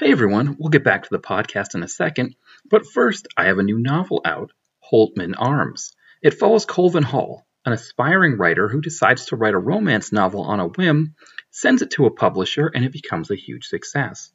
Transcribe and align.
Hey 0.00 0.12
everyone, 0.12 0.56
we'll 0.58 0.70
get 0.70 0.82
back 0.82 1.02
to 1.02 1.10
the 1.10 1.18
podcast 1.18 1.74
in 1.74 1.82
a 1.82 1.88
second, 1.88 2.34
but 2.70 2.86
first 2.86 3.28
I 3.36 3.44
have 3.48 3.58
a 3.58 3.62
new 3.62 3.78
novel 3.78 4.22
out, 4.24 4.50
Holtman 4.90 5.34
Arms. 5.36 5.92
It 6.22 6.38
follows 6.38 6.64
Colvin 6.64 7.02
Hall, 7.02 7.46
an 7.66 7.74
aspiring 7.74 8.38
writer 8.38 8.66
who 8.66 8.80
decides 8.80 9.26
to 9.26 9.36
write 9.36 9.52
a 9.52 9.58
romance 9.58 10.10
novel 10.10 10.40
on 10.40 10.58
a 10.58 10.68
whim, 10.68 11.16
sends 11.50 11.82
it 11.82 11.90
to 11.90 12.06
a 12.06 12.10
publisher, 12.10 12.68
and 12.74 12.82
it 12.82 12.94
becomes 12.94 13.30
a 13.30 13.36
huge 13.36 13.66
success. 13.66 14.32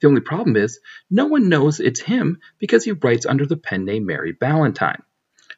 The 0.00 0.06
only 0.06 0.20
problem 0.20 0.54
is, 0.54 0.78
no 1.10 1.26
one 1.26 1.48
knows 1.48 1.80
it's 1.80 2.00
him 2.00 2.38
because 2.60 2.84
he 2.84 2.92
writes 2.92 3.26
under 3.26 3.44
the 3.44 3.56
pen 3.56 3.84
name 3.84 4.06
Mary 4.06 4.30
Ballantyne. 4.30 5.02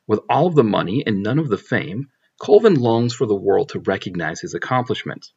With 0.06 0.20
all 0.30 0.46
of 0.46 0.54
the 0.54 0.64
money 0.64 1.04
and 1.06 1.22
none 1.22 1.38
of 1.38 1.50
the 1.50 1.58
fame, 1.58 2.08
Colvin 2.40 2.76
longs 2.76 3.12
for 3.12 3.26
the 3.26 3.36
world 3.36 3.68
to 3.68 3.80
recognize 3.80 4.40
his 4.40 4.54
accomplishments. 4.54 5.34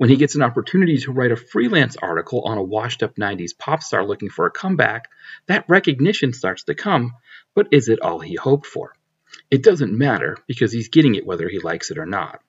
When 0.00 0.08
he 0.08 0.16
gets 0.16 0.34
an 0.34 0.40
opportunity 0.40 0.96
to 0.96 1.12
write 1.12 1.30
a 1.30 1.36
freelance 1.36 1.94
article 1.94 2.40
on 2.46 2.56
a 2.56 2.62
washed 2.62 3.02
up 3.02 3.16
90s 3.16 3.50
pop 3.58 3.82
star 3.82 4.02
looking 4.02 4.30
for 4.30 4.46
a 4.46 4.50
comeback, 4.50 5.10
that 5.46 5.66
recognition 5.68 6.32
starts 6.32 6.64
to 6.64 6.74
come, 6.74 7.16
but 7.54 7.68
is 7.70 7.90
it 7.90 8.00
all 8.00 8.18
he 8.18 8.34
hoped 8.34 8.64
for? 8.64 8.94
It 9.50 9.62
doesn't 9.62 9.92
matter 9.92 10.38
because 10.46 10.72
he's 10.72 10.88
getting 10.88 11.16
it 11.16 11.26
whether 11.26 11.50
he 11.50 11.58
likes 11.58 11.90
it 11.90 11.98
or 11.98 12.06
not. 12.06 12.40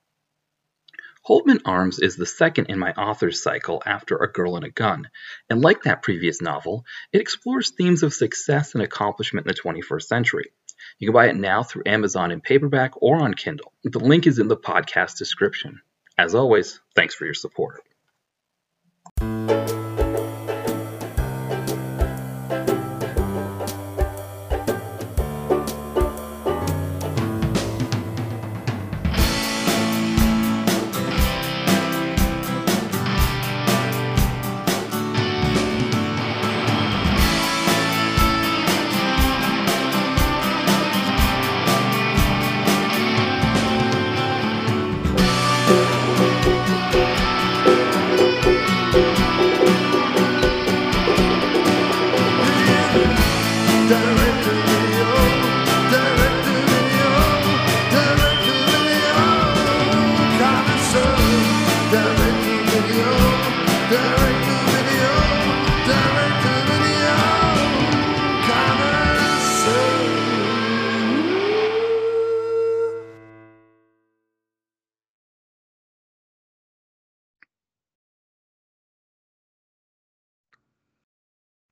Holtman 1.27 1.59
Arms 1.65 1.99
is 1.99 2.15
the 2.15 2.25
second 2.25 2.67
in 2.67 2.79
my 2.79 2.93
author's 2.93 3.43
cycle 3.43 3.83
after 3.85 4.15
A 4.15 4.31
Girl 4.31 4.55
and 4.55 4.63
a 4.63 4.71
Gun, 4.71 5.09
and 5.49 5.61
like 5.61 5.83
that 5.83 6.03
previous 6.03 6.41
novel, 6.41 6.85
it 7.11 7.19
explores 7.19 7.71
themes 7.71 8.01
of 8.01 8.13
success 8.13 8.75
and 8.75 8.81
accomplishment 8.81 9.45
in 9.45 9.53
the 9.53 9.61
21st 9.61 10.03
century. 10.03 10.53
You 10.99 11.09
can 11.09 11.13
buy 11.13 11.27
it 11.27 11.35
now 11.35 11.63
through 11.63 11.83
Amazon 11.85 12.31
in 12.31 12.39
paperback 12.39 12.93
or 13.01 13.21
on 13.21 13.33
Kindle. 13.33 13.73
The 13.83 13.99
link 13.99 14.25
is 14.25 14.39
in 14.39 14.47
the 14.47 14.55
podcast 14.55 15.17
description. 15.17 15.81
As 16.17 16.35
always, 16.35 16.79
thanks 16.95 17.15
for 17.15 17.25
your 17.25 17.33
support. 17.33 17.81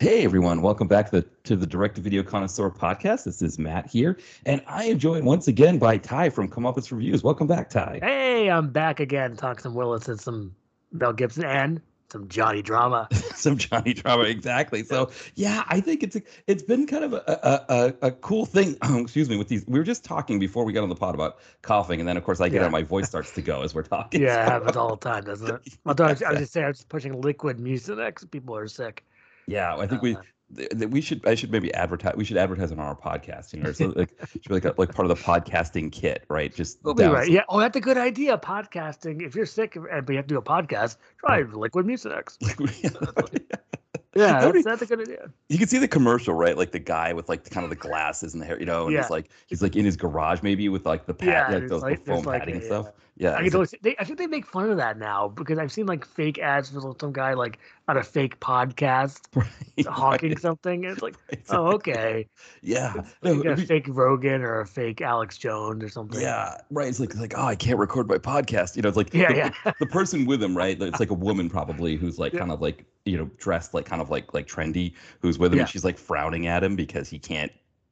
Hey 0.01 0.23
everyone, 0.23 0.61
welcome 0.61 0.87
back 0.87 1.09
to 1.11 1.19
the 1.19 1.27
to 1.43 1.57
the 1.57 1.67
Direct 1.67 1.95
to 1.95 2.01
Video 2.01 2.23
Connoisseur 2.23 2.69
podcast. 2.69 3.25
This 3.25 3.41
is 3.41 3.59
Matt 3.59 3.85
here, 3.85 4.17
and 4.45 4.61
I 4.65 4.85
am 4.85 4.97
joined 4.97 5.25
once 5.25 5.49
again 5.49 5.77
by 5.77 5.97
Ty 5.97 6.29
from 6.29 6.47
Come 6.47 6.65
Up 6.65 6.77
Comeuppance 6.77 6.89
Reviews. 6.93 7.21
Welcome 7.21 7.47
back, 7.47 7.69
Ty. 7.69 7.99
Hey, 8.01 8.49
I'm 8.49 8.69
back 8.69 9.01
again, 9.01 9.35
talking 9.35 9.61
some 9.61 9.73
Willis 9.73 10.07
and 10.07 10.17
some 10.17 10.55
Mel 10.93 11.11
Gibson 11.11 11.43
and 11.43 11.81
some 12.09 12.29
Johnny 12.29 12.61
drama. 12.61 13.09
some 13.35 13.57
Johnny 13.57 13.93
drama, 13.93 14.23
exactly. 14.23 14.83
So 14.83 15.11
yeah, 15.35 15.65
I 15.67 15.81
think 15.81 16.01
it's 16.03 16.15
a, 16.15 16.21
it's 16.47 16.63
been 16.63 16.87
kind 16.87 17.03
of 17.03 17.11
a 17.11 17.17
a, 17.27 17.73
a, 17.75 18.07
a 18.07 18.11
cool 18.11 18.45
thing. 18.45 18.77
excuse 19.01 19.29
me, 19.29 19.35
with 19.35 19.49
these, 19.49 19.65
we 19.67 19.77
were 19.79 19.83
just 19.83 20.05
talking 20.05 20.39
before 20.39 20.63
we 20.63 20.71
got 20.71 20.83
on 20.83 20.89
the 20.89 20.95
pod 20.95 21.13
about 21.13 21.39
coughing, 21.61 21.99
and 21.99 22.07
then 22.07 22.15
of 22.15 22.23
course 22.23 22.39
I 22.39 22.47
get 22.47 22.61
Yeah. 22.61 22.67
out, 22.67 22.71
my 22.71 22.83
voice 22.83 23.09
starts 23.09 23.33
to 23.33 23.41
go 23.41 23.63
as 23.63 23.75
we're 23.75 23.83
talking. 23.83 24.21
Yeah, 24.21 24.45
it 24.45 24.49
happens 24.49 24.77
all 24.77 24.95
the 24.95 25.09
time, 25.09 25.25
doesn't 25.25 25.49
it? 25.55 25.73
Although 25.85 26.05
I 26.05 26.11
was, 26.11 26.23
I 26.23 26.29
was 26.31 26.39
just 26.39 26.53
saying, 26.53 26.67
I 26.67 26.69
was 26.69 26.85
pushing 26.85 27.19
liquid 27.19 27.57
Mucinex. 27.57 28.31
People 28.31 28.55
are 28.55 28.69
sick. 28.69 29.03
Yeah, 29.49 29.75
I 29.75 29.87
think 29.87 30.01
we 30.01 30.15
Uh, 30.15 30.21
th- 30.55 30.69
th- 30.69 30.89
we 30.89 31.01
should 31.01 31.25
I 31.27 31.35
should 31.35 31.51
maybe 31.51 31.73
advertise 31.73 32.15
we 32.15 32.23
should 32.25 32.37
advertise 32.37 32.71
on 32.71 32.79
our 32.79 32.95
podcast, 32.95 33.53
you 33.53 33.61
know, 33.61 33.71
so 33.71 33.87
like 33.95 34.09
should 34.31 34.43
be 34.47 34.53
like 34.53 34.65
a, 34.65 34.73
like 34.77 34.93
part 34.93 35.09
of 35.09 35.17
the 35.17 35.23
podcasting 35.23 35.91
kit, 35.91 36.25
right? 36.29 36.53
Just 36.53 36.79
We'll 36.83 36.95
right. 36.95 37.25
some- 37.25 37.35
Yeah. 37.35 37.43
Oh, 37.49 37.59
that's 37.59 37.77
a 37.77 37.81
good 37.81 37.97
idea. 37.97 38.37
Podcasting. 38.37 39.21
If 39.21 39.35
you're 39.35 39.45
sick 39.45 39.75
and 39.75 40.07
we 40.07 40.15
have 40.15 40.25
to 40.25 40.33
do 40.35 40.37
a 40.37 40.41
podcast, 40.41 40.97
try 41.19 41.41
liquid 41.41 41.85
Mucinex. 41.85 42.37
Yeah, 44.15 44.39
That 44.39 44.45
would 44.45 44.53
be- 44.53 44.61
that's, 44.63 44.79
that's 44.79 44.91
a 44.91 44.95
good 44.95 45.07
idea. 45.07 45.29
you 45.49 45.57
can 45.59 45.67
see 45.67 45.77
the 45.77 45.87
commercial, 45.87 46.33
right? 46.33 46.57
Like 46.57 46.71
the 46.71 46.79
guy 46.79 47.13
with 47.13 47.29
like 47.29 47.43
the, 47.43 47.49
kind 47.51 47.63
of 47.63 47.69
the 47.69 47.75
glasses 47.75 48.33
and 48.33 48.41
the 48.41 48.45
hair, 48.47 48.59
you 48.59 48.65
know, 48.65 48.85
and 48.85 48.93
Yeah. 48.93 49.01
he's 49.03 49.11
like 49.11 49.29
he's 49.47 49.61
like 49.61 49.75
in 49.75 49.85
his 49.85 49.95
garage 49.95 50.41
maybe 50.41 50.67
with 50.69 50.85
like 50.85 51.05
the 51.05 51.13
pad, 51.13 51.27
Yeah, 51.27 51.57
like 51.59 51.67
those 51.67 51.81
like- 51.83 52.03
the 52.05 52.13
foam 52.15 52.23
like 52.25 52.39
padding 52.41 52.55
and 52.55 52.63
stuff. 52.63 52.87
uh, 52.87 52.91
Yeah, 53.17 53.31
I, 53.31 53.41
it's 53.43 53.75
they, 53.83 53.95
I 53.99 54.03
think 54.05 54.17
they 54.17 54.25
make 54.27 54.47
fun 54.47 54.71
of 54.71 54.77
that 54.77 54.97
now 54.97 55.27
because 55.27 55.59
I've 55.59 55.71
seen 55.71 55.85
like 55.85 56.05
fake 56.05 56.39
ads 56.39 56.69
for 56.69 56.95
some 56.99 57.11
guy 57.13 57.33
like 57.33 57.59
on 57.87 57.97
a 57.97 58.03
fake 58.03 58.39
podcast 58.39 59.19
right, 59.35 59.85
hawking 59.85 60.29
right, 60.29 60.39
something. 60.39 60.85
It's 60.85 61.01
like, 61.03 61.15
right, 61.31 61.41
oh, 61.49 61.67
okay. 61.73 62.25
Yeah. 62.63 62.93
It's 62.97 63.09
No, 63.21 63.33
like 63.33 63.59
a 63.59 63.61
fake 63.65 63.85
Rogan 63.89 64.41
or 64.41 64.61
a 64.61 64.65
fake 64.65 65.01
Alex 65.01 65.37
Jones 65.37 65.83
or 65.83 65.89
something. 65.89 66.19
yeah, 66.21 66.55
right. 66.71 66.87
It's 66.87 66.99
like 66.99 67.13
like 67.15 67.33
oh, 67.37 67.45
I 67.45 67.55
can't 67.55 67.77
record 67.77 68.07
my 68.07 68.17
podcast. 68.17 68.75
You 68.75 68.81
know, 68.81 68.89
it's 68.89 68.97
like 68.97 69.13
Yeah, 69.13 69.27
the, 69.31 69.37
yeah. 69.65 69.71
the 69.79 69.85
person 69.85 70.25
with 70.25 70.41
him, 70.41 70.57
right? 70.57 70.81
It's 70.81 70.99
like 71.03 71.11
a 71.11 71.13
woman 71.15 71.47
probably 71.49 71.95
who's 71.95 72.17
like 72.17 72.33
Yeah. 72.33 72.39
kind 72.39 72.51
of 72.51 72.61
like 72.61 72.85
you 73.09 73.17
know 73.17 73.29
dressed 73.37 73.73
like 73.73 73.85
kind 73.85 74.01
of 74.01 74.09
like 74.09 74.33
like 74.33 74.47
trendy, 74.47 74.93
who's 75.21 75.37
with 75.39 75.51
him, 75.51 75.57
Yeah. 75.57 75.63
and 75.63 75.69
she's 75.69 75.83
like 75.85 75.97
frowning 75.97 76.47
at 76.47 76.63
him 76.63 76.75
because 76.75 77.09
he 77.09 77.19
can't 77.19 77.51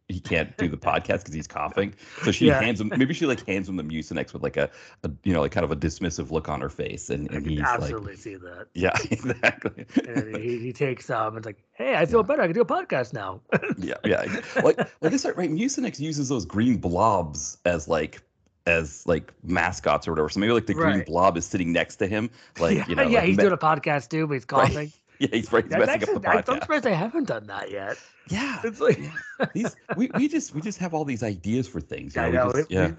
he 0.10 0.22
can't 0.22 0.56
do 0.56 0.70
the 0.70 0.78
podcast 0.92 1.20
because 1.20 1.34
he's 1.34 1.48
coughing. 1.48 1.94
So 2.24 2.32
she 2.32 2.48
Yeah. 2.48 2.62
hands 2.62 2.80
him 2.80 2.90
maybe 2.96 3.14
she 3.14 3.26
like 3.26 3.46
hands 3.52 3.68
him 3.68 3.76
the 3.76 3.84
Mucinex 3.84 4.32
with 4.32 4.42
like 4.44 4.56
a, 4.56 4.70
a 5.04 5.12
you 5.24 5.34
know 5.34 5.42
like 5.42 5.52
kind 5.52 5.64
of 5.66 5.72
a 5.72 5.76
dismissive 5.76 6.32
look 6.32 6.48
on 6.48 6.62
her 6.62 6.70
face, 6.70 7.10
and, 7.10 7.30
I 7.32 7.36
and 7.36 7.46
he's 7.46 7.60
like 7.60 7.68
absolutely 7.68 8.16
see 8.16 8.36
that. 8.36 8.68
yeah 8.74 8.92
exactly 9.12 9.86
And 10.08 10.36
he, 10.38 10.60
he 10.60 10.72
takes 10.74 11.10
um, 11.10 11.36
it's 11.38 11.46
like, 11.46 11.62
hey, 11.74 11.96
I 11.96 12.06
feel 12.06 12.24
better. 12.24 12.42
I 12.42 12.48
can 12.48 12.54
do 12.56 12.62
a 12.62 12.66
podcast 12.66 13.12
now. 13.14 13.42
yeah 13.78 13.96
yeah 14.06 14.24
like 14.64 14.78
like 15.02 15.14
I 15.14 15.18
said 15.18 15.36
right 15.38 15.50
Mucinex 15.52 16.00
uses 16.00 16.30
those 16.30 16.46
green 16.46 16.78
blobs 16.78 17.58
as 17.66 17.88
like 17.90 18.22
as 18.66 19.06
like 19.08 19.34
mascots 19.44 20.08
or 20.08 20.12
whatever. 20.12 20.28
So 20.30 20.40
maybe 20.42 20.52
like 20.54 20.66
the 20.68 20.74
green 20.74 20.98
Right. 20.98 21.06
blob 21.06 21.38
is 21.38 21.46
sitting 21.46 21.72
next 21.72 21.96
to 21.98 22.08
him, 22.08 22.30
like 22.60 22.78
yeah, 22.78 22.86
you 22.90 22.96
know, 22.96 23.04
yeah, 23.04 23.20
like, 23.20 23.28
he's 23.30 23.38
me- 23.38 23.44
doing 23.44 23.54
a 23.54 23.58
podcast 23.58 24.10
too, 24.10 24.28
but 24.28 24.34
he's 24.34 24.46
Right. 24.52 24.92
yeah, 25.20 25.28
he's 25.32 25.52
right, 25.52 25.64
he's 25.64 25.72
messing 25.78 25.90
actually, 25.90 26.16
up 26.16 26.22
the 26.22 26.30
I, 26.30 26.44
I'm 26.56 26.62
surprised 26.62 26.84
they 26.84 26.94
haven't 26.96 27.28
done 27.28 27.48
that 27.48 27.72
yet. 27.72 27.98
Yeah, 28.30 28.60
It's 28.64 28.80
like. 28.82 29.00
These 29.54 29.76
we, 29.96 30.10
we 30.16 30.28
just 30.28 30.54
we 30.54 30.62
just 30.62 30.78
have 30.80 30.94
all 30.94 31.06
these 31.06 31.24
ideas 31.24 31.68
for 31.68 31.80
things. 31.80 32.16
You 32.16 32.22
I 32.24 32.30
know, 32.30 32.48
we 32.48 32.54
just, 32.54 32.72
yeah, 32.72 32.92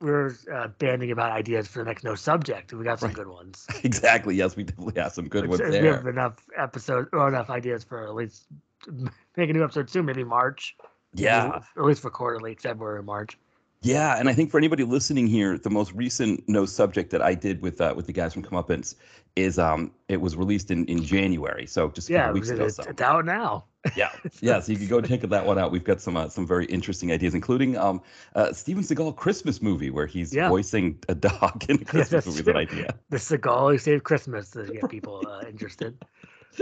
we, 0.00 0.10
are 0.10 0.36
uh, 0.52 0.68
banding 0.78 1.10
about 1.10 1.32
ideas 1.32 1.66
for 1.68 1.78
the 1.78 1.86
next 1.86 2.04
no 2.04 2.14
subject, 2.14 2.72
and 2.72 2.78
we 2.78 2.84
got 2.84 3.00
some 3.00 3.08
Right. 3.08 3.16
good 3.16 3.28
ones. 3.28 3.66
exactly. 3.84 4.34
Yes, 4.34 4.56
we 4.56 4.64
definitely 4.64 5.00
have 5.00 5.12
some 5.12 5.28
good 5.28 5.48
Which, 5.48 5.60
ones 5.60 5.74
uh, 5.74 5.78
We 5.80 5.86
have 5.88 6.06
enough 6.06 6.36
episodes 6.56 7.08
or 7.12 7.28
enough 7.28 7.48
ideas 7.50 7.82
for 7.84 8.06
at 8.06 8.14
least 8.14 8.44
make 9.36 9.48
a 9.50 9.52
new 9.52 9.64
episode 9.64 9.88
soon, 9.88 10.04
maybe 10.04 10.24
March. 10.24 10.76
Yeah, 11.14 11.60
or 11.76 11.82
at 11.82 11.86
least 11.86 12.02
for 12.02 12.10
quarterly 12.10 12.54
February, 12.56 13.02
March. 13.02 13.38
yeah, 13.82 14.18
and 14.18 14.28
I 14.28 14.32
think 14.34 14.50
for 14.50 14.58
anybody 14.58 14.82
listening 14.84 15.26
here, 15.28 15.56
the 15.56 15.70
most 15.70 15.92
recent 15.92 16.42
no 16.48 16.66
subject 16.66 17.10
that 17.12 17.22
I 17.22 17.34
did 17.34 17.62
with 17.62 17.80
uh, 17.80 17.94
with 17.96 18.06
the 18.06 18.12
guys 18.12 18.34
from 18.34 18.42
Comeuppance 18.42 18.96
is 19.36 19.58
um 19.58 19.92
it 20.08 20.20
was 20.20 20.36
released 20.36 20.70
in 20.70 20.84
in 20.86 21.02
January, 21.02 21.66
so 21.66 21.90
just 21.90 22.08
a 22.10 22.12
Yeah, 22.12 22.30
weeks 22.30 22.50
ago. 22.50 22.66
it's, 22.66 22.76
So 22.76 22.84
it's 22.86 23.00
out 23.02 23.24
now. 23.24 23.66
yeah, 23.94 24.10
yeah. 24.40 24.60
So 24.60 24.72
you 24.72 24.78
can 24.78 24.88
go 24.88 25.00
check 25.00 25.20
that 25.22 25.46
one 25.46 25.58
out. 25.58 25.70
We've 25.72 25.84
got 25.84 26.00
some 26.00 26.16
uh, 26.16 26.28
some 26.28 26.46
very 26.46 26.66
interesting 26.66 27.12
ideas, 27.12 27.34
including 27.34 27.76
um 27.76 28.02
uh, 28.34 28.52
Steven 28.52 28.82
Seagal 28.82 29.16
Christmas 29.16 29.62
movie 29.62 29.90
where 29.90 30.06
he's 30.06 30.36
Yeah. 30.36 30.46
voicing 30.46 30.98
a 31.08 31.14
dog 31.14 31.64
in 31.68 31.78
a 31.80 31.84
Christmas 31.84 32.26
that's 32.26 32.26
movie. 32.26 32.50
An 32.50 32.56
true. 32.56 32.56
idea. 32.56 32.98
The 33.10 33.16
Seagal 33.18 33.72
who 33.72 33.78
saved 33.78 34.04
Christmas 34.04 34.50
to 34.50 34.70
get 34.70 34.88
people 34.88 35.26
uh, 35.26 35.46
interested. 35.48 35.98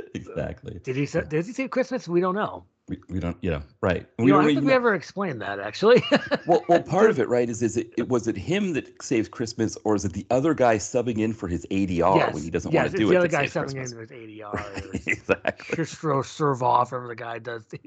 exactly. 0.15 0.81
Did 0.83 0.97
he? 0.97 1.07
sa- 1.07 1.21
Did 1.23 1.47
he 1.47 1.53
save 1.53 1.71
Christmas? 1.71 2.09
We 2.09 2.21
don't 2.21 2.35
know. 2.35 2.65
We, 2.89 2.99
we 3.09 3.21
don't, 3.21 3.37
Yeah, 3.43 3.63
right. 3.81 4.09
You 4.19 4.27
know, 4.27 4.41
I 4.41 4.45
think 4.47 4.61
we 4.61 4.67
know- 4.67 4.75
ever 4.75 4.95
explained 4.95 5.41
that 5.41 5.61
actually. 5.61 6.03
well, 6.49 6.65
well, 6.69 6.83
part 6.83 7.11
of 7.11 7.21
it, 7.21 7.29
right, 7.29 7.49
is 7.49 7.63
is 7.63 7.77
it, 7.77 7.93
it 7.97 8.09
was 8.09 8.27
it 8.27 8.37
him 8.37 8.73
that 8.73 9.01
saves 9.01 9.29
Christmas, 9.29 9.79
or 9.85 9.95
is 9.95 10.05
it 10.05 10.13
the 10.13 10.27
other 10.31 10.53
guy 10.53 10.77
subbing 10.79 11.19
in 11.19 11.33
for 11.33 11.47
his 11.47 11.65
ADR 11.71 12.33
when 12.35 12.43
he 12.43 12.51
doesn't 12.51 12.73
yes, 12.73 12.83
want 12.83 12.91
to 12.93 12.97
do 12.99 13.05
it's 13.05 13.11
it? 13.11 13.15
the 13.15 13.19
other 13.19 13.29
guy 13.29 13.45
subbing 13.47 13.77
Christmas? 13.77 13.93
in 13.93 13.99
with 13.99 14.11
ADR. 14.11 14.55
Or 14.55 14.91
exactly. 15.07 15.77
just 15.77 15.95
throw 15.97 16.23
serve 16.23 16.63
off, 16.65 16.91
whatever 16.91 17.07
the 17.09 17.15
guy 17.15 17.39
does 17.39 17.65
the 17.67 17.79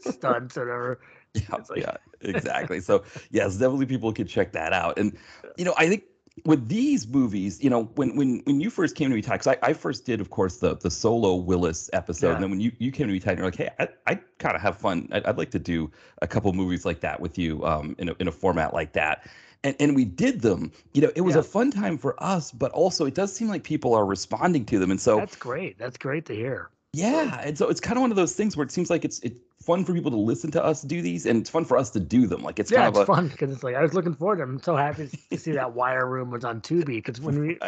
stunts 0.00 0.56
or 0.56 0.64
whatever. 0.66 1.00
Yeah, 1.34 1.56
like- 1.68 1.78
yeah, 1.80 1.96
exactly. 2.22 2.80
So 2.80 3.04
yes, 3.30 3.56
definitely 3.56 3.86
people 3.86 4.12
could 4.12 4.28
check 4.28 4.52
that 4.52 4.72
out. 4.72 4.98
And 4.98 5.16
you 5.58 5.64
know, 5.64 5.74
I 5.76 5.88
think 5.88 6.04
with 6.44 6.68
these 6.68 7.06
movies, 7.08 7.62
you 7.62 7.70
know, 7.70 7.84
when 7.96 8.16
when 8.16 8.40
when 8.44 8.60
you 8.60 8.70
first 8.70 8.94
came 8.96 9.10
to 9.10 9.16
me, 9.16 9.22
Ty, 9.22 9.34
because 9.34 9.46
I, 9.46 9.56
I 9.62 9.72
first 9.72 10.04
did, 10.06 10.20
of 10.20 10.30
course, 10.30 10.58
the 10.58 10.76
the 10.76 10.90
solo 10.90 11.34
Willis 11.34 11.90
episode, 11.92 12.28
Yeah. 12.28 12.34
and 12.34 12.42
then 12.42 12.50
when 12.50 12.60
you, 12.60 12.72
you 12.78 12.90
came 12.92 13.06
to 13.06 13.12
me, 13.12 13.20
Ty, 13.20 13.30
and 13.32 13.38
you're 13.38 13.46
like, 13.46 13.56
hey, 13.56 13.70
I, 13.78 13.88
I 14.06 14.14
kind 14.38 14.54
of 14.56 14.62
have 14.62 14.76
fun. 14.78 15.08
I'd, 15.12 15.24
I'd 15.26 15.38
like 15.38 15.50
to 15.52 15.58
do 15.58 15.90
a 16.22 16.26
couple 16.26 16.52
movies 16.52 16.84
like 16.84 17.00
that 17.00 17.20
with 17.20 17.38
you, 17.38 17.64
um, 17.64 17.94
in 17.98 18.08
a 18.08 18.14
in 18.20 18.28
a 18.28 18.32
format 18.32 18.72
like 18.74 18.92
that. 18.92 19.26
And, 19.62 19.76
and 19.78 19.94
we 19.94 20.06
did 20.06 20.40
them. 20.40 20.72
You 20.94 21.02
know, 21.02 21.12
it 21.14 21.20
was 21.20 21.34
Yeah. 21.34 21.40
a 21.40 21.44
fun 21.44 21.70
time 21.70 21.98
for 21.98 22.20
us, 22.22 22.50
but 22.50 22.72
also 22.72 23.04
it 23.04 23.14
does 23.14 23.30
seem 23.34 23.48
like 23.48 23.62
people 23.62 23.92
are 23.94 24.06
responding 24.06 24.64
to 24.66 24.78
them. 24.78 24.90
And 24.90 24.98
so, 25.00 25.18
That's 25.18 25.36
great. 25.36 25.78
That's 25.78 25.98
great 25.98 26.24
to 26.26 26.34
hear. 26.34 26.70
yeah, 26.94 27.40
and 27.44 27.58
so 27.58 27.68
it's 27.68 27.80
kind 27.80 27.96
of 27.98 28.00
one 28.00 28.10
of 28.10 28.16
those 28.16 28.34
things 28.34 28.56
where 28.56 28.64
it 28.64 28.72
seems 28.72 28.88
like 28.90 29.04
it's 29.04 29.18
it's 29.20 29.38
fun 29.70 29.84
for 29.84 29.94
people 29.94 30.10
to 30.10 30.16
listen 30.16 30.50
to 30.52 30.64
us 30.64 30.82
do 30.82 31.02
these, 31.02 31.26
and 31.26 31.40
it's 31.40 31.50
fun 31.50 31.64
for 31.64 31.76
us 31.76 31.90
to 31.90 32.00
do 32.00 32.26
them. 32.26 32.42
Like 32.42 32.58
it's 32.58 32.70
yeah, 32.70 32.78
kind 32.78 32.88
it's 32.88 32.98
of 32.98 33.02
a 33.02 33.06
fun 33.06 33.28
because 33.28 33.50
it's 33.52 33.62
like 33.62 33.74
I 33.76 33.82
was 33.82 33.94
looking 33.94 34.14
forward. 34.14 34.36
to 34.36 34.42
it. 34.42 34.46
I'm 34.46 34.62
so 34.62 34.76
happy 34.76 35.08
to 35.30 35.38
see 35.38 35.52
that 35.52 35.72
Wire 35.74 36.06
Room 36.06 36.30
was 36.30 36.44
on 36.44 36.60
Tubi 36.60 36.96
because 36.96 37.20
when 37.20 37.38
we 37.40 37.58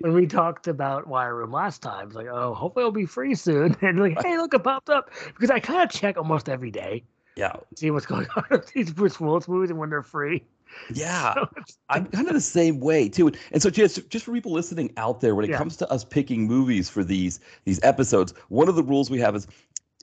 when 0.00 0.12
we 0.12 0.26
talked 0.26 0.68
about 0.68 1.06
Wire 1.06 1.34
Room 1.34 1.52
last 1.52 1.82
time, 1.82 2.08
it's 2.08 2.16
like, 2.16 2.26
oh, 2.26 2.54
hopefully 2.54 2.82
it'll 2.82 2.92
be 2.92 3.06
free 3.06 3.34
soon. 3.34 3.76
And 3.82 3.98
like, 4.00 4.22
hey, 4.22 4.36
look, 4.38 4.54
it 4.54 4.64
popped 4.64 4.90
up 4.90 5.10
because 5.26 5.50
I 5.50 5.60
kind 5.60 5.82
of 5.82 5.90
check 5.90 6.16
almost 6.16 6.48
every 6.48 6.70
day, 6.70 7.04
yeah, 7.36 7.56
see 7.76 7.90
what's 7.90 8.06
going 8.06 8.26
on 8.36 8.44
with 8.50 8.72
these 8.72 8.92
Bruce 8.92 9.20
Willis 9.20 9.48
movies 9.48 9.70
and 9.70 9.78
when 9.78 9.90
they're 9.90 10.02
free. 10.02 10.44
yeah. 10.92 11.34
So 11.34 11.46
I'm 11.88 12.06
kind 12.06 12.26
of 12.28 12.34
the 12.34 12.40
same 12.40 12.80
way 12.80 13.08
too. 13.08 13.30
And 13.52 13.62
so 13.62 13.70
just 13.70 14.08
just 14.10 14.24
for 14.24 14.32
people 14.32 14.52
listening 14.52 14.92
out 14.96 15.20
there, 15.20 15.34
when 15.34 15.44
it 15.44 15.50
Yeah. 15.50 15.58
comes 15.58 15.76
to 15.78 15.90
us 15.90 16.04
picking 16.04 16.46
movies 16.46 16.88
for 16.88 17.04
these 17.04 17.40
these 17.64 17.80
episodes, 17.82 18.34
one 18.48 18.68
of 18.68 18.74
the 18.76 18.82
rules 18.82 19.10
we 19.10 19.20
have 19.20 19.36
is 19.36 19.46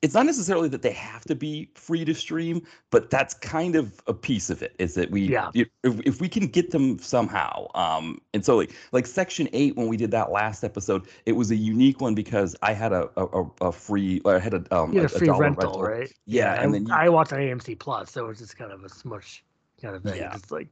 it's 0.01 0.15
not 0.15 0.25
necessarily 0.25 0.67
that 0.69 0.81
they 0.81 0.93
have 0.93 1.23
to 1.25 1.35
be 1.35 1.69
free 1.75 2.03
to 2.05 2.13
stream, 2.15 2.65
but 2.89 3.11
that's 3.11 3.35
kind 3.35 3.75
of 3.75 3.93
a 4.07 4.13
piece 4.13 4.49
of 4.49 4.63
it. 4.63 4.75
Is 4.79 4.95
that 4.95 5.11
we 5.11 5.21
Yeah. 5.21 5.51
if, 5.53 5.67
if 5.83 6.19
we 6.19 6.27
can 6.27 6.47
get 6.47 6.71
them 6.71 6.97
somehow. 6.97 7.67
Um, 7.75 8.19
and 8.33 8.43
so 8.43 8.57
like 8.57 8.73
like 8.91 9.05
section 9.05 9.47
eight 9.53 9.75
when 9.75 9.87
we 9.87 9.97
did 9.97 10.09
that 10.11 10.31
last 10.31 10.63
episode, 10.63 11.07
it 11.27 11.33
was 11.33 11.51
a 11.51 11.55
unique 11.55 12.01
one 12.01 12.15
because 12.15 12.55
I 12.63 12.73
had 12.73 12.93
a 12.93 13.09
a, 13.15 13.45
a- 13.61 13.71
free 13.71 14.21
I 14.25 14.39
had 14.39 14.53
a 14.55 14.63
um 14.75 14.97
a, 14.97 15.03
a 15.03 15.07
free 15.07 15.27
dollar 15.27 15.41
rental, 15.41 15.81
right? 15.83 16.11
Yeah, 16.25 16.53
and 16.61 16.69
I, 16.75 16.79
then 16.79 16.91
I 16.91 17.09
watched 17.09 17.33
on 17.33 17.39
AMC 17.39 17.77
Plus, 17.77 18.11
so 18.11 18.25
it 18.25 18.27
was 18.27 18.39
just 18.39 18.57
kind 18.57 18.71
of 18.71 18.83
a 18.83 18.89
smush 18.89 19.43
kind 19.81 19.95
of 19.95 20.03
thing. 20.03 20.17
Yeah. 20.17 20.35
It's 20.35 20.51
like 20.51 20.67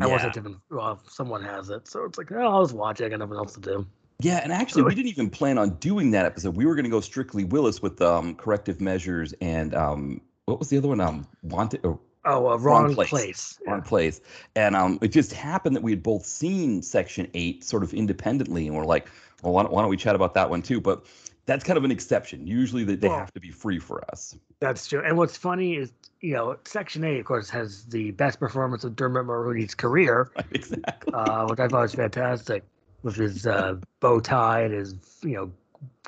I 0.00 0.06
Yeah. 0.06 0.12
wasn't 0.12 0.36
even 0.38 0.56
well, 0.70 1.00
someone 1.08 1.42
has 1.44 1.68
it, 1.68 1.86
so 1.86 2.04
it's 2.04 2.16
like, 2.16 2.32
oh, 2.32 2.40
I'll 2.40 2.64
just 2.64 2.74
watch 2.74 3.00
it. 3.02 3.04
I 3.06 3.08
got 3.10 3.18
nothing 3.18 3.36
else 3.36 3.54
to 3.54 3.60
do. 3.60 3.86
Yeah, 4.20 4.40
and 4.42 4.52
actually, 4.52 4.84
we 4.84 4.94
didn't 4.94 5.08
even 5.08 5.28
plan 5.28 5.58
on 5.58 5.70
doing 5.76 6.12
that 6.12 6.24
episode. 6.24 6.56
We 6.56 6.66
were 6.66 6.74
going 6.74 6.84
to 6.84 6.90
go 6.90 7.00
strictly 7.00 7.44
Willis 7.44 7.82
with 7.82 8.00
um, 8.00 8.34
corrective 8.36 8.80
measures 8.80 9.34
and 9.40 9.74
um, 9.74 10.20
what 10.46 10.58
was 10.58 10.68
the 10.68 10.78
other 10.78 10.88
one? 10.88 11.00
Um, 11.00 11.26
wanted 11.42 11.84
or 11.84 11.98
Oh, 12.26 12.48
uh, 12.48 12.56
wrong, 12.56 12.94
place. 12.94 13.10
place. 13.10 13.58
wrong 13.66 13.82
place. 13.82 14.20
And 14.56 14.74
um, 14.74 14.98
it 15.02 15.08
just 15.08 15.32
happened 15.34 15.76
that 15.76 15.82
we 15.82 15.92
had 15.92 16.02
both 16.02 16.24
seen 16.24 16.80
Section 16.80 17.28
Eight 17.34 17.64
sort 17.64 17.82
of 17.82 17.92
independently, 17.92 18.66
and 18.66 18.74
we're 18.74 18.86
like, 18.86 19.10
well, 19.42 19.52
why 19.52 19.62
don't, 19.62 19.72
why 19.72 19.82
don't 19.82 19.90
we 19.90 19.96
chat 19.98 20.14
about 20.14 20.32
that 20.34 20.48
one 20.48 20.62
too? 20.62 20.80
But 20.80 21.04
that's 21.44 21.64
kind 21.64 21.76
of 21.76 21.84
an 21.84 21.90
exception. 21.90 22.46
Usually, 22.46 22.82
they, 22.84 22.94
they 22.94 23.08
Well- 23.08 23.18
have 23.18 23.32
to 23.34 23.40
be 23.40 23.50
free 23.50 23.78
for 23.78 24.02
us. 24.10 24.36
That's 24.60 24.86
true. 24.88 25.02
And 25.04 25.18
what's 25.18 25.36
funny 25.36 25.74
is, 25.76 25.92
you 26.22 26.32
know, 26.32 26.56
Section 26.64 27.04
Eight, 27.04 27.18
of 27.20 27.26
course, 27.26 27.50
has 27.50 27.84
the 27.86 28.12
best 28.12 28.38
performance 28.40 28.84
of 28.84 28.96
Dermot 28.96 29.26
Mulroney's 29.26 29.74
career, 29.74 30.30
exactly. 30.52 31.12
uh, 31.12 31.46
which 31.48 31.60
I 31.60 31.68
thought 31.68 31.82
was 31.82 31.94
fantastic, 31.94 32.64
with 33.04 33.16
his 33.16 33.46
uh, 33.46 33.76
bow 34.00 34.18
tie 34.18 34.62
and 34.62 34.74
his, 34.74 34.96
you 35.22 35.34
know, 35.34 35.52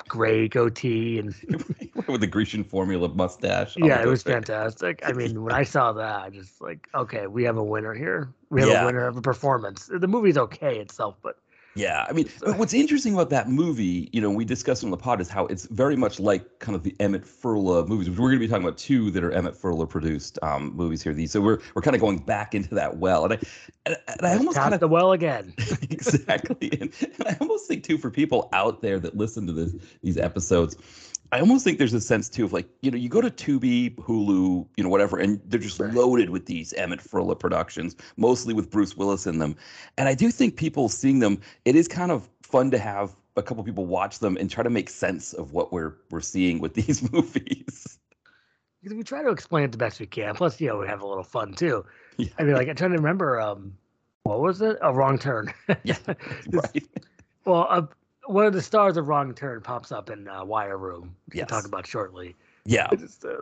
gray 0.09 0.47
goatee 0.47 1.19
and 1.19 1.35
with 2.07 2.21
the 2.21 2.27
Grecian 2.27 2.63
formula 2.63 3.07
mustache. 3.09 3.77
yeah, 3.77 4.01
it 4.01 4.07
was 4.07 4.23
fantastic. 4.23 5.01
I 5.05 5.13
mean, 5.13 5.43
when 5.43 5.53
I 5.53 5.63
saw 5.63 5.93
that, 5.93 6.21
I 6.21 6.29
just 6.29 6.59
like, 6.61 6.89
okay, 6.93 7.27
we 7.27 7.43
have 7.43 7.57
a 7.57 7.63
winner 7.63 7.93
here. 7.93 8.33
We 8.49 8.61
have 8.61 8.69
Yeah. 8.69 8.83
a 8.83 8.85
winner 8.85 9.07
of 9.07 9.15
a 9.17 9.21
performance. 9.21 9.89
The 9.93 10.07
movie's 10.07 10.37
okay 10.37 10.79
itself, 10.79 11.17
but 11.21 11.37
Yeah, 11.77 12.05
I 12.09 12.13
mean, 12.13 12.27
what's 12.55 12.73
interesting 12.73 13.13
about 13.13 13.29
that 13.29 13.49
movie, 13.49 14.09
you 14.11 14.21
know, 14.21 14.29
we 14.29 14.45
discussed 14.45 14.83
on 14.83 14.89
the 14.89 14.97
pod, 14.97 15.21
is 15.21 15.29
how 15.29 15.45
it's 15.47 15.65
very 15.67 15.95
much 15.95 16.19
like 16.19 16.59
kind 16.59 16.75
of 16.75 16.83
the 16.83 16.95
Emmett 16.99 17.23
Furla 17.23 17.87
movies. 17.87 18.09
Which 18.09 18.17
we're 18.17 18.29
going 18.29 18.39
to 18.39 18.45
be 18.45 18.47
talking 18.47 18.65
about 18.65 18.77
two 18.77 19.11
that 19.11 19.23
are 19.23 19.31
Emmett 19.31 19.55
Furla 19.55 19.87
produced 19.87 20.39
um, 20.41 20.75
movies 20.75 21.03
here. 21.03 21.13
These, 21.13 21.31
so 21.31 21.41
we're 21.41 21.59
we're 21.75 21.81
kind 21.81 21.95
of 21.95 22.01
going 22.01 22.17
back 22.17 22.55
into 22.55 22.73
that 22.75 22.97
well, 22.97 23.25
and 23.25 23.33
I 23.33 23.39
and, 23.85 23.97
and 24.07 24.27
I 24.27 24.37
almost 24.37 24.57
kind 24.57 24.73
of 24.73 24.79
the 24.79 24.87
well 24.87 25.11
again. 25.11 25.53
exactly, 25.89 26.69
and, 26.81 26.91
and 27.01 27.27
I 27.27 27.37
almost 27.39 27.67
think 27.67 27.83
too 27.83 27.97
for 27.97 28.09
people 28.09 28.49
out 28.53 28.81
there 28.81 28.99
that 28.99 29.15
listen 29.15 29.45
to 29.47 29.53
this 29.53 29.75
these 30.01 30.17
episodes. 30.17 30.75
I 31.31 31.39
almost 31.39 31.63
think 31.63 31.77
there's 31.77 31.93
a 31.93 32.01
sense 32.01 32.29
too 32.29 32.45
of 32.45 32.53
like, 32.53 32.67
you 32.81 32.89
know, 32.91 32.97
you 32.97 33.09
go 33.09 33.21
to 33.21 33.29
Tubi, 33.29 33.95
Hulu, 33.95 34.67
you 34.77 34.83
know, 34.83 34.89
whatever, 34.89 35.17
and 35.17 35.41
they're 35.45 35.59
just 35.59 35.79
Right. 35.79 35.93
loaded 35.93 36.29
with 36.29 36.45
these 36.45 36.73
Emmett 36.73 36.99
Furla 37.01 37.37
productions, 37.37 37.95
mostly 38.15 38.53
with 38.53 38.69
Bruce 38.69 38.95
Willis 38.95 39.27
in 39.27 39.39
them. 39.39 39.55
And 39.97 40.07
I 40.07 40.13
do 40.13 40.31
think 40.31 40.55
people 40.55 40.87
seeing 40.89 41.19
them, 41.19 41.39
it 41.65 41.75
is 41.75 41.87
kind 41.87 42.11
of 42.11 42.29
fun 42.43 42.71
to 42.71 42.77
have 42.77 43.15
a 43.35 43.43
couple 43.43 43.63
people 43.63 43.85
watch 43.85 44.19
them 44.19 44.37
and 44.37 44.49
try 44.49 44.63
to 44.63 44.69
make 44.69 44.89
sense 44.89 45.33
of 45.33 45.51
what 45.53 45.71
we're 45.73 45.95
we're 46.11 46.21
seeing 46.21 46.59
with 46.59 46.73
these 46.79 47.11
movies. 47.11 47.99
Because 48.81 48.95
we 48.95 49.03
try 49.03 49.21
to 49.21 49.29
explain 49.29 49.65
it 49.65 49.71
the 49.71 49.77
best 49.77 49.99
we 49.99 50.05
can. 50.05 50.33
Plus, 50.35 50.61
you 50.61 50.67
know, 50.67 50.77
we 50.77 50.87
have 50.87 51.01
a 51.01 51.07
little 51.07 51.23
fun 51.23 51.53
too. 51.53 51.83
Yeah. 52.17 52.29
I 52.39 52.43
mean, 52.43 52.55
like 52.55 52.69
I'm 52.69 52.75
trying 52.75 52.91
to 52.91 52.97
remember. 52.97 53.39
Um, 53.41 53.73
what 54.23 54.39
was 54.41 54.61
it? 54.61 54.77
A 54.81 54.93
wrong 54.93 55.17
turn. 55.17 55.53
Yeah, 55.83 55.97
right. 56.51 56.83
Well, 57.45 57.65
uh, 57.69 57.83
one 58.27 58.45
of 58.45 58.53
the 58.53 58.61
stars 58.61 58.97
of 58.97 59.07
Wrong 59.07 59.33
Turn 59.33 59.61
pops 59.61 59.91
up 59.91 60.09
in 60.09 60.27
uh, 60.27 60.43
Wire 60.45 60.77
Room. 60.77 61.15
We'll 61.33 61.39
Yes. 61.39 61.49
talk 61.49 61.65
about 61.65 61.87
shortly. 61.87 62.35
Yeah, 62.65 62.87
just, 62.97 63.25
uh, 63.25 63.41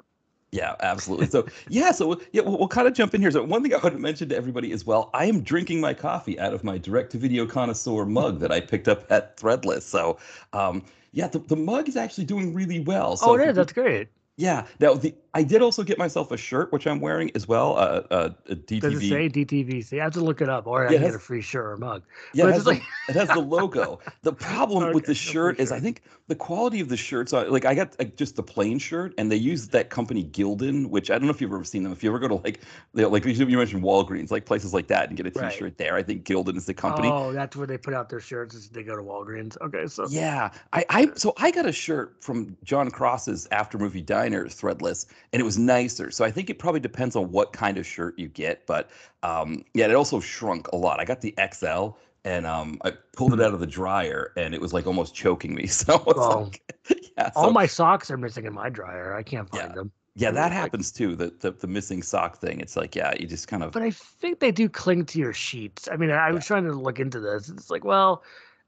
Yeah, 0.52 0.76
absolutely. 0.80 1.28
So 1.28 1.46
yeah, 1.68 1.92
so 1.92 2.22
yeah, 2.32 2.42
we'll, 2.44 2.58
we'll 2.58 2.68
kind 2.68 2.88
of 2.88 2.94
jump 2.94 3.14
in 3.14 3.22
here. 3.22 3.32
So 3.32 3.44
one 3.44 3.64
thing 3.64 3.74
I 3.74 3.78
want 3.78 3.96
to 3.96 4.00
mention 4.00 4.30
to 4.30 4.36
everybody 4.38 4.72
as 4.72 4.86
well, 4.86 5.10
I 5.14 5.26
am 5.26 5.42
drinking 5.42 5.82
my 5.82 5.94
coffee 5.94 6.40
out 6.40 6.54
of 6.54 6.64
my 6.64 6.78
direct 6.78 7.12
to 7.12 7.18
video 7.18 7.46
connoisseur 7.46 8.06
mug 8.06 8.40
that 8.40 8.52
I 8.52 8.62
picked 8.62 8.88
up 8.88 9.12
at 9.12 9.38
Threadless. 9.38 9.82
So 9.84 10.18
um, 10.54 10.86
yeah, 11.12 11.28
the, 11.28 11.40
the 11.40 11.56
mug 11.56 11.90
is 11.90 11.98
actually 11.98 12.26
doing 12.26 12.54
really 12.54 12.80
well. 12.80 13.18
So 13.18 13.32
oh, 13.32 13.36
it 13.36 13.42
for 13.42 13.50
is. 13.50 13.56
That's 13.56 13.74
great. 13.74 14.10
Yeah. 14.38 14.68
Now 14.80 14.96
the 14.96 15.16
I 15.34 15.44
did 15.44 15.62
also 15.62 15.84
get 15.84 15.98
myself 15.98 16.32
a 16.32 16.38
shirt 16.38 16.72
which 16.72 16.88
I'm 16.88 17.02
wearing 17.02 17.30
as 17.36 17.48
well. 17.48 17.78
Uh, 17.78 18.04
uh, 18.10 18.30
a 18.50 18.56
DTV. 18.56 18.80
Does 18.82 19.04
it 19.04 19.10
say 19.10 19.30
DTVC? 19.30 20.00
I 20.00 20.04
have 20.06 20.14
to 20.14 20.22
look 20.22 20.40
it 20.42 20.48
up, 20.50 20.66
or 20.66 20.88
I 20.88 20.92
Yeah, 20.92 20.96
it 20.96 21.00
can 21.00 21.08
get 21.08 21.16
a 21.16 21.20
free 21.20 21.42
shirt 21.42 21.66
or 21.66 21.78
mug. 21.78 22.04
Yeah, 22.34 22.46
it 22.46 22.48
has, 22.48 22.56
it's 22.58 22.64
the, 22.66 22.72
like- 22.72 22.84
it 23.10 23.16
has 23.16 23.30
the 23.30 23.40
logo. 23.40 24.00
The 24.24 24.32
problem 24.50 24.94
with 24.94 25.06
the 25.06 25.14
shirt 25.14 25.60
is 25.60 25.72
I 25.72 25.80
think 25.80 26.04
the 26.28 26.36
quality 26.36 26.80
of 26.80 26.90
the 26.90 26.98
shirts 26.98 27.34
are 27.34 27.46
like 27.50 27.66
I 27.66 27.76
got 27.76 27.98
like, 28.00 28.16
just 28.16 28.36
the 28.36 28.44
plain 28.44 28.80
shirt 28.80 29.14
and 29.18 29.32
they 29.32 29.36
use 29.36 29.68
that 29.70 29.90
company 29.90 30.24
Gildan, 30.24 30.90
which 30.90 31.12
I 31.12 31.16
don't 31.16 31.28
know 31.28 31.34
if 31.34 31.40
you've 31.42 31.52
ever 31.52 31.64
seen 31.64 31.84
them. 31.84 31.92
If 31.92 32.04
you 32.04 32.10
ever 32.10 32.20
go 32.20 32.28
to 32.30 32.36
like 32.36 32.62
you 32.94 33.04
know, 33.04 33.10
like 33.10 33.26
you 33.26 33.58
mentioned 33.58 33.84
Walgreens, 33.84 34.32
like 34.32 34.46
places 34.46 34.74
like 34.74 34.88
that 34.88 35.10
and 35.10 35.18
get 35.18 35.28
a 35.28 35.32
Right. 35.40 35.52
t-shirt 35.52 35.78
there. 35.78 35.96
I 35.96 36.04
think 36.04 36.24
Gildan 36.26 36.56
is 36.56 36.66
the 36.66 36.74
company. 36.74 37.10
Oh, 37.12 37.34
that's 37.34 37.56
where 37.58 37.68
they 37.68 37.78
put 37.78 37.94
out 37.94 38.10
their 38.10 38.22
shirts. 38.22 38.70
They 38.70 38.84
go 38.84 38.96
to 38.96 39.02
Walgreens. 39.04 39.58
Okay, 39.62 39.86
so 39.88 40.08
Yeah, 40.10 40.52
I, 40.72 40.86
I 40.90 41.12
so 41.16 41.34
I 41.38 41.52
got 41.52 41.66
a 41.66 41.74
shirt 41.74 42.24
from 42.24 42.56
John 42.64 42.90
Cross's 42.90 43.48
After 43.52 43.78
Movie 43.78 44.02
Diner 44.26 44.46
Threadless, 44.48 45.06
and 45.34 45.42
it 45.42 45.46
was 45.46 45.58
nicer. 45.58 46.12
So 46.12 46.26
I 46.26 46.32
think 46.32 46.50
it 46.50 46.60
probably 46.60 46.80
depends 46.80 47.16
on 47.16 47.32
what 47.32 47.54
kind 47.54 47.78
of 47.78 47.86
shirt 47.86 48.18
you 48.20 48.28
get, 48.28 48.66
but 48.66 48.90
um, 49.24 49.64
yeah, 49.74 49.86
it 49.88 49.96
also 49.96 50.20
shrunk 50.20 50.68
a 50.70 50.76
lot. 50.78 51.00
I 51.00 51.06
got 51.06 51.22
the 51.22 51.34
XL, 51.38 51.98
and 52.24 52.46
um, 52.46 52.80
I 52.84 52.92
pulled 53.16 53.34
it 53.34 53.42
out 53.42 53.54
of 53.54 53.60
the 53.60 53.68
dryer, 53.68 54.34
and 54.38 54.54
it 54.56 54.62
was 54.62 54.74
like 54.74 54.88
almost 54.88 55.14
choking 55.16 55.56
me. 55.56 55.68
So 55.68 56.04
it's 56.08 56.28
Oh. 56.28 56.30
like, 56.30 56.62
yeah, 57.18 57.32
all 57.36 57.52
my 57.52 57.66
socks 57.68 58.12
are 58.12 58.18
missing 58.18 58.46
in 58.46 58.54
my 58.54 58.70
dryer. 58.70 59.14
I 59.16 59.24
can't 59.24 59.50
find 59.50 59.62
Yeah. 59.70 59.76
them. 59.76 59.92
yeah, 60.16 60.32
that 60.32 60.52
happens 60.52 60.92
too. 60.92 61.16
The, 61.16 61.32
the 61.40 61.52
the 61.52 61.68
missing 61.68 62.02
sock 62.04 62.38
thing. 62.38 62.60
It's 62.62 62.76
like 62.78 62.96
yeah, 62.96 63.14
you 63.20 63.28
just 63.28 63.48
kind 63.48 63.64
of 63.64 63.74
But 63.74 63.84
I 63.84 63.92
think 63.92 64.40
they 64.40 64.52
do 64.52 64.70
cling 64.70 65.06
to 65.08 65.20
your 65.20 65.34
sheets. 65.34 65.88
I 65.92 65.98
mean, 65.98 66.10
I 66.12 66.32
was 66.32 66.46
trying 66.46 66.64
to 66.66 66.74
look 66.74 67.00
into 67.00 67.20
this. 67.20 67.50
It's 67.50 67.70
like, 67.70 67.84
well, 67.84 68.24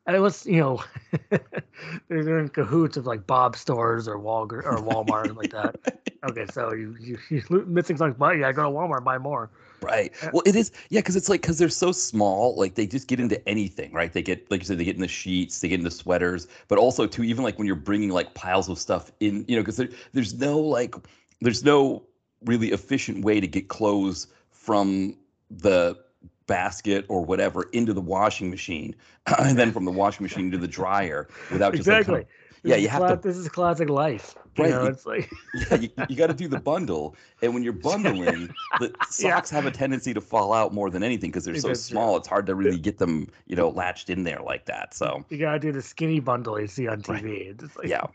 and 0.08 0.24
let's 0.24 0.46
you 0.46 0.60
know, 0.60 0.84
they're, 1.30 2.24
they're 2.24 2.40
in 2.40 2.50
cahoots 2.50 2.98
of 2.98 3.06
like 3.06 3.28
Bob 3.28 3.56
stores 3.56 4.08
or 4.08 4.18
Walgreens 4.18 4.66
or 4.66 4.78
Walmart 4.78 5.26
and 5.26 5.38
like 5.38 5.52
that. 5.52 5.76
Okay, 6.24 6.48
so 6.52 6.74
you 6.74 6.96
you 7.00 7.18
you 7.30 7.44
missing 7.68 7.96
something, 7.96 8.18
but 8.18 8.38
yeah, 8.38 8.52
go 8.52 8.64
to 8.64 8.70
Walmart 8.70 9.04
buy 9.04 9.20
more. 9.20 9.52
Right. 9.82 10.12
Uh, 10.24 10.32
Well, 10.34 10.44
it 10.48 10.56
is. 10.56 10.72
Yeah, 10.90 11.00
because 11.00 11.16
it's 11.16 11.30
like 11.30 11.42
because 11.42 11.60
they're 11.60 11.70
so 11.70 11.92
small, 11.92 12.56
like 12.56 12.74
they 12.74 12.88
just 12.88 13.08
get 13.08 13.20
into 13.20 13.48
anything, 13.48 13.94
right? 13.94 14.12
They 14.12 14.24
get, 14.24 14.50
like 14.50 14.62
you 14.62 14.66
said, 14.66 14.80
they 14.80 14.84
get 14.84 14.96
into 14.96 15.08
sheets, 15.08 15.60
they 15.62 15.68
get 15.68 15.80
into 15.80 15.92
sweaters, 15.92 16.48
but 16.68 16.80
also 16.80 17.06
too, 17.06 17.24
even 17.24 17.44
like 17.44 17.60
when 17.60 17.68
you're 17.68 17.76
bringing 17.76 18.10
like 18.10 18.34
piles 18.34 18.68
of 18.68 18.80
stuff 18.80 19.12
in, 19.20 19.46
you 19.48 19.56
know, 19.56 19.62
because 19.62 19.78
there, 19.78 19.90
there's 20.14 20.34
no 20.34 20.60
like, 20.60 20.96
there's 21.42 21.64
no 21.64 22.04
really 22.44 22.72
efficient 22.72 23.24
way 23.24 23.40
to 23.40 23.48
get 23.48 23.68
clothes 23.68 24.28
from 24.50 25.16
the 25.52 25.96
basket 26.48 27.06
or 27.10 27.24
whatever 27.24 27.64
into 27.74 27.94
the 27.94 28.02
washing 28.02 28.50
machine, 28.50 28.96
and 29.40 29.58
then 29.58 29.72
from 29.72 29.86
the 29.86 29.92
washing 29.92 30.24
machine 30.24 30.50
to 30.52 30.58
the 30.58 30.68
dryer 30.68 31.28
without 31.52 31.74
just 31.76 31.88
like, 31.88 32.06
kind 32.06 32.18
Exactly. 32.18 32.22
of- 32.22 32.28
yeah, 32.64 32.76
you 32.76 32.90
have 32.90 33.08
to- 33.22 33.28
This 33.28 33.38
is 33.38 33.48
classic 33.48 33.90
life. 33.90 34.36
You 34.58 34.68
Right, 34.68 34.70
know, 34.70 34.86
it's 34.88 35.06
like 35.06 35.32
yeah, 35.54 35.76
you, 35.76 35.90
you 36.08 36.16
got 36.16 36.28
to 36.28 36.34
do 36.34 36.48
the 36.48 36.58
bundle, 36.58 37.16
and 37.42 37.54
when 37.54 37.64
you're 37.64 37.74
bundling, 37.74 38.54
the 38.78 38.96
Yeah. 39.18 39.42
socks 39.42 39.50
have 39.52 39.66
a 39.66 39.72
tendency 39.72 40.14
to 40.14 40.22
fall 40.22 40.54
out 40.54 40.74
more 40.74 40.90
than 40.90 41.04
anything 41.04 41.32
because 41.32 41.46
they're 41.46 41.56
so 41.56 41.74
That's 41.74 41.88
true. 41.88 42.00
small. 42.00 42.18
It's 42.18 42.28
hard 42.28 42.46
to 42.48 42.56
really 42.56 42.80
get 42.80 42.98
them, 43.00 43.28
you 43.48 43.56
know, 43.56 43.70
latched 43.70 44.10
in 44.10 44.24
there 44.24 44.42
like 44.42 44.66
that. 44.66 44.94
So 44.94 45.26
you 45.30 45.38
gotta 45.38 45.60
do 45.60 45.72
the 45.72 45.82
skinny 45.82 46.20
bundle 46.20 46.60
you 46.60 46.68
see 46.68 46.88
on 46.88 47.02
Right. 47.08 47.24
TV. 47.24 47.48
It's 47.50 47.64
just 47.64 47.78
like, 47.78 47.94
yeah, 47.94 48.08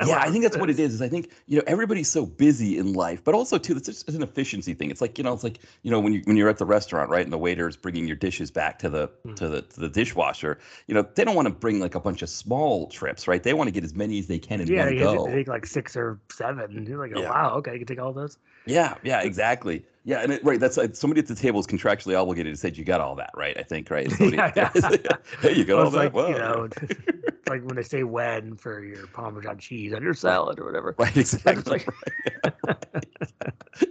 yeah, 0.00 0.18
I 0.20 0.30
think 0.30 0.42
that's 0.44 0.56
what 0.56 0.70
it 0.70 0.78
is. 0.80 0.94
Is 0.94 1.02
I 1.02 1.08
think 1.08 1.30
you 1.46 1.56
know 1.58 1.64
everybody's 1.66 2.10
so 2.10 2.26
busy 2.26 2.78
in 2.78 2.92
life, 2.94 3.22
but 3.24 3.34
also 3.34 3.58
too, 3.58 3.76
it's 3.76 3.86
just 3.86 4.08
an 4.08 4.22
efficiency 4.22 4.74
thing. 4.74 4.90
It's 4.90 5.00
like 5.00 5.18
you 5.18 5.24
know, 5.24 5.32
it's 5.32 5.44
like 5.44 5.60
you 5.82 5.90
know 5.90 6.00
when 6.00 6.12
you 6.12 6.22
when 6.24 6.36
you're 6.36 6.48
at 6.48 6.58
the 6.58 6.66
restaurant, 6.66 7.10
right, 7.10 7.24
and 7.24 7.32
the 7.32 7.38
waiter's 7.38 7.76
bringing 7.76 8.06
your 8.06 8.16
dishes 8.16 8.50
back 8.50 8.78
to 8.80 8.90
the 8.90 9.10
Mm. 9.26 9.36
to 9.36 9.48
the 9.48 9.62
to 9.62 9.80
the 9.80 9.88
dishwasher. 9.88 10.58
You 10.88 10.94
know, 10.94 11.06
they 11.14 11.24
don't 11.24 11.36
want 11.36 11.48
to 11.48 11.54
bring 11.54 11.80
like 11.80 11.94
a 11.94 12.00
bunch 12.00 12.22
of 12.22 12.28
small 12.28 12.88
trips, 12.88 13.28
right? 13.28 13.42
They 13.42 13.54
want 13.54 13.68
to 13.68 13.72
get 13.72 13.84
as 13.84 13.94
many 13.94 14.18
as 14.18 14.26
they 14.26 14.38
can 14.38 14.60
in 14.60 14.72
Yeah, 14.72 14.74
one 14.74 14.94
you 14.94 15.08
go. 15.08 15.08
to 15.08 15.18
take 15.30 15.48
like 15.48 15.66
six 15.66 15.83
or 15.96 16.20
seven. 16.30 16.76
And 16.76 16.88
you're 16.88 16.98
like, 16.98 17.12
oh, 17.14 17.20
Yeah. 17.20 17.28
wow, 17.30 17.54
okay, 17.56 17.72
I 17.72 17.78
can 17.78 17.86
take 17.86 18.00
all 18.00 18.12
those. 18.12 18.38
Yeah, 18.66 18.94
yeah, 19.02 19.20
exactly. 19.20 19.84
Yeah, 20.04 20.20
and 20.20 20.32
it, 20.32 20.44
right, 20.44 20.58
that's 20.60 20.76
like 20.76 20.94
somebody 20.96 21.20
at 21.20 21.26
the 21.26 21.34
table 21.34 21.60
is 21.60 21.66
contractually 21.66 22.18
obligated 22.18 22.52
to 22.52 22.56
say 22.58 22.70
you 22.74 22.84
got 22.84 23.00
all 23.00 23.14
that, 23.16 23.30
right? 23.34 23.56
I 23.58 23.62
think, 23.62 23.90
right? 23.90 24.10
Somebody, 24.16 24.38
Yeah, 24.38 24.52
yeah. 24.56 24.70
hey, 25.42 25.54
you 25.54 25.64
got 25.64 25.78
all 25.78 25.90
It's 25.90 25.94
that. 25.96 26.14
like, 26.14 26.28
you 26.28 26.34
know, 26.38 26.68
like 27.46 27.62
when 27.62 27.76
they 27.76 27.82
say 27.82 28.04
when 28.04 28.56
for 28.56 28.82
your 28.84 29.06
Parmesan 29.08 29.58
cheese 29.58 29.92
on 29.92 30.02
your 30.02 30.14
salad 30.14 30.58
or 30.58 30.64
whatever. 30.64 30.94
Right, 30.98 31.16
exactly. 31.16 31.84
like- 31.84 31.88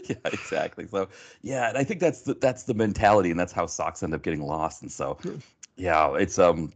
yeah, 0.09 0.15
exactly. 0.25 0.87
So, 0.87 1.09
yeah, 1.41 1.69
and 1.69 1.77
I 1.77 1.83
think 1.83 1.99
that's 1.99 2.21
the 2.21 2.33
that's 2.35 2.63
the 2.63 2.73
mentality, 2.73 3.31
and 3.31 3.39
that's 3.39 3.51
how 3.53 3.65
socks 3.65 4.03
end 4.03 4.13
up 4.13 4.23
getting 4.23 4.41
lost. 4.41 4.81
And 4.81 4.91
so, 4.91 5.19
Hmm. 5.23 5.39
yeah, 5.77 6.13
it's 6.15 6.39
um, 6.39 6.73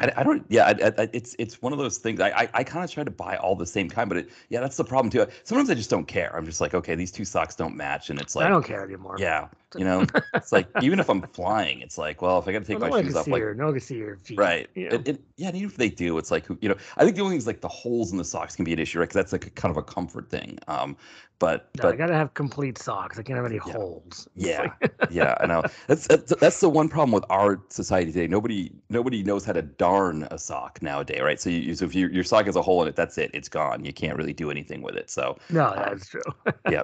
I, 0.00 0.12
I 0.16 0.22
don't, 0.22 0.44
yeah, 0.48 0.66
I, 0.66 1.02
I, 1.02 1.08
it's 1.12 1.34
it's 1.38 1.60
one 1.60 1.72
of 1.72 1.78
those 1.78 1.98
things. 1.98 2.20
I 2.20 2.30
I, 2.30 2.48
I 2.54 2.64
kind 2.64 2.84
of 2.84 2.90
try 2.90 3.02
to 3.04 3.10
buy 3.10 3.36
all 3.36 3.56
the 3.56 3.66
same 3.66 3.88
kind, 3.88 4.08
but 4.08 4.18
it, 4.18 4.30
yeah, 4.48 4.60
that's 4.60 4.76
the 4.76 4.84
problem 4.84 5.10
too. 5.10 5.26
Sometimes 5.44 5.70
I 5.70 5.74
just 5.74 5.90
don't 5.90 6.06
care. 6.06 6.34
I'm 6.36 6.44
just 6.46 6.60
like, 6.60 6.74
okay, 6.74 6.94
these 6.94 7.10
two 7.10 7.24
socks 7.24 7.56
don't 7.56 7.76
match, 7.76 8.10
and 8.10 8.20
it's 8.20 8.36
like 8.36 8.46
I 8.46 8.48
don't 8.48 8.64
care 8.64 8.84
anymore. 8.84 9.16
yeah, 9.18 9.48
you 9.76 9.84
know, 9.84 10.04
it's 10.34 10.52
like 10.52 10.68
even 10.82 10.98
if 11.00 11.10
I'm 11.10 11.22
flying, 11.22 11.80
it's 11.80 11.98
like, 11.98 12.22
well, 12.22 12.38
if 12.38 12.48
I 12.48 12.52
got 12.52 12.60
to 12.60 12.64
take 12.64 12.78
Well, 12.78 12.90
my 12.90 13.00
no 13.00 13.02
shoes 13.06 13.16
off, 13.16 13.26
like. 13.28 13.40
your, 13.40 13.54
no 13.54 13.66
one 13.66 13.74
can 13.74 13.80
see 13.80 13.96
your 13.96 14.16
feet. 14.16 14.38
Right. 14.38 14.68
Know? 14.76 14.88
It, 14.88 15.08
it, 15.08 15.20
yeah, 15.36 15.48
and 15.48 15.56
even 15.56 15.68
if 15.68 15.76
they 15.76 15.90
do, 15.90 16.18
it's 16.18 16.30
like 16.30 16.46
you 16.60 16.68
know. 16.68 16.76
I 16.96 17.04
think 17.04 17.16
the 17.16 17.22
only 17.22 17.32
thing 17.32 17.38
is 17.38 17.46
like 17.46 17.60
the 17.60 17.68
holes 17.68 18.12
in 18.12 18.18
the 18.18 18.24
socks 18.24 18.56
can 18.56 18.64
be 18.64 18.72
an 18.72 18.78
issue, 18.78 18.98
right? 18.98 19.04
Because 19.08 19.14
that's 19.16 19.32
like 19.32 19.46
a, 19.46 19.50
kind 19.50 19.70
of 19.70 19.76
a 19.76 19.82
comfort 19.82 20.30
thing. 20.30 20.58
Um, 20.68 20.96
but 21.38 21.68
no, 21.80 21.88
I 21.88 21.94
gotta 21.94 22.14
have 22.14 22.34
complete 22.34 22.78
socks. 22.78 23.18
I 23.18 23.22
can't 23.22 23.36
have 23.36 23.46
any 23.46 23.60
Yeah. 23.66 23.72
holes. 23.72 24.28
Yeah, 24.34 24.72
like- 24.80 24.92
yeah, 25.10 25.36
I 25.40 25.46
know. 25.46 25.62
That's, 25.86 26.06
that's 26.08 26.34
that's 26.36 26.60
the 26.60 26.68
one 26.68 26.88
problem 26.88 27.12
with 27.12 27.24
our 27.30 27.60
society 27.68 28.10
today. 28.12 28.26
Nobody 28.26 28.72
nobody 28.88 29.22
knows 29.22 29.44
how 29.44 29.52
to 29.52 29.62
darn 29.62 30.26
a 30.32 30.38
sock 30.38 30.82
nowadays, 30.82 31.20
right? 31.22 31.40
So, 31.40 31.50
you, 31.50 31.74
so 31.74 31.84
if 31.84 31.94
you, 31.94 32.08
your 32.08 32.24
sock 32.24 32.46
has 32.46 32.56
a 32.56 32.62
hole 32.62 32.82
in 32.82 32.88
it, 32.88 32.96
that's 32.96 33.18
it. 33.18 33.30
It's 33.34 33.48
gone. 33.48 33.84
You 33.84 33.92
can't 33.92 34.16
really 34.16 34.32
do 34.32 34.50
anything 34.50 34.82
with 34.82 34.96
it. 34.96 35.10
So 35.10 35.36
no, 35.50 35.72
that's 35.76 36.08
true. 36.08 36.22
yeah, 36.70 36.82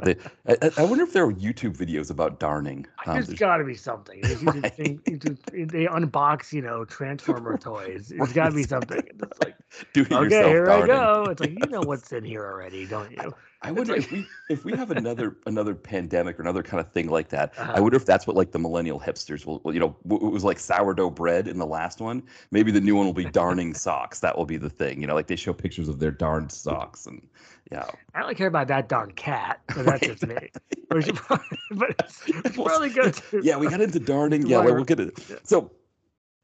I- 0.49 0.71
I 0.77 0.85
wonder 0.85 1.05
if 1.05 1.13
there 1.13 1.25
are 1.25 1.33
YouTube 1.33 1.77
videos 1.77 2.11
about 2.11 2.39
darning. 2.39 2.74
Um, 3.07 3.15
There's 3.15 3.27
there's- 3.27 3.39
got 3.39 3.59
to 3.59 3.65
be 3.65 3.75
something. 3.75 4.21
If 4.23 4.43
you 4.43 4.53
just 4.53 5.41
Right. 5.53 5.69
they 5.69 5.87
unbox, 5.87 6.53
you 6.53 6.63
know, 6.63 6.85
Transformer 6.85 7.57
toys. 7.71 8.13
There's 8.17 8.33
got 8.33 8.51
to 8.51 8.55
be 8.55 8.65
something. 8.65 9.01
It's 9.23 9.41
like, 9.43 9.57
do 9.93 10.03
it 10.03 10.13
okay, 10.13 10.25
yourself 10.25 10.47
here 10.47 10.71
I 10.71 10.87
go. 10.87 11.27
It's 11.31 11.41
like 11.41 11.51
you 11.51 11.71
know 11.71 11.81
what's 11.85 12.13
in 12.13 12.25
here 12.25 12.45
already, 12.45 12.87
don't 12.87 13.11
you? 13.13 13.33
I 13.65 13.73
wonder 13.73 13.95
if 13.95 14.11
we 14.11 14.29
if 14.49 14.65
we 14.65 14.75
have 14.75 14.91
another 14.91 15.39
another 15.47 15.75
pandemic 15.75 16.39
or 16.39 16.43
another 16.43 16.63
kind 16.63 16.81
of 16.81 16.93
thing 16.93 17.09
like 17.09 17.29
that. 17.31 17.55
I 17.57 17.63
Uh-huh. 17.63 17.83
wonder 17.83 17.97
if 17.97 18.05
that's 18.05 18.27
what 18.27 18.37
like 18.37 18.53
the 18.53 18.59
millennial 18.59 19.01
hipsters 19.01 19.47
will, 19.47 19.63
you 19.73 19.81
know, 19.81 19.97
it 20.11 20.23
was 20.33 20.45
like 20.45 20.59
sourdough 20.59 21.11
bread 21.11 21.49
in 21.49 21.59
the 21.59 21.67
last 21.67 22.01
one. 22.01 22.23
Maybe 22.51 22.71
the 22.71 22.81
new 22.81 22.95
one 22.95 23.07
will 23.07 23.15
be 23.15 23.25
darning 23.25 23.75
socks. 23.87 24.21
That 24.21 24.37
will 24.37 24.45
be 24.45 24.59
the 24.59 24.71
thing. 24.71 25.01
You 25.01 25.07
know, 25.07 25.15
like 25.15 25.27
they 25.29 25.37
show 25.37 25.53
pictures 25.55 25.89
of 25.89 25.99
their 25.99 26.11
darned 26.11 26.53
socks 26.53 27.07
and 27.07 27.27
yeah. 27.73 27.91
I 28.15 28.21
don't 28.21 28.37
care 28.37 28.47
about 28.49 28.69
that 28.69 28.89
darn 28.89 29.13
cat, 29.13 29.61
but 29.75 29.87
that's 29.87 30.07
just 30.07 30.27
me. 30.27 30.51
Probably, 30.91 31.49
but 31.71 31.91
it's, 31.99 32.23
it's 32.27 32.57
probably 32.57 32.91
good 32.91 33.15
to 33.15 33.43
Yeah, 33.43 33.57
we 33.57 33.69
got 33.69 33.81
into 33.81 33.99
darning. 33.99 34.47
Yeah, 34.47 34.61
we'll 34.61 34.85
get 34.85 35.01
it. 35.01 35.19
So 35.45 35.73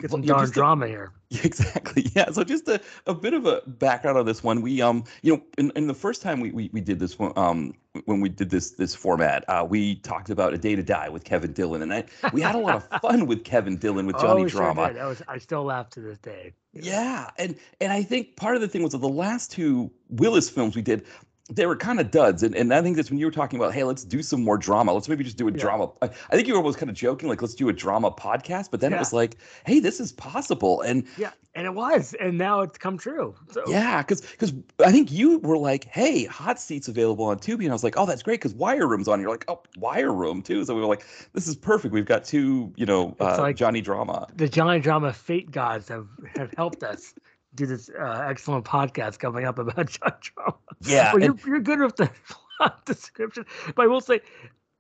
get 0.01 0.11
some 0.11 0.23
darn 0.23 0.51
drama 0.51 0.87
here. 0.87 1.13
Exactly. 1.45 2.11
Yeah. 2.17 2.33
So 2.33 2.43
just 2.43 2.67
a, 2.67 2.81
a 3.07 3.15
bit 3.15 3.35
of 3.35 3.47
a 3.47 3.63
background 3.65 4.19
on 4.19 4.27
this 4.27 4.43
one. 4.43 4.63
We 4.63 4.83
um 4.83 5.05
you 5.23 5.37
know 5.37 5.43
in, 5.59 5.71
in 5.77 5.87
the 5.87 5.95
first 5.95 6.23
time 6.23 6.41
we, 6.41 6.51
we 6.51 6.71
we 6.73 6.81
did 6.81 6.99
this 6.99 7.21
one 7.21 7.33
um 7.37 7.75
when 8.07 8.21
we 8.21 8.29
did 8.29 8.51
this 8.51 8.73
this 8.73 8.97
format 8.97 9.45
uh 9.49 9.65
we 9.69 9.97
talked 9.97 10.31
about 10.31 10.55
a 10.55 10.59
day 10.59 10.75
to 10.75 10.83
die 10.83 11.09
with 11.09 11.23
Kevin 11.23 11.53
Dillon 11.53 11.83
and 11.83 11.95
I 11.95 12.05
we 12.33 12.41
had 12.41 12.57
a 12.57 12.59
lot 12.59 12.77
of 12.77 13.01
fun 13.01 13.27
with 13.27 13.45
Kevin 13.45 13.77
Dillon 13.77 14.07
with 14.07 14.19
Johnny 14.19 14.43
oh, 14.43 14.49
Drama. 14.49 14.87
Sure 14.87 14.93
did. 14.95 15.03
I 15.03 15.07
was 15.07 15.23
I 15.29 15.39
still 15.39 15.63
laugh 15.63 15.89
to 15.91 16.01
this 16.01 16.19
day. 16.19 16.53
know. 16.75 16.81
Yeah, 16.83 17.31
and 17.39 17.55
and 17.81 17.93
I 17.93 18.03
think 18.03 18.35
part 18.35 18.57
of 18.57 18.61
the 18.61 18.69
thing 18.69 18.83
was 18.83 18.93
that 18.93 18.99
the 18.99 19.09
last 19.09 19.53
two 19.53 19.93
Willis 20.09 20.51
films 20.51 20.75
we 20.75 20.83
did, 20.83 21.07
they 21.53 21.67
were 21.67 21.77
kind 21.77 22.01
of 22.01 22.11
duds, 22.11 22.43
and, 22.43 22.55
and 22.55 22.73
I 22.73 22.81
think 22.83 22.97
that's 22.97 23.11
when 23.11 23.19
you 23.19 23.27
were 23.27 23.33
talking 23.33 23.59
about, 23.59 23.75
hey, 23.75 23.85
let's 23.85 24.05
do 24.05 24.23
some 24.23 24.43
more 24.43 24.57
drama. 24.59 24.93
Let's 24.93 25.09
maybe 25.09 25.25
just 25.25 25.37
do 25.37 25.49
a 25.49 25.53
Yeah. 25.53 25.59
drama. 25.59 25.91
I, 26.03 26.07
I 26.07 26.37
think 26.37 26.47
you 26.47 26.55
were 26.55 26.59
almost 26.59 26.79
kind 26.79 26.89
of 26.91 26.97
joking, 26.97 27.29
like 27.29 27.43
let's 27.43 27.55
do 27.55 27.69
a 27.69 27.73
drama 27.73 28.11
podcast, 28.11 28.71
but 28.71 28.81
then 28.81 28.93
it 28.93 28.99
was 28.99 29.13
like, 29.13 29.37
hey, 29.67 29.81
this 29.81 30.01
is 30.01 30.13
possible, 30.13 30.81
and 30.83 31.05
Yeah, 31.17 31.31
and 31.55 31.67
it 31.67 31.75
was, 31.75 32.15
and 32.21 32.39
now 32.39 32.61
it's 32.61 32.79
come 32.79 32.97
true. 32.99 33.35
So 33.51 33.65
yeah, 33.67 34.03
because 34.03 34.21
because 34.21 34.53
I 34.85 34.93
think 34.93 35.11
you 35.11 35.39
were 35.39 35.59
like, 35.59 35.85
hey, 35.85 36.25
hot 36.25 36.61
seats 36.61 36.89
available 36.89 37.25
on 37.25 37.39
Tubi, 37.39 37.61
and 37.65 37.71
I 37.71 37.73
was 37.73 37.85
like, 37.85 37.95
oh, 37.97 38.07
that's 38.07 38.23
great, 38.23 38.41
because 38.41 38.55
Wire 38.55 38.87
Room's 38.87 39.09
on. 39.09 39.21
You're 39.21 39.31
like, 39.31 39.45
oh, 39.49 39.61
Wire 39.79 40.13
Room 40.13 40.43
too. 40.43 40.65
So 40.65 40.75
we 40.75 40.81
were 40.81 40.87
like, 40.87 41.05
this 41.33 41.49
is 41.49 41.57
perfect. 41.57 41.93
We've 41.93 42.05
got 42.07 42.25
two, 42.25 42.73
you 42.77 42.87
know, 42.87 43.17
uh, 43.21 43.37
like- 43.39 43.57
Johnny 43.57 43.81
Drama. 43.81 44.29
the 44.37 44.49
Johnny 44.49 44.81
Drama 44.81 45.13
fate 45.13 45.51
gods 45.51 45.89
have 45.89 46.07
have 46.37 46.53
helped 46.57 46.83
us 46.85 47.15
do 47.55 47.67
this 47.67 47.91
uh, 47.91 48.27
excellent 48.29 48.65
podcast 48.65 49.19
coming 49.19 49.45
up 49.45 49.59
about 49.59 49.89
Johnny 49.91 50.15
Drama. 50.21 50.55
Yeah, 50.83 51.13
well, 51.13 51.23
and- 51.23 51.39
you're, 51.41 51.49
you're 51.55 51.61
good 51.61 51.81
with 51.81 51.97
the 51.97 52.11
plot 52.59 52.85
description, 52.87 53.45
but 53.75 53.83
I 53.83 53.87
will 53.87 54.01
say, 54.01 54.21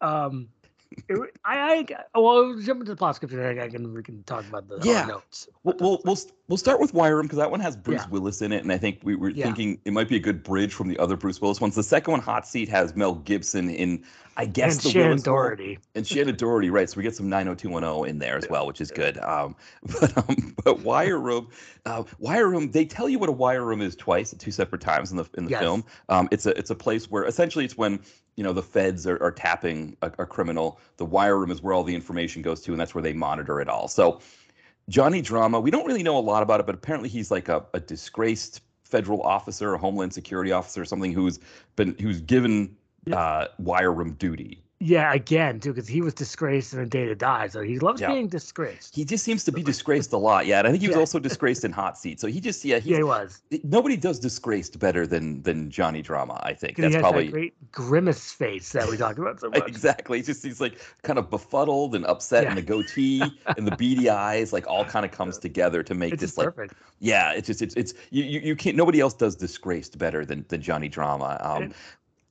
um, 0.00 0.48
it, 1.08 1.36
I, 1.44 1.86
I 2.14 2.18
well, 2.18 2.54
jump 2.60 2.80
into 2.80 2.92
the 2.92 2.96
plot 2.96 3.12
description. 3.14 3.40
I, 3.40 3.64
I 3.64 3.68
can 3.68 3.94
we 3.94 4.02
can 4.02 4.22
talk 4.24 4.46
about 4.46 4.68
the 4.68 4.80
Yeah. 4.84 5.06
notes. 5.06 5.48
We'll 5.64 5.76
we'll 5.78 6.00
we'll, 6.04 6.18
we'll 6.48 6.58
start 6.58 6.80
with 6.80 6.94
Wire 6.94 7.16
Room 7.16 7.26
because 7.26 7.38
that 7.38 7.50
one 7.50 7.60
has 7.60 7.76
Bruce 7.76 8.02
Yeah. 8.02 8.08
Willis 8.10 8.42
in 8.42 8.52
it, 8.52 8.62
and 8.62 8.72
I 8.72 8.78
think 8.78 9.00
we 9.04 9.14
were 9.14 9.30
Yeah. 9.30 9.44
thinking 9.44 9.80
it 9.84 9.92
might 9.92 10.08
be 10.08 10.16
a 10.16 10.20
good 10.20 10.42
bridge 10.42 10.72
from 10.74 10.88
the 10.88 10.98
other 10.98 11.16
Bruce 11.16 11.40
Willis 11.40 11.60
ones. 11.60 11.74
The 11.74 11.82
second 11.82 12.12
one, 12.12 12.20
Hot 12.20 12.46
Seat, 12.46 12.68
has 12.68 12.96
Mel 12.96 13.14
Gibson 13.14 13.70
in, 13.70 14.04
I 14.36 14.46
guess, 14.46 14.84
and 14.84 14.94
the 14.94 14.98
Shannen 14.98 15.08
Willis. 15.08 15.22
Doherty. 15.22 15.78
and 15.94 16.04
Shannen 16.04 16.36
Doherty, 16.36 16.70
right? 16.70 16.88
So 16.88 16.96
we 16.96 17.02
get 17.02 17.14
some 17.16 17.28
90210 17.28 18.08
in 18.08 18.18
there 18.18 18.36
as 18.36 18.48
well, 18.48 18.66
which 18.66 18.80
is 18.80 18.90
good. 18.90 19.18
Um, 19.18 19.56
but 20.00 20.16
um, 20.18 20.56
but 20.64 20.80
Wire 20.80 21.18
Room, 21.18 21.48
uh, 21.86 22.04
Wire 22.18 22.48
Room, 22.48 22.70
they 22.70 22.84
tell 22.84 23.08
you 23.08 23.18
what 23.18 23.28
a 23.28 23.32
Wire 23.32 23.64
Room 23.64 23.80
is 23.82 23.96
twice, 23.96 24.32
at 24.32 24.38
two 24.38 24.50
separate 24.50 24.80
times 24.80 25.10
in 25.10 25.16
the 25.18 25.26
in 25.36 25.44
the 25.44 25.50
Yes. 25.50 25.60
film. 25.60 25.84
Um, 26.08 26.28
it's 26.30 26.46
a 26.46 26.56
it's 26.58 26.70
a 26.70 26.74
place 26.76 27.10
where 27.10 27.24
essentially 27.24 27.64
it's 27.64 27.76
when 27.76 28.00
you 28.40 28.44
know 28.44 28.54
the 28.54 28.62
feds 28.62 29.06
are, 29.06 29.22
are 29.22 29.30
tapping 29.30 29.94
a, 30.00 30.06
a 30.18 30.24
criminal. 30.24 30.80
The 30.96 31.04
Wire 31.04 31.38
Room 31.38 31.50
is 31.50 31.60
where 31.60 31.74
all 31.74 31.84
the 31.84 31.94
information 31.94 32.40
goes 32.40 32.62
to, 32.62 32.70
and 32.72 32.80
that's 32.80 32.94
where 32.94 33.02
they 33.02 33.12
monitor 33.12 33.60
it 33.60 33.68
all. 33.68 33.86
So 33.86 34.18
Johnny 34.88 35.20
Drama, 35.20 35.60
we 35.60 35.70
don't 35.70 35.86
really 35.86 36.02
know 36.02 36.16
a 36.16 36.20
lot 36.20 36.42
about 36.42 36.58
it, 36.58 36.64
but 36.64 36.74
apparently 36.74 37.10
he's 37.10 37.30
like 37.30 37.50
a, 37.50 37.66
a 37.74 37.80
disgraced 37.80 38.62
federal 38.82 39.20
officer, 39.20 39.74
a 39.74 39.78
homeland 39.78 40.14
security 40.14 40.52
officer, 40.52 40.86
something 40.86 41.12
who's 41.12 41.38
been 41.76 41.94
who's 42.00 42.22
given 42.22 42.74
Yeah. 43.04 43.16
uh, 43.18 43.48
Wire 43.58 43.92
Room 43.92 44.14
duty. 44.14 44.64
Yeah, 44.82 45.12
again 45.12 45.60
too, 45.60 45.74
because 45.74 45.86
he 45.86 46.00
was 46.00 46.14
disgraced 46.14 46.72
in 46.72 46.80
a 46.80 46.86
day 46.86 47.04
to 47.04 47.14
die, 47.14 47.48
so 47.48 47.60
he 47.60 47.78
loves 47.78 48.00
Yeah. 48.00 48.08
being 48.12 48.28
disgraced. 48.28 48.94
He 48.96 49.04
just 49.04 49.22
seems 49.24 49.44
to 49.44 49.52
be 49.52 49.62
disgraced 49.72 50.10
a 50.14 50.16
lot. 50.16 50.46
Yeah, 50.46 50.58
and 50.60 50.66
I 50.66 50.70
think 50.70 50.80
he 50.80 50.88
was 50.88 50.94
Yeah. 50.96 51.00
also 51.00 51.18
disgraced 51.18 51.64
in 51.66 51.72
Hot 51.72 51.98
Seat. 51.98 52.18
So 52.18 52.28
he 52.28 52.40
just 52.40 52.64
yeah, 52.64 52.80
yeah, 52.82 52.96
he 52.96 53.02
was. 53.02 53.42
nobody 53.62 53.98
does 53.98 54.18
disgraced 54.18 54.78
better 54.78 55.06
than 55.06 55.42
than 55.42 55.70
Johnny 55.70 56.00
Drama. 56.00 56.40
I 56.44 56.54
think 56.54 56.78
that's 56.78 56.88
he 56.88 56.94
has 56.94 57.02
probably 57.02 57.26
that 57.26 57.32
great 57.32 57.70
grimace 57.72 58.32
face 58.32 58.72
that 58.72 58.88
we 58.88 58.96
talked 58.96 59.18
about 59.18 59.38
so 59.38 59.50
much. 59.50 59.68
exactly. 59.68 60.16
He's 60.16 60.26
just 60.28 60.42
he's 60.42 60.62
like 60.62 60.80
kind 61.02 61.18
of 61.18 61.28
befuddled 61.28 61.94
and 61.94 62.06
upset, 62.06 62.46
and 62.46 62.56
the 62.56 62.62
goatee 62.62 63.20
and 63.58 63.66
the 63.66 63.76
beady 63.76 64.08
eyes, 64.08 64.50
like 64.50 64.66
all 64.66 64.86
kind 64.86 65.04
of 65.04 65.12
comes 65.12 65.36
together 65.36 65.82
to 65.82 65.94
make 65.94 66.14
It's 66.14 66.22
this 66.22 66.38
like 66.38 66.46
perfect. 66.54 66.72
yeah. 67.00 67.32
It's 67.32 67.46
just 67.48 67.60
it's 67.60 67.74
it's 67.74 67.92
you 68.08 68.24
you, 68.24 68.40
you 68.40 68.56
can't 68.56 68.78
nobody 68.78 69.00
else 69.00 69.12
does 69.12 69.36
disgraced 69.36 69.98
better 69.98 70.24
than 70.24 70.46
than 70.48 70.62
Johnny 70.62 70.88
Drama. 70.88 71.36
Um, 71.42 71.62
And- 71.64 71.74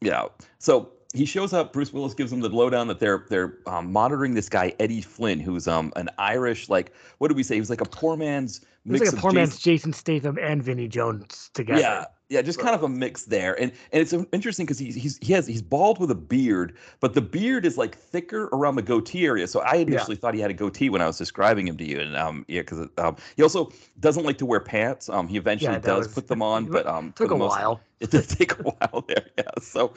yeah. 0.02 0.26
So 0.58 0.90
he 1.14 1.26
shows 1.26 1.54
up. 1.54 1.74
Bruce 1.74 1.92
Willis 1.92 2.14
gives 2.14 2.32
him 2.32 2.40
the 2.40 2.50
lowdown 2.50 2.88
that 2.88 3.00
they're 3.00 3.26
they're 3.30 3.58
um, 3.66 3.92
monitoring 3.92 4.36
this 4.36 4.50
guy 4.50 4.74
Eddie 4.80 5.02
Flynn, 5.02 5.40
who's 5.40 5.68
um 5.68 5.92
an 5.96 6.10
Irish 6.18 6.70
like 6.70 6.92
what 7.18 7.30
did 7.30 7.38
we 7.38 7.44
say? 7.44 7.56
He 7.56 7.62
was 7.62 7.70
like 7.70 7.82
a 7.82 7.86
poor 7.86 8.16
man's 8.16 8.62
mix 8.86 9.06
like 9.06 9.14
a 9.14 9.22
poor 9.22 9.32
Jason- 9.32 9.36
man's 9.36 9.60
Jason 9.60 9.94
Statham 9.94 10.38
and 10.40 10.62
Vinnie 10.64 10.88
Jones 10.88 11.50
together. 11.54 11.80
yeah, 11.82 12.06
yeah, 12.30 12.44
just 12.44 12.60
kind 12.60 12.76
of 12.76 12.84
a 12.84 12.88
mix 12.90 13.24
there, 13.24 13.60
and 13.60 13.72
and 13.92 14.02
it's 14.04 14.14
interesting 14.32 14.68
because 14.68 14.78
he's 14.78 14.94
he's 14.94 15.18
he 15.20 15.34
has 15.34 15.48
he's 15.48 15.64
bald 15.64 16.00
with 16.00 16.12
a 16.12 16.16
beard, 16.16 16.78
but 17.00 17.16
the 17.16 17.22
beard 17.22 17.66
is 17.66 17.76
like 17.76 17.98
thicker 17.98 18.46
around 18.54 18.76
the 18.76 18.84
goatee 18.84 19.26
area. 19.26 19.48
So 19.48 19.62
I 19.62 19.78
initially 19.78 20.16
thought 20.16 20.36
he 20.36 20.40
had 20.40 20.52
a 20.52 20.54
goatee 20.54 20.90
when 20.92 21.02
I 21.02 21.08
was 21.08 21.18
describing 21.18 21.68
him 21.68 21.76
to 21.78 21.84
you, 21.84 22.00
and 22.00 22.16
um 22.16 22.46
yeah, 22.48 22.62
because 22.62 22.88
um, 23.00 23.16
he 23.36 23.42
also 23.42 23.72
doesn't 24.00 24.26
like 24.26 24.38
to 24.38 24.46
wear 24.46 24.60
pants. 24.60 25.10
Um, 25.10 25.28
he 25.28 25.38
eventually 25.38 25.72
that 25.74 25.84
does 25.84 26.06
was- 26.06 26.14
put 26.14 26.28
them 26.28 26.44
on, 26.44 26.66
but 26.66 26.86
um, 26.86 27.14
took 27.14 27.32
a 27.32 27.36
most- 27.36 27.50
while. 27.50 27.82
it 28.00 28.12
did 28.12 28.30
take 28.30 28.60
a 28.60 28.64
while 28.64 29.04
there. 29.08 29.26
Yeah. 29.38 29.44
So, 29.60 29.94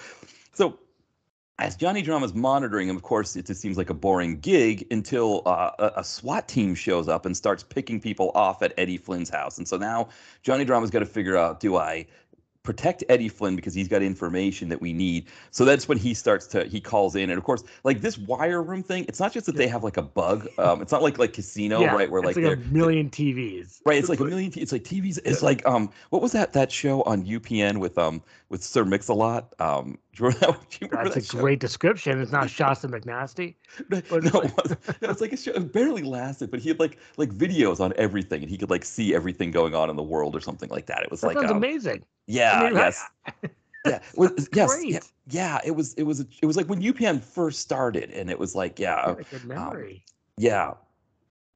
so 0.55 0.79
as 1.63 1.77
Johnny 1.77 2.03
Drama's 2.03 2.35
monitoring 2.35 2.89
him, 2.89 2.97
of 2.97 3.03
course, 3.03 3.37
it 3.37 3.47
just 3.47 3.61
seems 3.61 3.79
like 3.79 3.89
a 3.89 3.95
boring 3.95 4.41
gig 4.41 4.85
until 4.91 5.43
uh, 5.47 5.71
a, 5.79 6.01
a 6.01 6.05
SWAT 6.05 6.49
team 6.49 6.75
shows 6.75 7.07
up 7.07 7.25
and 7.25 7.37
starts 7.37 7.63
picking 7.63 8.01
people 8.01 8.33
off 8.35 8.63
at 8.63 8.75
Eddie 8.77 8.99
Flynn's 8.99 9.31
house. 9.31 9.59
And 9.59 9.69
so 9.69 9.77
now 9.77 10.09
Johnny 10.43 10.65
Drama's 10.65 10.91
got 10.91 10.99
to 10.99 11.07
figure 11.07 11.37
out: 11.37 11.61
do 11.61 11.77
I 11.77 12.07
protect 12.63 13.03
Eddie 13.09 13.29
Flynn 13.29 13.57
because 13.57 13.75
he's 13.75 13.89
got 13.89 14.03
information 14.03 14.69
that 14.69 14.81
we 14.81 14.93
need. 14.93 15.27
So 15.51 15.65
that's 15.65 15.89
when 15.89 15.99
he 15.99 16.15
starts 16.15 16.47
to 16.49 16.65
he 16.65 16.81
calls 16.81 17.17
in, 17.17 17.31
and 17.31 17.39
of 17.39 17.45
course, 17.45 17.65
like 17.85 18.01
this 18.01 18.19
wire 18.19 18.63
room 18.63 18.83
thing, 18.83 19.05
it's 19.09 19.21
not 19.21 19.33
just 19.33 19.47
that 19.47 19.57
they 19.57 19.67
have 19.69 19.83
like 19.83 19.97
a 19.97 20.03
bug. 20.03 20.49
Um, 20.59 20.83
it's 20.83 20.93
not 20.93 21.03
like 21.03 21.19
like 21.19 21.33
casino, 21.33 21.81
yeah, 21.81 21.95
right? 21.95 22.11
Where 22.11 22.23
like, 22.23 22.37
like, 22.37 22.59
a 22.59 22.61
million 22.73 23.11
TVs. 23.11 23.81
right. 23.85 23.99
It's 23.99 24.09
like 24.09 24.21
a 24.21 24.25
million. 24.25 24.53
It's 24.57 24.73
like 24.73 24.85
TVs. 24.85 25.19
It's 25.25 25.43
like 25.43 25.67
um, 25.67 25.91
what 26.11 26.23
was 26.23 26.33
that 26.33 26.53
that 26.53 26.71
show 26.71 27.03
on 27.03 27.25
UPN 27.25 27.79
with 27.79 27.99
um 27.99 28.23
with 28.53 28.63
Sir 28.63 28.85
Mix-a-Lot? 28.85 29.55
Um, 29.61 29.99
do 30.15 30.25
you 30.25 30.31
remember 30.31 30.59
that? 30.71 30.81
You 30.81 30.89
remember 30.89 31.11
That's 31.11 31.17
a 31.17 31.23
show? 31.23 31.39
great 31.39 31.59
description. 31.61 32.21
It's 32.21 32.33
not 32.33 32.51
Shasta 32.59 32.89
McNasty. 32.89 33.57
No, 33.91 34.03
But 34.09 34.25
no, 34.25 34.41
it's 34.41 34.43
it 34.43 34.55
was, 34.57 34.77
it 35.01 35.09
was 35.09 35.21
like 35.21 35.33
a 35.33 35.37
show. 35.37 35.53
It 35.53 35.73
barely 35.73 36.03
lasted, 36.03 36.51
but 36.51 36.61
he 36.61 36.69
had 36.69 36.79
like 36.79 36.99
like 37.17 37.31
videos 37.31 37.81
on 37.81 37.93
everything, 37.97 38.43
and 38.43 38.51
he 38.51 38.59
could 38.59 38.71
like 38.71 38.85
see 38.85 39.15
everything 39.15 39.51
going 39.51 39.75
on 39.75 39.91
in 39.91 39.97
the 39.97 40.03
world 40.03 40.37
or 40.37 40.41
something 40.41 40.71
like 40.71 40.87
that. 40.87 41.03
It 41.03 41.11
was 41.11 41.23
That 41.23 41.29
like 41.29 41.39
sounds 41.39 41.51
um, 41.51 41.57
amazing. 41.57 42.05
yeah, 42.27 42.53
I 42.53 42.57
mean, 42.59 42.75
yes, 42.75 43.11
yeah, 43.85 44.01
well, 44.17 44.31
yes, 44.53 44.87
yeah, 44.87 45.01
yeah. 45.27 45.61
It 45.65 45.73
was 45.73 45.95
it 45.95 46.05
was 46.05 46.21
it 46.21 46.47
was 46.47 46.57
like 46.57 46.69
when 46.69 46.83
UPN 46.83 47.23
first 47.23 47.61
started, 47.61 48.11
and 48.13 48.31
it 48.31 48.39
was 48.39 48.55
like 48.55 48.79
yeah, 48.79 49.15
What 49.15 49.21
a 49.21 49.25
good 49.25 49.45
memory. 49.45 50.07
yeah. 50.37 50.75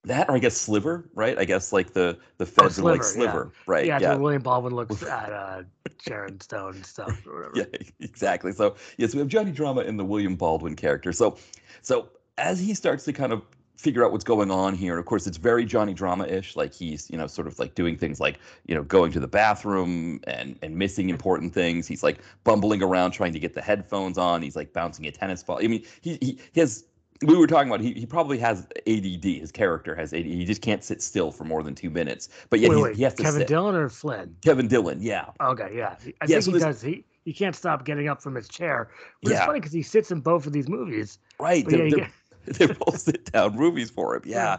That 0.06 0.28
or 0.28 0.36
I 0.36 0.38
guess 0.38 0.56
Sliver, 0.56 1.08
right? 1.14 1.36
I 1.36 1.44
guess 1.44 1.72
like 1.72 1.92
the 1.92 2.18
the 2.38 2.46
feds 2.46 2.78
are 2.78 2.82
like 2.82 3.00
Oh, 3.00 3.02
Sliver, 3.02 3.52
yeah. 3.54 3.62
Right? 3.66 3.86
yeah, 3.86 3.98
Yeah. 4.00 4.14
William 4.14 4.40
Baldwin 4.42 4.74
looks 4.76 5.02
at 5.02 5.32
uh, 5.32 5.62
Sharon 6.00 6.40
Stone 6.40 6.84
stuff 6.84 7.26
or 7.26 7.50
whatever. 7.54 7.68
yeah, 7.72 7.88
exactly. 8.00 8.52
So 8.52 8.76
yes, 8.98 9.14
we 9.14 9.18
have 9.18 9.28
Johnny 9.28 9.50
Drama 9.50 9.82
in 9.82 9.96
the 9.96 10.04
William 10.04 10.36
Baldwin 10.36 10.76
character. 10.76 11.12
So 11.12 11.36
so 11.82 12.08
as 12.38 12.58
he 12.60 12.72
starts 12.72 13.04
to 13.04 13.12
kind 13.12 13.32
of 13.32 13.42
figure 13.76 14.04
out 14.04 14.10
what's 14.12 14.24
going 14.24 14.50
on 14.50 14.74
here, 14.74 14.92
and 14.92 15.00
of 15.00 15.06
course 15.06 15.26
it's 15.26 15.36
very 15.36 15.64
Johnny 15.64 15.92
Drama-ish. 15.92 16.54
Like 16.56 16.72
he's 16.72 17.10
you 17.10 17.18
know 17.18 17.26
sort 17.26 17.48
of 17.48 17.58
like 17.58 17.74
doing 17.74 17.98
things 17.98 18.20
like 18.20 18.38
you 18.66 18.74
know 18.76 18.84
going 18.84 19.10
to 19.12 19.20
the 19.20 19.28
bathroom 19.28 20.20
and 20.28 20.56
and 20.62 20.76
missing 20.76 21.10
important 21.10 21.52
things. 21.52 21.88
He's 21.88 22.02
like 22.04 22.18
bumbling 22.44 22.80
around 22.80 23.10
trying 23.10 23.32
to 23.32 23.40
get 23.40 23.54
the 23.54 23.60
headphones 23.62 24.18
on. 24.18 24.40
He's 24.40 24.54
like 24.54 24.72
bouncing 24.72 25.06
a 25.06 25.10
tennis 25.10 25.42
ball. 25.42 25.58
I 25.62 25.66
mean 25.66 25.84
he 26.00 26.16
he, 26.20 26.38
he 26.52 26.60
has. 26.60 26.84
We 27.22 27.36
were 27.36 27.46
talking 27.46 27.68
about 27.68 27.80
he, 27.80 27.92
he 27.92 28.06
probably 28.06 28.38
has 28.38 28.66
ADD. 28.86 29.24
His 29.24 29.50
character 29.52 29.94
has 29.94 30.12
ADD. 30.12 30.24
He 30.26 30.44
just 30.44 30.62
can't 30.62 30.84
sit 30.84 31.00
still 31.02 31.30
for 31.30 31.44
more 31.44 31.62
than 31.62 31.74
two 31.74 31.90
minutes. 31.90 32.28
But 32.50 32.60
yeah, 32.60 32.68
wait, 32.68 32.76
he, 32.76 32.82
wait, 32.82 32.96
he 32.96 33.02
has 33.04 33.14
to 33.14 33.22
Kevin 33.22 33.40
sit. 33.40 33.48
Dillon 33.48 33.74
or 33.74 33.88
Flynn? 33.88 34.36
Kevin 34.42 34.68
Dillon, 34.68 35.00
yeah. 35.00 35.30
Okay, 35.40 35.70
yeah. 35.74 35.96
I 36.20 36.26
Yeah, 36.26 36.40
think 36.40 36.42
so 36.42 36.50
he 36.50 36.52
this- 36.54 36.62
does. 36.62 36.82
He 36.82 37.04
he 37.24 37.32
can't 37.32 37.56
stop 37.56 37.84
getting 37.84 38.06
up 38.08 38.22
from 38.22 38.34
his 38.36 38.48
chair. 38.48 38.88
But 39.22 39.32
it's 39.32 39.40
Yeah. 39.40 39.46
funny 39.46 39.58
because 39.58 39.72
he 39.72 39.82
sits 39.82 40.10
in 40.12 40.20
both 40.20 40.46
of 40.46 40.52
these 40.52 40.68
movies. 40.68 41.18
Right. 41.40 41.64
Yeah, 41.68 41.76
They're, 41.78 41.86
you 41.88 41.96
they're, 41.96 42.10
they're 42.68 42.74
both 42.76 43.00
sit 43.00 43.32
down 43.32 43.56
movies 43.56 43.90
for 43.90 44.14
him. 44.14 44.22
Yeah. 44.24 44.36
Yeah. 44.36 44.56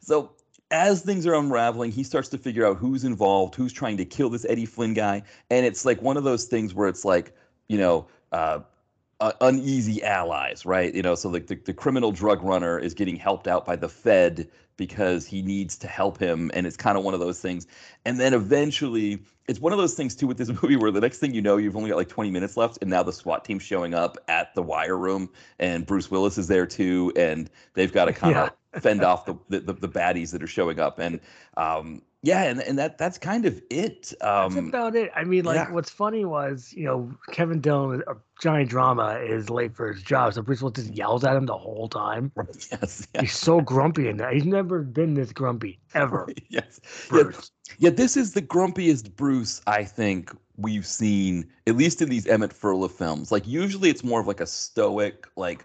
So 0.00 0.32
as 0.72 1.02
things 1.02 1.26
are 1.26 1.34
unraveling, 1.34 1.92
he 1.92 2.02
starts 2.02 2.28
to 2.30 2.38
figure 2.38 2.66
out 2.66 2.76
who's 2.76 3.04
involved, 3.04 3.54
who's 3.54 3.72
trying 3.72 3.96
to 3.98 4.04
kill 4.04 4.30
this 4.30 4.44
Eddie 4.48 4.66
Flynn 4.66 4.94
guy. 4.94 5.22
And 5.50 5.64
it's 5.64 5.84
like 5.84 6.02
one 6.02 6.16
of 6.16 6.24
those 6.24 6.46
things 6.46 6.74
where 6.74 6.88
it's 6.88 7.04
like, 7.04 7.32
you 7.68 7.78
know, 7.78 8.08
uh, 8.32 8.60
uh, 9.20 9.32
uneasy 9.40 10.02
allies, 10.02 10.64
right? 10.64 10.94
You 10.94 11.02
know, 11.02 11.14
so 11.14 11.28
like 11.28 11.46
the, 11.46 11.56
the 11.56 11.74
criminal 11.74 12.12
drug 12.12 12.42
runner 12.42 12.78
is 12.78 12.94
getting 12.94 13.16
helped 13.16 13.48
out 13.48 13.66
by 13.66 13.76
the 13.76 13.88
Fed 13.88 14.48
because 14.76 15.26
he 15.26 15.42
needs 15.42 15.76
to 15.78 15.88
help 15.88 16.18
him. 16.18 16.50
And 16.54 16.66
it's 16.66 16.76
kind 16.76 16.96
of 16.96 17.04
one 17.04 17.14
of 17.14 17.20
those 17.20 17.40
things. 17.40 17.66
And 18.04 18.20
then 18.20 18.32
eventually, 18.32 19.20
it's 19.48 19.60
one 19.60 19.72
of 19.72 19.78
those 19.78 19.94
things 19.94 20.14
too 20.14 20.26
with 20.26 20.38
this 20.38 20.48
movie 20.62 20.76
where 20.76 20.90
the 20.90 21.00
next 21.00 21.18
thing 21.18 21.34
you 21.34 21.42
know, 21.42 21.56
you've 21.56 21.76
only 21.76 21.88
got 21.90 21.96
like 21.96 22.08
20 22.08 22.30
minutes 22.30 22.56
left, 22.56 22.78
and 22.80 22.90
now 22.90 23.02
the 23.02 23.12
SWAT 23.12 23.44
team's 23.44 23.62
showing 23.62 23.94
up 23.94 24.16
at 24.28 24.54
the 24.54 24.62
wire 24.62 24.96
room, 24.96 25.30
and 25.58 25.86
Bruce 25.86 26.10
Willis 26.10 26.38
is 26.38 26.46
there 26.48 26.66
too, 26.66 27.12
and 27.16 27.50
they've 27.74 27.92
got 27.92 28.04
to 28.04 28.12
kind 28.12 28.36
of 28.36 28.50
fend 28.82 29.02
off 29.02 29.24
the, 29.26 29.34
the 29.48 29.72
the 29.72 29.88
baddies 29.88 30.30
that 30.32 30.42
are 30.42 30.46
showing 30.48 30.78
up, 30.78 30.98
and 30.98 31.18
um, 31.56 32.02
yeah, 32.22 32.42
and 32.44 32.60
and 32.60 32.78
that 32.78 32.98
that's 32.98 33.16
kind 33.16 33.46
of 33.46 33.62
it. 33.70 34.12
That's 34.20 34.56
Um, 34.56 34.68
about 34.68 34.96
it. 34.96 35.10
I 35.14 35.22
mean, 35.24 35.44
like, 35.44 35.54
yeah. 35.54 35.70
what's 35.70 35.88
funny 35.90 36.24
was, 36.24 36.72
you 36.76 36.84
know, 36.84 37.10
Kevin 37.30 37.60
Dillon, 37.60 38.02
uh, 38.08 38.14
Johnny 38.42 38.64
Drama, 38.64 39.20
is 39.20 39.48
late 39.50 39.74
for 39.74 39.92
his 39.92 40.02
job, 40.02 40.34
so 40.34 40.42
Bruce 40.42 40.60
Willis 40.60 40.76
just 40.76 40.92
yells 40.94 41.24
at 41.24 41.36
him 41.36 41.46
the 41.46 41.56
whole 41.56 41.88
time. 41.88 42.32
yes, 42.72 43.06
yeah, 43.14 43.20
He's 43.20 43.34
so 43.36 43.60
grumpy 43.60 44.08
in 44.08 44.16
that. 44.18 44.34
He's 44.34 44.44
never 44.44 44.82
been 44.82 45.14
this 45.14 45.32
grumpy 45.32 45.78
ever. 45.94 46.28
yes, 46.48 46.80
yeah, 47.12 47.22
Bruce. 47.22 47.52
Yeah. 47.78 47.90
This 47.90 48.16
is 48.16 48.32
the 48.32 48.42
grumpiest 48.42 49.14
Bruce 49.16 49.60
I 49.66 49.84
think 49.84 50.34
we've 50.56 50.86
seen, 50.86 51.46
at 51.66 51.76
least 51.76 52.02
in 52.02 52.08
these 52.08 52.26
Emmett 52.26 52.52
Furla 52.52 52.90
films. 52.90 53.30
Like 53.30 53.46
usually, 53.46 53.90
it's 53.90 54.02
more 54.02 54.20
of 54.20 54.26
like 54.26 54.40
a 54.40 54.46
stoic, 54.46 55.26
like 55.36 55.64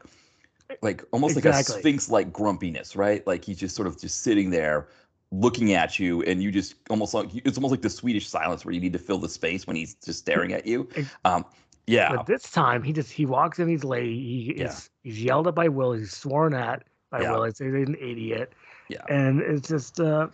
like 0.82 1.04
almost 1.12 1.36
like 1.36 1.46
a 1.46 1.64
sphinx-like 1.64 2.34
grumpiness, 2.34 2.96
right? 2.96 3.26
Like 3.28 3.46
he's 3.46 3.58
just 3.60 3.76
sort 3.76 3.88
of 3.88 4.00
just 4.00 4.22
sitting 4.22 4.50
there 4.50 4.88
looking 5.32 5.74
at 5.74 5.98
you 6.00 6.22
and 6.24 6.44
you 6.44 6.52
just 6.52 6.76
almost 6.92 7.14
like 7.14 7.28
it's 7.34 7.58
almost 7.58 7.72
like 7.72 7.82
the 7.82 7.90
swedish 7.90 8.28
silence 8.28 8.64
where 8.64 8.74
you 8.74 8.80
need 8.80 8.94
to 8.94 9.00
fill 9.00 9.18
the 9.18 9.28
space 9.30 9.66
when 9.66 9.76
he's 9.76 9.96
just 9.96 10.20
staring 10.20 10.54
at 10.54 10.68
you 10.68 10.88
um 11.26 11.44
yeah 11.88 12.16
But 12.16 12.28
this 12.28 12.52
time, 12.52 12.84
he 12.84 12.94
just 12.94 13.12
he 13.12 13.26
walks 13.26 13.58
in. 13.60 13.68
He's 13.68 13.84
late. 13.84 14.06
He 14.06 14.54
Yeah. 14.58 14.66
is 14.68 14.90
he's 15.04 15.22
yelled 15.22 15.48
at 15.48 15.56
by 15.56 15.68
Will. 15.70 15.94
He's 15.94 16.16
sworn 16.16 16.54
at 16.54 16.84
by 17.12 17.22
Yeah. 17.22 17.32
Will. 17.34 17.44
He's 17.46 17.58
he's 17.58 17.74
an 17.74 17.96
idiot. 18.00 18.54
Yeah. 18.90 19.02
And 19.10 19.42
it's 19.42 19.68
just. 19.68 20.00
uh 20.00 20.28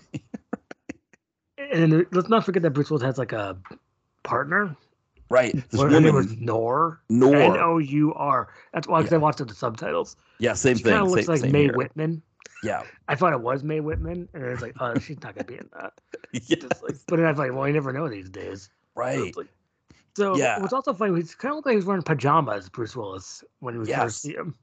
And 1.72 2.06
let's 2.12 2.30
not 2.30 2.46
forget 2.46 2.64
that 2.64 2.72
Bruce 2.72 2.90
Willis 2.90 3.04
has 3.04 3.18
like 3.18 3.32
a 3.32 3.58
partner. 4.24 4.76
right 5.30 5.54
this 5.70 5.80
Her 5.82 5.90
name 5.90 6.14
was 6.16 6.28
woman 6.28 6.46
Nour. 6.46 7.02
Nour. 7.10 7.36
N 7.36 7.58
O 7.58 7.78
U 7.78 8.14
R. 8.16 8.50
That's 8.74 8.88
why 8.88 9.00
because 9.00 9.12
Yeah. 9.12 9.18
I 9.18 9.22
watched 9.22 9.46
the 9.48 9.54
subtitles. 9.54 10.16
yeah 10.40 10.54
same 10.54 10.78
She 10.78 10.84
thing 10.84 10.94
kind 10.94 11.06
of 11.06 11.12
looks 11.12 11.26
same, 11.26 11.34
like 11.34 11.42
same 11.42 11.52
Mae 11.52 11.64
here. 11.64 11.74
Whitman. 11.74 12.22
yeah 12.64 12.84
I 13.08 13.16
thought 13.16 13.34
it 13.34 13.42
was 13.42 13.64
Mae 13.64 13.80
Whitman, 13.80 14.28
and 14.34 14.44
it's 14.44 14.62
like, 14.62 14.74
oh, 14.80 14.98
she's 15.00 15.22
not 15.22 15.36
gonna 15.36 15.46
be 15.46 15.56
in 15.56 15.70
that. 15.80 15.94
yes. 16.34 16.64
Like, 16.82 16.96
but 17.08 17.18
then 17.18 17.26
I 17.26 17.30
was 17.30 17.40
like, 17.40 17.54
well, 17.54 17.68
you 17.68 17.74
never 17.74 17.94
know 17.94 18.08
these 18.10 18.30
days. 18.30 18.70
Right 18.96 19.36
like- 19.38 19.48
So 20.18 20.36
Yeah. 20.36 20.60
what's 20.60 20.74
also 20.74 20.94
funny, 20.94 21.16
he's 21.16 21.36
kind 21.36 21.52
of 21.52 21.58
looked 21.58 21.68
like 21.68 21.74
he 21.74 21.78
was 21.78 21.86
wearing 21.86 22.02
pajamas, 22.04 22.68
Bruce 22.70 22.96
Willis, 22.96 23.44
when 23.60 23.80
we 23.80 23.88
Yes. 23.88 24.02
first 24.02 24.22
see 24.24 24.34
him. 24.34 24.56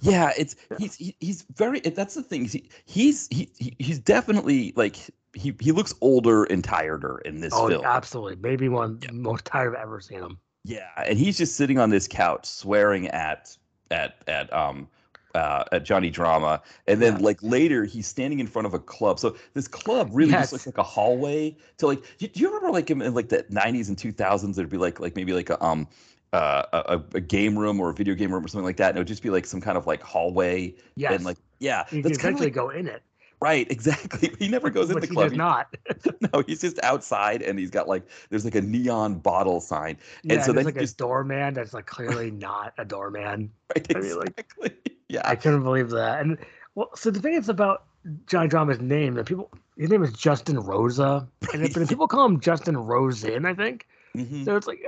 yeah 0.00 0.32
it's 0.36 0.56
he's 0.78 0.96
he, 0.96 1.14
he's 1.20 1.42
very 1.54 1.78
that's 1.78 2.14
the 2.14 2.22
thing 2.22 2.44
he, 2.46 2.68
he's 2.84 3.28
he, 3.30 3.48
he 3.58 3.76
he's 3.78 4.00
definitely 4.00 4.72
like 4.74 4.96
he 5.38 5.54
he 5.60 5.72
looks 5.72 5.94
older 6.00 6.44
and 6.44 6.64
tireder 6.64 7.18
in 7.18 7.40
this 7.40 7.58
Oh, 7.58 7.60
film 7.60 7.84
absolutely. 7.84 8.36
Maybe 8.36 8.68
one 8.70 9.00
Yeah. 9.00 9.10
most 9.10 9.44
tired 9.44 9.76
I've 9.76 9.82
ever 9.82 10.00
seen 10.00 10.20
him. 10.20 10.40
Yeah, 10.64 10.88
and 10.96 11.18
he's 11.18 11.38
just 11.38 11.56
sitting 11.56 11.78
on 11.78 11.90
this 11.90 12.06
couch 12.08 12.46
swearing 12.46 13.08
at 13.08 13.56
at 13.90 14.22
at 14.26 14.52
um 14.52 14.88
uh, 15.34 15.64
at 15.72 15.84
Johnny 15.84 16.10
Drama, 16.10 16.62
and 16.86 17.00
then 17.00 17.16
Yeah. 17.16 17.18
like 17.18 17.38
later 17.42 17.84
he's 17.84 18.06
standing 18.06 18.40
in 18.40 18.46
front 18.46 18.66
of 18.66 18.74
a 18.74 18.78
club. 18.78 19.18
So 19.18 19.36
this 19.54 19.68
club 19.68 20.10
really 20.12 20.34
Yes. 20.34 20.36
just 20.36 20.52
looks 20.52 20.66
like 20.66 20.78
a 20.78 20.82
hallway 20.82 21.56
to 21.78 21.86
like. 21.86 22.02
Do 22.18 22.28
do 22.28 22.40
you 22.40 22.48
remember 22.48 22.70
like 22.70 22.90
in, 22.90 23.00
in 23.02 23.14
like 23.14 23.28
the 23.28 23.44
'90s 23.50 23.88
and 23.88 23.96
2000s 23.96 24.56
there'd 24.56 24.68
be 24.68 24.78
like 24.78 25.00
like 25.00 25.16
maybe 25.16 25.32
like 25.32 25.50
a 25.50 25.62
um 25.64 25.88
uh, 26.32 26.64
a, 26.72 27.00
a 27.14 27.20
game 27.20 27.58
room 27.58 27.80
or 27.80 27.88
a 27.90 27.94
video 27.94 28.14
game 28.14 28.32
room 28.32 28.44
or 28.44 28.48
something 28.48 28.64
like 28.64 28.76
that, 28.78 28.90
and 28.90 28.98
it 28.98 29.00
would 29.00 29.08
just 29.08 29.22
be 29.22 29.30
like 29.30 29.46
some 29.46 29.60
kind 29.60 29.78
of 29.78 29.86
like 29.86 30.02
hallway 30.02 30.74
Yes. 30.96 31.14
and 31.16 31.24
like 31.24 31.38
yeah, 31.60 31.84
you 31.90 32.02
can 32.04 32.10
that's 32.10 32.18
kind 32.18 32.34
of 32.34 32.40
like, 32.40 32.52
go 32.52 32.70
in 32.70 32.86
it. 32.86 33.02
Right 33.40 33.66
exactly. 33.70 34.32
He 34.38 34.48
never 34.48 34.70
goes 34.70 34.90
in 34.90 34.98
the 35.00 35.06
he 35.06 35.12
club. 35.12 35.28
does 35.30 35.36
not. 35.38 35.74
no, 36.32 36.42
he's 36.46 36.60
just 36.60 36.78
outside 36.82 37.42
and 37.42 37.58
he's 37.58 37.70
got 37.70 37.88
like 37.88 38.04
there's 38.30 38.44
like 38.44 38.54
a 38.54 38.60
neon 38.62 39.14
bottle 39.18 39.60
sign. 39.60 39.96
Yeah, 40.22 40.42
so 40.42 40.52
there's 40.52 40.66
like 40.66 40.74
he 40.74 40.80
a 40.80 40.82
just- 40.82 40.98
doorman 40.98 41.54
that's 41.54 41.72
like 41.74 41.86
clearly 41.86 42.30
not 42.30 42.72
a 42.78 42.84
doorman. 42.84 43.50
Right, 43.76 43.96
I 43.96 44.00
mean, 44.00 44.18
like- 44.18 44.28
exactly. 44.38 44.72
yeah. 45.08 45.20
I 45.24 45.36
couldn't 45.36 45.62
believe 45.62 45.90
that. 45.90 46.20
And 46.22 46.38
well, 46.74 46.90
so 46.94 47.10
the 47.10 47.20
thing 47.20 47.34
is 47.34 47.48
about 47.50 47.84
Johnny 48.26 48.48
Drama's 48.48 48.80
name 48.80 49.14
that 49.14 49.26
people 49.26 49.50
his 49.76 49.90
name 49.90 50.02
is 50.02 50.12
Justin 50.12 50.58
Rosa, 50.58 51.28
and 51.52 51.62
and 51.62 51.88
people 51.88 52.08
call 52.08 52.24
him 52.24 52.40
Justin 52.40 52.76
Rosen, 52.76 53.44
I 53.44 53.54
think. 53.54 53.86
Mhm. 54.16 54.44
So 54.44 54.56
it's 54.56 54.66
like 54.66 54.80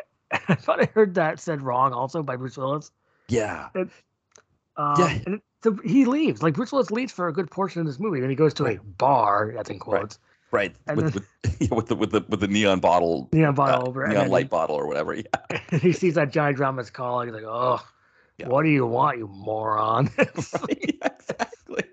I 0.49 0.55
thought 0.55 0.81
I 0.81 0.87
heard 0.95 1.15
that 1.15 1.39
said 1.41 1.61
wrong 1.61 1.93
also 1.93 2.23
by 2.23 2.37
Bruce 2.37 2.57
Willis. 2.57 2.91
Yeah. 3.29 3.69
Um, 3.75 3.91
Yeah. 4.99 5.19
And 5.27 5.41
so 5.63 5.79
he 5.85 6.05
leaves. 6.05 6.43
Like 6.43 6.55
Bruce 6.55 6.73
Willis 6.73 6.91
leaves 6.91 7.13
for 7.13 7.29
a 7.29 7.33
good 7.33 7.51
portion 7.51 7.81
of 7.81 7.87
this 7.87 7.99
movie. 7.99 8.21
Then 8.21 8.31
he 8.31 8.37
goes 8.37 8.55
to 8.55 8.67
a 8.67 8.77
bar. 8.99 9.53
That's 9.55 9.71
in 9.71 9.79
quotes. 9.79 10.19
Right. 10.53 10.75
And 10.89 10.97
With, 10.97 11.15
then- 11.15 11.25
with, 11.45 11.57
yeah, 11.61 11.75
with 11.77 11.87
the 11.87 11.95
with 11.95 12.11
the 12.11 12.25
with 12.29 12.41
the 12.41 12.49
neon 12.49 12.81
bottle, 12.81 13.29
Neon 13.33 13.51
uh, 13.51 13.53
bottle 13.53 13.89
over. 13.89 14.07
neon 14.09 14.29
light 14.29 14.51
bottle 14.51 14.75
or 14.77 14.87
whatever. 14.87 15.15
Yeah. 15.51 15.59
He, 15.71 15.79
he 15.79 15.93
sees 15.93 16.15
that 16.17 16.31
Johnny 16.33 16.55
Drama's 16.55 16.91
calling. 16.91 17.29
He's 17.29 17.35
like, 17.35 17.45
"Oh, 17.47 17.81
Yeah. 18.39 18.49
what 18.49 18.65
do 18.65 18.69
you 18.71 18.85
want, 18.87 19.19
you 19.19 19.29
moron?" 19.29 20.11
Right, 20.19 20.29
exactly. 21.05 21.85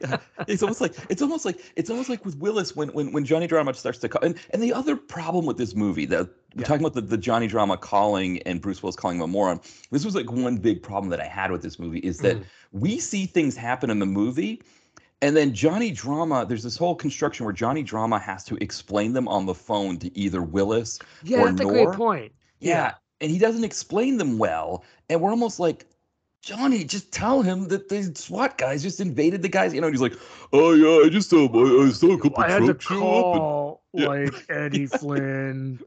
Yeah. 0.00 0.18
It's 0.48 0.62
almost 0.62 0.80
like 0.80 0.94
it's 1.08 1.22
almost 1.22 1.44
like 1.44 1.60
it's 1.76 1.90
almost 1.90 2.08
like 2.08 2.24
with 2.24 2.36
Willis 2.38 2.74
when 2.74 2.88
when 2.90 3.12
when 3.12 3.24
Johnny 3.24 3.46
Drama 3.46 3.74
starts 3.74 3.98
to 3.98 4.08
call 4.08 4.22
and, 4.22 4.34
and 4.50 4.62
the 4.62 4.72
other 4.72 4.96
problem 4.96 5.46
with 5.46 5.56
this 5.58 5.74
movie 5.74 6.06
that 6.06 6.26
we're 6.54 6.60
Yeah. 6.62 6.64
talking 6.64 6.82
about 6.84 6.94
the, 6.94 7.00
the 7.02 7.16
Johnny 7.18 7.46
Drama 7.46 7.76
calling 7.76 8.38
and 8.42 8.60
Bruce 8.60 8.82
Willis 8.82 8.96
calling 8.96 9.16
him 9.18 9.22
a 9.22 9.26
moron. 9.26 9.60
This 9.90 10.04
was 10.04 10.14
like 10.14 10.30
one 10.30 10.56
big 10.56 10.82
problem 10.82 11.10
that 11.10 11.20
I 11.20 11.26
had 11.26 11.50
with 11.50 11.62
this 11.62 11.78
movie 11.78 12.00
is 12.00 12.18
that 12.18 12.36
Mhm. 12.38 12.44
we 12.72 12.98
see 12.98 13.26
things 13.26 13.56
happen 13.56 13.90
in 13.90 13.98
the 13.98 14.06
movie 14.06 14.62
and 15.20 15.36
then 15.36 15.54
Johnny 15.54 15.92
Drama, 15.92 16.44
there's 16.48 16.64
this 16.64 16.76
whole 16.76 16.96
construction 16.96 17.44
where 17.44 17.52
Johnny 17.52 17.84
Drama 17.84 18.18
has 18.18 18.42
to 18.44 18.56
explain 18.60 19.12
them 19.12 19.28
on 19.28 19.46
the 19.46 19.54
phone 19.54 19.96
to 19.98 20.18
either 20.18 20.42
Willis 20.42 20.98
yeah, 21.22 21.42
or 21.42 21.44
that's 21.52 21.60
a 21.60 21.64
Nour. 21.64 21.72
great 21.86 21.96
point. 21.96 22.32
yeah. 22.58 22.94
And 23.20 23.30
he 23.30 23.38
doesn't 23.38 23.62
explain 23.62 24.16
them 24.16 24.36
well. 24.36 24.82
And 25.08 25.20
we're 25.20 25.30
almost 25.30 25.60
like, 25.60 25.86
Johnny, 26.42 26.82
just 26.82 27.12
tell 27.12 27.40
him 27.40 27.68
that 27.68 27.88
the 27.88 28.12
SWAT 28.16 28.58
guys 28.58 28.82
just 28.82 29.00
invaded 29.00 29.42
the 29.42 29.48
guys. 29.48 29.72
You 29.72 29.80
know, 29.80 29.86
and 29.86 29.94
he's 29.94 30.02
like, 30.02 30.14
"Oh 30.52 30.72
yeah, 30.74 31.06
I 31.06 31.08
just 31.08 31.32
um, 31.32 31.48
I, 31.54 31.86
I 31.86 31.90
saw 31.90 32.12
a 32.12 32.18
couple 32.20 32.42
I 32.42 32.50
had 32.50 32.62
to 32.66 32.74
trucks 32.74 32.84
show 32.84 32.96
up." 32.96 33.02
call 33.36 33.82
Yeah. 33.92 34.06
like 34.08 34.44
Eddie 34.50 34.86
Flynn, 34.86 35.78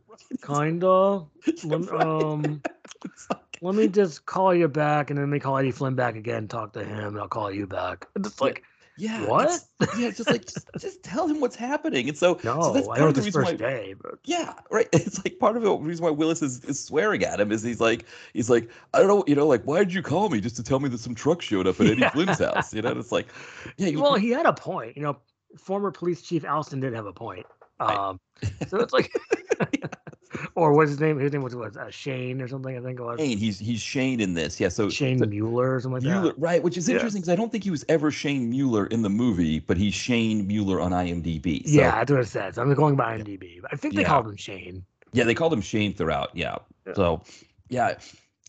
kinda. 0.45 1.25
Lem- 1.65 1.89
um, 1.89 2.61
like- 3.29 3.39
let 3.61 3.75
me 3.75 3.87
just 3.89 4.25
call 4.25 4.53
you 4.55 4.67
back, 4.69 5.09
and 5.09 5.19
then 5.19 5.29
me 5.29 5.39
call 5.39 5.57
Eddie 5.57 5.71
Flynn 5.71 5.95
back 5.95 6.15
again, 6.15 6.47
talk 6.47 6.71
to 6.73 6.83
him, 6.85 7.07
and 7.07 7.19
I'll 7.19 7.27
call 7.27 7.51
you 7.51 7.67
back. 7.67 8.07
It's 8.15 8.39
like, 8.39 8.63
yeah, 8.97 9.25
What? 9.27 9.45
it's- 9.45 9.67
Yeah, 9.99 10.07
it's 10.07 10.17
just 10.17 10.29
like 10.29 10.45
just, 10.45 10.67
just 10.79 11.03
tell 11.03 11.27
him 11.27 11.39
what's 11.39 11.55
happening. 11.55 12.07
And 12.09 12.17
so, 12.17 12.39
no, 12.43 12.61
so 12.61 12.73
that's 12.73 12.87
I 12.87 12.97
know 12.99 13.07
of 13.07 13.15
the 13.15 13.21
reason 13.21 13.41
first 13.41 13.51
why. 13.53 13.57
day, 13.57 13.95
but 14.01 14.19
Yeah, 14.23 14.53
right. 14.71 14.87
It's 14.93 15.23
like 15.23 15.37
part 15.39 15.57
of 15.57 15.63
the 15.63 15.73
reason 15.75 16.03
why 16.05 16.11
Willis 16.11 16.41
is, 16.41 16.63
is 16.65 16.83
swearing 16.83 17.23
at 17.23 17.39
him 17.39 17.51
is 17.51 17.61
he's 17.63 17.81
like 17.81 18.05
he's 18.33 18.49
like 18.49 18.69
I 18.93 18.99
don't 18.99 19.07
know, 19.07 19.23
you 19.27 19.35
know, 19.35 19.47
like 19.47 19.63
why 19.63 19.79
did 19.79 19.93
you 19.93 20.01
call 20.01 20.29
me 20.29 20.39
just 20.41 20.55
to 20.57 20.63
tell 20.63 20.79
me 20.79 20.89
that 20.89 20.99
some 20.99 21.15
truck 21.15 21.41
showed 21.41 21.67
up 21.67 21.79
at 21.81 21.87
Eddie 21.87 22.07
Flynn's 22.13 22.39
house? 22.39 22.73
You 22.73 22.81
know, 22.81 22.89
and 22.91 22.99
it's 22.99 23.11
like, 23.11 23.27
yeah, 23.77 23.87
you, 23.87 24.01
well, 24.01 24.15
he 24.15 24.29
had 24.29 24.45
a 24.45 24.53
point. 24.53 24.95
You 24.95 25.03
know, 25.03 25.17
former 25.57 25.91
police 25.91 26.21
chief 26.21 26.45
Alston 26.45 26.79
did 26.79 26.93
have 26.93 27.05
a 27.05 27.13
point. 27.13 27.45
Right. 27.79 27.97
Um, 27.97 28.19
so 28.69 28.77
it's 28.79 28.93
like, 28.93 29.11
or 30.55 30.73
what's 30.73 30.89
his 30.91 30.99
name? 30.99 31.19
His 31.19 31.31
name 31.33 31.41
was 31.41 31.55
what? 31.55 31.75
Uh, 31.75 31.89
Shane 31.89 32.41
or 32.41 32.47
something. 32.47 32.77
I 32.77 32.81
think 32.81 32.99
it 32.99 33.03
was 33.03 33.19
Shane, 33.19 33.37
he's 33.37 33.59
he's 33.59 33.81
Shane 33.81 34.19
in 34.19 34.33
this, 34.33 34.59
yeah. 34.59 34.69
So 34.69 34.89
Shane 34.89 35.19
so 35.19 35.25
Mueller 35.25 35.75
or 35.75 35.79
something 35.81 36.03
like 36.03 36.03
Mueller, 36.03 36.33
that. 36.33 36.39
right? 36.39 36.63
Which 36.63 36.77
is 36.77 36.87
Yeah. 36.87 36.95
interesting 36.95 37.21
because 37.21 37.31
I 37.31 37.35
don't 37.35 37.51
think 37.51 37.63
he 37.63 37.71
was 37.71 37.83
ever 37.89 38.11
Shane 38.11 38.49
Mueller 38.49 38.87
in 38.87 39.01
the 39.01 39.09
movie, 39.09 39.59
but 39.59 39.77
he's 39.77 39.93
Shane 39.93 40.47
Mueller 40.47 40.79
on 40.81 40.91
IMDb. 40.91 41.65
So, 41.67 41.71
yeah, 41.73 41.91
that's 41.91 42.11
what 42.11 42.19
it 42.21 42.27
says. 42.27 42.57
I'm 42.57 42.73
going 42.73 42.95
by 42.95 43.17
IMDb. 43.17 43.59
I 43.71 43.75
think 43.75 43.95
they 43.95 44.01
Yeah. 44.01 44.07
called 44.07 44.27
him 44.27 44.35
Shane. 44.37 44.83
Yeah, 45.13 45.23
they 45.23 45.33
called 45.33 45.53
him 45.53 45.61
Shane 45.61 45.93
throughout. 45.93 46.31
Yeah. 46.33 46.57
Yeah. 46.87 46.93
So, 46.93 47.21
yeah, 47.69 47.95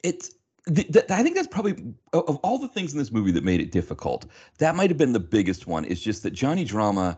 it's. 0.02 0.30
Th- 0.74 0.90
th- 0.90 1.04
I 1.10 1.22
think 1.22 1.36
that's 1.36 1.46
probably 1.46 1.94
of 2.12 2.36
all 2.38 2.58
the 2.58 2.66
things 2.66 2.92
in 2.92 2.98
this 2.98 3.12
movie 3.12 3.30
that 3.30 3.44
made 3.44 3.60
it 3.60 3.70
difficult. 3.70 4.26
That 4.58 4.74
might 4.74 4.90
have 4.90 4.98
been 4.98 5.12
the 5.12 5.20
biggest 5.20 5.68
one. 5.68 5.84
Is 5.84 6.00
just 6.00 6.24
that 6.24 6.32
Johnny 6.32 6.64
Drama 6.64 7.16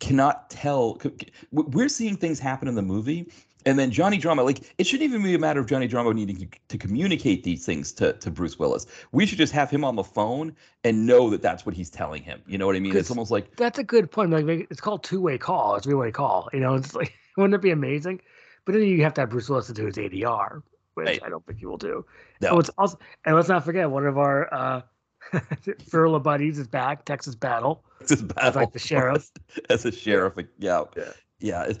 cannot 0.00 0.50
tell. 0.50 1.00
c- 1.00 1.10
c- 1.18 1.28
w- 1.54 1.70
We're 1.74 1.88
seeing 1.88 2.14
things 2.16 2.38
happen 2.38 2.68
in 2.68 2.74
the 2.74 2.82
movie, 2.82 3.30
and 3.66 3.78
then 3.78 3.90
Johnny 3.90 4.18
Drama, 4.18 4.42
like 4.42 4.72
it 4.78 4.86
shouldn't 4.86 5.08
even 5.08 5.22
be 5.22 5.34
a 5.34 5.38
matter 5.38 5.60
of 5.60 5.66
Johnny 5.66 5.86
Drama 5.86 6.14
needing 6.14 6.36
to, 6.36 6.48
to 6.68 6.78
communicate 6.78 7.44
these 7.44 7.64
things 7.64 7.92
to 7.94 8.12
to 8.14 8.30
Bruce 8.30 8.58
Willis. 8.58 8.86
We 9.12 9.26
should 9.26 9.38
just 9.38 9.52
have 9.52 9.70
him 9.70 9.84
on 9.84 9.96
the 9.96 10.04
phone 10.04 10.54
and 10.84 11.06
know 11.06 11.30
that 11.30 11.42
that's 11.42 11.66
what 11.66 11.74
he's 11.74 11.90
telling 11.90 12.22
him. 12.22 12.40
You 12.46 12.58
know 12.58 12.66
what 12.66 12.76
I 12.76 12.80
mean? 12.80 12.96
It's 12.96 13.10
almost 13.10 13.30
like 13.30 13.56
That's 13.56 13.78
a 13.78 13.84
good 13.84 14.10
point. 14.10 14.30
Like 14.30 14.66
it's 14.70 14.80
called 14.80 15.02
two 15.04 15.20
way 15.20 15.38
call. 15.38 15.76
It's 15.76 15.84
three 15.84 15.94
way 15.94 16.10
call. 16.10 16.48
You 16.52 16.60
know, 16.60 16.74
it's 16.74 16.94
like 16.94 17.14
wouldn't 17.36 17.54
it 17.54 17.62
be 17.62 17.70
amazing? 17.70 18.20
But 18.64 18.72
then 18.72 18.82
you 18.82 19.02
have 19.02 19.14
to 19.14 19.22
have 19.22 19.30
Bruce 19.30 19.48
Willis 19.48 19.66
to 19.68 19.72
do 19.72 19.86
his 19.86 19.96
ADR, 19.96 20.62
which 20.94 21.06
Right. 21.06 21.20
I 21.24 21.28
don't 21.28 21.44
think 21.46 21.58
he 21.58 21.66
will 21.66 21.78
do. 21.78 22.04
no. 22.40 22.58
It's 22.58 22.68
also, 22.76 22.98
and 23.24 23.34
let's 23.34 23.48
not 23.48 23.64
forget 23.64 23.90
one 23.90 24.06
of 24.06 24.18
our 24.18 24.52
uh, 24.52 24.82
Furla 25.32 26.22
buddies 26.22 26.58
is 26.58 26.68
back. 26.68 27.04
Texas 27.04 27.34
Battle. 27.34 27.82
It's 28.00 28.10
his 28.10 28.22
as 28.22 28.28
battle 28.28 28.62
like 28.62 28.72
the 28.72 28.78
sheriff. 28.78 29.30
as 29.70 29.84
a 29.84 29.92
sheriff. 29.92 30.34
Yeah, 30.58 30.84
Yeah. 30.96 31.12
Yeah. 31.40 31.64
It, 31.64 31.78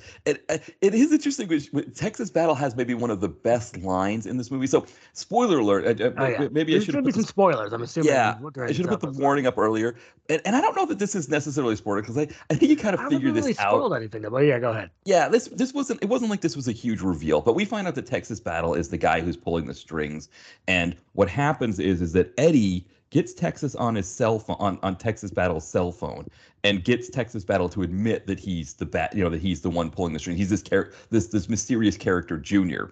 it, 0.48 0.74
it- 0.80 0.94
is 0.94 1.12
interesting. 1.12 1.48
Which 1.48 1.70
Texas 1.94 2.30
Battle 2.30 2.54
has 2.54 2.76
maybe 2.76 2.94
one 2.94 3.10
of 3.10 3.20
the 3.20 3.28
best 3.28 3.76
lines 3.78 4.26
in 4.26 4.36
this 4.36 4.50
movie. 4.50 4.66
So, 4.66 4.86
spoiler 5.12 5.58
alert. 5.58 6.00
uh, 6.00 6.04
uh, 6.04 6.12
Oh 6.16 6.26
yeah. 6.26 6.48
Maybe 6.50 6.76
I 6.76 6.80
should 6.80 6.94
be 6.96 7.02
put 7.02 7.14
some 7.14 7.24
spoilers. 7.24 7.72
I'm 7.72 7.82
assuming. 7.82 8.10
Yeah, 8.10 8.38
I 8.60 8.72
should 8.72 8.86
have 8.86 9.00
put 9.00 9.12
the 9.14 9.20
warning 9.20 9.46
up 9.46 9.58
earlier. 9.58 9.96
And, 10.28 10.40
and 10.44 10.54
I 10.56 10.60
don't 10.60 10.76
know 10.76 10.86
that 10.86 10.98
this 10.98 11.14
is 11.14 11.28
necessarily 11.28 11.74
spoiler 11.76 12.02
because 12.02 12.18
I, 12.18 12.28
I 12.50 12.54
think 12.54 12.70
you 12.70 12.76
kind 12.76 12.88
I 12.88 12.92
of 12.94 13.00
haven't 13.00 13.18
figure 13.18 13.32
really 13.32 13.52
this 13.52 13.60
out. 13.60 13.70
spoiled 13.70 13.94
anything 13.94 14.22
though. 14.22 14.30
But 14.30 14.44
yeah, 14.44 14.58
go 14.58 14.70
ahead. 14.70 14.90
Yeah, 15.04 15.28
this 15.28 15.48
this 15.48 15.72
wasn't 15.74 16.02
it 16.02 16.08
wasn't 16.08 16.30
like 16.30 16.40
this 16.42 16.54
was 16.56 16.68
a 16.68 16.72
huge 16.72 17.00
reveal, 17.00 17.40
but 17.40 17.54
we 17.54 17.64
find 17.64 17.86
out 17.88 17.94
that 17.94 18.06
Texas 18.06 18.38
Battle 18.40 18.74
is 18.74 18.88
the 18.90 18.98
guy 18.98 19.20
who's 19.20 19.36
pulling 19.36 19.66
the 19.66 19.74
strings, 19.74 20.28
and 20.66 20.94
what 21.14 21.28
happens 21.28 21.78
is 21.78 22.00
is 22.02 22.12
that 22.12 22.32
Eddie 22.38 22.86
gets 23.10 23.32
Texas 23.34 23.74
on 23.74 23.94
his 23.94 24.06
cell 24.08 24.38
phone 24.38 24.56
on, 24.60 24.78
on 24.82 24.96
Texas 24.96 25.30
Battle's 25.30 25.66
cell 25.66 25.92
phone 25.92 26.26
and 26.64 26.84
gets 26.84 27.08
Texas 27.08 27.44
Battle 27.44 27.68
to 27.70 27.82
admit 27.82 28.26
that 28.26 28.38
he's 28.38 28.74
the 28.74 28.86
bat 28.86 29.14
you 29.14 29.22
know 29.24 29.30
that 29.30 29.40
he's 29.40 29.60
the 29.62 29.70
one 29.70 29.90
pulling 29.90 30.12
the 30.12 30.18
string. 30.18 30.36
He's 30.36 30.50
this 30.50 30.62
char- 30.62 30.92
this 31.10 31.28
this 31.28 31.48
mysterious 31.48 31.96
character 31.96 32.36
Junior. 32.38 32.90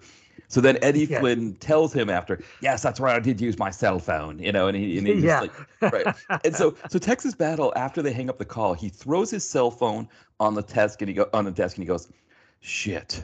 So 0.49 0.61
then 0.61 0.77
Eddie 0.81 1.05
Yeah. 1.05 1.19
Flynn 1.19 1.55
tells 1.55 1.91
him 1.91 2.09
after, 2.09 2.41
yes, 2.61 2.81
that's 2.81 2.99
right, 3.01 3.15
I 3.15 3.19
did 3.19 3.41
use 3.41 3.57
my 3.59 3.69
cell 3.69 3.99
phone, 3.99 4.39
you 4.39 4.51
know, 4.51 4.67
and 4.67 4.77
he 4.77 4.97
and 4.97 5.05
he's 5.07 5.23
Yeah. 5.23 5.41
like, 5.41 5.93
right. 5.93 6.15
And 6.45 6.55
so 6.55 6.75
so 6.89 6.97
Texas 6.99 7.35
Battle, 7.35 7.73
after 7.75 8.01
they 8.01 8.13
hang 8.13 8.29
up 8.29 8.37
the 8.37 8.45
call, 8.45 8.73
he 8.73 8.87
throws 8.89 9.29
his 9.29 9.47
cell 9.47 9.71
phone 9.71 10.07
on 10.39 10.53
the 10.53 10.61
desk 10.63 11.01
and 11.01 11.09
he 11.09 11.15
go 11.15 11.27
on 11.33 11.43
the 11.45 11.51
desk 11.51 11.75
and 11.77 11.83
he 11.83 11.87
goes, 11.87 12.07
"Shit, 12.61 13.23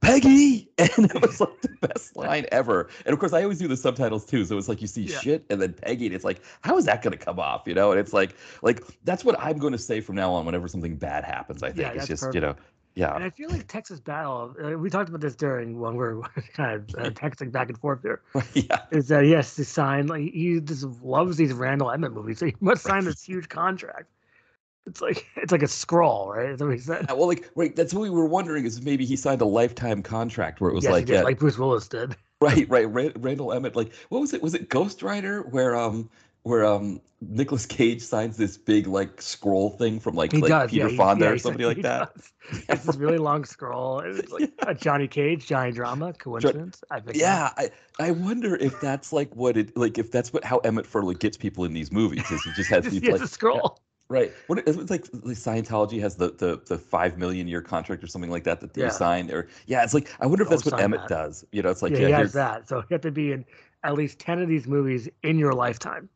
Peggy!" 0.00 0.68
And 0.78 1.10
it 1.10 1.20
was 1.20 1.40
like 1.40 1.60
the 1.60 1.68
best 1.86 2.16
line 2.16 2.46
ever. 2.52 2.88
And 3.04 3.12
of 3.12 3.18
course, 3.20 3.32
I 3.34 3.42
always 3.42 3.58
do 3.58 3.68
the 3.68 3.76
subtitles 3.76 4.24
too, 4.24 4.44
so 4.44 4.56
it's 4.56 4.68
like 4.68 4.80
you 4.80 4.86
see 4.86 5.02
Yeah. 5.02 5.18
shit 5.18 5.44
and 5.50 5.60
then 5.60 5.74
Peggy, 5.74 6.06
and 6.06 6.14
it's 6.14 6.24
like, 6.24 6.40
how 6.62 6.78
is 6.78 6.86
that 6.86 7.02
going 7.02 7.16
to 7.16 7.22
come 7.22 7.38
off? 7.38 7.62
You 7.66 7.74
know? 7.74 7.90
And 7.90 8.00
it's 8.00 8.12
like, 8.12 8.34
like 8.62 8.82
that's 9.04 9.24
what 9.24 9.38
I'm 9.38 9.58
going 9.58 9.72
to 9.72 9.78
say 9.78 10.00
from 10.00 10.16
now 10.16 10.32
on 10.32 10.46
whenever 10.46 10.68
something 10.68 10.96
bad 10.96 11.24
happens. 11.24 11.62
I 11.62 11.68
think 11.68 11.80
Yeah, 11.80 11.92
it's 11.92 12.06
just 12.06 12.34
you 12.34 12.40
know, 12.40 12.56
yeah, 12.94 13.14
And 13.14 13.22
I 13.22 13.30
feel 13.30 13.50
like 13.50 13.66
Texas 13.68 14.00
Battle. 14.00 14.54
Uh, 14.62 14.70
we 14.78 14.90
talked 14.90 15.08
about 15.08 15.20
this 15.20 15.36
during 15.36 15.78
when 15.78 15.92
we 15.92 15.98
were 15.98 16.22
kind 16.54 16.74
of 16.74 16.94
uh, 16.98 17.10
texting 17.10 17.52
back 17.52 17.68
and 17.68 17.78
forth 17.78 18.02
here. 18.02 18.22
yeah, 18.54 18.80
Is 18.90 19.08
that 19.08 19.24
he 19.24 19.30
has 19.32 19.54
to 19.56 19.64
sign 19.64 20.06
like 20.06 20.32
he 20.32 20.60
just 20.60 20.84
loves 21.02 21.36
these 21.36 21.52
Randall 21.52 21.90
Emmett 21.90 22.12
movies, 22.12 22.38
so 22.38 22.46
he 22.46 22.56
must 22.60 22.82
sign 22.82 23.04
this 23.04 23.22
huge 23.22 23.48
contract. 23.48 24.06
It's 24.86 25.00
like 25.00 25.26
it's 25.36 25.52
like 25.52 25.62
a 25.62 25.68
scroll, 25.68 26.32
right? 26.32 26.50
That's 26.50 26.62
what 26.62 26.72
he 26.72 26.78
said. 26.78 27.06
Yeah, 27.08 27.14
well, 27.14 27.28
like, 27.28 27.50
right. 27.54 27.74
That's 27.74 27.94
what 27.94 28.02
we 28.02 28.10
were 28.10 28.26
wondering 28.26 28.64
is 28.64 28.82
maybe 28.82 29.04
he 29.04 29.16
signed 29.16 29.40
a 29.40 29.46
lifetime 29.46 30.02
contract 30.02 30.60
where 30.60 30.70
it 30.70 30.74
was 30.74 30.84
Yes, 30.84 30.92
like, 30.92 31.06
did, 31.06 31.14
yeah, 31.14 31.22
like 31.22 31.38
Bruce 31.38 31.58
Willis 31.58 31.88
did. 31.88 32.16
Right, 32.42 32.66
right. 32.70 32.90
Ra- 32.90 33.10
Randall 33.16 33.52
Emmett, 33.52 33.76
like, 33.76 33.92
what 34.08 34.20
was 34.22 34.32
it? 34.32 34.42
Was 34.42 34.54
it 34.54 34.70
Ghost 34.70 35.02
Rider 35.02 35.42
where 35.42 35.76
um 35.76 36.08
where 36.42 36.64
um 36.64 37.02
Nicolas 37.20 37.66
Cage 37.66 38.00
signs 38.00 38.38
this 38.38 38.56
big 38.56 38.86
like 38.86 39.20
scroll 39.20 39.68
thing 39.70 40.00
from 40.00 40.14
like, 40.14 40.32
He 40.32 40.40
like 40.40 40.48
does. 40.48 40.70
Peter 40.70 40.88
yeah, 40.88 40.96
Fonda 40.96 41.26
yeah, 41.26 41.30
or 41.32 41.38
somebody 41.38 41.66
like 41.66 41.82
that? 41.82 42.14
does. 42.14 42.32
It's 42.70 42.84
this 42.84 42.96
really 42.96 43.18
long 43.18 43.44
scroll. 43.44 44.00
It's 44.00 44.32
like 44.32 44.50
a 44.66 44.74
Johnny 44.74 45.06
Cage, 45.06 45.46
Johnny 45.46 45.70
Drama, 45.72 46.14
coincidence. 46.14 46.82
I 46.90 47.00
think. 47.00 47.18
Yeah, 47.18 47.50
I, 47.58 47.70
I 47.98 48.12
wonder 48.12 48.56
if 48.56 48.80
that's 48.80 49.12
like 49.12 49.34
what 49.36 49.58
it 49.58 49.76
like 49.76 49.98
if 49.98 50.10
that's 50.10 50.32
what 50.32 50.42
how 50.42 50.58
Emmett 50.58 50.86
Furla 50.86 51.18
gets 51.18 51.36
people 51.36 51.64
in 51.64 51.74
these 51.74 51.92
movies 51.92 52.30
is 52.30 52.42
he 52.42 52.52
just 52.52 52.70
has 52.70 52.84
Just, 52.84 52.94
these 52.94 53.02
he 53.02 53.08
has 53.08 53.20
like 53.20 53.28
a 53.28 53.28
scroll. 53.28 53.78
Right 54.10 54.32
what 54.48 54.58
it's 54.58 54.76
like 54.90 55.06
like 55.22 55.36
Scientology 55.36 55.98
has 56.00 56.16
the 56.16 56.32
the 56.32 56.60
the 56.66 56.76
five 56.76 57.16
million 57.16 57.48
year 57.48 57.62
contract 57.62 58.04
or 58.04 58.06
something 58.08 58.30
like 58.30 58.44
that 58.44 58.60
that 58.60 58.74
they 58.74 58.82
Yeah. 58.82 58.88
sign 58.90 59.30
or 59.30 59.48
yeah 59.66 59.82
it's 59.84 59.94
like 59.94 60.10
I 60.20 60.26
wonder 60.26 60.42
if 60.44 60.50
that's 60.50 60.64
what 60.66 60.78
Emmett 60.78 61.00
that. 61.02 61.08
does 61.08 61.44
you 61.52 61.62
know 61.62 61.70
it's 61.70 61.80
like 61.80 61.92
yeah, 61.92 61.98
yeah, 62.00 62.06
he 62.08 62.12
has 62.12 62.32
that. 62.34 62.68
So 62.68 62.78
you 62.78 62.84
have 62.90 63.00
to 63.02 63.10
be 63.12 63.32
in 63.32 63.44
at 63.84 63.94
least 63.94 64.18
ten 64.18 64.38
of 64.42 64.48
these 64.48 64.66
movies 64.66 65.08
in 65.22 65.38
your 65.38 65.52
lifetime, 65.54 66.08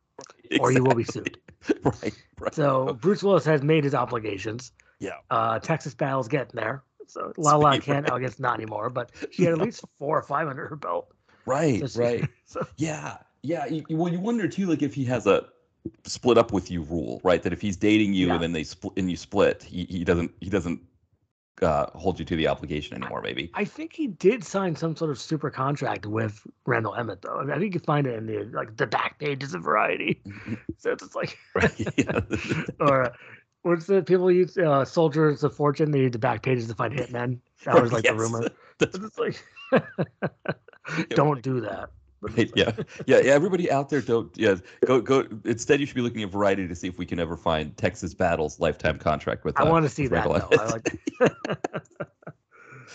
or 0.61 0.71
you 0.73 0.83
will 0.85 0.95
be 0.95 1.05
sued. 1.05 1.39
right 1.83 2.13
right 2.39 2.55
So 2.55 2.99
Bruce 3.01 3.23
Willis 3.23 3.45
has 3.47 3.63
made 3.63 3.85
his 3.85 3.95
obligations. 3.95 4.73
Yeah. 4.99 5.13
Uh, 5.31 5.59
Texas 5.61 5.95
Battle's 5.95 6.29
getting 6.29 6.55
there. 6.55 6.83
So 7.07 7.33
La 7.39 7.57
La 7.57 7.79
can't. 7.79 8.11
I 8.11 8.19
guess 8.19 8.39
not 8.39 8.55
anymore. 8.57 8.91
But 8.91 9.13
she 9.31 9.45
had 9.45 9.53
at 9.55 9.61
least 9.61 9.83
four 9.99 10.19
or 10.19 10.23
five 10.23 10.47
under 10.49 10.67
her 10.69 10.77
belt. 10.77 11.15
right 11.47 11.81
So 11.81 11.87
she- 11.87 11.99
right 12.01 12.29
So 12.45 12.67
Yeah, 12.77 13.17
yeah. 13.43 13.65
You- 13.67 13.85
well, 13.91 14.13
you 14.13 14.21
wonder 14.21 14.47
too, 14.49 14.67
like 14.67 14.83
if 14.83 14.95
he 14.95 15.05
has 15.07 15.27
a 15.27 15.47
split 16.05 16.39
up 16.39 16.53
with 16.53 16.71
you 16.71 16.83
rule, 16.83 17.21
right? 17.25 17.43
That 17.43 17.53
if 17.53 17.61
he's 17.61 17.77
dating 17.77 18.15
you 18.15 18.29
Yeah. 18.29 18.35
and 18.35 18.43
then 18.43 18.53
they 18.53 18.65
split 18.65 18.95
and 18.97 19.11
you 19.11 19.17
split, 19.17 19.63
he, 19.63 19.85
he 19.85 20.05
doesn't 20.05 20.33
he 20.41 20.51
doesn't 20.51 20.81
uh, 21.63 21.87
hold 21.95 22.19
you 22.19 22.25
to 22.25 22.37
the 22.37 22.49
obligation 22.49 22.97
anymore. 22.97 23.23
Maybe. 23.23 23.51
I 23.55 23.65
think 23.65 23.93
he 23.93 24.09
did 24.09 24.45
sign 24.45 24.75
some 24.75 24.97
sort 24.97 25.11
of 25.11 25.21
super 25.21 25.51
contract 25.51 26.05
with 26.05 26.45
Randall 26.67 26.95
Emmett, 26.97 27.23
though. 27.23 27.39
I, 27.39 27.45
mean, 27.45 27.53
I 27.53 27.59
think 27.59 27.75
you 27.75 27.81
find 27.81 28.07
it 28.07 28.15
in 28.19 28.27
the 28.27 28.45
like 28.53 28.77
the 28.77 28.87
back 28.87 29.19
pages 29.19 29.55
of 29.55 29.63
Variety. 29.63 30.21
So 30.79 30.93
it's 30.93 31.03
just 31.03 31.15
like, 31.15 31.39
or 32.81 33.13
what's 33.63 33.87
the 33.87 34.03
people 34.03 34.31
use 34.31 34.59
uh, 34.59 34.85
Soldiers 34.85 35.43
of 35.43 35.57
Fortune? 35.57 35.93
They 35.93 36.01
use 36.01 36.13
the 36.13 36.19
back 36.19 36.43
pages 36.43 36.69
to 36.69 36.75
find 36.75 36.93
hitmen. 36.93 37.39
That 37.65 37.81
was 37.81 37.91
like 37.91 38.05
the 38.05 38.15
rumor. 38.15 38.51
That's 38.79 38.99
It's 38.99 39.19
like, 39.19 39.43
don't 41.11 41.41
do 41.41 41.61
that. 41.63 41.91
Right. 42.25 42.51
Yeah. 42.55 42.73
Yeah. 43.07 43.21
Yeah. 43.21 43.33
Everybody 43.33 43.71
out 43.71 43.91
there, 43.91 44.01
don't. 44.01 44.35
Yeah. 44.37 44.57
Go. 44.87 45.01
Go. 45.01 45.27
Instead, 45.45 45.81
you 45.81 45.87
should 45.87 45.95
be 45.95 46.01
looking 46.01 46.23
at 46.23 46.31
Variety 46.31 46.67
to 46.67 46.75
see 46.75 46.89
if 46.89 46.99
we 46.99 47.07
can 47.07 47.19
ever 47.19 47.37
find 47.37 47.77
Texas 47.77 48.15
Battle's 48.15 48.59
lifetime 48.61 48.99
contract 48.99 49.45
with. 49.45 49.57
Them. 49.57 49.67
I 49.67 49.69
uh, 49.69 49.73
want 49.73 49.85
to 49.85 49.91
see 49.91 50.07
that 50.07 50.25
though. 50.25 50.49
I 50.59 50.65
like 50.67 50.99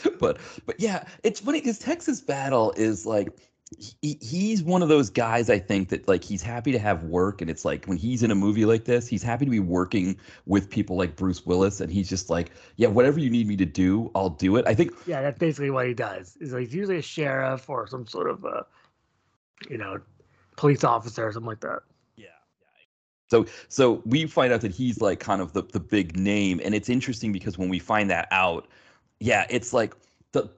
but 0.20 0.38
but 0.65 0.80
yeah, 0.80 1.04
it's 1.24 1.39
funny 1.39 1.60
because 1.60 1.78
Texas 1.78 2.22
Battle 2.22 2.74
is 2.76 3.06
like 3.06 3.30
he, 4.02 4.18
he's 4.22 4.63
one 4.63 4.82
of 4.82 4.89
those 4.89 5.10
guys 5.10 5.50
I 5.50 5.60
think 5.60 5.89
that 5.89 6.08
like 6.08 6.24
he's 6.24 6.42
happy 6.42 6.72
to 6.72 6.80
have 6.80 7.04
work 7.04 7.42
and 7.42 7.50
it's 7.50 7.63
like 7.63 7.86
when 7.86 7.98
he's 7.98 8.24
in 8.24 8.32
a 8.32 8.36
movie 8.36 8.65
like 8.65 8.86
this, 8.86 9.08
he's 9.08 9.22
happy 9.22 9.46
to 9.46 9.52
be 9.52 9.60
working 9.60 10.18
with 10.46 10.70
people 10.70 10.98
like 10.98 11.15
Bruce 11.15 11.46
Willis 11.46 11.80
and 11.80 11.92
he's 11.92 12.10
just 12.10 12.30
like, 12.30 12.52
yeah, 12.78 12.88
whatever 12.88 13.20
you 13.20 13.30
need 13.30 13.48
me 13.48 13.56
to 13.58 13.65
do, 13.65 14.10
I'll 14.15 14.32
do 14.32 14.56
it. 14.56 14.65
I 14.68 14.74
think 14.74 14.94
Yeah, 15.06 15.22
that's 15.22 15.38
basically 15.38 15.70
what 15.70 15.88
he 15.88 15.94
does. 15.94 16.36
Is 16.39 16.52
he's 16.52 16.74
usually 16.74 16.98
a 16.98 17.02
sheriff 17.02 17.70
or 17.70 17.88
some 17.88 18.08
sort 18.08 18.30
of, 18.30 18.44
uh, 18.44 18.63
you 19.69 19.78
know, 19.78 20.00
police 20.56 20.84
officer 20.84 21.28
or 21.28 21.32
something 21.32 21.48
like 21.48 21.62
that. 21.62 21.80
Yeah. 22.15 22.28
So 23.30 23.45
so 23.67 24.02
we 24.06 24.26
find 24.26 24.54
out 24.54 24.62
that 24.62 24.72
he's 24.72 25.02
like 25.02 25.19
kind 25.19 25.41
of 25.41 25.54
the 25.54 25.63
the 25.63 25.80
big 25.80 26.15
name, 26.17 26.62
and 26.63 26.74
it's 26.76 26.89
interesting 26.89 27.32
because 27.32 27.58
when 27.58 27.69
we 27.69 27.80
find 27.80 28.10
that 28.10 28.28
out, 28.32 28.67
yeah, 29.19 29.45
it's 29.50 29.74
like 29.74 29.95
the 30.32 30.50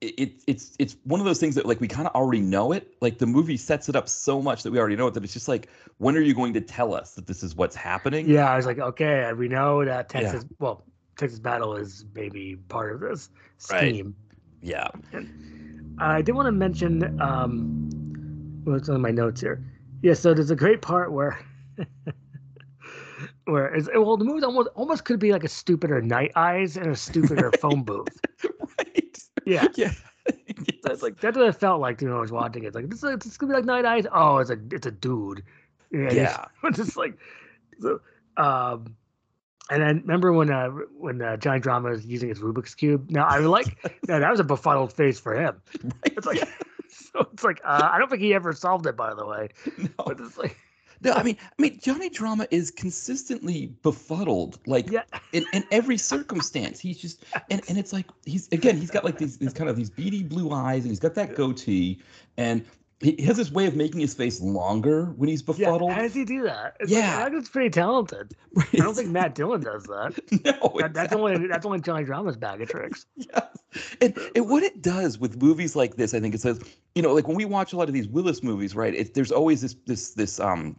it, 0.00 0.14
it 0.18 0.32
it's 0.46 0.74
it's 0.78 0.96
one 1.04 1.20
of 1.20 1.26
those 1.26 1.38
things 1.38 1.54
that 1.54 1.66
like 1.66 1.80
we 1.80 1.88
kind 1.88 2.08
of 2.08 2.14
already 2.14 2.40
know 2.40 2.72
it. 2.72 2.94
Like 3.00 3.18
the 3.18 3.26
movie 3.26 3.56
sets 3.56 3.88
it 3.88 3.96
up 3.96 4.08
so 4.08 4.42
much 4.42 4.62
that 4.62 4.70
we 4.70 4.78
already 4.78 4.96
know 4.96 5.06
it 5.06 5.14
that 5.14 5.24
it's 5.24 5.32
just 5.32 5.48
like, 5.48 5.68
when 5.98 6.16
are 6.16 6.20
you 6.20 6.34
going 6.34 6.52
to 6.54 6.60
tell 6.60 6.94
us 6.94 7.14
that 7.14 7.26
this 7.26 7.42
is 7.42 7.54
what's 7.54 7.76
happening? 7.76 8.28
Yeah, 8.28 8.50
I 8.50 8.56
was 8.56 8.66
like, 8.66 8.78
okay, 8.78 9.32
we 9.32 9.48
know 9.48 9.84
that 9.84 10.08
Texas. 10.08 10.44
Well, 10.58 10.84
Texas 11.16 11.38
Battle 11.38 11.76
is 11.76 12.04
maybe 12.14 12.56
part 12.68 12.94
of 12.94 13.00
this 13.00 13.30
Right. 13.70 13.92
scheme. 13.92 14.14
Yeah. 14.60 14.88
I 15.98 16.22
did 16.22 16.34
want 16.34 16.46
to 16.46 16.52
mention 16.52 17.20
um, 17.20 17.90
what's 18.64 18.88
on 18.88 19.00
my 19.00 19.10
notes 19.10 19.40
here. 19.40 19.62
Yeah, 20.02 20.14
so 20.14 20.34
there's 20.34 20.50
a 20.50 20.56
great 20.56 20.82
part 20.82 21.12
where, 21.12 21.38
where 23.44 23.74
it's, 23.74 23.88
well, 23.94 24.16
the 24.16 24.24
movie 24.24 24.44
almost 24.44 24.68
almost 24.74 25.04
could 25.04 25.18
be 25.18 25.32
like 25.32 25.44
a 25.44 25.48
stupider 25.48 26.00
Night 26.00 26.32
Eyes 26.36 26.76
and 26.76 26.86
a 26.88 26.96
stupider 26.96 27.50
phone 27.60 27.82
booth. 27.82 28.08
right. 28.78 29.18
Yeah, 29.46 29.66
Yeah. 29.76 29.92
that's 30.84 31.02
like 31.02 31.20
that's 31.20 31.36
what 31.36 31.46
it 31.48 31.52
felt 31.56 31.80
like 31.80 32.00
you 32.00 32.06
know, 32.08 32.14
when 32.14 32.18
I 32.18 32.22
was 32.22 32.32
watching 32.32 32.62
it. 32.64 32.68
It's 32.68 32.76
like 32.76 32.88
this, 32.90 33.02
is, 33.02 33.18
this 33.20 33.36
could 33.36 33.48
be 33.48 33.54
like 33.54 33.64
Night 33.64 33.84
Eyes. 33.84 34.06
Oh, 34.12 34.38
it's 34.38 34.50
a 34.50 34.56
it's 34.70 34.86
a 34.86 34.90
dude. 34.92 35.42
Yeah, 35.90 36.00
it's- 36.06 36.14
Yeah. 36.16 36.44
it's 36.68 36.78
just 36.78 36.96
like 36.96 37.18
so. 37.80 38.00
Um, 38.36 38.96
and 39.70 39.80
then 39.82 40.00
remember 40.00 40.32
when 40.32 40.50
uh 40.50 40.68
when 40.96 41.20
uh, 41.22 41.36
Johnny 41.36 41.60
Drama 41.60 41.90
was 41.90 42.04
using 42.06 42.28
his 42.28 42.40
Rubik's 42.40 42.74
cube. 42.74 43.10
Now 43.10 43.26
I 43.26 43.38
like 43.38 43.78
now 44.08 44.18
that 44.18 44.30
was 44.30 44.40
a 44.40 44.44
befuddled 44.44 44.92
face 44.92 45.18
for 45.20 45.34
him. 45.34 45.60
Right. 45.82 46.12
It's 46.16 46.26
like 46.26 46.42
so 47.16 47.28
it's 47.32 47.44
like 47.44 47.60
uh, 47.64 47.88
I 47.92 47.98
don't 47.98 48.08
think 48.08 48.22
he 48.22 48.34
ever 48.34 48.52
solved 48.52 48.86
it 48.86 48.96
by 48.96 49.14
the 49.14 49.26
way. 49.26 49.48
no. 49.78 49.88
But 50.04 50.20
it's 50.20 50.38
like 50.38 50.56
no, 51.04 51.12
I 51.12 51.22
mean, 51.24 51.36
I 51.40 51.62
mean, 51.62 51.80
Johnny 51.80 52.08
Drama 52.08 52.46
is 52.52 52.70
consistently 52.70 53.74
befuddled, 53.82 54.60
like 54.66 54.88
yeah, 54.88 55.02
in, 55.32 55.44
in 55.52 55.64
every 55.72 55.96
circumstance. 55.96 56.78
He's 56.78 56.98
just, 56.98 57.24
and, 57.50 57.60
and 57.68 57.76
it's 57.76 57.92
like 57.92 58.06
he's 58.24 58.48
again, 58.52 58.76
he's 58.76 58.90
got 58.90 59.04
like 59.04 59.18
these, 59.18 59.36
these 59.36 59.52
kind 59.52 59.68
of 59.68 59.76
these 59.76 59.90
beady 59.90 60.22
blue 60.22 60.52
eyes, 60.52 60.82
and 60.82 60.90
he's 60.90 61.00
got 61.00 61.14
that 61.14 61.34
goatee, 61.34 61.98
and 62.36 62.64
he 63.02 63.22
has 63.24 63.36
this 63.36 63.50
way 63.50 63.66
of 63.66 63.74
making 63.76 64.00
his 64.00 64.14
face 64.14 64.40
longer 64.40 65.06
when 65.16 65.28
he's 65.28 65.42
befuddled. 65.42 65.90
yeah. 65.90 65.94
How 65.96 66.02
does 66.02 66.14
he 66.14 66.24
do 66.24 66.42
that? 66.44 66.76
It's 66.80 66.90
Yeah. 66.90 67.24
like, 67.24 67.32
that's 67.32 67.48
pretty 67.48 67.70
talented. 67.70 68.32
I 68.58 68.76
don't 68.76 68.94
think 68.94 69.10
Matt 69.10 69.34
Dillon 69.34 69.60
does 69.60 69.84
that. 69.84 70.18
no, 70.44 70.78
that 70.80 70.94
that's 70.94 71.12
only 71.12 71.46
that's 71.46 71.66
only 71.66 71.80
Johnny 71.80 72.04
Drama's 72.04 72.36
bag 72.36 72.60
of 72.62 72.68
tricks. 72.68 73.06
Yes. 73.16 73.46
And 74.02 74.18
and 74.36 74.48
what 74.50 74.62
it 74.62 74.82
does 74.82 75.18
with 75.18 75.40
movies 75.40 75.74
like 75.74 75.96
this, 75.96 76.12
I 76.12 76.20
think 76.20 76.34
it 76.34 76.40
says, 76.42 76.60
you 76.94 77.00
know, 77.02 77.14
like 77.14 77.26
when 77.26 77.36
we 77.38 77.46
watch 77.46 77.72
a 77.72 77.76
lot 77.76 77.88
of 77.88 77.94
these 77.94 78.06
Willis 78.06 78.42
movies, 78.42 78.74
right? 78.76 78.94
It, 78.94 79.14
there's 79.14 79.32
always 79.32 79.62
this 79.62 79.74
this 79.86 80.10
this 80.10 80.38
um 80.40 80.76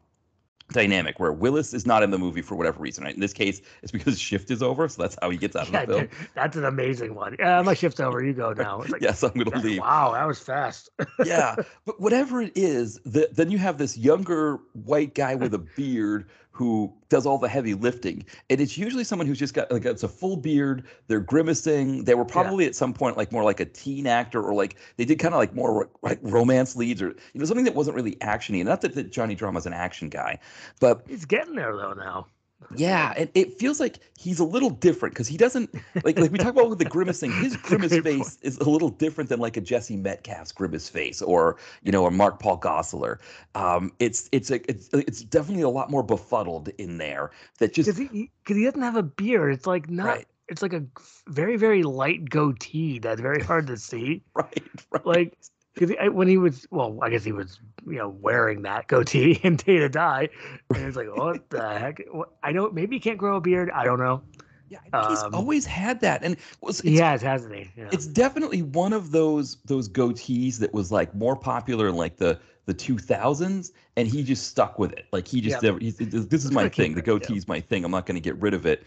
dynamic 0.73 1.19
where 1.19 1.31
Willis 1.31 1.73
is 1.73 1.85
not 1.85 2.03
in 2.03 2.11
the 2.11 2.17
movie 2.17 2.41
for 2.41 2.55
whatever 2.55 2.81
reason, 2.81 3.03
right? 3.05 3.13
In 3.15 3.21
this 3.21 3.31
case, 3.33 3.61
it's 3.81 3.91
because 3.91 4.19
shift 4.19 4.51
is 4.51 4.61
over, 4.61 4.87
so 4.89 5.01
that's 5.01 5.17
how 5.21 5.29
he 5.29 5.37
gets 5.37 5.55
out 5.55 5.67
of 5.69 5.73
Yeah, 5.73 5.85
the 5.85 5.93
film. 5.93 6.01
dude, 6.07 6.11
that's 6.35 6.55
an 6.57 6.65
amazing 6.65 7.15
one. 7.15 7.35
Yeah, 7.39 7.61
my 7.61 7.73
shift's 7.73 7.99
over. 8.01 8.23
You 8.23 8.33
go 8.33 8.51
now. 8.53 8.79
Like, 8.89 9.01
yes, 9.01 9.23
I'm 9.23 9.31
gonna 9.31 9.61
leave. 9.63 9.79
wow, 9.79 10.11
that 10.13 10.27
was 10.27 10.39
fast. 10.39 10.89
yeah, 11.25 11.55
but 11.85 12.01
whatever 12.01 12.41
it 12.41 12.51
is, 12.55 12.99
the, 13.05 13.29
then 13.31 13.49
you 13.51 13.57
have 13.57 13.77
this 13.77 13.97
younger 13.97 14.59
white 14.73 15.15
guy 15.15 15.35
with 15.35 15.53
a 15.53 15.59
beard 15.59 16.27
who 16.53 16.93
does 17.09 17.25
all 17.25 17.39
the 17.39 17.49
heavy 17.49 17.73
lifting, 17.73 18.23
and 18.49 18.61
it's 18.61 18.77
usually 18.77 19.03
someone 19.03 19.27
who's 19.27 19.39
just 19.39 19.55
got 19.55 19.71
like 19.71 19.85
it's 19.85 20.03
a 20.03 20.07
full 20.07 20.37
beard. 20.37 20.85
They're 21.07 21.19
grimacing. 21.19 22.05
They 22.05 22.13
were 22.13 22.25
probably 22.25 22.67
at 22.67 22.75
some 22.75 22.93
point 22.93 23.17
like 23.17 23.31
more 23.31 23.43
like 23.43 23.59
a 23.59 23.65
teen 23.65 24.05
actor, 24.05 24.41
or 24.41 24.53
like 24.53 24.77
they 24.97 25.03
did 25.03 25.17
kind 25.17 25.33
of 25.33 25.39
like 25.39 25.55
more 25.55 25.89
like 26.03 26.19
romance 26.21 26.75
leads, 26.75 27.01
or 27.01 27.07
you 27.07 27.39
know 27.39 27.45
something 27.45 27.65
that 27.65 27.73
wasn't 27.73 27.95
really 27.95 28.15
actiony. 28.17 28.63
Not 28.63 28.81
that, 28.81 28.93
that 28.93 29.11
Johnny 29.11 29.33
Drama's 29.33 29.65
an 29.65 29.73
action 29.73 30.09
guy, 30.09 30.37
but 30.79 31.03
He's 31.07 31.25
getting 31.25 31.55
there 31.55 31.75
though 31.75 31.93
now. 31.93 32.27
Yeah, 32.75 33.13
and 33.15 33.29
it 33.33 33.53
feels 33.59 33.79
like 33.79 33.99
he's 34.17 34.39
a 34.39 34.43
little 34.43 34.69
different 34.69 35.13
because 35.13 35.27
he 35.27 35.37
doesn't 35.37 35.73
like 36.03 36.17
like 36.17 36.31
we 36.31 36.37
talk 36.37 36.53
about 36.53 36.69
with 36.69 36.79
the 36.79 36.85
grimacing. 36.85 37.31
His 37.41 37.55
grimace 37.57 37.91
face 37.99 38.03
point. 38.03 38.37
is 38.41 38.57
a 38.57 38.69
little 38.69 38.89
different 38.89 39.29
than 39.29 39.39
like 39.39 39.57
a 39.57 39.61
Jesse 39.61 39.97
Metcalfe's 39.97 40.51
grimace 40.51 40.89
face, 40.89 41.21
or 41.21 41.57
you 41.83 41.91
know, 41.91 42.05
a 42.05 42.11
Mark 42.11 42.39
Paul 42.39 42.59
Gosselaar. 42.59 43.19
Um, 43.55 43.91
it's 43.99 44.29
it's 44.31 44.51
a, 44.51 44.55
it's 44.69 44.89
it's 44.93 45.21
definitely 45.23 45.63
a 45.63 45.69
lot 45.69 45.89
more 45.89 46.03
befuddled 46.03 46.69
in 46.77 46.97
there. 46.97 47.31
That 47.59 47.73
just 47.73 47.87
Because 47.87 48.11
he 48.11 48.31
because 48.43 48.57
he 48.57 48.65
doesn't 48.65 48.81
have 48.81 48.95
a 48.95 49.03
beard. 49.03 49.53
It's 49.53 49.67
like 49.67 49.89
not. 49.89 50.07
Right. 50.07 50.27
It's 50.49 50.61
like 50.61 50.73
a 50.73 50.83
very 51.27 51.55
very 51.55 51.83
light 51.83 52.29
goatee 52.29 52.99
that's 52.99 53.21
very 53.21 53.41
hard 53.43 53.67
to 53.67 53.77
see. 53.77 54.23
right, 54.35 54.63
right, 54.91 55.05
Like 55.05 55.37
because 55.73 55.95
when 56.11 56.27
he 56.27 56.37
was 56.37 56.67
well, 56.71 56.97
I 57.01 57.09
guess 57.09 57.23
he 57.23 57.31
was 57.31 57.59
you 57.87 57.97
know 57.97 58.09
wearing 58.09 58.61
that 58.63 58.87
goatee 58.87 59.39
in 59.43 59.55
Day 59.55 59.77
to 59.79 59.89
Die, 59.89 60.29
and 60.75 60.85
it's 60.85 60.95
like 60.97 61.15
what 61.15 61.49
the 61.49 61.67
heck? 61.79 62.01
I 62.43 62.51
know 62.51 62.69
maybe 62.71 62.95
he 62.95 62.99
can't 62.99 63.17
grow 63.17 63.37
a 63.37 63.41
beard. 63.41 63.69
I 63.71 63.83
don't 63.83 63.99
know. 63.99 64.21
yeah, 64.69 64.79
think 64.91 65.09
he's 65.09 65.23
um, 65.23 65.33
always 65.33 65.65
had 65.65 65.99
that, 66.01 66.23
and 66.23 66.37
was 66.61 66.81
He 66.81 66.97
has, 66.97 67.21
hasn't 67.21 67.53
he? 67.55 67.71
Yeah. 67.75 67.89
it's 67.91 68.05
definitely 68.05 68.61
one 68.61 68.93
of 68.93 69.11
those 69.11 69.57
those 69.65 69.89
goatees 69.89 70.57
that 70.59 70.73
was 70.73 70.91
like 70.91 71.13
more 71.15 71.35
popular 71.35 71.87
in 71.87 71.95
like 71.95 72.17
the 72.17 72.39
the 72.65 72.73
2000s 72.73 73.73
and 73.97 74.07
he 74.07 74.23
just 74.23 74.47
stuck 74.47 74.79
with 74.79 74.93
it 74.93 75.05
like 75.11 75.27
he 75.27 75.41
just 75.41 75.61
Yeah. 75.61 75.71
never 75.71 75.79
he's, 75.79 75.97
this 75.97 76.45
is 76.45 76.51
my 76.51 76.69
thing 76.69 76.93
the 76.93 77.01
it, 77.01 77.07
yeah. 77.07 77.13
goatee's 77.13 77.45
my 77.45 77.59
thing 77.59 77.83
i'm 77.83 77.91
not 77.91 78.05
going 78.05 78.15
to 78.15 78.21
get 78.21 78.37
rid 78.41 78.53
of 78.53 78.65
it 78.65 78.85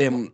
and 0.00 0.32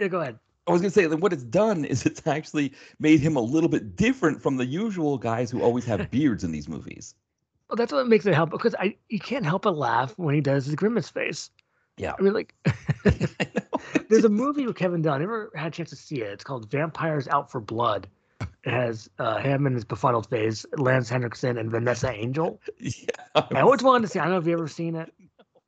yeah, 0.00 0.08
go 0.08 0.20
ahead. 0.20 0.38
I 0.68 0.72
was 0.72 0.80
going 0.80 0.90
to 0.90 0.94
say 0.94 1.06
that 1.06 1.16
what 1.16 1.32
it's 1.32 1.44
done 1.44 1.84
is 1.84 2.04
it's 2.10 2.26
actually 2.26 2.72
made 2.98 3.20
him 3.20 3.36
a 3.36 3.40
little 3.40 3.68
bit 3.68 3.96
different 3.96 4.42
from 4.42 4.56
the 4.56 4.66
usual 4.66 5.18
guys 5.18 5.50
who 5.50 5.62
always 5.62 5.84
have 5.86 6.10
beards 6.12 6.44
in 6.44 6.52
these 6.52 6.68
movies 6.68 7.14
Well, 7.68 7.76
that's 7.76 7.92
what 7.92 8.06
makes 8.08 8.26
it 8.26 8.34
help 8.34 8.50
because 8.50 8.74
I 8.78 8.96
you 9.08 9.18
can't 9.20 9.44
help 9.46 9.62
but 9.62 9.76
laugh 9.76 10.14
when 10.18 10.34
he 10.34 10.40
does 10.40 10.66
his 10.66 10.74
grimace 10.74 11.08
face. 11.08 11.50
yeah 11.96 12.14
I 12.18 12.22
mean, 12.22 12.32
like, 12.34 12.54
I 12.66 12.74
know. 13.54 13.80
there's 14.08 14.24
a 14.24 14.28
movie 14.28 14.66
with 14.66 14.76
Kevin 14.76 15.02
Dillon. 15.02 15.16
I 15.16 15.24
Never 15.24 15.50
had 15.54 15.68
a 15.68 15.70
chance 15.70 15.90
to 15.90 15.96
see 15.96 16.16
it. 16.22 16.30
It's 16.32 16.44
called 16.44 16.70
Vampires 16.70 17.26
Out 17.28 17.50
for 17.50 17.60
Blood. 17.60 18.06
It 18.64 18.70
has 18.72 19.08
uh, 19.18 19.38
him 19.38 19.66
and 19.66 19.74
his 19.74 19.84
befuddled 19.84 20.28
face, 20.28 20.64
Lance 20.76 21.08
Henriksen 21.08 21.58
and 21.58 21.70
Vanessa 21.70 22.10
Angel. 22.10 22.60
yeah 22.78 22.92
I 23.34 23.60
always 23.60 23.82
wanted 23.82 24.02
to 24.06 24.08
see. 24.12 24.18
I 24.18 24.24
don't 24.24 24.32
know 24.32 24.38
if 24.38 24.44
you 24.46 24.52
have 24.52 24.60
ever 24.60 24.68
seen 24.68 24.94
it. 24.94 25.12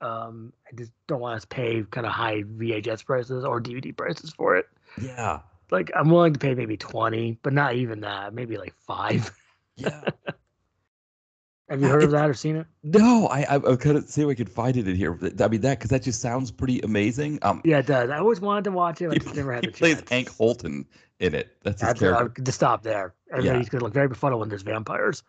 Um, 0.01 0.53
I 0.67 0.75
just 0.77 0.93
don't 1.09 1.21
want 1.21 1.41
to 1.41 1.47
pay 1.47 1.83
kind 1.91 2.07
of 2.07 2.13
high 2.13 2.43
VHS 2.43 3.05
prices 3.05 3.45
or 3.45 3.61
DVD 3.61 3.95
prices 3.97 4.31
for 4.31 4.57
it. 4.57 4.67
Yeah 4.97 5.41
Like, 5.71 5.91
I'm 5.95 6.11
willing 6.11 6.33
to 6.33 6.39
pay 6.39 6.55
maybe 6.55 6.77
twenty, 6.77 7.39
but 7.43 7.53
not 7.53 7.75
even 7.75 8.01
that. 8.01 8.35
Maybe 8.35 8.57
like 8.59 8.75
five. 8.87 9.31
yeah 9.77 10.05
Have 11.69 11.81
you 11.81 11.87
heard 11.87 12.03
of 12.03 12.11
that 12.11 12.29
or 12.29 12.35
seen 12.35 12.57
it? 12.57 12.67
no 12.83 13.29
i 13.29 13.43
i, 13.43 13.55
I 13.57 13.77
couldn't 13.77 14.09
see 14.09 14.23
if 14.23 14.29
i 14.29 14.35
could 14.35 14.51
find 14.51 14.77
it 14.77 14.89
in 14.89 14.97
here 14.97 15.17
i 15.23 15.49
mean 15.49 15.61
that 15.61 15.79
because 15.79 15.91
that 15.91 16.03
just 16.03 16.21
sounds 16.21 16.51
pretty 16.51 16.81
amazing 16.81 17.39
um 17.43 17.61
Yeah, 17.65 17.79
it 17.79 17.87
does. 17.87 18.11
I 18.11 18.19
always 18.19 18.41
wanted 18.41 18.65
to 18.65 18.73
watch 18.73 19.01
it. 19.03 19.09
I 19.11 19.15
he, 19.15 19.21
just 19.21 19.37
never 19.37 19.53
had 19.53 19.63
he 19.63 19.69
the 19.69 19.73
plays 19.73 19.97
chance. 19.97 20.11
hank 20.11 20.29
holton 20.31 20.87
in 21.21 21.35
it 21.35 21.57
that's 21.63 21.81
his 21.83 21.93
character 21.95 22.43
to 22.43 22.53
stop 22.53 22.83
there. 22.83 23.15
Everybody's 23.31 23.67
Yeah. 23.67 23.71
gonna 23.71 23.85
look 23.85 23.95
very 23.95 24.09
befuddled 24.09 24.41
when 24.41 24.49
there's 24.49 24.63
vampires 24.63 25.23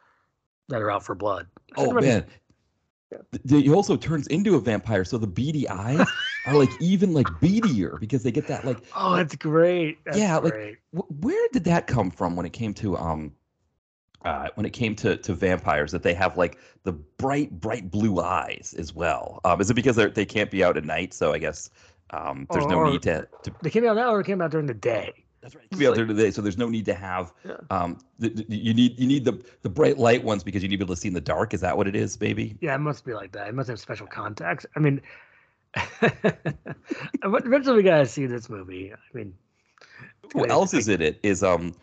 that 0.70 0.82
are 0.82 0.90
out 0.90 1.04
for 1.04 1.14
blood. 1.14 1.48
Oh 1.78 1.92
man. 1.94 2.26
Th- 3.48 3.64
He 3.66 3.72
also 3.74 3.98
turns 3.98 4.28
into 4.28 4.56
a 4.56 4.60
vampire, 4.60 5.04
so 5.04 5.18
the 5.18 5.28
beady 5.28 5.68
eyes 5.70 6.06
are 6.46 6.54
like 6.56 6.70
even 6.80 7.14
like 7.14 7.28
beadier 7.42 8.00
because 8.00 8.24
they 8.24 8.32
get 8.32 8.48
that 8.48 8.66
like. 8.66 8.78
Oh, 8.96 9.16
that's 9.16 9.36
great. 9.36 9.98
That's 10.06 10.18
Yeah, 10.18 10.38
like- 10.38 10.54
great. 10.54 10.78
Wh- 10.96 11.24
where 11.24 11.48
did 11.52 11.64
that 11.66 11.88
come 11.88 12.10
from 12.12 12.36
when 12.36 12.46
it 12.46 12.54
came 12.54 12.74
to 12.76 12.98
um, 12.98 13.34
uh, 14.24 14.50
when 14.56 14.66
it 14.66 14.72
came 14.72 14.96
to 14.96 15.18
to 15.18 15.34
vampires 15.34 15.92
that 15.92 16.04
they 16.04 16.14
have 16.14 16.38
like 16.38 16.58
the 16.84 16.94
bright 16.94 17.52
bright 17.60 17.90
blue 17.92 18.20
eyes 18.22 18.76
as 18.78 18.94
well? 18.94 19.40
Um, 19.46 19.60
is 19.62 19.70
it 19.70 19.74
because 19.74 19.96
they 19.96 20.08
they 20.08 20.26
can't 20.26 20.52
be 20.52 20.64
out 20.64 20.78
at 20.78 20.86
night? 20.86 21.14
So 21.14 21.34
I 21.34 21.38
guess 21.38 21.70
um, 22.12 22.46
there's 22.52 22.66
no 22.68 22.90
need 22.90 23.02
to, 23.04 23.28
to 23.44 23.52
They 23.62 23.70
came 23.70 23.86
out 23.88 23.96
now 23.96 24.14
or 24.14 24.20
it 24.22 24.26
came 24.26 24.42
out 24.42 24.52
during 24.52 24.68
the 24.68 24.74
day. 24.74 25.14
That's 25.42 25.56
right. 25.56 25.68
Be 25.78 25.88
out 25.88 25.96
there 25.96 26.06
today, 26.06 26.30
so 26.32 26.42
there's 26.42 26.58
no 26.58 26.70
need 26.70 26.86
to 26.86 26.94
have. 26.94 27.34
Yeah. 27.44 27.58
Um, 27.72 27.98
th- 28.20 28.36
th- 28.36 28.48
you 28.50 28.74
need 28.76 29.00
you 29.00 29.08
need 29.08 29.26
the 29.26 29.44
the 29.64 29.70
bright 29.70 29.98
light 29.98 30.24
ones 30.24 30.44
because 30.44 30.62
you 30.62 30.70
need 30.70 30.76
to 30.76 30.80
be 30.80 30.86
able 30.86 30.96
to 30.96 31.02
see 31.02 31.08
in 31.08 31.16
the 31.16 31.22
dark. 31.22 31.54
Is 31.56 31.62
that 31.62 31.76
what 31.76 31.88
it 31.88 31.96
is, 31.96 32.16
baby? 32.16 32.56
Yeah, 32.62 32.76
it 32.76 32.80
must 32.80 33.04
be 33.06 33.14
like 33.14 33.32
that. 33.32 33.48
It 33.48 33.56
must 33.56 33.68
have 33.70 33.80
special 33.80 34.06
contacts. 34.06 34.66
I 34.76 34.80
mean, 34.80 35.02
eventually 37.24 37.78
we 37.78 37.84
gotta 37.84 38.06
see 38.06 38.26
this 38.26 38.50
movie. 38.50 38.94
I 38.94 39.18
mean, 39.18 39.34
Who 40.34 40.48
else 40.48 40.74
is 40.74 40.88
in 40.88 41.02
it? 41.02 41.20
Is 41.24 41.44
um 41.44 41.74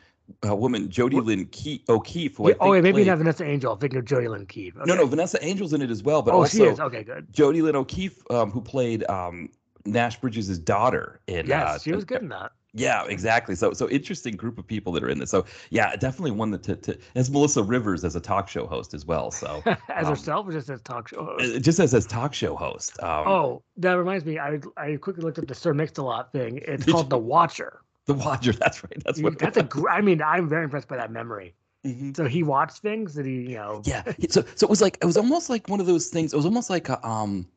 a 0.42 0.54
woman 0.54 0.88
Jodie 0.88 1.14
What- 1.14 1.24
Lynn 1.24 1.46
Ke- 1.46 1.80
O'Keefe? 1.88 2.38
Yeah, 2.38 2.54
oh 2.60 2.70
wait, 2.70 2.82
maybe 2.82 2.92
played- 2.94 3.06
not 3.08 3.18
Vanessa 3.18 3.44
Angel. 3.44 3.72
I'm 3.72 3.78
thinking 3.78 3.98
of 3.98 4.04
Jodie 4.04 4.28
Lynn 4.30 4.46
Keefe. 4.46 4.76
No, 4.84 4.94
no, 4.94 5.06
Vanessa 5.06 5.42
Angel's 5.42 5.72
in 5.72 5.82
it 5.82 5.90
as 5.90 6.02
well, 6.02 6.22
but 6.22 6.34
oh, 6.34 6.38
also 6.38 6.58
she 6.58 6.64
is. 6.64 6.78
Okay, 6.80 7.02
good. 7.02 7.32
Jodie 7.32 7.62
Lynn 7.62 7.76
O'Keefe, 7.76 8.22
um, 8.30 8.50
who 8.50 8.60
played 8.60 9.08
um 9.10 9.48
Nash 9.84 10.20
Bridges' 10.20 10.58
daughter 10.58 11.20
in. 11.26 11.46
Yes, 11.46 11.68
uh, 11.68 11.78
she 11.78 11.92
was 11.92 12.04
good 12.04 12.22
in 12.22 12.28
that. 12.28 12.52
Yeah, 12.74 13.04
exactly. 13.06 13.54
So 13.54 13.72
so 13.72 13.88
interesting 13.88 14.36
group 14.36 14.58
of 14.58 14.66
people 14.66 14.92
that 14.92 15.02
are 15.02 15.08
in 15.08 15.18
this. 15.18 15.30
So 15.30 15.46
yeah, 15.70 15.96
definitely 15.96 16.32
one 16.32 16.50
that 16.50 16.62
to, 16.64 16.76
to 16.76 16.98
as 17.14 17.30
Melissa 17.30 17.62
Rivers 17.62 18.04
as 18.04 18.14
a 18.14 18.20
talk 18.20 18.48
show 18.48 18.66
host 18.66 18.92
as 18.94 19.06
well. 19.06 19.30
So 19.30 19.62
as 19.88 20.06
um, 20.06 20.10
herself 20.12 20.46
or 20.46 20.52
just 20.52 20.68
as 20.68 20.82
talk 20.82 21.08
show 21.08 21.24
host? 21.24 21.56
uh, 21.56 21.58
just 21.58 21.80
as 21.80 21.94
as 21.94 22.06
talk 22.06 22.34
show 22.34 22.54
host. 22.56 23.02
Um, 23.02 23.26
oh, 23.26 23.62
that 23.78 23.94
reminds 23.94 24.24
me. 24.24 24.38
I 24.38 24.60
I 24.76 24.96
quickly 24.96 25.22
looked 25.24 25.38
up 25.38 25.46
the 25.46 25.54
Sir 25.54 25.72
Mix-a-Lot 25.72 26.30
thing. 26.32 26.58
It's 26.62 26.84
called 26.90 27.06
you? 27.06 27.10
The 27.10 27.18
Watcher. 27.18 27.80
the 28.04 28.14
Watcher. 28.14 28.52
That's 28.52 28.84
right. 28.84 29.02
That's 29.04 29.20
what. 29.22 29.38
That's 29.38 29.56
a. 29.56 29.62
Gr- 29.62 29.88
I 29.88 30.00
mean, 30.02 30.20
I'm 30.22 30.48
very 30.48 30.64
impressed 30.64 30.88
by 30.88 30.96
that 30.98 31.10
memory. 31.10 31.54
Mhm. 31.86 32.14
So 32.16 32.26
he 32.26 32.42
watched 32.42 32.78
things 32.78 33.14
that 33.14 33.24
he, 33.24 33.50
you 33.50 33.54
know. 33.54 33.82
Yeah. 33.84 34.02
So 34.30 34.44
so 34.56 34.66
it 34.66 34.70
was 34.70 34.82
like 34.82 34.98
it 35.00 35.06
was 35.06 35.16
almost 35.16 35.48
like 35.48 35.68
one 35.68 35.80
of 35.80 35.86
those 35.86 36.08
things. 36.08 36.32
It 36.32 36.36
was 36.36 36.44
almost 36.44 36.68
like 36.70 36.88
a, 36.88 37.04
um, 37.06 37.48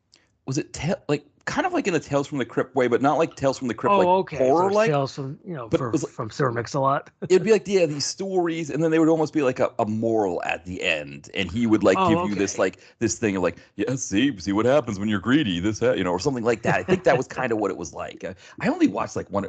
was 0.46 0.58
it 0.58 0.72
te- 0.72 0.94
like 1.08 1.24
kind 1.44 1.66
of 1.66 1.72
like 1.72 1.86
in 1.86 1.94
a 1.94 2.00
Tales 2.00 2.26
from 2.26 2.38
the 2.38 2.44
Crypt 2.44 2.74
way, 2.74 2.88
but 2.88 3.02
not 3.02 3.18
like 3.18 3.34
Tales 3.36 3.58
from 3.58 3.68
the 3.68 3.74
Crypt, 3.74 3.92
oh, 3.92 3.98
like 3.98 4.06
okay. 4.06 4.38
horror 4.38 4.70
like. 4.70 4.90
Tales 4.90 5.14
from 5.14 5.38
you 5.44 5.54
know 5.54 5.68
but 5.68 5.78
for, 5.78 5.88
it 5.88 5.92
was- 5.92 6.04
from 6.04 6.30
Sir 6.30 6.50
Mix 6.50 6.74
a 6.74 6.80
lot. 6.80 7.10
It'd 7.28 7.44
be 7.44 7.52
like 7.52 7.66
yeah, 7.66 7.86
these 7.86 8.06
stories, 8.06 8.70
and 8.70 8.82
then 8.82 8.90
they 8.90 8.98
would 8.98 9.08
almost 9.08 9.32
be 9.32 9.42
like 9.42 9.60
a, 9.60 9.70
a 9.78 9.86
moral 9.86 10.42
at 10.44 10.64
the 10.64 10.82
end, 10.82 11.30
and 11.34 11.50
he 11.50 11.66
would 11.66 11.82
like 11.82 11.96
Oh, 11.98 12.08
give 12.08 12.30
you 12.30 12.34
this 12.34 12.58
like 12.58 12.78
this 12.98 13.18
thing 13.18 13.36
of 13.36 13.42
like 13.42 13.56
yeah, 13.76 13.94
see 13.96 14.38
see 14.38 14.52
what 14.52 14.66
happens 14.66 14.98
when 14.98 15.08
you're 15.08 15.20
greedy, 15.20 15.60
this 15.60 15.80
ha-, 15.80 15.92
you 15.92 16.04
know, 16.04 16.10
or 16.12 16.18
something 16.18 16.44
like 16.44 16.62
that. 16.62 16.76
I 16.76 16.82
think 16.82 17.04
that 17.04 17.16
was 17.16 17.26
kind 17.40 17.52
of 17.52 17.58
what 17.58 17.70
it 17.70 17.76
was 17.76 17.92
like. 17.92 18.24
I 18.60 18.68
only 18.68 18.88
watched 18.88 19.16
like 19.16 19.30
one. 19.30 19.46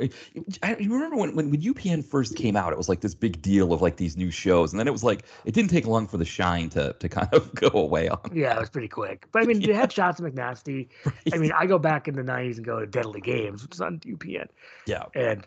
I 0.62 0.76
you 0.80 0.94
remember 0.94 1.16
when, 1.16 1.36
when 1.36 1.52
when 1.52 1.62
UPN 1.62 2.04
first 2.04 2.36
came 2.36 2.56
out, 2.56 2.72
it 2.74 2.78
was 2.78 2.90
like 2.90 3.02
this 3.02 3.16
big 3.16 3.42
deal 3.42 3.74
of 3.74 3.82
like 3.82 3.98
these 3.98 4.18
new 4.18 4.32
shows, 4.32 4.74
and 4.74 4.80
then 4.80 4.88
it 4.88 4.92
was 4.92 5.04
like 5.04 5.24
it 5.46 5.54
didn't 5.54 5.70
take 5.70 5.86
long 5.86 6.08
for 6.08 6.18
the 6.18 6.26
shine 6.26 6.70
to 6.70 6.94
to 6.94 7.10
kind 7.10 7.30
of 7.34 7.54
go 7.56 7.70
away 7.74 8.10
on. 8.10 8.20
Yeah, 8.34 8.56
it 8.56 8.60
was 8.60 8.70
pretty 8.70 8.88
quick. 8.88 9.28
But 9.32 9.44
I 9.44 9.46
mean, 9.46 9.60
they 9.62 9.74
had 9.74 9.92
Shasta 9.92 10.24
McNasty. 10.24 10.88
I 11.34 11.38
mean, 11.38 11.52
I 11.52 11.66
go 11.66 11.78
back 11.84 12.08
in 12.08 12.16
the 12.16 12.24
'90s 12.24 12.56
and 12.58 12.66
go 12.66 12.80
to 12.80 12.88
Deadly 12.88 13.22
Games, 13.22 13.62
which 13.62 13.76
is 13.76 13.82
on 13.82 14.00
UPN, 14.00 14.48
yeah, 14.88 15.04
and 15.14 15.46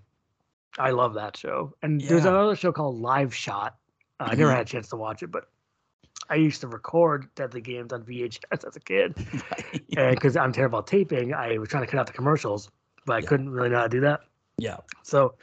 I 0.79 0.91
love 0.91 1.15
that 1.15 1.37
show. 1.37 1.75
And 1.83 2.01
there's 2.01 2.25
another 2.27 2.55
show 2.55 2.71
called 2.71 3.01
Live 3.01 3.35
Shot. 3.35 3.77
Uh, 4.21 4.25
I 4.31 4.35
never 4.37 4.53
had 4.53 4.63
a 4.63 4.65
chance 4.65 4.89
to 4.91 4.97
watch 4.97 5.23
it, 5.25 5.33
but 5.33 5.49
I 6.31 6.37
used 6.37 6.61
to 6.61 6.69
record 6.69 7.29
Deadly 7.35 7.61
Games 7.61 7.93
on 7.93 8.03
VHS 8.05 8.65
as 8.67 8.77
a 8.77 8.81
kid. 8.81 9.15
because 9.91 10.37
I'm 10.37 10.53
terrible 10.53 10.79
at 10.81 10.87
taping, 10.87 11.35
I 11.35 11.59
was 11.59 11.69
trying 11.69 11.85
to 11.85 11.91
cut 11.91 11.99
out 12.01 12.07
the 12.07 12.13
commercials, 12.13 12.71
but 13.05 13.15
I 13.15 13.19
Yeah. 13.19 13.27
couldn't 13.27 13.51
really 13.51 13.69
know 13.71 13.77
how 13.79 13.83
to 13.85 13.89
do 13.89 14.01
that. 14.01 14.21
yeah, 14.59 14.77
So, 15.03 15.35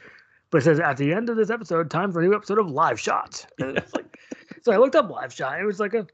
but 0.50 0.58
it 0.58 0.64
says 0.64 0.80
at 0.80 0.96
the 0.96 1.12
end 1.12 1.28
of 1.30 1.36
this 1.36 1.50
episode, 1.50 1.90
time 1.90 2.12
for 2.12 2.20
a 2.20 2.24
new 2.24 2.34
episode 2.34 2.58
of 2.58 2.68
Live 2.70 2.98
Shot. 3.00 3.46
And 3.58 3.78
it's 3.78 3.94
like, 3.94 4.18
so 4.62 4.72
I 4.72 4.76
looked 4.76 4.94
up 4.96 5.08
Live 5.10 5.32
Shot. 5.32 5.58
It 5.60 5.64
was 5.64 5.80
like 5.80 5.94
a 5.94 6.06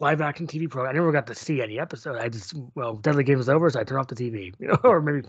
live 0.00 0.20
action 0.20 0.46
TV 0.46 0.68
program. 0.68 0.90
I 0.90 0.94
never 0.98 1.12
got 1.12 1.26
to 1.28 1.34
see 1.34 1.62
any 1.62 1.78
episode. 1.78 2.16
I 2.18 2.28
just 2.28 2.54
well, 2.74 2.96
Deadly 2.96 3.22
Game 3.24 3.38
was 3.38 3.48
over, 3.48 3.70
so 3.70 3.78
I 3.80 3.84
turned 3.84 4.00
off 4.00 4.08
the 4.08 4.14
TV. 4.16 4.52
You 4.60 4.68
know, 4.68 4.78
or 4.84 5.00
maybe. 5.00 5.26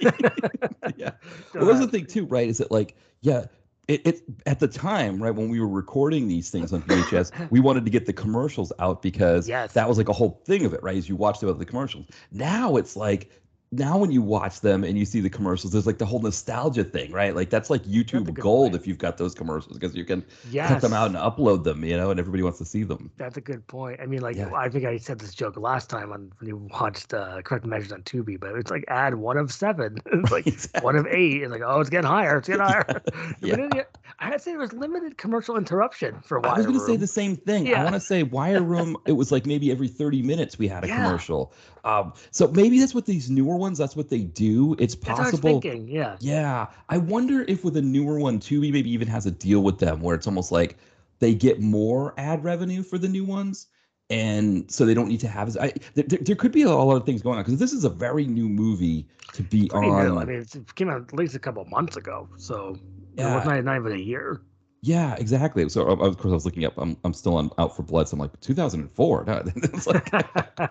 yeah. 0.96 1.10
Well, 1.54 1.66
that's 1.66 1.80
the 1.80 1.88
thing 1.90 2.06
too, 2.06 2.26
right? 2.26 2.48
Is 2.48 2.58
that 2.58 2.70
like, 2.70 2.96
yeah, 3.20 3.46
it, 3.88 4.06
it 4.06 4.22
at 4.46 4.60
the 4.60 4.68
time, 4.68 5.22
right, 5.22 5.34
when 5.34 5.48
we 5.48 5.60
were 5.60 5.68
recording 5.68 6.26
these 6.28 6.50
things 6.50 6.72
on 6.72 6.82
VHS, 6.82 7.50
we 7.50 7.60
wanted 7.60 7.84
to 7.84 7.90
get 7.90 8.06
the 8.06 8.12
commercials 8.12 8.72
out 8.78 9.02
because 9.02 9.48
Yes. 9.48 9.72
that 9.74 9.88
was 9.88 9.98
like 9.98 10.08
a 10.08 10.12
whole 10.12 10.40
thing 10.44 10.64
of 10.64 10.72
it, 10.74 10.82
right? 10.82 10.96
As 10.96 11.08
you 11.08 11.16
watched 11.16 11.42
about 11.42 11.58
the 11.58 11.64
commercials. 11.64 12.06
Now 12.32 12.76
it's 12.76 12.96
like 12.96 13.30
now 13.72 13.98
when 13.98 14.12
you 14.12 14.22
watch 14.22 14.60
them 14.60 14.84
and 14.84 14.96
you 14.96 15.04
see 15.04 15.20
the 15.20 15.28
commercials, 15.28 15.72
there's 15.72 15.86
like 15.86 15.98
the 15.98 16.06
whole 16.06 16.20
nostalgia 16.20 16.84
thing, 16.84 17.10
right? 17.10 17.34
Like 17.34 17.50
that's 17.50 17.68
like 17.68 17.82
YouTube 17.82 18.26
good 18.26 18.36
gold 18.36 18.70
point. 18.72 18.80
if 18.80 18.86
you've 18.86 18.98
got 18.98 19.18
those 19.18 19.34
commercials 19.34 19.76
because 19.76 19.94
you 19.96 20.04
can 20.04 20.24
yes, 20.50 20.68
cut 20.68 20.80
them 20.82 20.92
out 20.92 21.08
and 21.08 21.16
upload 21.16 21.64
them, 21.64 21.84
you 21.84 21.96
know, 21.96 22.10
and 22.10 22.20
everybody 22.20 22.42
wants 22.44 22.58
to 22.58 22.64
see 22.64 22.84
them. 22.84 23.10
That's 23.16 23.36
a 23.36 23.40
good 23.40 23.66
point. 23.66 24.00
I 24.00 24.06
mean, 24.06 24.20
like 24.20 24.36
Yeah. 24.36 24.52
I 24.54 24.68
think 24.68 24.84
I 24.84 24.98
said 24.98 25.18
this 25.18 25.34
joke 25.34 25.56
last 25.56 25.90
time 25.90 26.12
on 26.12 26.32
when 26.38 26.48
you 26.48 26.56
watched 26.56 27.12
uh, 27.12 27.42
Corrective 27.42 27.68
Measures 27.68 27.90
on 27.92 28.02
Tubi, 28.02 28.38
but 28.38 28.54
it's 28.54 28.70
like 28.70 28.84
add 28.88 29.16
one 29.16 29.36
of 29.36 29.52
seven, 29.52 29.98
it's 30.12 30.30
like 30.30 30.46
Exactly. 30.46 30.82
one 30.84 30.94
of 30.96 31.06
eight, 31.08 31.42
and 31.42 31.50
like 31.50 31.62
oh, 31.64 31.80
it's 31.80 31.90
getting 31.90 32.08
higher, 32.08 32.38
it's 32.38 32.46
getting 32.48 32.62
higher. 32.66 33.02
Yeah. 33.40 33.56
But 33.56 33.74
yeah, 33.76 33.82
I 34.20 34.26
had 34.26 34.32
to 34.34 34.38
say 34.38 34.52
there 34.52 34.60
was 34.60 34.72
limited 34.72 35.18
commercial 35.18 35.56
interruption 35.56 36.20
for 36.24 36.38
Wire 36.40 36.52
I 36.52 36.56
was 36.58 36.66
going 36.66 36.78
to 36.78 36.84
say 36.86 36.96
the 36.96 37.06
same 37.08 37.36
thing. 37.36 37.66
Yeah. 37.66 37.80
I 37.80 37.84
want 37.84 37.94
to 37.96 38.00
say 38.00 38.22
Wire 38.22 38.62
Room. 38.62 38.96
it 39.06 39.12
was 39.12 39.32
like 39.32 39.44
maybe 39.44 39.70
every 39.72 39.88
thirty 39.88 40.22
minutes 40.22 40.56
we 40.58 40.68
had 40.68 40.84
a 40.84 40.86
Yeah. 40.86 41.04
commercial. 41.04 41.52
Um, 41.84 42.12
so 42.32 42.48
maybe 42.48 42.80
that's 42.80 42.94
what 42.96 43.06
these 43.06 43.30
newer 43.30 43.55
ones. 43.56 43.78
That's 43.78 43.96
what 43.96 44.08
they 44.10 44.20
do. 44.20 44.74
It's 44.78 44.94
That's 44.94 45.08
what 45.08 45.18
I 45.18 45.22
was 45.22 45.30
possible. 45.40 45.60
thinking. 45.60 45.88
Yeah. 45.88 46.16
Yeah, 46.20 46.66
I 46.88 46.98
wonder 46.98 47.42
if 47.48 47.64
with 47.64 47.76
a 47.76 47.82
newer 47.82 48.18
one, 48.18 48.38
Tubi 48.38 48.72
maybe 48.72 48.90
even 48.90 49.08
has 49.08 49.26
a 49.26 49.30
deal 49.30 49.62
with 49.62 49.78
them 49.78 50.00
where 50.00 50.14
it's 50.14 50.26
almost 50.26 50.52
like 50.52 50.76
they 51.18 51.34
get 51.34 51.60
more 51.60 52.14
ad 52.18 52.44
revenue 52.44 52.82
for 52.82 52.98
the 52.98 53.08
new 53.08 53.24
ones, 53.24 53.68
and 54.10 54.70
so 54.70 54.84
they 54.86 54.94
don't 54.94 55.08
need 55.08 55.20
to 55.20 55.28
have. 55.28 55.48
as- 55.48 55.56
I, 55.56 55.72
there, 55.94 56.36
could 56.36 56.52
be 56.52 56.62
a 56.62 56.70
lot 56.70 56.94
of 56.96 57.04
things 57.06 57.22
going 57.22 57.38
on 57.38 57.44
because 57.44 57.58
this 57.58 57.72
is 57.72 57.84
a 57.84 57.88
very 57.90 58.26
new 58.26 58.48
movie 58.48 59.08
to 59.32 59.42
be 59.42 59.68
Pretty 59.68 59.88
on. 59.88 60.06
new. 60.06 60.18
I 60.18 60.24
mean, 60.24 60.40
it 60.40 60.74
came 60.74 60.88
out 60.90 61.02
at 61.08 61.14
least 61.14 61.34
a 61.34 61.38
couple 61.38 61.64
months 61.66 61.96
ago, 61.96 62.28
so 62.36 62.78
Yeah. 63.16 63.32
it 63.32 63.36
was 63.36 63.44
not, 63.46 63.64
not 63.64 63.76
even 63.76 63.92
a 63.92 63.96
year. 63.96 64.42
Yeah, 64.82 65.16
exactly. 65.16 65.68
So 65.68 65.82
of 65.86 66.18
course 66.18 66.30
I 66.30 66.34
was 66.34 66.44
looking 66.44 66.64
up. 66.64 66.74
I'm 66.76 66.96
I'm 67.04 67.12
still 67.12 67.36
on 67.36 67.50
Out 67.58 67.74
for 67.74 67.82
Blood. 67.82 68.08
So 68.08 68.14
I'm 68.14 68.20
like 68.20 68.38
2004. 68.40 69.24
No, 69.26 69.42
it's 69.56 69.86
like 69.86 70.14
uh, 70.14 70.68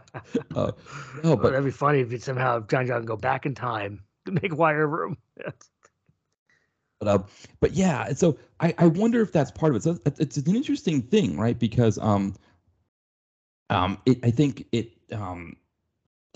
no, 0.55 0.71
but 1.35 1.41
but 1.41 1.49
that'd 1.51 1.65
be 1.65 1.71
funny 1.71 1.99
if 1.99 2.11
you 2.11 2.19
somehow 2.19 2.61
John 2.61 2.87
John 2.87 3.05
go 3.05 3.17
back 3.17 3.45
in 3.45 3.55
time 3.55 4.03
to 4.25 4.31
make 4.31 4.55
Wire 4.55 4.87
Room. 4.87 5.17
But 6.99 7.07
uh, 7.09 7.23
but 7.59 7.73
yeah. 7.73 8.13
So 8.13 8.37
I 8.61 8.73
I 8.77 8.87
wonder 8.87 9.21
if 9.21 9.33
that's 9.33 9.51
part 9.51 9.71
of 9.71 9.75
it. 9.75 9.83
So 9.83 9.97
it's, 10.05 10.19
it's 10.19 10.37
an 10.37 10.55
interesting 10.55 11.01
thing, 11.01 11.37
right? 11.37 11.59
Because 11.59 11.97
um 11.97 12.35
um 13.69 13.97
it 14.05 14.19
I 14.23 14.31
think 14.31 14.65
it 14.71 14.91
um 15.11 15.57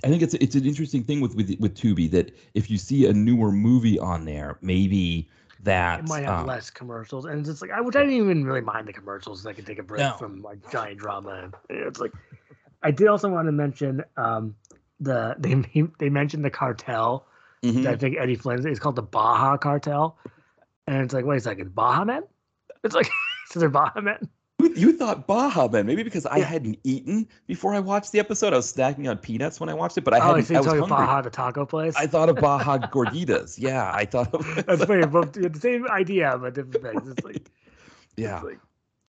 I 0.04 0.08
think 0.08 0.22
it's 0.22 0.34
it's 0.36 0.56
an 0.56 0.66
interesting 0.66 1.04
thing 1.04 1.22
with 1.22 1.36
with 1.36 1.56
with 1.60 1.76
Tubi 1.76 2.12
that 2.12 2.38
if 2.54 2.70
you 2.70 2.78
see 2.78 3.06
a 3.06 3.14
newer 3.14 3.52
movie 3.52 3.98
on 4.00 4.26
there, 4.26 4.58
maybe 4.62 5.30
that 5.64 6.00
It 6.00 6.08
might 6.08 6.24
have 6.24 6.42
um, 6.42 6.46
less 6.48 6.70
commercials, 6.70 7.26
and 7.26 7.40
it's 7.40 7.50
just 7.50 7.62
like 7.62 7.72
I 7.72 7.82
which 7.82 7.96
I 7.96 8.00
didn't 8.00 8.16
even 8.16 8.46
really 8.46 8.62
mind 8.62 8.88
the 8.88 8.94
commercials. 8.94 9.46
I 9.46 9.54
could 9.54 9.66
take 9.66 9.80
a 9.80 9.84
break 9.84 10.00
No. 10.00 10.16
from 10.18 10.42
like 10.42 10.60
Johnny 10.72 10.96
drama. 10.96 11.52
It's 11.70 12.00
like 12.00 12.14
I 12.82 12.92
did 12.92 13.08
also 13.08 13.30
want 13.30 13.48
to 13.48 13.52
mention 13.52 14.04
um 14.18 14.56
the 15.00 15.36
they 15.40 15.56
they 16.00 16.10
mentioned 16.10 16.46
the 16.46 16.50
cartel. 16.50 17.26
mhm. 17.64 17.84
that 17.84 17.94
I 17.94 17.98
think 17.98 18.18
Eddie 18.18 18.36
Flynn 18.36 18.66
is 18.68 18.80
called 18.80 18.96
the 18.96 19.02
Baja 19.02 19.58
Cartel, 19.58 20.18
and 20.88 21.04
it's 21.04 21.14
like 21.14 21.26
wait 21.26 21.38
a 21.38 21.42
second, 21.42 21.76
Baja 21.76 22.06
Men? 22.06 22.24
It's 22.84 22.96
like 22.96 23.10
so 23.48 23.60
they're 23.60 23.70
Baja 23.70 24.00
Men. 24.02 24.30
You- 24.60 24.74
You 24.76 24.94
thought 24.98 25.26
Baja 25.28 25.68
Man, 25.68 25.86
maybe 25.86 26.04
because 26.04 26.26
I 26.26 26.38
Yeah. 26.38 26.46
hadn't 26.46 26.78
eaten 26.84 27.28
before 27.48 27.74
I 27.74 27.80
watched 27.80 28.12
the 28.12 28.20
episode. 28.20 28.54
I 28.54 28.58
was 28.58 28.72
snacking 28.72 29.10
on 29.10 29.18
peanuts 29.18 29.60
when 29.60 29.70
I 29.70 29.74
watched 29.74 29.98
it, 29.98 30.04
but 30.04 30.14
I 30.14 30.20
oh, 30.20 30.36
hadn't. 30.36 30.46
so 30.46 30.54
I 30.56 30.58
you're 30.58 30.82
was 30.82 30.90
hungry. 30.90 31.06
Baja 31.06 31.22
the 31.22 31.30
taco 31.30 31.66
place. 31.66 31.96
I 31.96 32.08
thought 32.08 32.30
of 32.30 32.36
Baja 32.42 32.78
Gorditas. 32.78 33.56
Yeah, 33.58 33.92
I 33.94 34.06
thought 34.06 34.34
of. 34.34 34.66
That's 34.66 34.84
funny. 34.86 35.06
Both 35.06 35.34
the 35.34 35.52
same 35.60 35.88
idea, 35.90 36.38
but 36.40 36.54
different 36.56 36.84
things. 36.84 37.10
It's 37.10 37.24
like, 37.26 37.50
Yeah, 38.18 38.36
it's 38.38 38.46
like, 38.46 38.60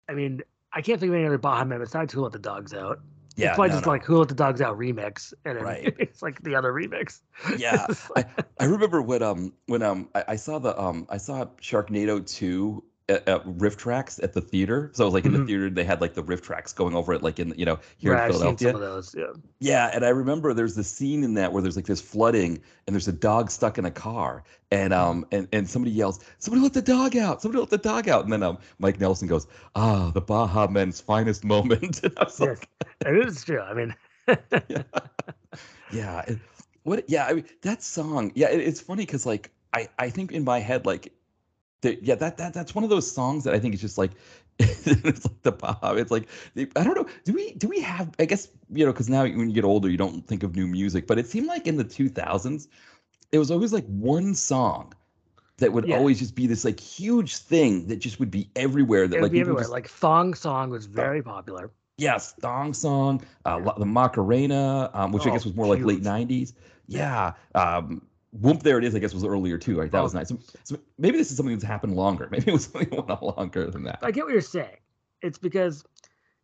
I 0.08 0.14
mean, 0.14 0.42
I 0.72 0.82
can't 0.82 1.00
think 1.00 1.10
of 1.10 1.16
any 1.16 1.26
other 1.26 1.38
Baha 1.38 1.64
Men 1.64 1.80
besides 1.80 2.12
Who 2.12 2.22
Let 2.22 2.32
the 2.32 2.38
Dogs 2.38 2.72
Out. 2.74 3.00
yeah. 3.36 3.48
it's 3.48 3.54
probably 3.56 3.68
no, 3.70 3.74
just 3.74 3.86
no. 3.86 3.92
like 3.92 4.04
Who 4.04 4.18
Let 4.18 4.28
the 4.28 4.34
Dogs 4.34 4.60
Out 4.60 4.78
remix, 4.78 5.32
and 5.44 5.56
then 5.56 5.64
Right. 5.64 5.94
it's 5.98 6.22
like 6.22 6.40
the 6.42 6.54
other 6.54 6.72
remix. 6.72 7.20
Yeah, 7.58 7.86
I, 8.16 8.24
I 8.60 8.64
remember 8.66 9.02
when 9.02 9.22
um 9.22 9.52
when 9.66 9.82
um 9.82 10.08
I, 10.14 10.24
I 10.28 10.36
saw 10.36 10.58
the 10.60 10.80
um 10.80 11.06
I 11.10 11.16
saw 11.16 11.44
Sharknado 11.60 12.24
two 12.24 12.84
at, 13.11 13.29
at 13.29 13.44
RiffTrax 13.46 14.23
at 14.23 14.33
the 14.33 14.40
theater. 14.40 14.90
So 14.94 15.09
like 15.09 15.27
in 15.27 15.33
Mhm. 15.33 15.38
the 15.40 15.40
theater 15.40 15.70
they 15.70 15.85
had 15.85 16.01
like 16.01 16.14
the 16.14 16.23
RiffTrax 16.25 16.75
going 16.75 16.94
over 16.94 17.12
it 17.14 17.23
like 17.23 17.38
in 17.38 17.55
you 17.57 17.66
know 17.66 17.79
here 17.99 18.12
in 18.14 18.18
I've 18.18 18.35
seen 18.35 18.57
Philadelphia. 18.57 18.68
some 18.73 18.75
of 18.77 18.81
those. 18.81 19.14
Yeah. 19.18 19.33
Yeah, 19.62 19.90
and 19.92 20.05
I 20.05 20.09
remember 20.11 20.55
there's 20.55 20.75
this 20.75 20.90
scene 20.90 21.23
in 21.25 21.35
that 21.35 21.53
where 21.53 21.62
there's 21.62 21.77
like 21.77 21.87
this 21.87 22.01
flooding 22.01 22.62
and 22.87 22.94
there's 22.94 23.09
a 23.09 23.12
dog 23.12 23.51
stuck 23.51 23.77
in 23.79 23.85
a 23.85 23.90
car 23.90 24.42
and 24.70 24.92
um 24.94 25.27
and, 25.33 25.49
and 25.53 25.68
somebody 25.68 25.92
yells, 25.92 26.20
Somebody 26.38 26.62
let 26.62 26.73
the 26.73 26.83
dog 26.83 27.16
out, 27.16 27.42
somebody 27.42 27.61
let 27.61 27.70
the 27.70 27.79
dog 27.79 28.09
out. 28.09 28.25
And 28.25 28.33
then 28.33 28.42
um 28.42 28.59
Mike 28.79 29.01
Nelson 29.01 29.29
goes, 29.29 29.46
Ah, 29.75 30.11
the 30.12 30.20
Baha 30.23 30.68
Men's 30.70 31.01
finest 31.01 31.44
moment. 31.44 32.01
And 32.05 32.14
I 32.18 32.25
was 32.25 32.40
Yes, 32.40 32.61
like, 32.61 32.68
it 33.07 33.29
is 33.29 33.44
true. 33.44 33.61
I 33.61 33.75
mean, 33.75 33.94
yeah. 35.90 36.20
it- 36.27 36.38
what 36.83 37.05
yeah, 37.09 37.27
I 37.27 37.35
mean 37.35 37.44
that 37.62 37.83
song, 37.83 38.33
yeah, 38.35 38.49
it, 38.51 38.61
it's 38.61 38.81
funny 38.81 39.05
because 39.05 39.27
like 39.27 39.51
I, 39.75 39.88
I 39.99 40.09
think 40.11 40.33
in 40.33 40.44
my 40.44 40.59
head, 40.61 40.87
like 40.87 41.12
yeah, 41.82 42.14
that, 42.16 42.36
that 42.36 42.54
that's 42.54 42.74
one 42.74 42.84
of 42.84 42.90
those 42.90 43.10
songs 43.10 43.44
that 43.44 43.54
I 43.54 43.58
think 43.58 43.74
is 43.74 43.80
just 43.80 43.98
like 43.98 44.12
it's 44.58 45.24
like 45.26 45.42
the 45.42 45.52
Baja. 45.52 45.94
It's 45.94 46.10
like 46.10 46.28
I 46.76 46.84
don't 46.84 46.94
know. 46.94 47.06
Do 47.24 47.32
we 47.32 47.52
do 47.54 47.68
we 47.68 47.80
have? 47.80 48.10
I 48.18 48.24
guess 48.26 48.48
you 48.70 48.84
know 48.84 48.92
because 48.92 49.08
now 49.08 49.22
when 49.22 49.48
you 49.48 49.54
get 49.54 49.64
older, 49.64 49.88
you 49.88 49.96
don't 49.96 50.26
think 50.26 50.42
of 50.42 50.54
new 50.54 50.66
music. 50.66 51.06
But 51.06 51.18
it 51.18 51.26
seemed 51.26 51.46
like 51.46 51.66
in 51.66 51.76
the 51.76 51.84
2000s, 51.84 52.68
it 53.32 53.38
was 53.38 53.50
always 53.50 53.72
like 53.72 53.86
one 53.86 54.34
song 54.34 54.92
that 55.58 55.72
would 55.72 55.86
Yeah. 55.86 55.96
always 55.96 56.18
just 56.18 56.34
be 56.34 56.46
this 56.46 56.64
like 56.64 56.80
huge 56.80 57.36
thing 57.36 57.86
that 57.88 57.96
just 57.96 58.18
would 58.20 58.30
be 58.30 58.50
everywhere. 58.56 59.08
That 59.08 59.20
like 59.20 59.34
everywhere. 59.34 59.62
just 59.62 59.70
Like 59.70 59.88
Thong 59.88 60.34
Song 60.34 60.70
was 60.70 60.86
very 60.86 61.22
popular. 61.22 61.72
yes, 61.98 62.32
thong 62.40 62.72
song, 62.72 63.22
uh, 63.44 63.58
lo- 63.58 63.74
the 63.78 63.86
Macarena, 63.86 64.90
um, 64.94 65.12
which 65.12 65.26
I 65.26 65.30
Oh, 65.30 65.32
guess 65.32 65.44
was 65.44 65.54
more 65.54 65.66
like 65.66 65.82
late 65.84 66.02
90s. 66.02 66.54
Yeah. 66.86 67.34
Um, 67.54 68.02
Whoop, 68.32 68.62
there 68.62 68.78
it 68.78 68.84
is. 68.84 68.94
I 68.94 68.98
guess 69.00 69.12
was 69.12 69.24
earlier 69.24 69.58
too. 69.58 69.78
Right, 69.80 69.90
that 69.90 70.02
was 70.02 70.14
Oh. 70.14 70.18
nice. 70.18 70.28
So, 70.28 70.38
so 70.64 70.78
maybe 70.98 71.18
this 71.18 71.30
is 71.30 71.36
something 71.36 71.54
that's 71.54 71.64
happened 71.64 71.96
longer. 71.96 72.28
Maybe 72.30 72.44
it 72.48 72.52
was 72.52 72.64
something 72.64 72.88
that 72.90 72.96
went 73.08 73.10
on 73.10 73.34
longer 73.36 73.70
than 73.70 73.82
that. 73.84 73.98
I 74.02 74.10
get 74.12 74.24
what 74.24 74.32
you're 74.32 74.40
saying. 74.40 74.76
It's 75.22 75.38
because 75.38 75.84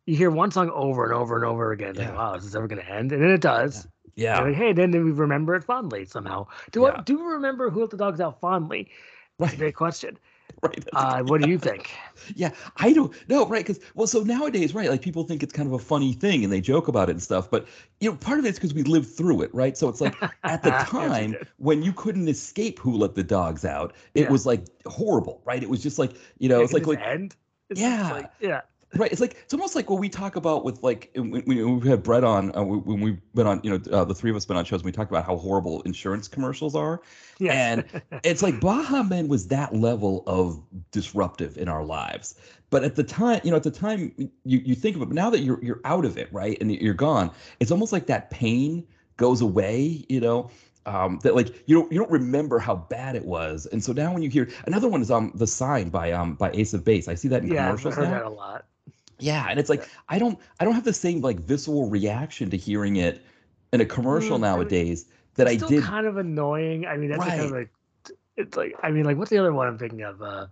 you 0.05 0.15
hear 0.17 0.29
one 0.29 0.51
song 0.51 0.69
over 0.71 1.05
and 1.05 1.13
over 1.13 1.35
and 1.35 1.45
over 1.45 1.71
again. 1.71 1.95
Like, 1.95 2.13
wow, 2.15 2.33
is 2.35 2.43
this 2.43 2.55
ever 2.55 2.67
going 2.67 2.81
to 2.81 2.91
end? 2.91 3.11
And 3.13 3.21
then 3.23 3.29
it 3.31 3.41
does. 3.41 3.87
Yeah, 4.15 4.39
You're 4.39 4.47
like, 4.49 4.57
hey, 4.57 4.73
then 4.73 4.91
then 4.91 5.05
we 5.05 5.11
remember 5.11 5.53
it 5.55 5.63
fondly 5.63 6.03
somehow. 6.05 6.47
Do 6.71 6.81
Yeah. 6.81 6.95
I 6.97 7.01
do 7.01 7.17
we 7.19 7.23
remember 7.33 7.69
Who 7.69 7.81
Let 7.81 7.91
the 7.91 7.97
Dogs 7.97 8.19
Out 8.19 8.39
fondly? 8.41 8.89
That's 9.39 9.53
a 9.53 9.57
great 9.57 9.75
question. 9.75 10.17
right. 10.63 10.85
Uh, 10.93 11.21
what 11.23 11.39
do 11.39 11.45
you 11.45 11.57
think? 11.57 11.91
Yeah, 12.35 12.51
I 12.77 12.93
don't 12.93 13.13
know, 13.29 13.45
right? 13.47 13.65
Because 13.65 13.79
well, 13.95 14.07
so 14.07 14.21
nowadays, 14.21 14.73
right? 14.75 14.89
Like 14.89 15.01
people 15.01 15.23
think 15.23 15.43
it's 15.43 15.53
kind 15.53 15.67
of 15.67 15.73
a 15.73 15.79
funny 15.79 16.13
thing 16.13 16.43
and 16.43 16.51
they 16.51 16.59
joke 16.59 16.87
about 16.87 17.09
it 17.09 17.11
and 17.13 17.21
stuff, 17.23 17.49
but 17.49 17.67
you 17.99 18.09
know, 18.09 18.17
part 18.17 18.39
of 18.39 18.45
it's 18.45 18.57
because 18.57 18.73
we 18.73 18.83
lived 18.83 19.07
through 19.07 19.43
it, 19.43 19.53
right? 19.53 19.77
So 19.77 19.87
it's 19.87 20.01
like 20.01 20.17
at 20.47 20.63
the 20.63 20.71
time 20.71 21.33
did. 21.33 21.47
when 21.57 21.83
you 21.83 21.93
couldn't 21.93 22.27
escape 22.27 22.79
who 22.79 22.97
let 22.97 23.15
the 23.15 23.23
dogs 23.23 23.63
out, 23.65 23.93
it 24.13 24.21
Yeah. 24.23 24.29
was 24.29 24.45
like 24.45 24.65
horrible, 24.87 25.41
right? 25.45 25.61
It 25.63 25.69
was 25.69 25.81
just 25.81 25.99
like 25.99 26.13
you 26.39 26.49
know, 26.49 26.59
Yeah, 26.59 26.65
it's 26.65 26.73
like 26.73 26.87
like 26.87 26.99
end. 27.01 27.35
It's 27.69 27.79
Yeah. 27.81 28.09
like, 28.09 28.31
yeah. 28.39 28.61
Right. 28.95 29.11
It's 29.11 29.19
like 29.19 29.35
it's 29.43 29.53
almost 29.53 29.75
like 29.75 29.89
what 29.89 29.99
we 29.99 30.07
talk 30.07 30.37
about 30.37 30.63
with 30.63 30.81
like 30.81 31.11
when, 31.13 31.31
when 31.31 31.79
we 31.79 31.89
had 31.89 32.03
Brett 32.03 32.23
on 32.23 32.55
uh, 32.55 32.63
when 32.63 33.01
we've 33.01 33.19
been 33.35 33.45
on 33.45 33.59
you 33.61 33.69
know 33.69 33.79
uh, 33.91 34.05
the 34.05 34.15
three 34.15 34.29
of 34.29 34.37
us 34.37 34.45
been 34.45 34.55
on 34.55 34.63
shows. 34.63 34.79
and 34.79 34.85
We 34.85 34.93
talked 34.93 35.11
about 35.11 35.25
how 35.25 35.35
horrible 35.35 35.81
insurance 35.81 36.29
commercials 36.29 36.73
are, 36.73 37.01
Yes. 37.37 37.53
and 37.91 38.01
it's 38.23 38.41
like 38.41 38.61
Baha 38.61 39.03
Men 39.03 39.27
was 39.27 39.47
that 39.49 39.75
level 39.75 40.23
of 40.25 40.63
disruptive 40.91 41.57
in 41.57 41.67
our 41.67 41.83
lives. 41.83 42.35
But 42.69 42.85
at 42.85 42.95
the 42.95 43.03
time, 43.03 43.41
you 43.43 43.51
know, 43.51 43.57
at 43.57 43.63
the 43.63 43.71
time 43.71 44.13
you, 44.17 44.59
you 44.59 44.73
think 44.75 44.95
of 44.95 45.01
it, 45.01 45.05
but 45.05 45.15
now 45.15 45.29
that 45.31 45.39
you're 45.41 45.61
you're 45.63 45.81
out 45.83 46.05
of 46.05 46.17
it, 46.17 46.29
right, 46.31 46.57
and 46.61 46.71
you're 46.71 46.93
gone, 46.93 47.31
it's 47.59 47.71
almost 47.71 47.91
like 47.91 48.07
that 48.07 48.29
pain 48.31 48.87
goes 49.17 49.41
away, 49.41 50.05
you 50.07 50.21
know. 50.21 50.49
Um, 50.85 51.19
that 51.23 51.35
like 51.35 51.63
you 51.67 51.75
don't 51.77 51.91
you 51.91 51.99
don't 51.99 52.09
remember 52.11 52.59
how 52.59 52.73
bad 52.77 53.17
it 53.17 53.25
was, 53.25 53.65
and 53.65 53.83
so 53.83 53.91
now 53.91 54.13
when 54.13 54.21
you 54.23 54.29
hear 54.29 54.47
another 54.65 54.87
one 54.87 55.01
is 55.01 55.11
um 55.11 55.33
the 55.35 55.45
sign 55.45 55.89
by 55.89 56.13
um 56.13 56.35
by 56.35 56.49
Ace 56.53 56.73
of 56.73 56.85
Base. 56.85 57.09
I 57.09 57.15
see 57.15 57.27
that 57.27 57.43
in 57.43 57.49
yeah, 57.49 57.65
commercials 57.65 57.95
heard 57.95 58.05
now. 58.05 58.11
that 58.11 58.23
a 58.23 58.29
lot. 58.29 58.65
Yeah, 59.19 59.47
and 59.49 59.59
it's 59.59 59.69
like 59.69 59.87
I 60.09 60.19
don't 60.19 60.37
I 60.59 60.65
don't 60.65 60.73
have 60.75 60.83
the 60.83 60.93
same 60.93 61.21
like 61.21 61.39
visceral 61.39 61.89
reaction 61.89 62.49
to 62.51 62.57
hearing 62.57 62.97
it 62.97 63.23
in 63.73 63.81
a 63.81 63.85
commercial 63.85 64.37
Mm, 64.37 64.41
nowadays 64.41 65.05
that 65.35 65.47
I 65.47 65.51
did. 65.51 65.55
It's 65.55 65.65
still 65.65 65.79
did. 65.79 65.83
kind 65.87 66.05
of 66.07 66.17
annoying. 66.17 66.85
I 66.85 66.97
mean, 66.97 67.09
that's 67.09 67.19
like 67.19 67.29
kind 67.29 67.41
of 67.41 67.51
Right. 67.51 67.67
like 68.07 68.17
it's 68.37 68.55
like 68.57 68.75
I 68.83 68.91
mean, 68.91 69.05
like 69.05 69.17
what's 69.17 69.29
the 69.31 69.37
other 69.39 69.53
one 69.53 69.67
I'm 69.67 69.77
thinking 69.77 70.01
of? 70.03 70.21
Uh, 70.21 70.47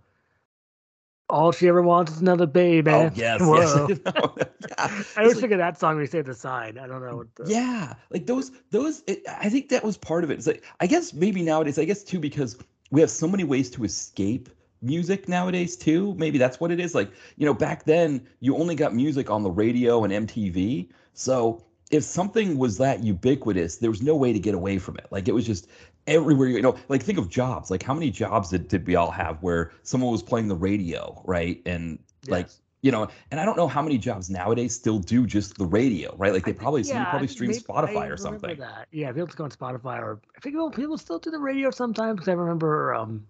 all 1.28 1.50
she 1.50 1.66
ever 1.68 1.82
wants 1.82 2.12
is 2.12 2.20
another 2.20 2.46
baby. 2.46 2.90
Oh 2.90 3.10
yes, 3.14 3.40
Whoa. 3.40 3.86
yes. 3.88 3.98
No, 4.04 4.34
yeah. 4.38 4.74
I 5.16 5.22
always 5.22 5.34
like- 5.34 5.40
think 5.40 5.52
of 5.52 5.58
that 5.58 5.78
song 5.78 5.94
when 5.96 6.02
you 6.02 6.06
say 6.06 6.22
the 6.22 6.34
sign. 6.34 6.78
I 6.78 6.86
don't 6.86 7.04
know 7.04 7.16
what 7.16 7.34
the 7.36 7.44
Yeah, 7.50 7.94
like 8.10 8.26
those 8.26 8.52
those 8.70 9.02
it, 9.06 9.22
I 9.28 9.48
think 9.48 9.68
that 9.70 9.82
was 9.84 9.96
part 9.96 10.24
of 10.24 10.30
it. 10.30 10.34
It's 10.34 10.46
like 10.46 10.64
I 10.80 10.86
guess 10.86 11.12
maybe 11.12 11.42
nowadays 11.42 11.78
I 11.78 11.84
guess 11.84 12.02
too 12.04 12.18
because 12.20 12.56
we 12.90 13.00
have 13.00 13.10
so 13.10 13.26
many 13.26 13.42
ways 13.44 13.70
to 13.70 13.84
escape 13.84 14.48
music 14.82 15.28
nowadays 15.28 15.76
too. 15.76 16.14
Maybe 16.18 16.38
that's 16.38 16.60
what 16.60 16.70
it 16.70 16.80
is. 16.80 16.94
Like, 16.94 17.10
you 17.36 17.46
know, 17.46 17.54
back 17.54 17.84
then 17.84 18.26
you 18.40 18.56
only 18.56 18.74
got 18.74 18.94
music 18.94 19.30
on 19.30 19.42
the 19.42 19.50
radio 19.50 20.04
and 20.04 20.28
MTV. 20.28 20.88
So 21.14 21.64
if 21.90 22.02
something 22.02 22.58
was 22.58 22.78
that 22.78 23.02
ubiquitous, 23.02 23.76
there 23.76 23.90
was 23.90 24.02
no 24.02 24.16
way 24.16 24.32
to 24.32 24.38
get 24.38 24.54
away 24.54 24.78
from 24.78 24.96
it. 24.96 25.06
Like 25.10 25.28
it 25.28 25.32
was 25.32 25.46
just 25.46 25.68
everywhere, 26.06 26.48
you 26.48 26.62
know, 26.62 26.76
like 26.88 27.02
think 27.02 27.18
of 27.18 27.28
jobs. 27.28 27.70
Like 27.70 27.82
how 27.82 27.94
many 27.94 28.10
jobs 28.10 28.50
did, 28.50 28.68
did 28.68 28.86
we 28.86 28.96
all 28.96 29.10
have 29.10 29.42
where 29.42 29.72
someone 29.82 30.12
was 30.12 30.22
playing 30.22 30.48
the 30.48 30.56
radio, 30.56 31.20
right? 31.24 31.60
And 31.66 31.98
like 32.28 32.48
you 32.82 32.92
know, 32.92 33.08
and 33.30 33.40
I 33.40 33.44
don't 33.44 33.56
know 33.56 33.66
how 33.66 33.82
many 33.82 33.98
jobs 33.98 34.30
nowadays 34.30 34.74
still 34.74 34.98
do 35.00 35.26
just 35.26 35.58
the 35.58 35.64
radio, 35.66 36.14
right? 36.18 36.32
Like 36.32 36.44
they 36.44 36.52
probably 36.52 36.84
somebody 36.84 37.04
yeah, 37.04 37.10
probably 37.10 37.28
stream 37.28 37.50
maybe- 37.50 37.64
I 37.68 37.72
Spotify 37.72 38.10
or 38.10 38.16
something. 38.16 38.58
That. 38.58 38.86
Yeah, 38.92 39.10
people 39.12 39.26
go 39.26 39.44
on 39.44 39.50
Spotify 39.50 39.98
or 39.98 40.20
I 40.36 40.40
think 40.40 40.54
people 40.74 40.98
still 40.98 41.18
do 41.18 41.30
the 41.30 41.38
radio 41.38 41.70
sometimes 41.70 42.16
because 42.16 42.28
I 42.28 42.32
remember. 42.32 42.94
um 42.94 43.26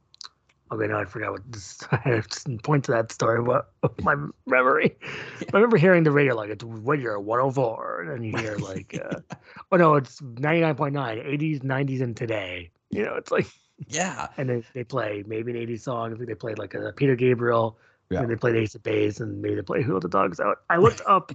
Okay, 0.72 0.88
no, 0.88 0.98
I 0.98 1.04
forgot 1.04 1.30
what 1.32 1.52
this. 1.52 1.78
I 1.92 1.96
have 2.04 2.26
to 2.28 2.56
point 2.58 2.84
to 2.86 2.92
that 2.92 3.12
story. 3.12 3.40
What 3.40 3.70
my 4.02 4.16
memory? 4.46 4.96
I 5.40 5.44
remember 5.56 5.76
hearing 5.76 6.02
the 6.02 6.10
radio 6.10 6.34
like 6.34 6.50
it's 6.50 6.64
when 6.64 7.00
you're 7.00 7.20
104, 7.20 8.02
and 8.12 8.24
you 8.26 8.36
hear 8.36 8.56
like, 8.56 9.00
uh, 9.02 9.20
oh 9.72 9.76
no, 9.76 9.94
it's 9.94 10.20
99.9, 10.20 10.92
80s, 10.94 11.60
90s, 11.62 12.00
and 12.02 12.16
today. 12.16 12.70
You 12.90 13.04
know, 13.04 13.14
it's 13.14 13.30
like, 13.30 13.46
Yeah. 13.88 14.28
and 14.36 14.48
they, 14.48 14.62
they 14.74 14.84
play 14.84 15.22
maybe 15.26 15.52
an 15.52 15.66
80s 15.66 15.80
song. 15.82 16.12
I 16.12 16.16
think 16.16 16.28
they 16.28 16.34
played 16.34 16.58
like 16.58 16.74
a 16.74 16.92
Peter 16.92 17.14
Gabriel, 17.14 17.78
Yeah. 18.10 18.20
and 18.22 18.30
they 18.30 18.36
played 18.36 18.56
Ace 18.56 18.74
of 18.74 18.82
Base, 18.82 19.20
and 19.20 19.40
maybe 19.40 19.54
they 19.54 19.62
play 19.62 19.82
Who 19.82 19.92
Let 19.92 20.02
the 20.02 20.08
Dogs 20.08 20.40
Out. 20.40 20.58
I 20.68 20.78
looked 20.78 21.02
up 21.06 21.32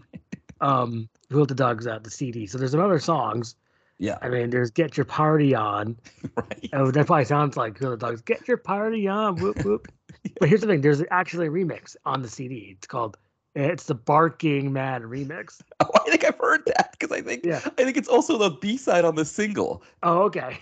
um 0.59 1.07
Who 1.29 1.39
Let 1.39 1.47
the 1.47 1.55
Dogs 1.55 1.88
Out, 1.88 2.03
the 2.03 2.11
CD. 2.11 2.47
So 2.47 2.57
there's 2.57 2.71
some 2.71 2.82
other 2.82 2.99
songs. 2.99 3.55
Yeah. 4.02 4.18
I 4.24 4.30
mean, 4.30 4.49
there's 4.49 4.72
Get 4.72 4.97
Your 4.97 5.06
Party 5.06 5.54
On. 5.56 5.95
Right. 6.36 6.70
Oh, 6.74 6.91
that 6.91 7.08
probably 7.08 7.26
sounds 7.26 7.58
like 7.58 7.78
the 7.80 7.95
Dogs. 7.97 8.22
Get 8.22 8.47
Your 8.47 8.58
Party 8.58 9.08
On. 9.08 9.36
Whoop 9.36 9.64
whoop. 9.64 9.88
But 10.39 10.49
here's 10.49 10.62
the 10.62 10.68
thing: 10.68 10.82
there's 10.82 11.04
actually 11.12 11.47
a 11.47 11.49
remix 11.49 11.95
on 12.06 12.22
the 12.22 12.30
CD. 12.30 12.76
It's 12.78 12.88
called. 12.88 13.18
It's 13.56 13.86
the 13.86 13.95
Barking 13.95 14.72
Man 14.72 15.04
remix. 15.04 15.62
Oh, 15.80 15.89
I 15.95 16.10
think 16.10 16.24
I've 16.24 16.38
heard 16.38 16.62
that 16.68 16.95
because 16.97 17.16
I 17.16 17.22
think 17.22 17.45
Yeah. 17.45 17.60
I 17.78 17.84
think 17.84 17.97
it's 17.97 18.08
also 18.08 18.38
the 18.38 18.52
B 18.52 18.78
side 18.78 19.04
on 19.06 19.16
the 19.16 19.26
single. 19.26 19.84
Oh, 20.04 20.24
okay. 20.24 20.58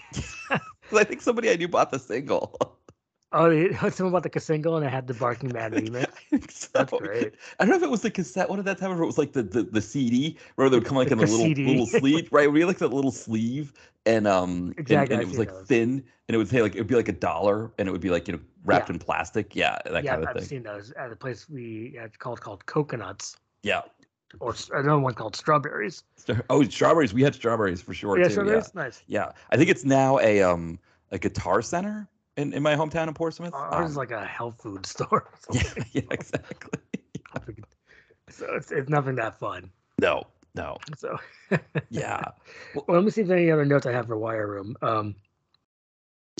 I 0.91 1.03
think 1.03 1.21
somebody 1.21 1.49
I 1.49 1.55
knew 1.55 1.67
bought 1.67 1.91
the 1.91 1.99
single. 1.99 2.78
Oh, 3.31 3.51
it- 3.51 3.75
something 3.79 4.07
about 4.07 4.23
the 4.31 4.39
single, 4.39 4.75
and 4.77 4.85
it 4.85 4.89
had 4.89 5.05
the 5.07 5.13
Barking 5.13 5.51
Man 5.53 5.71
remix. 5.73 6.51
So. 6.51 6.69
That's 6.73 6.91
great. 6.93 7.33
I 7.59 7.63
don't 7.65 7.69
know 7.71 7.77
if 7.77 7.83
it 7.83 7.89
was 7.89 8.01
the 8.01 8.09
cassette 8.11 8.49
one 8.49 8.57
at 8.59 8.65
that 8.65 8.77
time 8.79 8.91
or 8.91 8.95
if 8.95 9.01
it 9.01 9.05
was 9.05 9.17
like 9.17 9.33
the 9.33 9.43
the, 9.43 9.63
the 9.63 9.81
CD 9.81 10.37
where 10.55 10.69
they 10.69 10.77
would 10.77 10.85
come 10.85 10.97
like 10.97 11.11
in 11.11 11.17
the 11.19 11.25
little 11.27 11.47
cassette. 11.49 11.65
little 11.67 11.85
sleeve, 11.99 12.29
right? 12.31 12.51
We 12.51 12.65
like 12.65 12.79
that 12.79 12.93
little 12.93 13.11
sleeve 13.11 13.73
and 14.05 14.27
um 14.27 14.73
and- 14.77 14.79
Exactly, 14.79 15.13
and, 15.15 15.21
I've 15.21 15.27
it 15.27 15.29
was 15.29 15.37
like 15.39 15.49
those. 15.49 15.67
thin 15.67 16.03
and 16.27 16.35
it 16.35 16.37
would 16.37 16.47
say 16.49 16.61
like 16.61 16.75
it 16.75 16.79
would 16.79 16.87
be 16.87 16.95
like 16.95 17.07
a 17.09 17.13
dollar 17.13 17.71
and 17.77 17.87
it 17.87 17.91
would 17.91 18.01
be 18.01 18.09
like 18.09 18.27
you 18.27 18.33
know 18.35 18.39
wrapped 18.65 18.89
Yeah. 18.89 18.93
in 18.93 18.99
plastic. 18.99 19.55
Yeah, 19.55 19.77
that 19.85 20.03
yeah, 20.03 20.11
kind 20.11 20.23
of 20.23 20.29
I've 20.29 20.35
thing. 20.37 20.45
seen 20.45 20.63
those 20.63 20.91
at 20.93 21.11
a 21.11 21.15
place 21.15 21.47
we 21.49 21.95
had 21.99 22.17
called 22.19 22.41
called 22.41 22.65
Coconuts, 22.65 23.37
Yeah. 23.63 23.81
or 24.39 24.55
another 24.73 24.99
one 24.99 25.13
called 25.13 25.35
Strawberries. 25.35 26.03
Oh, 26.49 26.63
strawberries. 26.63 27.13
We 27.13 27.21
had 27.23 27.35
strawberries 27.35 27.81
for 27.81 27.93
sure 27.93 28.17
yeah, 28.17 28.25
too. 28.25 28.31
strawberries. 28.31 28.73
Nice. 28.75 29.03
Yeah. 29.07 29.25
Yeah. 29.27 29.31
I 29.51 29.57
think 29.57 29.69
it's 29.69 29.85
now 29.85 30.17
a 30.19 30.41
um 30.41 30.79
a 31.11 31.19
guitar 31.19 31.61
center 31.61 32.07
in, 32.39 32.53
in 32.53 32.63
my 32.63 32.75
hometown 32.75 33.07
in 33.07 33.13
Portsmouth. 33.13 33.53
Ours 33.53 33.91
is 33.91 33.97
Um, 33.97 33.99
like 33.99 34.11
a 34.11 34.25
health 34.25 34.61
food 34.61 34.85
store. 34.93 35.09
or 35.49 35.53
yeah, 35.55 35.73
yeah, 35.91 36.01
exactly. 36.11 36.79
so 38.29 38.45
it's, 38.55 38.71
it's 38.71 38.89
nothing 38.89 39.15
that 39.15 39.37
fun. 39.39 39.69
No, 40.01 40.23
no. 40.55 40.77
So 40.97 41.17
Yeah. 41.89 42.23
Well, 42.73 42.85
let 42.87 43.03
me 43.03 43.11
see 43.11 43.21
if 43.21 43.29
any 43.29 43.51
other 43.51 43.65
notes 43.65 43.85
I 43.85 43.91
have 43.91 44.07
for 44.07 44.17
Wire 44.17 44.47
Room. 44.47 44.75
Um, 44.81 45.15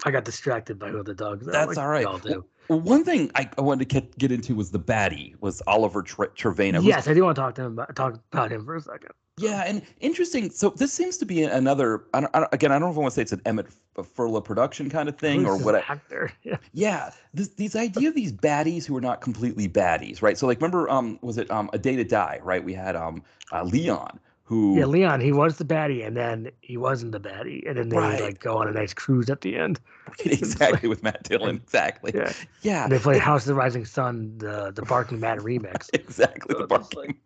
I 0.06 0.12
got 0.12 0.24
distracted 0.24 0.80
by 0.80 0.90
who 0.90 1.04
the 1.04 1.14
dogs. 1.14 1.48
are, 1.48 1.52
That's 1.52 1.68
like 1.76 1.78
all 1.78 1.88
right. 1.90 2.00
we 2.02 2.06
all 2.06 2.18
do. 2.18 2.46
Well, 2.70 2.80
one 2.80 3.04
thing 3.04 3.32
I, 3.36 3.50
I 3.58 3.62
wanted 3.62 3.90
to 3.90 3.94
get, 4.02 4.18
get 4.18 4.32
into 4.32 4.56
was 4.56 4.72
the 4.72 4.80
baddie, 4.80 5.34
was 5.42 5.62
Oliver 5.68 6.04
Tre- 6.04 6.28
Trevena. 6.28 6.82
yes, 6.84 7.08
I 7.08 7.14
do 7.14 7.24
want 7.24 7.36
to 7.36 7.42
talk 7.42 7.56
to 7.56 7.64
him 7.64 7.74
about, 7.74 7.96
talk 7.96 8.20
about 8.32 8.52
him 8.52 8.64
for 8.64 8.76
a 8.76 8.82
second. 8.82 9.12
Yeah, 9.40 9.64
and 9.66 9.82
interesting. 10.02 10.50
So 10.50 10.70
this 10.72 10.92
seems 10.94 11.18
to 11.18 11.26
be 11.26 11.44
another. 11.44 12.04
I 12.14 12.22
don't, 12.22 12.36
I 12.36 12.40
don't, 12.42 12.54
again, 12.54 12.72
I 12.72 12.76
don't 12.76 12.90
know 12.90 12.92
if 12.92 12.98
I 12.98 13.00
want 13.02 13.12
to 13.12 13.16
say 13.16 13.22
it's 13.22 13.32
an 13.32 13.42
Emmett 13.46 13.68
Furla 13.96 14.44
production 14.44 14.90
kind 14.90 15.08
of 15.10 15.18
thing 15.18 15.46
or 15.46 15.58
what. 15.58 15.76
Actor. 15.76 16.32
Yeah. 16.44 16.58
yeah, 16.74 17.12
this 17.34 17.50
these 17.50 17.76
idea 17.76 18.10
of 18.10 18.16
these 18.16 18.32
baddies 18.34 18.86
who 18.86 18.96
are 18.98 19.02
not 19.02 19.22
completely 19.22 19.68
baddies, 19.70 20.22
right? 20.22 20.38
So 20.38 20.48
like, 20.48 20.60
remember, 20.60 20.90
um, 20.90 21.20
was 21.22 21.38
it 21.38 21.50
um, 21.52 21.70
A 21.74 21.78
Day 21.78 21.96
to 21.96 22.04
Die, 22.04 22.40
right? 22.44 22.64
We 22.64 22.74
had 22.74 22.96
um, 22.96 23.24
uh, 23.52 23.64
Leon, 23.64 24.20
who 24.44 24.78
yeah, 24.78 24.86
Leon. 24.86 25.20
He 25.22 25.32
was 25.32 25.58
the 25.58 25.66
baddie, 25.66 26.06
and 26.06 26.18
then 26.18 26.52
he 26.62 26.76
wasn't 26.78 27.12
the 27.12 27.20
baddie, 27.20 27.68
and 27.68 27.78
then 27.78 27.90
they 27.90 27.98
Right. 27.98 28.22
like 28.22 28.40
go 28.40 28.58
on 28.58 28.68
a 28.68 28.72
nice 28.72 28.94
cruise 28.94 29.30
at 29.30 29.42
the 29.42 29.56
end. 29.58 29.80
exactly 30.26 30.90
with 30.90 31.04
Matt 31.04 31.24
Dillon, 31.24 31.58
exactly. 31.58 32.12
Yeah, 32.16 32.34
Yeah, 32.64 32.88
they 32.88 32.98
played 33.00 33.22
House 33.22 33.44
of 33.44 33.48
the 33.50 33.54
Rising 33.56 33.86
Sun, 33.86 34.38
the 34.40 34.72
the 34.72 34.82
Barking 34.84 35.20
mad 35.20 35.40
remix. 35.40 35.90
exactly. 35.94 36.56
So 36.56 36.66
The 36.66 36.76
it's 36.76 36.90
just 36.90 36.92
barking. 36.96 37.18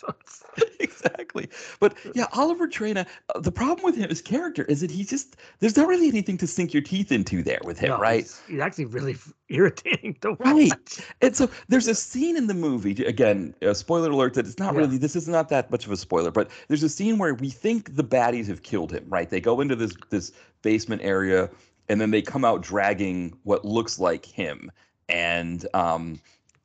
So 0.00 0.14
exactly. 0.80 1.48
But 1.78 1.94
yeah, 2.14 2.26
Oliver 2.32 2.66
Trevena. 2.66 3.06
uh, 3.34 3.40
the 3.40 3.52
problem 3.52 3.84
with 3.84 3.96
him, 3.96 4.08
his 4.08 4.22
character, 4.22 4.64
is 4.64 4.80
that 4.80 4.90
he 4.90 5.04
just, 5.04 5.36
there's 5.58 5.76
not 5.76 5.88
really 5.88 6.08
anything 6.08 6.38
to 6.38 6.46
sink 6.46 6.72
your 6.72 6.82
teeth 6.82 7.12
into 7.12 7.42
there 7.42 7.60
with 7.64 7.78
him, 7.78 7.90
no, 7.90 7.98
right? 7.98 8.22
He's, 8.22 8.40
he's 8.48 8.60
actually 8.60 8.86
really 8.86 9.16
irritating 9.50 10.16
to 10.22 10.34
Right. 10.40 10.98
And 11.20 11.36
so 11.36 11.50
there's 11.68 11.86
a 11.86 11.94
scene 11.94 12.36
in 12.36 12.46
the 12.46 12.54
movie, 12.54 12.92
again, 13.04 13.54
uh, 13.62 13.74
spoiler 13.74 14.10
alert 14.10 14.34
that 14.34 14.46
it's 14.46 14.58
not 14.58 14.74
Yeah. 14.74 14.80
really, 14.80 14.96
this 14.96 15.16
is 15.16 15.28
not 15.28 15.50
that 15.50 15.70
much 15.70 15.84
of 15.84 15.92
a 15.92 15.96
spoiler, 15.96 16.30
but 16.30 16.50
there's 16.68 16.82
a 16.82 16.88
scene 16.88 17.18
where 17.18 17.34
we 17.34 17.50
think 17.50 17.94
the 17.96 18.04
baddies 18.04 18.46
have 18.46 18.62
killed 18.62 18.92
him, 18.92 19.04
right? 19.08 19.28
They 19.28 19.40
go 19.40 19.60
into 19.60 19.76
this, 19.76 19.92
this 20.08 20.32
basement 20.62 21.02
area 21.02 21.50
and 21.90 22.00
then 22.00 22.10
they 22.10 22.22
come 22.22 22.44
out 22.44 22.62
dragging 22.62 23.36
what 23.42 23.64
looks 23.66 23.98
like 23.98 24.24
him. 24.24 24.70
And, 25.10 25.66
um, 25.74 26.20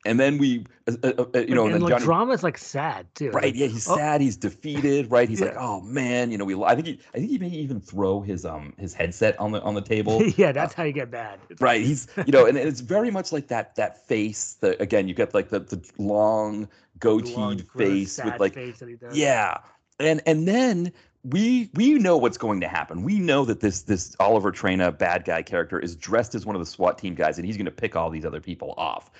and 0.06 0.20
then 0.20 0.38
we, 0.38 0.64
uh, 0.86 0.92
uh, 1.02 1.24
uh, 1.34 1.38
you 1.40 1.54
know, 1.54 1.66
and, 1.66 1.74
and 1.74 1.74
then 1.74 1.80
like 1.82 1.90
Johnny, 1.90 2.04
drama 2.04 2.32
is 2.32 2.42
like 2.42 2.56
sad 2.56 3.06
too. 3.14 3.30
Right. 3.30 3.54
Yeah. 3.54 3.66
He's 3.66 3.88
oh, 3.88 3.96
sad. 3.96 4.20
He's 4.20 4.36
defeated. 4.36 5.10
Right. 5.10 5.28
He's 5.28 5.40
like, 5.40 5.56
oh 5.56 5.80
man, 5.82 6.30
you 6.30 6.38
know, 6.38 6.44
we. 6.44 6.54
I 6.62 6.74
think 6.74 6.86
he. 6.86 7.00
I 7.14 7.18
think 7.18 7.30
he 7.30 7.38
may 7.38 7.48
even 7.48 7.80
throw 7.80 8.20
his 8.20 8.44
um 8.44 8.72
his 8.78 8.94
headset 8.94 9.38
on 9.38 9.52
the 9.52 9.60
on 9.62 9.74
the 9.74 9.80
table. 9.82 10.22
yeah, 10.36 10.52
that's 10.52 10.74
how 10.74 10.84
you 10.84 10.92
get 10.92 11.10
bad. 11.10 11.40
Right. 11.60 11.82
He's 11.84 12.06
you 12.24 12.32
know, 12.32 12.46
and 12.46 12.56
it's 12.56 12.80
very 12.80 13.10
much 13.10 13.32
like 13.32 13.48
that 13.48 13.74
that 13.76 14.06
face. 14.06 14.56
The 14.60 14.80
again, 14.80 15.08
you 15.08 15.14
get 15.14 15.34
like 15.34 15.50
the 15.50 15.60
the 15.60 15.84
long 15.98 16.68
goateed 16.98 17.68
face 17.76 18.18
with 18.24 18.40
like 18.40 18.54
face 18.54 18.78
that 18.78 18.88
he 18.88 18.94
does. 18.94 19.16
yeah, 19.16 19.58
and 19.98 20.22
and 20.26 20.46
then. 20.46 20.92
We 21.28 21.70
we 21.74 21.94
know 21.94 22.16
what's 22.16 22.38
going 22.38 22.60
to 22.60 22.68
happen. 22.68 23.02
We 23.02 23.18
know 23.18 23.44
that 23.46 23.58
this 23.58 23.82
this 23.82 24.14
Oliver 24.20 24.52
Trevena 24.52 24.96
bad 24.96 25.24
guy 25.24 25.42
character 25.42 25.76
is 25.76 25.96
dressed 25.96 26.36
as 26.36 26.46
one 26.46 26.54
of 26.54 26.60
the 26.60 26.66
SWAT 26.66 26.98
team 26.98 27.16
guys, 27.16 27.36
and 27.36 27.44
he's 27.44 27.56
going 27.56 27.64
to 27.64 27.72
pick 27.72 27.96
all 27.96 28.10
these 28.10 28.24
other 28.24 28.40
people 28.40 28.74
off. 28.76 29.10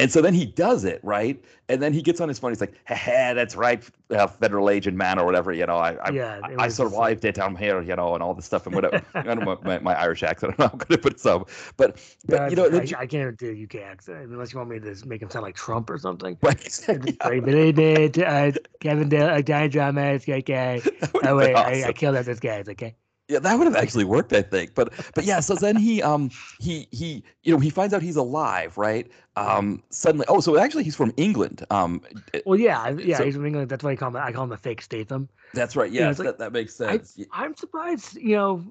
And 0.00 0.10
so 0.10 0.20
then 0.20 0.34
he 0.34 0.44
does 0.44 0.84
it, 0.84 1.00
right? 1.04 1.42
And 1.68 1.80
then 1.80 1.92
he 1.92 2.02
gets 2.02 2.20
on 2.20 2.28
his 2.28 2.38
phone. 2.38 2.50
He's 2.50 2.60
like, 2.60 2.74
"Ha 2.88 3.32
that's 3.34 3.54
right, 3.54 3.88
uh, 4.10 4.26
federal 4.26 4.68
agent 4.68 4.96
man, 4.96 5.20
or 5.20 5.24
whatever. 5.24 5.52
You 5.52 5.66
know, 5.66 5.76
I 5.76 5.92
I, 5.92 6.10
Yeah, 6.10 6.40
it 6.50 6.58
I 6.58 6.66
survived 6.66 7.24
it. 7.24 7.38
I'm 7.38 7.54
here, 7.54 7.80
you 7.80 7.94
know, 7.94 8.14
and 8.14 8.22
all 8.22 8.34
this 8.34 8.44
stuff 8.44 8.66
and 8.66 8.74
whatever. 8.74 9.02
I 9.14 9.22
don't 9.22 9.44
know 9.44 9.58
my, 9.62 9.78
my 9.78 9.94
Irish 9.94 10.24
accent. 10.24 10.54
I'm 10.58 10.64
not 10.64 10.78
good 10.78 10.98
at 10.98 11.12
it, 11.12 11.20
so, 11.20 11.46
but 11.76 12.00
but 12.26 12.50
you 12.50 12.56
know, 12.56 12.66
I, 12.66 12.88
I 12.98 13.06
can't 13.06 13.38
do 13.38 13.50
a 13.50 13.62
UK 13.64 13.86
accent 13.86 14.30
unless 14.30 14.52
you 14.52 14.58
want 14.58 14.70
me 14.70 14.80
to 14.80 15.06
make 15.06 15.22
him 15.22 15.30
sound 15.30 15.44
like 15.44 15.54
Trump 15.54 15.88
or 15.88 15.98
something. 15.98 16.36
right? 16.42 16.88
Yeah, 16.88 17.40
"Believe 17.40 17.78
it, 17.78 18.18
uh, 18.18 18.50
Kevin 18.80 19.08
Dale, 19.08 19.28
uh, 19.28 19.40
Diane 19.42 19.70
Drama, 19.70 20.02
it's 20.06 20.28
okay. 20.28 20.82
Oh 21.22 21.36
wait, 21.36 21.54
I, 21.54 21.84
I 21.88 21.92
killed 21.92 22.16
this 22.16 22.40
guy. 22.40 22.56
It's 22.56 22.68
okay. 22.68 22.96
Yeah, 23.28 23.38
that 23.38 23.56
would 23.58 23.66
have 23.66 23.76
actually 23.76 24.04
worked, 24.04 24.34
I 24.34 24.42
think. 24.42 24.74
But 24.74 24.92
but 25.14 25.24
yeah, 25.24 25.40
so 25.40 25.54
then 25.54 25.76
he 25.76 26.02
um 26.02 26.30
he 26.60 26.86
he 26.90 27.22
you 27.42 27.54
know 27.54 27.58
he 27.58 27.70
finds 27.70 27.94
out 27.94 28.02
he's 28.02 28.16
alive, 28.16 28.76
right? 28.76 29.10
Um 29.36 29.82
suddenly 29.88 30.26
oh 30.28 30.40
so 30.40 30.58
actually 30.58 30.84
he's 30.84 30.94
from 30.96 31.12
England. 31.16 31.64
Um 31.70 32.02
Well, 32.44 32.58
yeah, 32.60 32.90
yeah, 32.90 33.16
So- 33.16 33.24
he's 33.24 33.34
from 33.36 33.46
England. 33.46 33.70
That's 33.70 33.82
why 33.82 33.92
I 33.92 33.96
call 33.96 34.08
him. 34.10 34.16
I 34.16 34.30
call 34.30 34.44
him 34.44 34.52
a 34.52 34.58
fake 34.58 34.82
Statham. 34.82 35.28
that's 35.54 35.74
right. 35.74 35.90
Yeah, 35.90 36.10
it's 36.10 36.18
like- 36.18 36.26
that, 36.26 36.38
that 36.38 36.52
makes 36.52 36.78
I, 36.80 36.98
sense. 36.98 37.14
Y- 37.16 37.24
I'm 37.32 37.56
surprised, 37.56 38.16
you 38.16 38.36
know, 38.36 38.62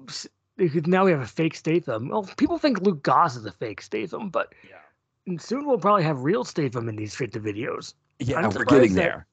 because 0.56 0.86
now 0.86 1.04
we 1.04 1.10
have 1.10 1.20
a 1.20 1.26
fake 1.26 1.56
Statham. 1.56 2.08
Well, 2.08 2.22
people 2.36 2.58
think 2.58 2.80
Luke 2.82 3.02
Goss 3.02 3.34
is 3.36 3.46
a 3.46 3.52
fake 3.52 3.80
Statham, 3.82 4.28
but 4.30 4.54
Yeah. 4.68 4.76
and 5.26 5.42
soon 5.42 5.66
we'll 5.66 5.78
probably 5.78 6.04
have 6.04 6.20
real 6.20 6.44
Statham 6.44 6.88
in 6.88 6.94
these 6.94 7.16
to 7.16 7.26
videos. 7.26 7.94
Yeah, 8.20 8.46
we're 8.46 8.64
getting 8.64 8.94
that- 8.94 9.00
there. 9.02 9.26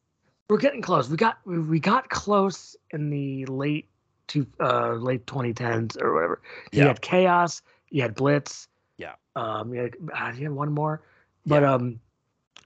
We're 0.50 0.58
getting 0.58 0.82
close. 0.82 1.10
We 1.10 1.16
got 1.16 1.38
we 1.46 1.80
got 1.80 2.10
close 2.10 2.76
in 2.90 3.10
the 3.12 3.46
late 3.46 3.88
to 4.28 4.46
uh 4.60 4.94
late 4.94 5.26
2010s 5.26 6.02
or 6.02 6.14
whatever. 6.14 6.42
You 6.72 6.82
Yeah. 6.82 6.88
had 6.88 7.02
Chaos, 7.02 7.62
you 7.90 8.02
had 8.02 8.16
Blitz. 8.16 8.68
Yeah. 8.98 9.14
Um, 9.36 9.74
you 9.74 9.82
had, 9.82 9.96
uh, 10.14 10.32
you 10.36 10.44
had 10.44 10.52
one 10.52 10.72
more, 10.72 11.02
but 11.46 11.64
Yeah. 11.64 11.74
um, 11.74 12.00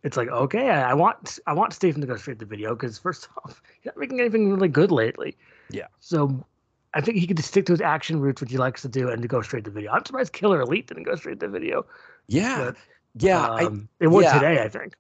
it's 0.04 0.18
like 0.18 0.30
okay, 0.30 0.70
I, 0.70 0.92
I 0.92 0.94
want 0.94 1.40
I 1.48 1.54
want 1.54 1.74
Stephen 1.74 2.02
to 2.02 2.08
go 2.08 2.16
straight 2.16 2.40
to 2.40 2.46
the 2.46 2.50
video 2.50 2.76
because 2.76 2.98
first 3.00 3.28
off, 3.44 3.62
he's 3.80 3.86
not 3.86 3.98
making 3.98 4.20
anything 4.20 4.52
really 4.52 4.68
good 4.68 4.92
lately. 4.92 5.36
Yeah. 5.70 5.88
So 6.00 6.46
I 6.94 7.02
think 7.02 7.18
he 7.18 7.28
could 7.28 7.38
just 7.38 7.50
stick 7.50 7.66
to 7.66 7.74
his 7.74 7.82
action 7.82 8.20
roots, 8.20 8.40
which 8.42 8.52
he 8.52 8.58
likes 8.58 8.82
to 8.84 8.88
do, 8.88 9.10
and 9.10 9.22
to 9.22 9.28
go 9.28 9.42
straight 9.42 9.64
to 9.66 9.70
the 9.70 9.74
video. 9.74 9.92
I'm 9.92 10.06
surprised 10.06 10.32
Killer 10.34 10.62
Elite 10.62 10.88
didn't 10.88 11.04
go 11.04 11.16
straight 11.16 11.40
to 11.40 11.48
the 11.48 11.52
video. 11.52 11.86
Yeah. 12.28 12.58
But, 12.58 12.76
Yeah, 13.18 13.48
I, 13.50 13.64
um, 13.66 13.90
it 14.00 14.08
would 14.08 14.24
yeah. 14.24 14.34
today, 14.40 14.62
I 14.64 14.70
think. 14.70 14.94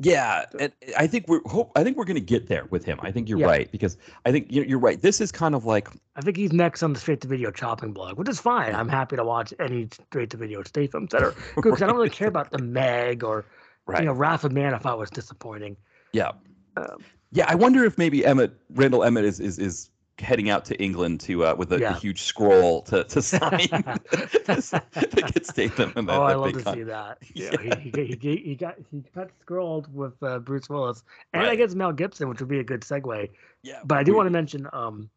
Yeah, 0.00 0.44
and 0.60 0.72
I 0.96 1.08
think 1.08 1.26
we're 1.26 1.40
hope. 1.46 1.72
I 1.74 1.82
think 1.82 1.96
we're 1.96 2.04
going 2.04 2.14
to 2.14 2.20
get 2.20 2.46
there 2.46 2.66
with 2.66 2.84
him. 2.84 3.00
I 3.02 3.10
think 3.10 3.28
you're 3.28 3.40
Yeah. 3.40 3.46
right 3.46 3.72
because 3.72 3.96
I 4.24 4.30
think 4.30 4.46
you're, 4.48 4.64
you're 4.64 4.78
right. 4.78 5.00
This 5.02 5.20
is 5.20 5.32
kind 5.32 5.56
of 5.56 5.64
like 5.64 5.88
I 6.14 6.20
think 6.20 6.36
he's 6.36 6.52
next 6.52 6.84
on 6.84 6.92
the 6.92 7.00
straight 7.00 7.20
to 7.22 7.28
video 7.28 7.50
chopping 7.50 7.92
blog, 7.92 8.16
which 8.16 8.28
is 8.28 8.38
fine. 8.38 8.76
I'm 8.76 8.88
happy 8.88 9.16
to 9.16 9.24
watch 9.24 9.52
any 9.58 9.88
straight 10.10 10.30
to 10.30 10.36
video 10.36 10.62
Statham 10.62 11.06
that 11.06 11.22
are 11.24 11.32
good 11.56 11.62
because 11.64 11.82
I 11.82 11.86
don't 11.88 11.96
really 11.96 12.10
care 12.10 12.28
about 12.28 12.52
the 12.52 12.58
Meg 12.58 13.24
or 13.24 13.44
right. 13.86 13.98
you 14.00 14.06
know 14.06 14.12
Wrath 14.12 14.44
of 14.44 14.52
Man. 14.52 14.72
if 14.72 14.86
I 14.86 14.94
was 14.94 15.10
disappointing. 15.10 15.76
yeah, 16.12 16.30
Um, 16.76 16.98
yeah. 17.32 17.46
I 17.48 17.56
wonder 17.56 17.84
if 17.84 17.98
maybe 17.98 18.24
Emmett 18.24 18.52
Randall 18.74 19.02
Emmett 19.02 19.24
is 19.24 19.40
is, 19.40 19.58
is 19.58 19.90
heading 20.20 20.50
out 20.50 20.64
to 20.66 20.80
England 20.82 21.20
to 21.20 21.44
uh, 21.44 21.54
with 21.54 21.72
a, 21.72 21.78
Yeah. 21.78 21.96
a 21.96 21.98
huge 21.98 22.22
scroll 22.22 22.82
to 22.82 23.04
to 23.04 23.22
sign 23.32 23.58
to, 23.68 25.30
get 25.32 25.46
Statham 25.46 25.92
in 25.96 26.06
that, 26.06 26.18
oh, 26.18 26.22
I 26.22 26.34
love 26.34 26.52
to 26.54 26.62
con- 26.62 26.74
see 26.74 26.82
that. 26.84 27.18
Yeah. 27.34 27.50
Yeah, 27.62 27.76
he, 27.76 27.90
he, 27.94 28.18
he, 28.20 28.36
he 28.36 28.54
got 28.54 28.76
he 28.90 29.02
got 29.14 29.30
scrolled 29.40 29.92
with 29.94 30.20
uh, 30.22 30.38
Bruce 30.40 30.68
Willis, 30.68 31.04
and 31.32 31.46
I 31.46 31.54
guess 31.56 31.74
Mel 31.74 31.92
Gibson, 31.92 32.28
which 32.28 32.40
would 32.40 32.48
be 32.48 32.58
a 32.60 32.64
good 32.64 32.80
segue. 32.82 33.30
Yeah, 33.62 33.80
But 33.84 33.98
I 33.98 34.02
do 34.02 34.12
we- 34.12 34.16
want 34.16 34.26
to 34.26 34.30
mention 34.30 34.68
um 34.72 35.08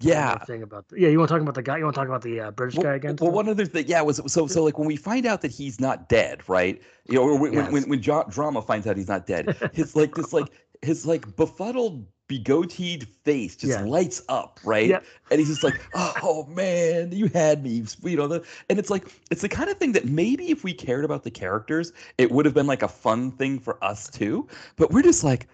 Yeah. 0.00 0.38
thing 0.44 0.62
about 0.62 0.88
the, 0.88 1.00
yeah. 1.00 1.08
You 1.08 1.18
want 1.18 1.28
to 1.28 1.34
talk 1.34 1.42
about 1.42 1.54
the 1.54 1.62
guy? 1.62 1.78
You 1.78 1.84
want 1.84 1.94
to 1.94 2.00
talk 2.00 2.08
about 2.08 2.22
the 2.22 2.40
uh, 2.40 2.50
British 2.52 2.76
Well, 2.76 2.84
guy 2.84 2.94
again? 2.94 3.16
well, 3.20 3.30
one 3.32 3.48
other 3.48 3.66
thing, 3.66 3.86
yeah, 3.88 4.00
was 4.02 4.20
so 4.26 4.46
so 4.46 4.62
like 4.64 4.78
when 4.78 4.86
we 4.86 4.96
find 4.96 5.26
out 5.26 5.40
that 5.42 5.50
he's 5.50 5.80
not 5.80 6.08
dead, 6.08 6.42
right? 6.48 6.80
You 7.08 7.14
know, 7.16 7.26
when 7.34 7.40
when, 7.40 7.72
when, 7.72 7.82
Yes. 7.82 7.86
when 7.88 8.00
Jo- 8.02 8.26
drama 8.28 8.62
finds 8.62 8.86
out 8.86 8.96
he's 8.96 9.08
not 9.08 9.26
dead, 9.26 9.56
his 9.72 9.96
like 9.96 10.14
this 10.14 10.32
like 10.32 10.48
his 10.82 11.04
like 11.06 11.34
befuddled 11.36 12.06
begoateed 12.28 13.06
face 13.06 13.56
just 13.56 13.78
Yeah. 13.78 13.84
lights 13.84 14.22
up, 14.28 14.60
right? 14.64 14.88
Yep. 14.88 15.04
And 15.30 15.40
he's 15.40 15.48
just 15.48 15.64
like, 15.64 15.80
oh 15.94 16.46
man, 16.54 17.10
you 17.12 17.28
had 17.28 17.62
me, 17.62 17.84
you 18.02 18.16
know. 18.16 18.28
The, 18.28 18.44
and 18.68 18.78
it's 18.78 18.90
like 18.90 19.06
it's 19.30 19.42
the 19.42 19.48
kind 19.48 19.70
of 19.70 19.78
thing 19.78 19.92
that 19.92 20.04
maybe 20.04 20.50
if 20.50 20.62
we 20.62 20.72
cared 20.74 21.04
about 21.04 21.24
the 21.24 21.30
characters, 21.30 21.92
it 22.18 22.30
would 22.30 22.44
have 22.44 22.54
been 22.54 22.66
like 22.66 22.82
a 22.82 22.88
fun 22.88 23.32
thing 23.32 23.58
for 23.58 23.82
us 23.82 24.08
too. 24.08 24.46
But 24.76 24.90
we're 24.92 25.02
just 25.02 25.24
like. 25.24 25.48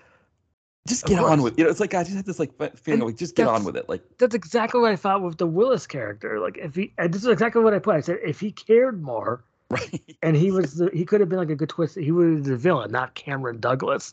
Just 0.86 1.06
get 1.06 1.18
on 1.18 1.40
with 1.40 1.56
you 1.56 1.64
know. 1.64 1.70
It's 1.70 1.80
like 1.80 1.94
I 1.94 2.02
just 2.02 2.14
had 2.14 2.26
this 2.26 2.38
like 2.38 2.52
fe- 2.58 2.72
feeling 2.74 3.00
like 3.00 3.16
just 3.16 3.36
get 3.36 3.46
on 3.46 3.64
with 3.64 3.74
it. 3.74 3.88
Like 3.88 4.02
That's 4.18 4.34
exactly 4.34 4.82
what 4.82 4.92
I 4.92 4.96
thought 4.96 5.22
with 5.22 5.38
the 5.38 5.46
Willis 5.46 5.86
character. 5.86 6.38
Like 6.40 6.58
if 6.58 6.74
he, 6.74 6.92
and 6.98 7.10
this 7.10 7.22
is 7.22 7.28
exactly 7.28 7.62
what 7.62 7.72
I 7.72 7.78
put. 7.78 7.94
I 7.94 8.00
said 8.02 8.18
if 8.22 8.38
he 8.38 8.52
cared 8.52 9.02
more, 9.02 9.42
right, 9.70 10.02
and 10.22 10.36
he 10.36 10.50
was 10.50 10.74
the, 10.74 10.90
he 10.92 11.06
could 11.06 11.20
have 11.20 11.30
been 11.30 11.38
like 11.38 11.48
a 11.48 11.54
good 11.54 11.70
twist. 11.70 11.96
He 11.96 12.12
was 12.12 12.42
the 12.42 12.58
villain, 12.58 12.90
not 12.90 13.14
Cameron 13.14 13.60
Douglas 13.60 14.12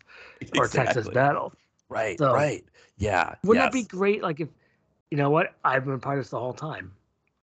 or 0.57 0.65
Texas 0.69 1.09
Battle. 1.09 1.51
Right, 1.91 2.17
So- 2.17 2.33
right. 2.33 2.63
Yeah. 2.97 3.35
Wouldn't 3.43 3.65
that 3.65 3.73
be 3.73 3.83
great? 3.83 4.21
Like 4.23 4.39
if 4.39 4.49
you 5.09 5.17
know 5.17 5.29
what 5.29 5.55
I've 5.65 5.85
been 5.85 5.99
part 5.99 6.17
of 6.19 6.23
this 6.25 6.29
the 6.31 6.39
whole 6.39 6.53
time. 6.53 6.91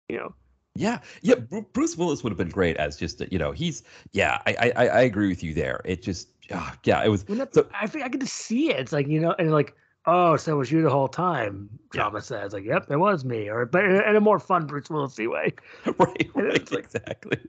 You 0.08 0.18
know, 0.18 0.34
Yeah, 0.76 1.00
yeah. 1.22 1.34
Bruce 1.72 1.96
Willis 1.96 2.22
would 2.22 2.30
have 2.30 2.38
been 2.38 2.50
great 2.50 2.76
as 2.76 2.96
just 2.96 3.20
a- 3.22 3.28
you 3.32 3.38
know 3.38 3.50
he's 3.52 3.82
yeah. 4.12 4.40
I 4.46 4.72
I 4.76 4.86
I 4.86 5.00
agree 5.00 5.28
with 5.28 5.42
you 5.42 5.52
there. 5.54 5.80
It 5.84 6.02
just 6.02 6.28
ah, 6.52 6.76
yeah. 6.84 7.02
It 7.04 7.08
was 7.08 7.24
that, 7.24 7.54
So- 7.54 7.66
I 7.74 7.86
think 7.88 8.04
I 8.04 8.08
get 8.08 8.20
to 8.20 8.26
see 8.26 8.70
it. 8.70 8.78
It's 8.78 8.92
like 8.92 9.08
you 9.08 9.18
know, 9.20 9.34
and 9.38 9.50
like 9.50 9.74
oh, 10.08 10.36
so 10.36 10.52
it 10.54 10.58
was 10.58 10.70
you 10.70 10.82
the 10.82 10.90
whole 10.90 11.08
time. 11.08 11.68
Yeah. 11.92 12.02
Drama 12.02 12.20
says 12.22 12.52
like, 12.52 12.64
yep, 12.64 12.86
it 12.88 12.96
was 12.98 13.24
me, 13.24 13.48
or 13.50 13.66
but 13.66 13.84
in, 13.84 13.96
in 13.96 14.14
a 14.14 14.20
more 14.20 14.38
fun 14.38 14.66
Bruce 14.66 14.88
Willis 14.88 15.18
way. 15.18 15.26
right, 15.86 16.30
right 16.34 16.70
like- 16.70 16.84
exactly. 16.84 17.40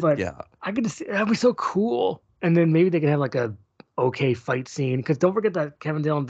But 0.00 0.18
Yeah, 0.18 0.38
I 0.62 0.72
get 0.72 0.84
to 0.84 0.90
see 0.90 1.04
that'd 1.06 1.28
be 1.28 1.34
so 1.34 1.54
cool. 1.54 2.22
And 2.42 2.54
then 2.56 2.72
maybe 2.72 2.90
they 2.90 3.00
can 3.00 3.08
have 3.08 3.20
like 3.20 3.34
a 3.34 3.54
okay 3.98 4.34
fight 4.34 4.68
scene 4.68 4.98
because 4.98 5.18
don't 5.18 5.32
forget 5.34 5.54
that 5.54 5.80
Kevin 5.80 6.02
Dillon 6.02 6.28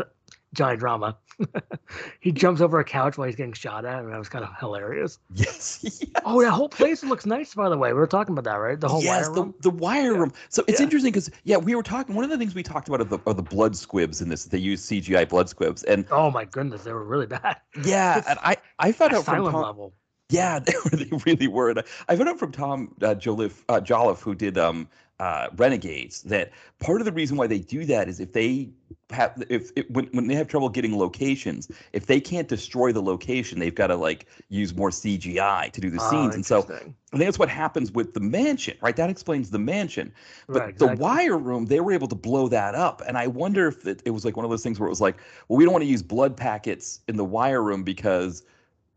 Johnny 0.53 0.77
drama. 0.77 1.17
he 2.21 2.31
jumps 2.31 2.61
over 2.61 2.79
a 2.79 2.85
couch 2.85 3.19
while 3.19 3.27
he's 3.27 3.35
getting 3.35 3.53
shot 3.53 3.85
at, 3.85 4.05
and 4.05 4.13
that 4.13 4.19
was 4.19 4.29
kind 4.29 4.45
of 4.45 4.51
hilarious. 4.61 5.19
yes, 5.35 5.81
yes. 5.83 6.05
Oh, 6.25 6.41
that 6.43 6.53
whole 6.53 6.69
place 6.69 7.03
looks 7.03 7.27
nice, 7.27 7.55
by 7.55 7.69
the 7.69 7.77
way. 7.77 7.93
We 7.93 7.99
were 7.99 8.07
talking 8.07 8.33
about 8.39 8.45
that, 8.45 8.57
right? 8.59 8.79
The 8.79 8.89
whole 8.89 9.03
yes, 9.03 9.27
wire 9.27 9.35
the, 9.35 9.43
room. 9.43 9.55
the 9.61 9.71
wire 9.71 10.13
Yeah. 10.13 10.19
room. 10.19 10.33
So 10.49 10.63
it's 10.69 10.79
Yeah. 10.79 10.85
interesting 10.85 11.11
because 11.11 11.31
yeah, 11.43 11.57
we 11.57 11.75
were 11.75 11.83
talking. 11.83 12.15
One 12.15 12.25
of 12.25 12.31
the 12.31 12.39
things 12.39 12.55
we 12.55 12.63
talked 12.63 12.87
about 12.89 13.01
are 13.01 13.05
the 13.05 13.19
are 13.27 13.35
the 13.35 13.43
blood 13.43 13.77
squibs 13.77 14.23
in 14.23 14.29
this. 14.29 14.45
They 14.45 14.59
use 14.59 14.81
CGI 14.87 15.29
blood 15.29 15.49
squibs, 15.49 15.83
and 15.85 16.07
Oh 16.13 16.31
my 16.31 16.45
goodness, 16.45 16.85
they 16.85 16.93
were 16.93 17.05
really 17.05 17.27
bad. 17.27 17.57
yeah, 17.85 18.23
and 18.29 18.39
I 18.43 18.57
I 18.79 18.93
found 18.93 19.13
out 19.15 19.25
from 19.25 19.45
Tom, 19.51 19.63
level. 19.63 19.93
Yeah, 20.31 20.59
they, 20.61 20.73
they 20.97 21.11
really 21.27 21.49
were. 21.49 21.71
And 21.71 21.81
I- 21.81 21.85
I 22.09 22.17
found 22.17 22.29
out 22.29 22.39
from 22.39 22.53
Tom 22.53 22.95
uh, 23.03 23.15
Jolliffe, 23.15 23.63
uh, 23.69 23.81
Jolliffe, 23.81 24.21
who 24.23 24.35
did 24.37 24.57
um, 24.57 24.89
uh, 25.21 25.49
Renegades, 25.57 26.23
that 26.23 26.51
part 26.81 27.01
of 27.01 27.05
the 27.05 27.13
reason 27.13 27.37
why 27.37 27.47
they 27.47 27.61
do 27.61 27.85
that 27.87 28.09
is 28.09 28.21
if 28.21 28.33
they 28.33 28.71
have, 29.11 29.43
if 29.49 29.71
it, 29.77 29.91
when 29.91 30.07
when 30.07 30.27
they 30.27 30.35
have 30.35 30.49
trouble 30.49 30.69
getting 30.69 30.97
locations, 30.99 31.71
if 31.93 32.07
they 32.07 32.21
can't 32.21 32.49
destroy 32.49 32.93
the 32.93 33.03
location, 33.03 33.59
they've 33.59 33.75
got 33.75 33.89
to 33.89 33.97
like 33.97 34.27
use 34.49 34.75
more 34.75 34.91
CGI 34.91 35.71
to 35.71 35.81
do 35.81 35.91
the 35.91 36.01
Oh, 36.01 36.01
scenes. 36.01 36.35
And 36.35 36.45
so 36.45 36.71
think 36.71 36.97
that's 37.13 37.39
what 37.39 37.49
happens 37.49 37.93
with 37.93 38.13
the 38.15 38.21
mansion, 38.21 38.77
right? 38.81 38.97
That 38.97 39.09
explains 39.11 39.51
the 39.51 39.59
mansion. 39.59 40.13
But 40.53 40.65
Right, 40.65 40.79
the 40.79 40.89
wire 40.89 41.39
room, 41.39 41.67
they 41.67 41.81
were 41.81 41.93
able 41.93 42.09
to 42.09 42.15
blow 42.17 42.49
that 42.49 42.75
up. 42.75 43.03
And 43.07 43.17
I 43.17 43.29
wonder 43.29 43.69
if 43.69 43.87
it, 43.87 44.03
it 44.05 44.11
was 44.11 44.25
like 44.25 44.37
one 44.37 44.45
of 44.45 44.51
those 44.51 44.63
things 44.63 44.81
where 44.81 44.87
it 44.87 44.91
was 44.91 45.01
like, 45.01 45.17
well, 45.49 45.57
we 45.57 45.65
don't 45.65 45.73
want 45.73 45.85
to 45.85 45.91
use 45.91 46.03
blood 46.03 46.37
packets 46.37 47.01
in 47.07 47.17
the 47.17 47.25
wire 47.25 47.63
room 47.63 47.85
because 47.85 48.43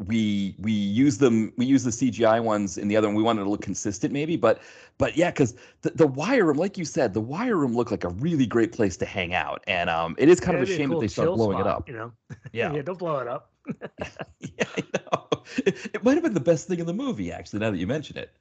we 0.05 0.55
we 0.59 0.71
use 0.71 1.17
them 1.17 1.53
we 1.57 1.65
use 1.65 1.83
the 1.83 1.91
CGI 1.91 2.43
ones 2.43 2.77
in 2.77 2.87
the 2.87 2.95
other 2.97 3.07
one. 3.07 3.15
We 3.15 3.23
wanted 3.23 3.43
to 3.43 3.49
look 3.49 3.61
consistent, 3.61 4.13
maybe. 4.13 4.35
But 4.37 4.61
but 4.97 5.17
yeah, 5.17 5.31
because 5.31 5.55
the, 5.81 5.91
the 5.91 6.07
wire 6.07 6.45
room, 6.45 6.57
like 6.57 6.77
you 6.77 6.85
said, 6.85 7.13
the 7.13 7.21
wire 7.21 7.55
room 7.57 7.75
looked 7.75 7.91
like 7.91 8.03
a 8.03 8.09
really 8.09 8.45
great 8.45 8.71
place 8.73 8.97
to 8.97 9.05
hang 9.05 9.33
out. 9.33 9.63
And 9.67 9.89
um 9.89 10.15
it 10.19 10.29
is 10.29 10.39
kind 10.39 10.53
Yeah, 10.53 10.57
of 10.57 10.61
a 10.61 10.65
it'd 10.65 10.69
be 10.69 10.75
shame 10.77 10.89
that 10.91 10.99
they 10.99 11.07
start 11.07 11.33
blowing 11.33 11.59
it 11.59 11.67
up. 11.67 11.89
You 11.89 11.93
know, 11.95 12.13
Yeah. 12.53 12.73
yeah, 12.73 12.81
don't 12.83 12.99
blow 12.99 13.19
it 13.19 13.27
up. 13.27 13.51
yeah, 14.39 14.65
I 14.77 14.83
know. 14.93 15.27
It, 15.57 15.91
it 15.95 16.03
might 16.03 16.15
have 16.15 16.23
been 16.23 16.33
the 16.33 16.39
best 16.39 16.67
thing 16.67 16.79
in 16.79 16.85
the 16.85 16.93
movie, 16.93 17.31
actually, 17.31 17.59
now 17.59 17.71
that 17.71 17.77
you 17.77 17.87
mention 17.87 18.17
it. 18.17 18.35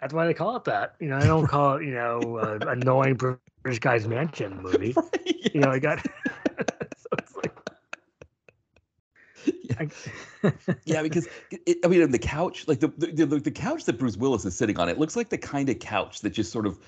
That's 0.00 0.14
why 0.14 0.26
they 0.26 0.34
call 0.34 0.56
it 0.56 0.64
that. 0.64 0.96
You 1.00 1.08
know, 1.08 1.18
I 1.18 1.26
don't 1.26 1.46
call 1.46 1.76
it, 1.76 1.84
you 1.84 1.92
know, 1.92 2.36
uh, 2.38 2.60
annoying 2.68 3.16
British 3.16 3.80
guy's 3.80 4.06
mansion 4.08 4.62
movie. 4.62 4.66
Right, 4.96 5.52
You 5.52 5.60
know, 5.60 5.70
I 5.70 5.78
got. 5.80 6.06
so 6.96 7.08
it's 7.18 7.36
like. 7.36 7.56
I, 9.78 9.88
yeah, 10.84 11.02
because 11.02 11.28
it, 11.50 11.78
I 11.84 11.88
mean, 11.88 12.10
the 12.10 12.18
couch, 12.18 12.66
like 12.68 12.80
the, 12.80 12.88
the 12.88 13.26
the 13.26 13.50
couch 13.50 13.84
that 13.84 13.98
Bruce 13.98 14.16
Willis 14.16 14.44
is 14.44 14.56
sitting 14.56 14.78
on, 14.78 14.88
it 14.88 14.98
looks 14.98 15.16
like 15.16 15.28
the 15.28 15.38
kind 15.38 15.68
of 15.68 15.78
couch 15.78 16.20
that 16.20 16.30
just 16.30 16.52
sort 16.52 16.66
of, 16.66 16.78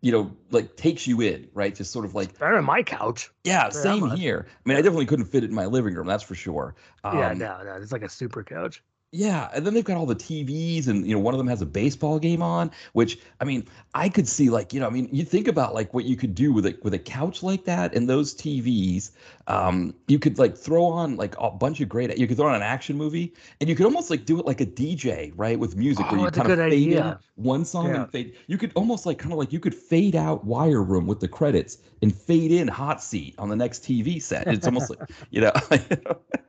you 0.00 0.12
know, 0.12 0.30
like 0.50 0.76
takes 0.76 1.06
you 1.06 1.20
in, 1.20 1.48
right? 1.54 1.74
Just 1.74 1.90
sort 1.92 2.04
of 2.04 2.14
like, 2.14 2.38
better 2.38 2.56
than 2.56 2.64
my 2.64 2.82
couch. 2.82 3.30
yeah, 3.44 3.68
same 3.70 4.10
here. 4.10 4.46
I 4.48 4.68
mean, 4.68 4.78
I 4.78 4.82
definitely 4.82 5.06
couldn't 5.06 5.26
fit 5.26 5.44
it 5.44 5.50
in 5.50 5.54
my 5.54 5.66
living 5.66 5.94
room, 5.94 6.06
that's 6.06 6.22
for 6.22 6.34
sure. 6.34 6.74
yeah, 7.12 7.30
Um, 7.30 7.38
no, 7.38 7.62
no, 7.62 7.74
it's 7.80 7.92
like 7.92 8.02
a 8.02 8.08
super 8.08 8.42
couch. 8.44 8.82
Yeah, 9.10 9.48
and 9.54 9.66
then 9.66 9.72
they've 9.72 9.84
got 9.84 9.96
all 9.96 10.04
the 10.04 10.14
TVs, 10.14 10.86
and 10.86 11.06
you 11.06 11.14
know, 11.14 11.18
one 11.20 11.32
of 11.32 11.38
them 11.38 11.46
has 11.46 11.62
a 11.62 11.66
baseball 11.66 12.18
game 12.18 12.42
on. 12.42 12.70
Which 12.92 13.18
I 13.40 13.44
mean, 13.44 13.66
I 13.94 14.10
could 14.10 14.28
see 14.28 14.50
like 14.50 14.74
you 14.74 14.80
know, 14.80 14.86
I 14.86 14.90
mean, 14.90 15.08
you 15.10 15.24
think 15.24 15.48
about 15.48 15.72
like 15.72 15.94
what 15.94 16.04
you 16.04 16.14
could 16.14 16.34
do 16.34 16.52
with 16.52 16.66
a 16.66 16.78
with 16.82 16.92
a 16.92 16.98
couch 16.98 17.42
like 17.42 17.64
that 17.64 17.94
and 17.94 18.06
those 18.06 18.34
TVs. 18.34 19.12
Um, 19.46 19.94
you 20.08 20.18
could 20.18 20.38
like 20.38 20.54
throw 20.58 20.84
on 20.84 21.16
like 21.16 21.34
a 21.40 21.50
bunch 21.50 21.80
of 21.80 21.88
great. 21.88 22.18
You 22.18 22.26
could 22.26 22.36
throw 22.36 22.48
on 22.48 22.54
an 22.54 22.60
action 22.60 22.98
movie, 22.98 23.32
and 23.62 23.70
you 23.70 23.74
could 23.74 23.86
almost 23.86 24.10
like 24.10 24.26
do 24.26 24.38
it 24.40 24.44
like 24.44 24.60
a 24.60 24.66
DJ, 24.66 25.32
right, 25.36 25.58
with 25.58 25.74
music 25.74 26.04
Oh, 26.10 26.12
where 26.16 26.26
you 26.26 26.30
kind 26.30 26.52
of 26.52 26.58
fade 26.58 26.72
in 26.92 26.98
idea. 26.98 27.20
one 27.36 27.64
song 27.64 27.86
Yeah. 27.88 28.02
and 28.02 28.12
fade. 28.12 28.36
You 28.46 28.58
could 28.58 28.72
almost 28.74 29.06
like 29.06 29.18
kind 29.18 29.32
of 29.32 29.38
like 29.38 29.54
you 29.54 29.60
could 29.60 29.74
fade 29.74 30.16
out 30.16 30.44
Wire 30.44 30.82
Room 30.82 31.06
with 31.06 31.20
the 31.20 31.28
credits 31.28 31.78
and 32.02 32.14
fade 32.14 32.52
in 32.52 32.68
Hot 32.68 33.02
Seat 33.02 33.36
on 33.38 33.48
the 33.48 33.56
next 33.56 33.84
TV 33.84 34.20
set. 34.20 34.48
It's 34.48 34.66
almost 34.66 34.90
like 34.90 35.00
you 35.30 35.40
know. 35.40 35.52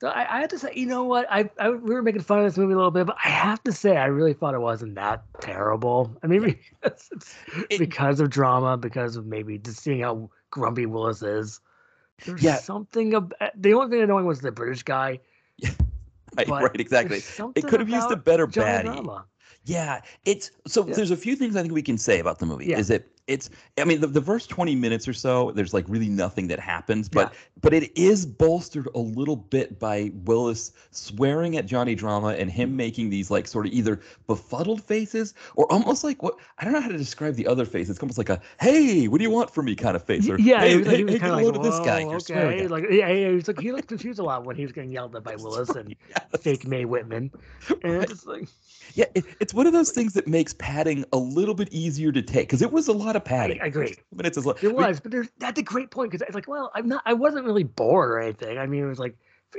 So 0.00 0.08
I, 0.08 0.36
I 0.36 0.40
have 0.40 0.50
to 0.50 0.58
say, 0.58 0.72
you 0.74 0.86
know 0.86 1.04
what? 1.04 1.26
I, 1.30 1.48
I 1.58 1.70
we 1.70 1.94
were 1.94 2.02
making 2.02 2.20
fun 2.22 2.38
of 2.40 2.44
this 2.44 2.58
movie 2.58 2.74
a 2.74 2.76
little 2.76 2.90
bit, 2.90 3.06
but 3.06 3.16
I 3.24 3.28
have 3.30 3.62
to 3.64 3.72
say, 3.72 3.96
I 3.96 4.06
really 4.06 4.34
thought 4.34 4.54
it 4.54 4.60
wasn't 4.60 4.94
that 4.96 5.22
terrible. 5.40 6.14
I 6.22 6.26
mean, 6.26 6.42
because, 6.82 7.08
it's, 7.12 7.34
It- 7.70 7.78
because 7.78 8.20
of 8.20 8.28
drama, 8.30 8.76
because 8.76 9.16
of 9.16 9.26
maybe 9.26 9.58
just 9.58 9.80
seeing 9.82 10.00
how 10.00 10.30
grumpy 10.50 10.84
Willis 10.86 11.22
is. 11.22 11.60
There's 12.26 12.42
Yeah. 12.42 12.56
something 12.56 13.14
about 13.14 13.32
eh, 13.40 13.50
the 13.56 13.72
only 13.74 13.90
thing 13.90 14.02
annoying 14.02 14.26
was 14.26 14.40
the 14.40 14.52
British 14.52 14.82
guy. 14.82 15.20
Yeah. 15.58 15.70
right, 16.36 16.48
right, 16.48 16.80
exactly. 16.80 17.22
It 17.54 17.66
could 17.66 17.80
have 17.80 17.88
used 17.88 18.10
a 18.10 18.16
better 18.16 18.46
Johnny 18.46 18.88
baddie. 18.88 18.94
Drama. 18.94 19.26
Yeah, 19.64 20.02
it's 20.26 20.50
so 20.66 20.86
Yeah. 20.86 20.94
there's 20.94 21.10
a 21.10 21.16
few 21.16 21.36
things 21.36 21.56
I 21.56 21.62
think 21.62 21.72
we 21.74 21.82
can 21.82 21.98
say 21.98 22.20
about 22.20 22.38
the 22.38 22.46
movie. 22.46 22.66
Yeah. 22.66 22.78
Is 22.78 22.90
it 22.90 23.15
it's 23.26 23.50
I 23.78 23.84
mean 23.84 24.00
the, 24.00 24.08
the 24.08 24.22
first 24.22 24.50
20 24.50 24.74
minutes 24.74 25.06
or 25.06 25.12
so 25.12 25.52
there's 25.52 25.72
like 25.72 25.84
really 25.88 26.08
nothing 26.08 26.48
that 26.48 26.58
happens, 26.58 27.08
but 27.08 27.32
but 27.60 27.72
it 27.72 27.96
is 27.96 28.26
bolstered 28.26 28.88
a 28.94 28.98
little 28.98 29.36
bit 29.36 29.78
by 29.78 30.10
Willis 30.24 30.72
swearing 30.90 31.56
at 31.56 31.66
Johnny 31.66 31.94
Drama 31.94 32.28
and 32.28 32.50
him 32.50 32.70
mm-hmm. 32.70 32.76
making 32.76 33.10
these 33.10 33.30
like 33.30 33.46
sort 33.46 33.66
of 33.66 33.72
either 33.72 34.00
befuddled 34.26 34.82
faces 34.82 35.34
or 35.54 35.70
almost 35.72 36.02
like 36.02 36.22
what 36.22 36.36
I 36.58 36.64
don't 36.64 36.72
know 36.72 36.80
how 36.80 36.88
to 36.88 36.98
describe 36.98 37.34
the 37.34 37.46
other 37.46 37.64
face. 37.64 37.88
It's 37.88 38.00
almost 38.00 38.18
like 38.18 38.30
a 38.30 38.40
hey, 38.60 39.06
what 39.08 39.18
do 39.18 39.24
you 39.24 39.30
want 39.30 39.54
from 39.54 39.66
me? 39.66 39.76
kind 39.76 39.96
of 39.96 40.04
face 40.04 40.28
or 40.28 40.38
yeah, 40.38 40.60
hey, 40.60 40.70
he 40.70 40.76
like, 40.76 40.86
hey, 40.86 40.96
he 40.96 41.12
hey, 41.12 41.18
kind 41.18 41.36
get 41.36 41.46
like, 41.46 41.56
of 41.56 41.62
this 41.62 41.78
guy. 41.80 42.00
You're 42.00 42.16
okay, 42.16 42.66
like 42.66 42.84
yeah, 42.90 43.08
yeah, 43.08 43.28
he 43.28 43.34
was 43.34 43.48
like 43.48 43.60
he 43.60 43.72
looked 43.72 43.88
confused 43.96 44.18
a 44.18 44.22
lot 44.22 44.44
when 44.44 44.56
he 44.56 44.62
was 44.62 44.72
getting 44.72 44.90
yelled 44.90 45.14
at 45.14 45.22
by 45.22 45.36
Willis 45.36 45.70
and 45.70 45.94
Yes. 46.08 46.42
fake 46.42 46.66
May 46.66 46.84
Whitman, 46.84 47.30
and 47.82 48.02
it's 48.02 48.26
like 48.26 48.48
Yeah, 48.94 49.06
it, 49.14 49.24
it's 49.40 49.54
one 49.54 49.66
of 49.66 49.72
those 49.72 49.90
things 49.90 50.14
that 50.14 50.26
makes 50.26 50.54
padding 50.54 51.04
a 51.12 51.18
little 51.18 51.54
bit 51.54 51.68
easier 51.72 52.12
to 52.12 52.22
take 52.22 52.48
because 52.48 52.62
it 52.62 52.72
was 52.72 52.88
a 52.88 52.92
lot 52.92 53.15
of 53.16 53.22
I, 53.22 53.24
padding. 53.24 53.60
I 53.60 53.66
agree. 53.66 53.94
Minutes 54.14 54.36
is 54.38 54.46
like 54.46 54.62
It 54.62 54.74
was, 54.74 55.00
but 55.00 55.10
there's 55.10 55.28
that's 55.38 55.58
a 55.58 55.62
great 55.62 55.90
point 55.90 56.10
because 56.10 56.24
it's 56.26 56.34
like, 56.34 56.48
well, 56.48 56.70
I'm 56.74 56.88
not, 56.88 57.02
I 57.06 57.12
wasn't 57.14 57.44
really 57.46 57.64
bored 57.64 58.10
or 58.10 58.20
anything. 58.20 58.58
I 58.58 58.66
mean, 58.66 58.84
it 58.84 58.86
was 58.86 58.98
like 58.98 59.16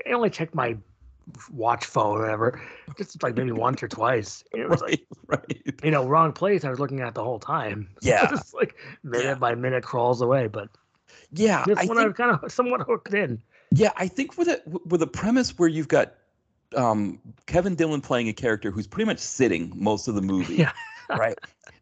I 0.08 0.12
only 0.12 0.30
checked 0.30 0.54
my 0.56 0.78
watch 1.52 1.84
phone 1.86 2.20
or 2.20 2.22
whatever, 2.22 2.62
just 2.98 3.22
like 3.22 3.36
maybe 3.36 3.52
once 3.68 3.84
or 3.84 3.88
twice. 3.88 4.44
It 4.54 4.70
was 4.70 4.82
like, 4.82 5.06
right, 5.28 5.40
right. 5.48 5.74
you 5.84 5.92
know, 5.92 6.08
wrong 6.08 6.32
place. 6.32 6.64
I 6.64 6.70
was 6.70 6.80
looking 6.80 7.02
at 7.02 7.14
the 7.16 7.24
whole 7.24 7.40
time. 7.40 7.90
Yeah. 8.02 8.30
just 8.30 8.54
like 8.54 8.76
minute 9.04 9.26
Yeah. 9.26 9.36
by 9.36 9.54
minute 9.56 9.84
crawls 9.84 10.22
away. 10.22 10.48
But 10.48 10.70
Yeah, 11.34 11.64
this 11.66 11.78
I 11.80 11.86
one 11.86 11.98
think, 11.98 12.00
I 12.00 12.06
was 12.08 12.16
kind 12.16 12.40
of 12.44 12.52
somewhat 12.52 12.82
hooked 12.82 13.14
in. 13.14 13.42
yeah, 13.72 13.92
I 13.98 14.08
think 14.08 14.38
with 14.38 14.48
a 14.48 14.62
with 14.86 15.02
a 15.02 15.08
premise 15.08 15.58
where 15.60 15.68
you've 15.68 15.90
got 15.90 16.14
um, 16.76 17.20
Kevin 17.46 17.76
Dillon 17.76 18.02
playing 18.02 18.28
a 18.30 18.34
character 18.34 18.72
who's 18.72 18.88
pretty 18.88 19.06
much 19.06 19.20
sitting 19.20 19.72
most 19.76 20.08
of 20.08 20.16
the 20.16 20.22
movie, 20.22 20.56
Yeah. 20.64 20.72
right? 21.10 21.38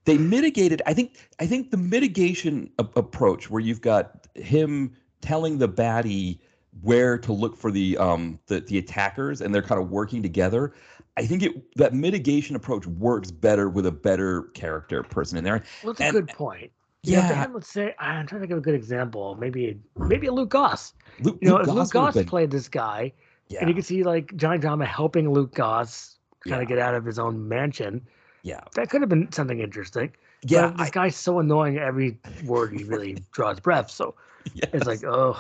They 0.06 0.18
mitigated. 0.18 0.82
I 0.86 0.94
think. 0.94 1.14
I 1.40 1.46
think 1.48 1.72
the 1.72 1.78
mitigation 1.78 2.70
a- 2.80 2.88
approach, 2.96 3.50
where 3.50 3.62
you've 3.62 3.82
got 3.82 4.28
him 4.36 4.94
telling 5.22 5.58
the 5.58 5.68
baddie 5.70 6.40
where 6.82 7.18
to 7.18 7.32
look 7.34 7.56
for 7.58 7.72
the 7.72 7.98
um 7.98 8.40
the, 8.48 8.60
the 8.62 8.78
attackers, 8.78 9.42
and 9.42 9.54
they're 9.54 9.62
kind 9.64 9.82
of 9.82 9.90
working 9.90 10.22
together. 10.22 10.74
I 11.18 11.26
think 11.26 11.44
it 11.44 11.76
that 11.78 11.94
mitigation 11.94 12.56
approach 12.56 12.86
works 12.86 13.32
better 13.32 13.70
with 13.70 13.86
a 13.86 13.92
better 13.92 14.44
character 14.54 15.02
person 15.04 15.38
in 15.38 15.44
there. 15.44 15.64
Well, 15.84 15.92
it's 15.92 16.02
a 16.02 16.12
good 16.12 16.28
point. 16.28 16.72
You 17.04 17.14
know, 17.18 17.20
Yeah, 17.20 17.34
had, 17.34 17.54
let's 17.54 17.70
say, 17.70 17.94
I'm 18.00 18.26
trying 18.28 18.42
to 18.42 18.48
give 18.48 18.58
a 18.58 18.62
good 18.62 18.74
example. 18.74 19.36
Maybe, 19.40 19.80
maybe 19.96 20.26
a 20.28 20.32
Luke 20.34 20.50
Goss. 20.50 20.94
Luke, 21.20 21.38
You 21.40 21.50
know, 21.50 21.54
Luke 21.58 21.62
if 21.62 21.68
Luke 21.68 21.76
Goss 21.92 22.16
Goss 22.16 22.26
played 22.26 22.50
this 22.50 22.68
guy, 22.68 23.14
yeah, 23.48 23.60
and 23.60 23.70
you 23.70 23.76
can 23.76 23.84
see 23.84 24.04
like 24.04 24.36
Johnny 24.36 24.58
Drama 24.58 24.86
helping 24.86 25.30
Luke 25.32 25.54
Goss 25.54 26.18
kind 26.44 26.58
Yeah. 26.58 26.62
of 26.64 26.68
get 26.68 26.80
out 26.80 26.96
of 26.96 27.06
his 27.06 27.18
own 27.20 27.48
mansion. 27.48 28.06
Yeah, 28.46 28.62
That 28.76 28.90
could 28.90 29.02
have 29.02 29.10
been 29.10 29.32
something 29.32 29.60
interesting. 29.60 30.12
yeah. 30.44 30.68
But 30.68 30.78
this 30.78 30.88
I- 30.88 30.92
guy's 30.92 31.16
so 31.16 31.40
annoying. 31.40 31.78
Every 31.80 32.18
word 32.46 32.74
he 32.78 32.84
really 32.84 33.18
draws 33.32 33.60
breath. 33.60 33.90
So 33.90 34.14
it's 34.56 34.86
like, 34.86 35.02
yes. 35.02 35.12
oh. 35.12 35.34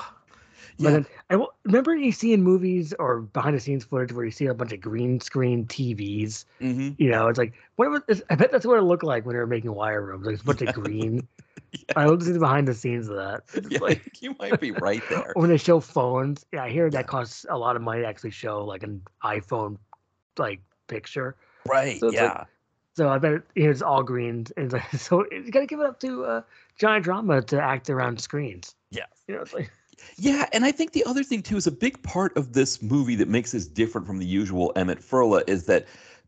But 0.77 0.83
Yeah. 0.83 0.89
then, 0.91 1.05
I 1.29 1.45
remember 1.63 1.95
you 1.95 2.11
see 2.11 2.33
in 2.33 2.41
movies 2.43 2.93
or 2.99 3.21
behind 3.21 3.55
the 3.55 3.59
scenes 3.61 3.85
footage 3.85 4.11
where 4.11 4.25
you 4.25 4.31
see 4.31 4.47
a 4.47 4.53
bunch 4.53 4.73
of 4.73 4.81
green 4.81 5.19
screen 5.21 5.65
TVs. 5.67 6.43
hmm 6.59 6.89
You 6.97 7.11
know, 7.11 7.27
it's 7.29 7.37
like 7.39 7.53
what 7.77 7.89
was 7.91 8.01
this? 8.07 8.21
I 8.31 8.35
bet 8.35 8.51
that's 8.51 8.65
what 8.65 8.77
it 8.79 8.81
looked 8.81 9.03
like 9.03 9.25
when 9.25 9.35
they 9.35 9.39
were 9.39 9.47
making 9.47 9.73
wire 9.73 10.01
rooms. 10.01 10.25
Like 10.25 10.41
a 10.41 10.43
bunch 10.43 10.61
of 10.63 10.73
green. 10.73 11.27
I 11.95 12.05
love 12.05 12.19
to 12.19 12.25
see 12.25 12.31
the 12.33 12.39
behind 12.39 12.67
the 12.67 12.73
scenes 12.73 13.07
of 13.07 13.15
that. 13.17 13.43
Yeah, 13.69 13.79
like 13.79 14.01
you 14.21 14.35
might 14.39 14.59
be 14.59 14.71
right 14.71 15.03
there. 15.09 15.31
when 15.35 15.49
they 15.49 15.57
show 15.57 15.79
phones. 15.79 16.45
Yeah, 16.51 16.63
I 16.63 16.69
hear 16.71 16.89
that 16.89 17.05
costs 17.07 17.45
a 17.49 17.57
lot 17.57 17.75
of 17.77 17.81
money 17.81 18.01
to 18.01 18.07
actually 18.07 18.31
show 18.31 18.65
like 18.65 18.81
an 18.83 19.01
iPhone 19.23 19.77
like 20.37 20.59
picture. 20.87 21.35
Right. 21.67 21.99
So 21.99 22.07
it's 22.07 22.15
like- 22.17 22.23
yeah. 22.33 22.43
So 22.95 23.09
I 23.09 23.17
bet 23.17 23.33
it, 23.33 23.43
it's 23.55 23.81
all 23.81 24.03
green. 24.03 24.45
And 24.57 24.71
like, 24.71 24.89
so 24.97 25.25
you 25.31 25.51
got 25.51 25.61
to 25.61 25.65
give 25.65 25.79
it 25.79 25.85
up 25.85 25.99
to 26.01 26.25
uh, 26.25 26.41
Johnny 26.77 27.01
Drama 27.01 27.41
to 27.43 27.61
act 27.61 27.89
around 27.89 28.19
screens. 28.21 28.75
Yeah. 28.91 29.05
You 29.27 29.35
know, 29.35 29.41
it's 29.41 29.53
like 29.53 29.71
Yeah, 30.17 30.45
and 30.53 30.65
I 30.65 30.71
think 30.71 30.93
the 30.93 31.03
other 31.05 31.23
thing 31.23 31.41
too 31.41 31.57
is 31.57 31.67
a 31.67 31.71
big 31.71 32.01
part 32.03 32.35
of 32.37 32.53
this 32.53 32.81
movie 32.81 33.15
that 33.15 33.27
makes 33.27 33.51
this 33.51 33.67
different 33.67 34.07
from 34.07 34.19
the 34.19 34.25
usual 34.25 34.71
Emmett 34.75 34.99
Furla 34.99 35.43
is 35.47 35.65
that 35.65 35.85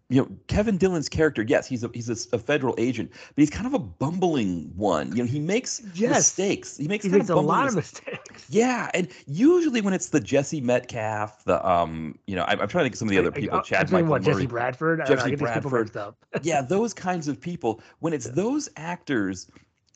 you 0.10 0.22
know 0.22 0.30
Kevin 0.48 0.78
Dillon's 0.78 1.10
character. 1.10 1.42
Yes, 1.44 1.68
he's 1.68 1.84
a 1.84 1.90
he's 1.94 2.10
a, 2.10 2.36
a 2.36 2.40
federal 2.40 2.76
agent, 2.78 3.12
but 3.12 3.36
he's 3.42 3.50
kind 3.50 3.68
of 3.68 3.74
a 3.74 3.80
bumbling 3.80 4.72
one. 4.76 5.14
You 5.16 5.24
know, 5.24 5.30
he 5.30 5.40
makes 5.40 5.82
Yes. 5.94 6.10
mistakes. 6.16 6.78
He 6.78 6.88
makes 6.88 7.04
he 7.06 7.10
makes 7.10 7.30
a 7.30 7.36
lot 7.36 7.68
of 7.68 7.76
mistakes. 7.76 8.27
Yeah, 8.50 8.90
and 8.94 9.08
usually 9.26 9.82
when 9.82 9.94
it's 9.94 10.10
the 10.10 10.20
Jesse 10.20 10.62
Metcalfe, 10.62 11.44
the 11.46 11.66
um, 11.68 12.18
you 12.28 12.36
know, 12.36 12.44
I'm, 12.48 12.60
I'm 12.62 12.68
trying 12.68 12.84
to 12.84 12.86
think 12.86 12.96
of 12.96 13.00
some 13.00 13.08
of 13.08 13.12
the 13.12 13.20
other 13.20 13.32
people. 13.32 13.60
uh, 13.60 13.62
Chad 13.64 13.88
I'm 13.88 13.92
Michael 13.94 14.10
what 14.10 14.24
Murray. 14.24 14.34
Jesse 14.34 14.46
Bradford. 14.48 15.02
I, 15.02 15.06
don't 15.06 15.18
know, 15.18 15.24
I 15.24 15.26
Jesse 15.26 15.30
get 15.32 15.40
these 15.40 15.50
people 15.56 15.70
Bradford. 15.72 15.98
up. 15.98 16.18
yeah, 16.44 16.62
those 16.62 16.94
kinds 16.94 17.28
of 17.28 17.40
people. 17.42 17.82
When 18.00 18.14
it's 18.14 18.30
those 18.30 18.70
actors 18.78 19.50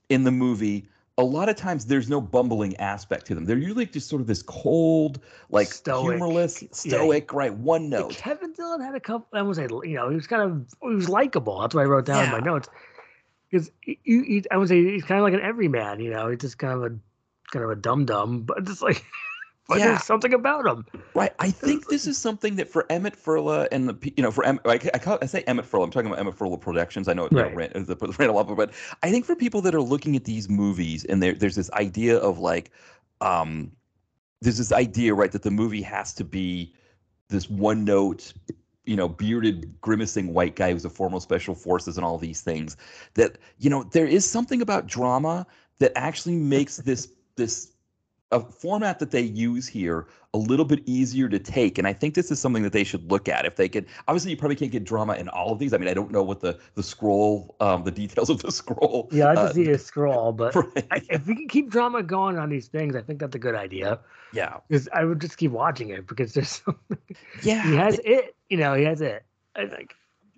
in 0.10 0.24
the 0.24 0.32
movie, 0.32 0.88
a 1.18 1.24
lot 1.24 1.50
of 1.50 1.56
times 1.56 1.86
there's 1.86 2.10
no 2.10 2.20
bumbling 2.22 2.76
aspect 2.78 3.28
to 3.28 3.36
them. 3.36 3.46
They're 3.46 3.58
usually 3.58 3.86
just 3.86 4.10
sort 4.10 4.22
of 4.22 4.28
this 4.28 4.42
cold, 4.42 5.20
like 5.50 5.68
Stoic. 5.68 6.14
humorless, 6.14 6.62
Yeah. 6.64 6.70
stoic, 6.72 7.34
right? 7.34 7.54
One 7.54 7.90
note. 7.90 8.12
Kevin 8.16 8.54
Dillon 8.54 8.82
had 8.82 8.96
a 8.96 9.00
couple. 9.00 9.28
I 9.34 9.42
would 9.42 9.56
say, 9.56 9.68
you 9.84 9.96
know, 9.96 10.10
he 10.10 10.16
was 10.16 10.28
kind 10.28 10.42
of 10.42 10.66
he 10.82 10.96
was 10.96 11.10
likable. 11.10 11.62
That's 11.62 11.76
what 11.76 11.82
I 11.82 11.86
wrote 11.86 12.06
down 12.06 12.26
in 12.26 12.32
my 12.32 12.40
notes. 12.40 12.70
Because 13.52 13.70
I 14.50 14.58
would 14.58 14.70
say 14.70 14.82
he's 14.84 15.04
kind 15.04 15.20
of 15.20 15.24
like 15.24 15.34
an 15.34 15.42
everyman. 15.42 16.00
You 16.00 16.12
know, 16.12 16.30
he's 16.30 16.40
just 16.40 16.58
kind 16.58 16.74
of 16.74 16.84
a 16.92 16.96
kind 17.52 17.64
of 17.64 17.72
a 17.72 17.76
dum 17.76 18.06
dum, 18.06 18.42
but 18.42 18.64
just 18.66 18.82
like, 18.82 19.06
but 19.68 19.80
Yeah. 19.80 19.90
there's 19.90 20.04
something 20.04 20.34
about 20.34 20.66
him. 20.66 20.86
Right. 21.14 21.34
I 21.40 21.52
think 21.52 21.88
this 21.88 22.08
is 22.08 22.18
something 22.18 22.56
that 22.56 22.70
for 22.70 22.86
Emmett 22.92 23.16
Furla 23.16 23.68
and 23.72 23.88
the 23.88 24.14
you 24.18 24.24
know 24.24 24.32
for 24.32 24.44
Em, 24.46 24.60
I, 24.66 24.74
I, 24.74 24.78
call, 25.00 25.20
I 25.22 25.26
say 25.28 25.44
Emmett 25.48 25.66
Furla. 25.70 25.84
I'm 25.84 25.92
talking 25.92 26.08
about 26.08 26.20
Emmett 26.20 26.36
Furla 26.38 26.60
Productions. 26.60 27.08
I 27.08 27.14
know 27.14 27.26
it 27.26 27.32
you 27.32 27.38
know, 27.38 27.44
Right. 27.44 27.56
ran, 27.56 27.86
the, 27.86 27.96
the 27.96 28.16
Randall 28.20 28.40
Upper, 28.40 28.56
but 28.56 28.72
I 29.04 29.12
think 29.12 29.26
for 29.26 29.36
people 29.36 29.62
that 29.62 29.76
are 29.76 29.82
looking 29.82 30.16
at 30.16 30.24
these 30.24 30.50
movies 30.50 31.06
and 31.06 31.22
there, 31.22 31.34
there's 31.34 31.56
this 31.56 31.72
idea 31.72 32.18
of 32.18 32.40
like, 32.40 32.72
um, 33.22 33.72
there's 34.42 34.58
this 34.58 34.72
idea 34.72 35.14
right 35.14 35.32
that 35.32 35.44
the 35.44 35.52
movie 35.52 35.82
has 35.84 36.14
to 36.16 36.24
be 36.24 36.74
this 37.30 37.50
one 37.50 37.86
note 37.86 38.34
you 38.86 38.96
know 38.96 39.08
bearded 39.08 39.80
grimacing 39.82 40.34
white 40.34 40.56
guy 40.56 40.72
who's 40.74 40.84
a 40.86 40.90
former 40.90 41.20
special 41.20 41.54
forces 41.54 41.98
and 41.98 42.04
all 42.06 42.18
these 42.18 42.42
things 42.42 42.76
that 43.14 43.38
you 43.60 43.70
know 43.70 43.84
there 43.84 44.08
is 44.08 44.28
something 44.28 44.60
about 44.62 44.88
drama 44.88 45.46
that 45.78 45.92
actually 45.96 46.36
makes 46.36 46.78
this 46.78 47.08
this 47.36 47.72
a 48.34 48.40
format 48.40 48.98
that 49.00 49.12
they 49.12 49.22
use 49.22 49.68
here 49.68 50.08
a 50.34 50.38
little 50.38 50.64
bit 50.64 50.82
easier 50.86 51.28
to 51.28 51.38
take 51.38 51.78
and 51.78 51.86
i 51.86 51.92
think 51.92 52.14
this 52.16 52.32
is 52.32 52.40
something 52.40 52.64
that 52.64 52.72
they 52.72 52.84
should 52.86 53.12
look 53.12 53.28
at 53.28 53.46
if 53.46 53.58
they 53.58 53.68
could 53.68 53.86
obviously 54.08 54.32
you 54.32 54.38
probably 54.38 54.56
can't 54.56 54.72
get 54.72 54.86
drama 54.86 55.14
in 55.16 55.28
all 55.30 55.52
of 55.52 55.60
these 55.60 55.74
i 55.74 55.78
mean 55.78 55.90
i 55.90 55.94
don't 55.94 56.12
know 56.12 56.24
what 56.24 56.40
the 56.40 56.58
the 56.76 56.84
scroll 56.84 57.56
um 57.60 57.84
the 57.84 57.92
details 57.92 58.30
of 58.30 58.42
the 58.42 58.52
scroll 58.60 59.10
Yeah, 59.12 59.32
I 59.32 59.36
just 59.36 59.52
uh, 59.52 59.54
see 59.54 59.70
a 59.70 59.78
scroll, 59.78 60.32
but 60.32 60.56
right, 60.56 60.88
I, 60.92 61.02
if 61.10 61.28
we 61.28 61.36
can 61.36 61.50
keep 61.50 61.70
drama 61.70 62.02
going 62.04 62.38
on 62.38 62.50
these 62.50 62.68
things, 62.70 62.96
I 62.96 63.02
think 63.02 63.20
that's 63.20 63.36
a 63.36 63.40
good 63.40 63.56
idea. 63.56 64.00
yeah 64.32 64.58
Because 64.70 64.88
I 64.94 65.04
would 65.04 65.20
just 65.20 65.38
keep 65.38 65.52
watching 65.52 65.90
it 65.90 66.08
because 66.08 66.34
there's 66.34 66.62
something. 66.66 66.98
yeah 67.44 67.64
He 67.64 67.76
has 67.76 68.00
it. 68.06 68.36
You 68.50 68.58
know, 68.58 68.74
he 68.76 68.86
has 68.86 69.02
it. 69.02 69.26
I 69.56 69.66
think. 69.66 69.94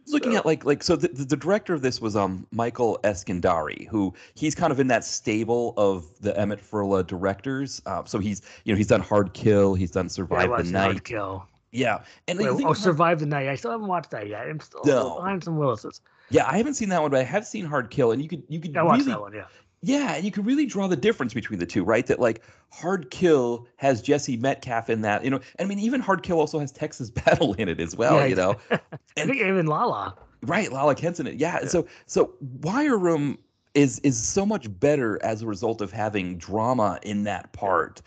Looking 0.08 0.32
So- 0.34 0.38
at 0.39 0.45
like 0.45 0.66
like 0.66 0.84
so 0.84 0.95
the, 0.95 1.08
the, 1.08 1.36
director 1.36 1.74
of 1.74 1.82
this 1.82 2.01
was 2.01 2.16
um 2.16 2.45
Michael 2.51 2.99
Eskandari 3.04 3.88
who 3.88 4.14
he's 4.36 4.56
kind 4.56 4.72
of 4.72 4.80
in 4.80 4.88
that 4.88 5.04
stable 5.06 5.74
of 5.78 6.06
the 6.22 6.38
Emmett 6.39 6.60
Furla 6.60 7.06
directors 7.06 7.82
uh, 7.86 8.04
so 8.06 8.20
he's 8.20 8.41
you 8.66 8.74
know 8.74 8.78
he's 8.78 8.88
done 8.88 9.01
Hard 9.01 9.34
Kill 9.34 9.74
he's 9.76 9.91
done 9.91 10.06
Yeah, 10.06 10.10
Survive 10.10 10.43
the 10.43 10.49
watched 10.49 10.72
Hard 10.72 11.04
Kill. 11.04 11.47
yeah 11.72 12.04
and 12.28 12.38
Wait, 12.39 12.47
oh, 12.49 12.74
survive 12.74 13.20
the 13.20 13.26
night. 13.26 13.47
I 13.47 13.56
still 13.56 13.72
haven't 13.72 13.88
watched 13.88 14.12
that 14.12 14.28
yet. 14.28 14.45
I'm 14.47 14.60
still 14.60 14.82
No. 14.86 15.16
behind 15.16 15.43
some 15.43 15.58
Willis's. 15.58 16.01
yeah 16.30 16.45
I 16.49 16.58
haven't 16.58 16.74
seen 16.76 16.89
that 16.89 17.01
one 17.01 17.12
but 17.12 17.20
I 17.20 17.24
have 17.24 17.45
seen 17.47 17.66
Hard 17.66 17.89
Kill 17.89 18.12
and 18.12 18.22
you 18.22 18.28
could 18.30 18.43
you 18.49 18.60
could 18.60 18.76
I 18.78 18.84
watched 18.84 19.01
really 19.01 19.12
that 19.12 19.22
one. 19.22 19.34
Yeah. 19.34 19.45
Yeah 19.86 20.13
and 20.15 20.23
you 20.25 20.31
can 20.31 20.43
really 20.45 20.65
draw 20.65 20.88
the 20.88 20.95
difference 20.95 21.34
between 21.34 21.59
the 21.59 21.65
two 21.65 21.84
right 21.84 22.05
that 22.07 22.19
like 22.19 22.41
Hard 22.71 23.11
Kill 23.11 23.67
has 23.77 24.01
Jesse 24.01 24.38
Metcalfe 24.38 24.89
in 24.89 25.01
that 25.01 25.23
you 25.23 25.29
know 25.29 25.39
I 25.59 25.65
mean 25.65 25.77
even 25.79 25.99
Hard 26.01 26.23
Kill 26.23 26.39
also 26.39 26.59
has 26.59 26.71
Texas 26.71 27.09
Battle 27.25 27.53
in 27.55 27.67
it 27.69 27.79
as 27.79 27.95
well 27.95 28.15
Yeah, 28.19 28.25
you 28.25 28.36
know 28.36 28.55
I 28.71 28.79
And- 29.17 29.29
think 29.29 29.41
even 29.41 29.67
Lala. 29.67 30.15
Right, 30.45 30.69
Lala 30.73 30.93
Kent's 30.95 31.21
in 31.21 31.27
it. 31.27 31.36
Yeah. 31.36 31.59
Yeah. 31.61 31.67
So 31.69 31.86
so 32.05 32.34
Wire 32.61 32.97
Room 32.97 33.38
is 33.75 33.99
is 33.99 34.21
so 34.21 34.45
much 34.45 34.67
better 34.79 35.17
as 35.23 35.41
a 35.41 35.47
result 35.47 35.81
of 35.81 35.91
having 35.91 36.38
drama 36.38 36.99
in 37.03 37.23
that 37.23 37.51
part. 37.53 38.01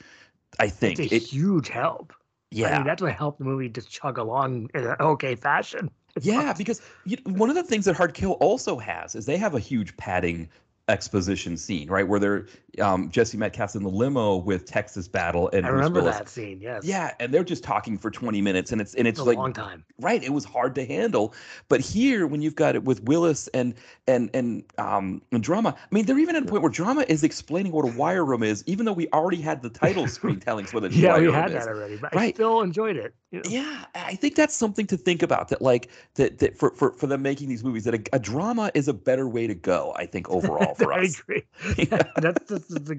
I 0.60 0.68
think 0.68 0.98
It's 0.98 1.12
a 1.12 1.16
it. 1.16 1.22
huge 1.22 1.68
help. 1.68 2.12
I 2.12 2.22
Yeah. 2.52 2.76
mean, 2.78 2.86
that's 2.86 3.00
what 3.02 3.12
helped 3.12 3.38
the 3.38 3.44
movie 3.44 3.68
just 3.68 3.90
chug 3.90 4.18
along 4.18 4.70
in 4.74 4.86
an 4.86 4.96
okay 5.00 5.34
fashion. 5.34 5.90
It's 6.16 6.24
yeah, 6.24 6.44
awesome. 6.50 6.56
because 6.56 6.80
you, 7.04 7.18
one 7.26 7.50
of 7.50 7.56
the 7.56 7.62
things 7.62 7.84
that 7.84 7.94
Hard 7.94 8.14
Kill 8.14 8.32
also 8.32 8.78
has 8.78 9.14
is 9.14 9.26
they 9.26 9.36
have 9.36 9.54
a 9.54 9.58
huge 9.60 9.94
padding 9.98 10.48
exposition 10.88 11.56
scene, 11.56 11.88
right? 11.90 12.06
Where 12.06 12.20
they're 12.20 12.46
um, 12.80 13.10
Jesse 13.10 13.36
Metcalfe's 13.36 13.74
in 13.74 13.82
the 13.82 13.88
limo 13.90 14.36
with 14.36 14.66
Texas 14.66 15.08
Battle 15.08 15.48
and 15.52 15.66
I 15.66 15.70
remember 15.70 16.02
that 16.02 16.28
scene. 16.28 16.60
Yes. 16.60 16.84
Yeah, 16.86 17.14
and 17.18 17.32
they're 17.32 17.44
just 17.44 17.64
talking 17.64 17.98
for 17.98 18.10
20 18.10 18.40
minutes 18.42 18.70
and 18.72 18.80
it's 18.80 18.94
and 18.94 19.08
it's 19.08 19.18
It's 19.18 19.26
a 19.26 19.28
like 19.28 19.38
long 19.38 19.52
time. 19.52 19.84
right, 20.00 20.22
it 20.22 20.32
was 20.32 20.44
hard 20.44 20.74
to 20.76 20.84
handle. 20.84 21.34
But 21.68 21.80
here 21.80 22.26
when 22.26 22.42
you've 22.42 22.54
got 22.54 22.76
it 22.76 22.84
with 22.84 23.02
Willis 23.04 23.48
and 23.48 23.74
and 24.06 24.30
and 24.34 24.64
um 24.78 25.22
and 25.32 25.42
drama, 25.42 25.74
I 25.76 25.94
mean 25.94 26.06
they're 26.06 26.18
even 26.18 26.36
at 26.36 26.42
a 26.44 26.46
point 26.46 26.62
where 26.62 26.70
drama 26.70 27.04
is 27.08 27.24
explaining 27.24 27.72
what 27.72 27.84
a 27.84 27.88
wire 27.88 28.24
room 28.24 28.42
is, 28.42 28.62
even 28.66 28.86
though 28.86 28.92
we 28.92 29.08
already 29.12 29.40
had 29.40 29.62
the 29.62 29.70
title 29.70 30.06
screen 30.16 30.38
telling 30.40 30.66
us 30.66 30.72
what 30.72 30.84
a 30.84 30.90
Yeah, 30.90 31.08
wire 31.08 31.20
we 31.20 31.32
had 31.32 31.52
is. 31.52 31.52
that 31.52 31.68
already, 31.68 31.96
but 31.96 32.14
I 32.14 32.30
still 32.30 32.60
enjoyed 32.62 32.96
it. 32.96 33.14
you 33.30 33.40
know? 33.40 33.44
Yeah, 33.48 33.84
I 33.94 34.16
think 34.16 34.34
that's 34.34 34.56
something 34.56 34.86
to 34.88 34.96
think 34.96 35.22
about. 35.22 35.48
That 35.50 35.62
like 35.62 35.90
that 36.14 36.38
that 36.38 36.56
for 36.58 36.70
for, 36.72 36.92
for 36.92 37.06
them 37.06 37.22
making 37.22 37.48
these 37.48 37.62
movies, 37.62 37.84
that 37.84 37.94
a, 37.94 38.02
a 38.14 38.18
drama 38.18 38.72
is 38.74 38.88
a 38.88 38.94
better 38.94 39.28
way 39.28 39.46
to 39.46 39.54
go. 39.54 39.94
I 39.96 40.06
think 40.06 40.28
overall 40.30 40.74
for 40.82 40.92
I 40.92 41.02
us. 41.02 41.20
agree. 41.20 41.42
That's 42.18 42.48
just 42.48 42.68
the, 42.68 42.96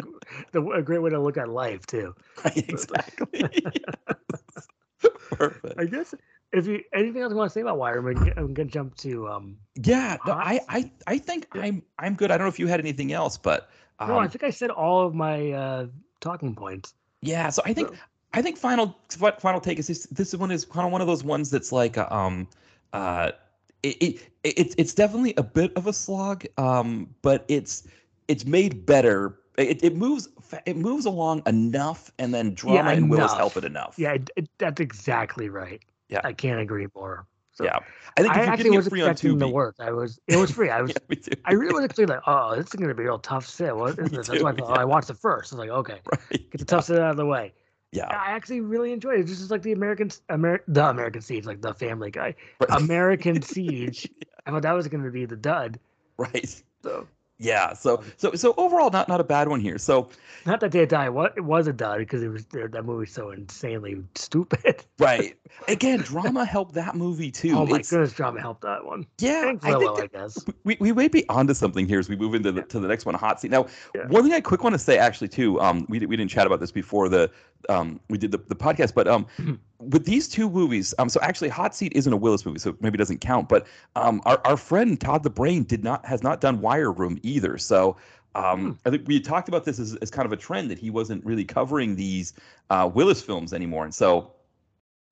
the, 0.51 0.67
a 0.69 0.81
great 0.81 0.99
way 1.01 1.09
to 1.09 1.19
look 1.19 1.37
at 1.37 1.49
life 1.49 1.85
too. 1.85 2.15
Right, 2.43 2.57
exactly. 2.69 3.49
Perfect. 5.31 5.75
I 5.77 5.85
guess 5.85 6.13
if 6.53 6.67
you 6.67 6.81
anything 6.93 7.21
else 7.21 7.31
you 7.31 7.37
want 7.37 7.49
to 7.49 7.53
say 7.53 7.61
about 7.61 7.77
Wire, 7.77 7.99
I'm 8.37 8.53
gonna, 8.53 8.69
jump 8.69 8.95
to 8.97 9.27
um. 9.27 9.57
Yeah, 9.75 10.17
no, 10.25 10.33
I, 10.33 10.59
I 10.69 10.91
I 11.07 11.17
think 11.17 11.47
Yeah. 11.53 11.61
I'm 11.63 11.83
I'm 11.99 12.15
good. 12.15 12.31
I 12.31 12.37
don't 12.37 12.45
know 12.45 12.49
if 12.49 12.59
you 12.59 12.67
had 12.67 12.79
anything 12.79 13.11
else, 13.11 13.37
but 13.37 13.69
um, 13.99 14.07
no, 14.09 14.17
I 14.19 14.27
think 14.27 14.43
I 14.43 14.49
said 14.49 14.69
all 14.71 15.05
of 15.05 15.13
my 15.13 15.51
uh 15.51 15.87
talking 16.21 16.55
points. 16.55 16.93
yeah. 17.21 17.49
So 17.49 17.61
I 17.65 17.73
think 17.73 17.89
So- 17.89 17.95
I 18.33 18.41
think 18.41 18.57
final 18.57 18.97
final 19.39 19.59
take 19.59 19.79
is 19.79 19.87
this. 19.87 20.05
This 20.07 20.33
one 20.35 20.51
is 20.51 20.65
kind 20.65 20.85
of 20.85 20.91
one 20.91 21.01
of 21.01 21.07
those 21.07 21.23
ones 21.23 21.49
that's 21.49 21.71
like 21.71 21.97
uh, 21.97 22.07
um 22.09 22.47
uh 22.93 23.31
it, 23.83 23.97
it 24.01 24.29
it's 24.43 24.75
it's 24.77 24.93
definitely 24.93 25.33
a 25.37 25.43
bit 25.43 25.71
of 25.75 25.87
a 25.87 25.93
slog 25.93 26.45
um 26.57 27.13
but 27.21 27.45
it's 27.47 27.87
it's 28.27 28.45
made 28.45 28.85
better. 28.85 29.39
It, 29.57 29.83
it 29.83 29.95
moves 29.95 30.29
it 30.65 30.77
moves 30.77 31.05
along 31.05 31.43
enough, 31.47 32.11
and 32.19 32.33
then 32.33 32.53
drama 32.53 32.91
and 32.91 33.09
Willis 33.09 33.31
enough. 33.31 33.37
help 33.37 33.57
it 33.57 33.65
enough. 33.65 33.95
Yeah, 33.97 34.13
it, 34.13 34.29
it, 34.35 34.49
that's 34.59 34.79
exactly 34.79 35.49
right. 35.49 35.81
Yeah. 36.09 36.21
I 36.23 36.33
can't 36.33 36.59
agree 36.59 36.87
more. 36.95 37.25
So 37.53 37.63
yeah. 37.63 37.79
I 38.17 38.21
think 38.21 38.35
I 38.35 38.41
actually 38.41 38.69
was 38.69 38.85
expecting 38.85 39.39
the 39.39 39.47
work. 39.47 39.75
I 39.79 39.91
was. 39.91 40.19
It 40.27 40.37
was 40.37 40.51
free. 40.51 40.69
I 40.69 40.81
was. 40.83 40.93
yeah. 41.09 41.33
I 41.45 41.53
really 41.53 41.73
was 41.73 41.85
expecting 41.85 42.15
like, 42.15 42.23
oh, 42.27 42.55
this 42.55 42.67
is 42.67 42.73
gonna 42.73 42.93
be 42.93 43.01
a 43.01 43.05
real 43.05 43.19
tough 43.19 43.47
sit. 43.47 43.75
What 43.75 43.97
is 43.99 44.11
this? 44.11 44.27
That's 44.27 44.43
why 44.43 44.51
I 44.51 44.53
thought. 44.53 44.77
oh, 44.77 44.81
I 44.81 44.85
watched 44.85 45.09
it 45.09 45.17
first. 45.17 45.53
I 45.53 45.55
was 45.55 45.67
like, 45.67 45.75
okay, 45.77 45.99
right. 46.11 46.51
get 46.51 46.59
the 46.59 46.65
tough 46.65 46.85
sit 46.85 46.99
out 46.99 47.11
of 47.11 47.17
the 47.17 47.25
way. 47.25 47.53
Yeah. 47.91 48.07
I 48.07 48.31
actually 48.31 48.61
really 48.61 48.91
enjoyed 48.91 49.19
it. 49.19 49.23
Just 49.27 49.41
as 49.41 49.49
like 49.51 49.61
the 49.61 49.71
American, 49.71 50.09
Amer- 50.29 50.63
the 50.67 50.87
American 50.89 51.21
Siege, 51.21 51.45
like 51.45 51.61
the 51.61 51.73
Family 51.73 52.11
Guy. 52.11 52.35
American 52.69 53.41
Siege. 53.53 54.09
I 54.45 54.51
thought 54.51 54.61
that 54.63 54.73
was 54.73 54.87
going 54.87 55.03
to 55.03 55.11
be 55.11 55.25
the 55.25 55.35
dud. 55.37 55.79
right. 56.17 56.63
So 56.83 57.07
Yeah. 57.39 57.73
So 57.73 58.03
so 58.17 58.33
so 58.33 58.53
overall, 58.57 58.89
not 58.91 59.07
not 59.07 59.19
a 59.19 59.23
bad 59.23 59.47
one 59.47 59.59
here. 59.61 59.77
So 59.77 60.09
not 60.45 60.59
that 60.61 60.71
Day 60.71 60.79
to 60.81 60.85
Die, 60.85 61.09
what 61.09 61.33
it 61.37 61.41
was 61.43 61.67
a 61.67 61.73
dud 61.73 61.99
because 61.99 62.23
it 62.23 62.29
was 62.29 62.45
that 62.45 62.83
movie's 62.85 63.11
so 63.13 63.31
insanely 63.31 64.01
stupid. 64.15 64.83
right 64.99 65.35
again, 65.67 65.99
drama 65.99 66.45
helped 66.45 66.73
that 66.75 66.95
movie 66.95 67.31
too. 67.31 67.51
oh 67.55 67.65
my 67.65 67.75
It's- 67.75 67.89
goodness, 67.89 68.13
drama 68.13 68.39
helped 68.41 68.61
that 68.61 68.83
one. 68.85 69.05
Yeah, 69.19 69.41
Thanks, 69.43 69.65
I 69.65 69.77
think 69.77 69.95
that- 69.97 70.03
I 70.15 70.17
guess. 70.23 70.45
we, 70.63 70.77
we 70.79 70.91
might 70.93 71.11
be 71.11 71.27
onto 71.29 71.53
something 71.53 71.87
here 71.87 71.99
as 71.99 72.09
we 72.09 72.15
move 72.15 72.33
into 72.35 72.51
the 72.51 72.61
to 72.63 72.79
the 72.79 72.87
next 72.87 73.05
one, 73.05 73.15
hot 73.15 73.39
seat. 73.41 73.51
Now, 73.51 73.67
Yeah. 73.95 74.07
one 74.07 74.23
thing 74.23 74.33
I 74.33 74.41
quick 74.41 74.63
want 74.63 74.73
to 74.73 74.79
say 74.79 74.97
actually 74.97 75.27
too, 75.29 75.59
um, 75.61 75.85
we 75.89 75.99
we 76.05 76.15
didn't 76.15 76.31
chat 76.31 76.47
about 76.47 76.59
this 76.59 76.71
before 76.71 77.07
the 77.09 77.29
um 77.69 77.99
we 78.09 78.17
did 78.17 78.31
the, 78.31 78.37
the 78.37 78.55
podcast, 78.55 78.93
but 78.93 79.07
um 79.07 79.25
Mhm. 79.37 79.59
with 79.79 80.05
these 80.05 80.27
two 80.27 80.49
movies, 80.49 80.93
um 80.99 81.09
so 81.09 81.19
actually 81.21 81.49
Hot 81.49 81.75
Seat 81.75 81.93
isn't 81.95 82.11
a 82.13 82.17
Willis 82.17 82.45
movie, 82.45 82.59
so 82.59 82.75
maybe 82.81 82.95
it 82.95 82.97
doesn't 82.99 83.19
count. 83.21 83.49
But 83.49 83.67
um 83.95 84.21
our, 84.25 84.39
our 84.45 84.57
friend 84.57 84.99
Todd 84.99 85.23
the 85.23 85.29
Brain 85.29 85.63
did 85.63 85.83
not 85.83 86.05
has 86.05 86.23
not 86.23 86.41
done 86.41 86.61
Wire 86.61 86.91
Room 86.91 87.19
either. 87.23 87.57
So 87.57 87.97
um 88.35 88.77
I 88.85 88.89
think 88.91 89.07
we 89.07 89.19
talked 89.19 89.47
about 89.49 89.65
this 89.65 89.79
as, 89.79 89.95
as 89.95 90.11
kind 90.11 90.25
of 90.25 90.31
a 90.31 90.37
trend 90.37 90.69
that 90.71 90.77
he 90.79 90.89
wasn't 90.89 91.25
really 91.25 91.45
covering 91.45 91.95
these 91.95 92.33
uh 92.69 92.89
Willis 92.93 93.21
films 93.21 93.53
anymore. 93.53 93.83
And 93.85 93.93
so 93.93 94.31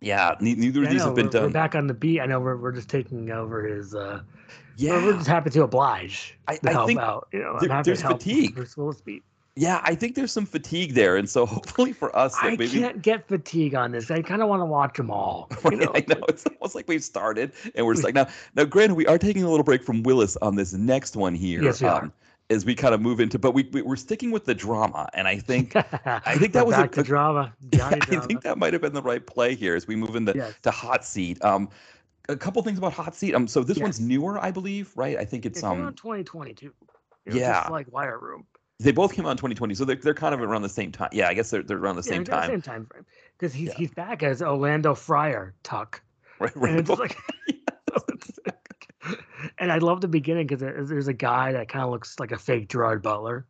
yeah, 0.02 0.36
ne- 0.42 0.56
neither 0.56 0.82
Yeah, 0.82 0.86
of 0.88 0.92
these 0.92 1.00
know, 1.02 1.06
have 1.08 1.16
been 1.16 1.26
we're, 1.28 1.32
we're 1.32 1.40
done. 1.46 1.52
back 1.52 1.74
on 1.74 1.88
the 1.88 1.94
beat. 1.94 2.20
I 2.20 2.26
know 2.26 2.40
we're, 2.40 2.58
we're 2.58 2.74
just 2.74 2.90
taking 2.90 3.32
over 3.32 3.66
his. 3.66 3.96
uh 3.96 4.22
yeah. 4.78 4.92
we're, 4.92 5.06
we're 5.06 5.14
just 5.14 5.28
happy 5.28 5.50
to 5.52 5.64
oblige. 5.64 6.38
I- 6.48 6.58
to 6.58 6.70
I 6.70 6.72
help 6.74 6.88
think 6.88 7.00
out. 7.00 7.28
You 7.32 7.40
know, 7.40 7.58
there- 7.62 7.82
there's 7.82 8.02
fatigue. 8.02 8.56
Bruce 8.56 8.76
Willis 8.78 9.02
beat. 9.02 9.24
Yeah, 9.58 9.80
I 9.86 9.96
think 9.96 10.16
there's 10.16 10.34
some 10.34 10.46
fatigue 10.46 10.96
there, 10.96 11.16
and 11.16 11.30
so 11.30 11.46
hopefully 11.46 11.94
for 11.94 12.14
us, 12.16 12.36
I 12.42 12.52
maybe 12.52 12.68
can't 12.68 13.02
get 13.02 13.26
fatigue 13.28 13.74
on 13.74 13.92
this. 13.92 14.12
I 14.12 14.22
kind 14.22 14.42
of 14.42 14.50
want 14.50 14.60
to 14.62 14.66
watch 14.66 14.98
them 14.98 15.10
all. 15.10 15.50
you 15.72 15.78
know? 15.78 15.92
I 15.96 16.04
know 16.10 16.22
it's 16.28 16.46
almost 16.46 16.76
like 16.76 16.88
we've 16.90 17.04
started, 17.04 17.54
and 17.74 17.86
we're 17.86 17.94
just 17.94 18.04
like 18.04 18.16
now. 18.16 18.28
Now, 18.56 18.66
granted, 18.66 18.96
we 18.96 19.08
are 19.08 19.18
taking 19.18 19.44
a 19.44 19.50
little 19.50 19.64
break 19.64 19.82
from 19.84 20.04
Willis 20.04 20.36
on 20.38 20.56
this 20.56 20.74
next 20.74 21.16
one 21.16 21.34
here, 21.36 21.64
Yes, 21.64 21.82
we 21.82 21.88
are. 21.88 22.12
as 22.50 22.66
we 22.66 22.76
kind 22.76 22.94
of 22.94 23.00
move 23.02 23.22
into. 23.22 23.40
But 23.40 23.54
we, 23.54 23.64
we 23.72 23.82
we're 23.82 23.96
sticking 23.96 24.32
with 24.32 24.44
the 24.44 24.54
drama, 24.56 25.08
and 25.14 25.26
I 25.26 25.38
think 25.38 25.74
I 26.06 26.36
think 26.38 26.52
that 26.52 26.68
was 26.68 26.78
a- 26.78 26.88
to 26.90 27.00
a- 27.00 27.04
drama. 27.04 27.54
Johnny 27.74 27.96
I 27.96 28.06
drama. 28.06 28.28
think 28.28 28.42
that 28.42 28.58
might 28.58 28.74
have 28.74 28.82
been 28.82 28.94
the 28.94 29.02
right 29.02 29.26
play 29.26 29.56
here 29.56 29.76
as 29.78 29.88
we 29.88 29.96
move 29.96 30.18
into 30.18 30.34
Yes. 30.36 30.54
to 30.64 30.72
hot 30.72 31.06
seat. 31.06 31.42
Um, 31.46 31.70
a 32.28 32.36
couple 32.36 32.62
things 32.62 32.78
about 32.78 32.92
hot 32.92 33.16
seat. 33.16 33.34
Um, 33.34 33.48
so 33.48 33.64
this 33.64 33.78
one's 33.78 34.02
newer, 34.02 34.38
I 34.38 34.52
believe, 34.52 34.92
right? 34.98 35.16
I 35.18 35.24
think 35.24 35.46
it's 35.46 35.60
It 35.60 35.66
in 35.66 35.86
um, 35.86 35.94
2022. 35.94 36.66
You 36.66 36.72
know, 37.32 37.38
yeah. 37.38 37.68
like 37.70 37.90
Wire 37.94 38.20
Room. 38.20 38.46
They 38.80 38.92
both 38.92 39.14
came 39.14 39.26
out 39.26 39.32
in 39.32 39.38
2020, 39.38 39.74
so 39.76 39.86
they're 39.86 39.96
they're 39.96 40.14
kind 40.14 40.34
of 40.34 40.42
around 40.42 40.64
the 40.64 40.70
same 40.70 40.92
time. 40.92 41.10
Yeah, 41.14 41.30
I 41.30 41.34
guess 41.34 41.50
they're 41.50 41.64
they're 41.64 41.78
around 41.78 41.96
the 41.96 42.04
Yeah, 42.04 42.12
same 42.12 42.24
the 42.26 42.32
time. 42.32 42.50
Same 42.50 42.62
time 42.62 42.86
frame. 42.86 43.06
Because 43.38 43.54
he's 43.54 43.70
Yeah. 43.70 43.78
he's 43.78 43.92
back 43.92 44.22
as 44.22 44.42
Orlando 44.42 44.96
Friar 44.96 45.56
Tuck. 45.64 46.02
Right, 46.40 46.54
And 46.56 46.80
it's 46.88 46.90
like, 47.00 47.16
and 49.58 49.72
I 49.72 49.78
love 49.78 50.02
the 50.02 50.08
beginning 50.08 50.48
because 50.48 50.60
there's 50.90 51.08
a 51.08 51.14
guy 51.14 51.54
that 51.54 51.70
kind 51.70 51.86
of 51.86 51.92
looks 51.92 52.20
like 52.20 52.32
a 52.32 52.38
fake 52.38 52.70
Gerard 52.70 53.02
Butler. 53.02 53.48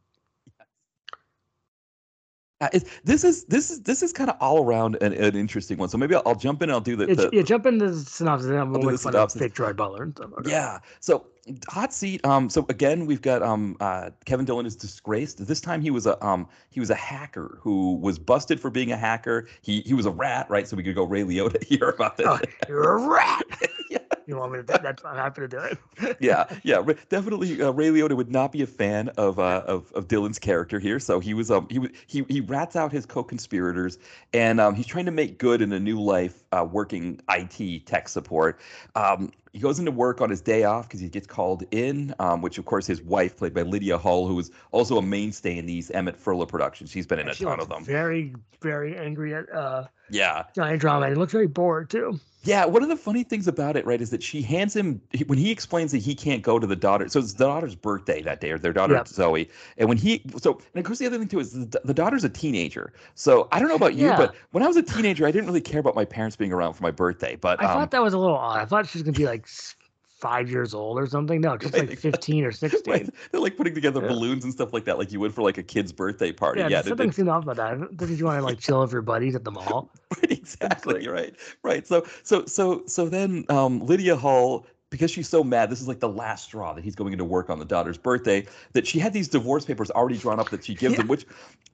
Uh, 2.62 2.70
this 3.04 3.26
is 3.26 3.44
this 3.46 3.70
is 3.70 3.82
this 3.82 4.02
is 4.02 4.14
kind 4.14 4.30
of 4.30 4.38
all 4.40 4.64
around 4.64 4.96
an, 5.02 5.12
an 5.12 5.36
interesting 5.36 5.78
one. 5.78 5.90
So 5.90 5.98
maybe 5.98 6.16
I'll, 6.16 6.22
I'll 6.26 6.36
jump 6.36 6.62
in. 6.62 6.70
and 6.70 6.74
I'll 6.74 6.80
do 6.80 6.96
the, 6.96 7.06
Yeah, 7.06 7.14
the 7.16 7.30
yeah, 7.34 7.42
jump 7.42 7.66
into 7.66 7.92
the 7.92 8.00
synopsis 8.00 8.50
and 8.50 8.58
I'm 8.58 8.74
I'll 8.74 8.82
do 8.82 8.92
the 8.92 8.98
synopsis. 8.98 9.42
fake 9.42 9.54
Gerard 9.56 9.76
Butler 9.76 10.04
and 10.04 10.16
stuff. 10.16 10.32
Okay. 10.40 10.52
Yeah. 10.52 10.80
So 11.02 11.26
hot 11.68 11.92
seat. 11.94 12.26
Um. 12.26 12.50
So 12.50 12.66
again, 12.70 13.06
we've 13.06 13.22
got 13.22 13.44
um. 13.44 13.76
Uh, 13.82 14.12
Kevin 14.24 14.46
Dillon 14.46 14.66
is 14.66 14.78
disgraced. 14.78 15.46
This 15.46 15.60
time 15.60 15.82
he 15.82 15.92
was 15.92 16.06
a 16.06 16.24
um. 16.26 16.48
He 16.70 16.80
was 16.80 16.90
a 16.90 16.96
hacker 16.96 17.58
who 17.62 17.96
was 17.98 18.18
busted 18.18 18.58
for 18.62 18.70
being 18.70 18.94
a 18.94 18.98
hacker. 18.98 19.50
He 19.62 19.82
he 19.82 19.94
was 19.94 20.06
a 20.06 20.12
rat, 20.12 20.50
right? 20.50 20.66
So 20.66 20.78
we 20.78 20.84
could 20.84 20.96
go 20.96 21.04
Ray 21.04 21.24
Liotta 21.24 21.62
here 21.66 21.90
about 21.90 22.16
this. 22.16 22.26
Oh, 22.30 22.40
you're 22.70 22.96
a 22.98 23.06
rat. 23.10 23.44
yeah. 23.90 23.98
You 24.28 24.38
want 24.38 24.54
me 24.54 24.58
to 24.60 24.64
do 24.64 24.74
that? 24.82 25.02
I'm 25.06 25.16
happy 25.16 25.42
to 25.42 25.48
do 25.48 25.60
it. 25.60 26.18
yeah, 26.20 26.46
yeah, 26.64 26.82
definitely. 27.10 27.62
Uh, 27.62 27.72
Ray 27.72 27.90
Liotta 27.90 28.16
would 28.16 28.32
not 28.32 28.52
be 28.52 28.62
a 28.64 28.68
fan 28.68 29.10
of 29.18 29.40
uh, 29.40 29.64
of 29.68 29.92
of 29.94 30.08
Dillon's 30.08 30.40
character 30.40 30.80
here. 30.80 31.00
So 31.00 31.20
he 31.20 31.34
was 31.34 31.52
um 31.52 31.68
he 31.70 31.80
was 31.80 31.92
he 32.08 32.26
he 32.28 32.42
rats 32.42 32.76
out 32.76 32.92
his 32.92 33.06
co-conspirators, 33.06 34.00
and 34.34 34.60
um 34.60 34.74
he's 34.74 34.88
trying 34.88 35.06
to 35.06 35.12
make 35.12 35.38
good 35.38 35.62
in 35.62 35.72
a 35.74 35.80
new 35.80 36.02
life, 36.02 36.44
uh, 36.52 36.68
working 36.70 37.20
IT 37.30 37.86
tech 37.86 38.08
support. 38.10 38.60
Um, 38.96 39.32
he 39.56 39.62
goes 39.62 39.80
into 39.80 39.90
work 39.90 40.20
on 40.20 40.30
his 40.30 40.42
day 40.42 40.66
off 40.66 40.86
because 40.86 41.00
he 41.00 41.08
gets 41.08 41.26
called 41.26 41.64
in, 41.72 42.14
um, 42.20 42.42
which 42.42 42.58
of 42.58 42.66
course 42.66 42.86
his 42.86 43.02
wife, 43.02 43.38
played 43.38 43.54
by 43.54 43.62
Lydia 43.62 43.98
Hull, 43.98 44.28
who 44.28 44.38
is 44.38 44.52
also 44.74 44.98
a 44.98 45.02
mainstay 45.02 45.58
in 45.58 45.66
these 45.66 45.90
Emmett 45.92 46.22
Furla 46.22 46.46
productions. 46.46 46.92
She's 46.92 47.08
been 47.08 47.20
in 47.20 47.30
a 47.30 47.34
She 47.34 47.46
ton 47.46 47.62
of 47.62 47.70
them. 47.70 47.86
Very, 47.86 48.36
very 48.62 48.98
angry 48.98 49.34
at 49.34 49.50
uh, 49.54 49.86
Yeah, 50.10 50.44
Johnny 50.54 50.78
Drama. 50.78 51.06
And 51.06 51.16
he 51.16 51.20
looks 51.20 51.32
very 51.32 51.48
bored 51.48 51.90
too. 51.90 52.20
Yeah, 52.44 52.66
one 52.66 52.84
of 52.84 52.90
the 52.90 52.96
funny 52.96 53.24
things 53.24 53.48
about 53.48 53.76
it, 53.76 53.88
right, 53.88 54.00
is 54.00 54.12
that 54.12 54.22
she 54.22 54.44
hands 54.44 54.76
him 54.76 55.02
when 55.26 55.40
he 55.40 55.50
explains 55.50 55.92
that 55.94 55.98
he 56.04 56.14
can't 56.14 56.44
go 56.44 56.60
to 56.60 56.68
the 56.68 56.76
daughter. 56.76 57.10
So 57.10 57.20
it's 57.20 57.34
the 57.34 57.46
daughter's 57.46 57.74
birthday 57.74 58.22
that 58.22 58.40
day, 58.40 58.52
or 58.52 58.60
their 58.60 58.72
daughter 58.72 58.94
Yep. 58.94 59.08
Zoe. 59.08 59.50
And 59.80 59.90
when 59.90 59.98
he, 59.98 60.22
so 60.38 60.62
and 60.76 60.80
of 60.80 60.86
course 60.86 61.00
the 61.00 61.08
other 61.08 61.18
thing 61.18 61.28
too 61.28 61.40
is 61.40 61.54
the, 61.54 61.82
the 61.84 61.94
daughter's 61.94 62.24
a 62.24 62.30
teenager. 62.30 62.94
So 63.16 63.48
I 63.52 63.58
don't 63.58 63.68
know 63.68 63.76
about 63.76 63.96
you, 63.96 64.06
Yeah. 64.06 64.18
but 64.18 64.36
when 64.52 64.64
I 64.64 64.68
was 64.68 64.78
a 64.78 64.84
teenager, 64.84 65.26
I 65.26 65.32
didn't 65.32 65.48
really 65.48 65.60
care 65.60 65.80
about 65.80 65.96
my 65.96 66.06
parents 66.06 66.36
being 66.36 66.54
around 66.54 66.74
for 66.74 66.84
my 66.84 66.92
birthday. 66.92 67.36
But 67.36 67.60
I 67.60 67.66
um, 67.66 67.72
thought 67.74 67.90
that 67.90 68.04
was 68.04 68.14
a 68.14 68.20
little 68.20 68.36
odd. 68.38 68.60
I 68.60 68.66
thought 68.66 68.88
she 68.88 69.00
was 69.00 69.04
gonna 69.04 69.18
be 69.18 69.26
like 69.26 69.45
s- 69.46 69.76
five 70.20 70.50
years 70.50 70.74
old 70.74 70.98
or 71.00 71.06
something. 71.08 71.42
No, 71.42 71.58
just 71.58 71.74
like 71.74 71.98
fifteen 72.00 72.44
or 72.46 72.52
sixteen. 72.64 72.92
right, 72.94 73.10
they're 73.32 73.42
like 73.42 73.58
putting 73.58 73.74
together 73.76 74.02
Yeah. 74.02 74.10
balloons 74.10 74.44
and 74.44 74.52
stuff 74.54 74.74
like 74.74 74.86
that, 74.86 74.98
like 74.98 75.12
you 75.12 75.20
would 75.20 75.34
for 75.34 75.42
like 75.44 75.58
a 75.58 75.64
kid's 75.64 75.92
birthday 75.92 76.32
party. 76.32 76.62
Yeah, 76.62 76.68
Yeah, 76.70 76.82
something 76.82 77.12
seemed 77.12 77.30
off 77.30 77.44
about 77.44 77.58
that. 77.58 77.98
Didn't 77.98 78.18
you 78.18 78.26
want 78.26 78.40
to 78.40 78.46
like 78.46 78.60
chill 78.60 78.82
with 78.82 78.92
your 78.92 79.02
buddies 79.02 79.36
at 79.36 79.44
the 79.44 79.52
mall? 79.52 79.90
Right, 80.22 80.32
exactly. 80.32 81.08
Right. 81.08 81.36
Right. 81.64 81.86
So 81.86 82.06
so 82.24 82.46
so 82.46 82.84
so 82.88 83.10
then 83.10 83.46
um 83.50 83.80
Lydia 83.80 84.16
Hull 84.16 84.66
because 84.90 85.12
she's 85.12 85.28
so 85.28 85.44
mad, 85.44 85.70
this 85.70 85.82
is 85.82 85.88
like 85.88 86.00
the 86.00 86.10
last 86.10 86.46
straw 86.46 86.74
that 86.74 86.84
he's 86.84 86.96
going 86.96 87.12
into 87.12 87.26
work 87.26 87.50
on 87.50 87.60
the 87.60 87.66
daughter's 87.66 87.98
birthday. 87.98 88.46
That 88.74 88.86
she 88.86 89.00
had 89.00 89.14
these 89.14 89.28
divorce 89.28 89.66
papers 89.66 89.92
already 89.92 90.18
drawn 90.18 90.40
up 90.40 90.50
that 90.50 90.64
she 90.64 90.76
gives 90.76 90.96
him, 90.96 91.08
which 91.08 91.26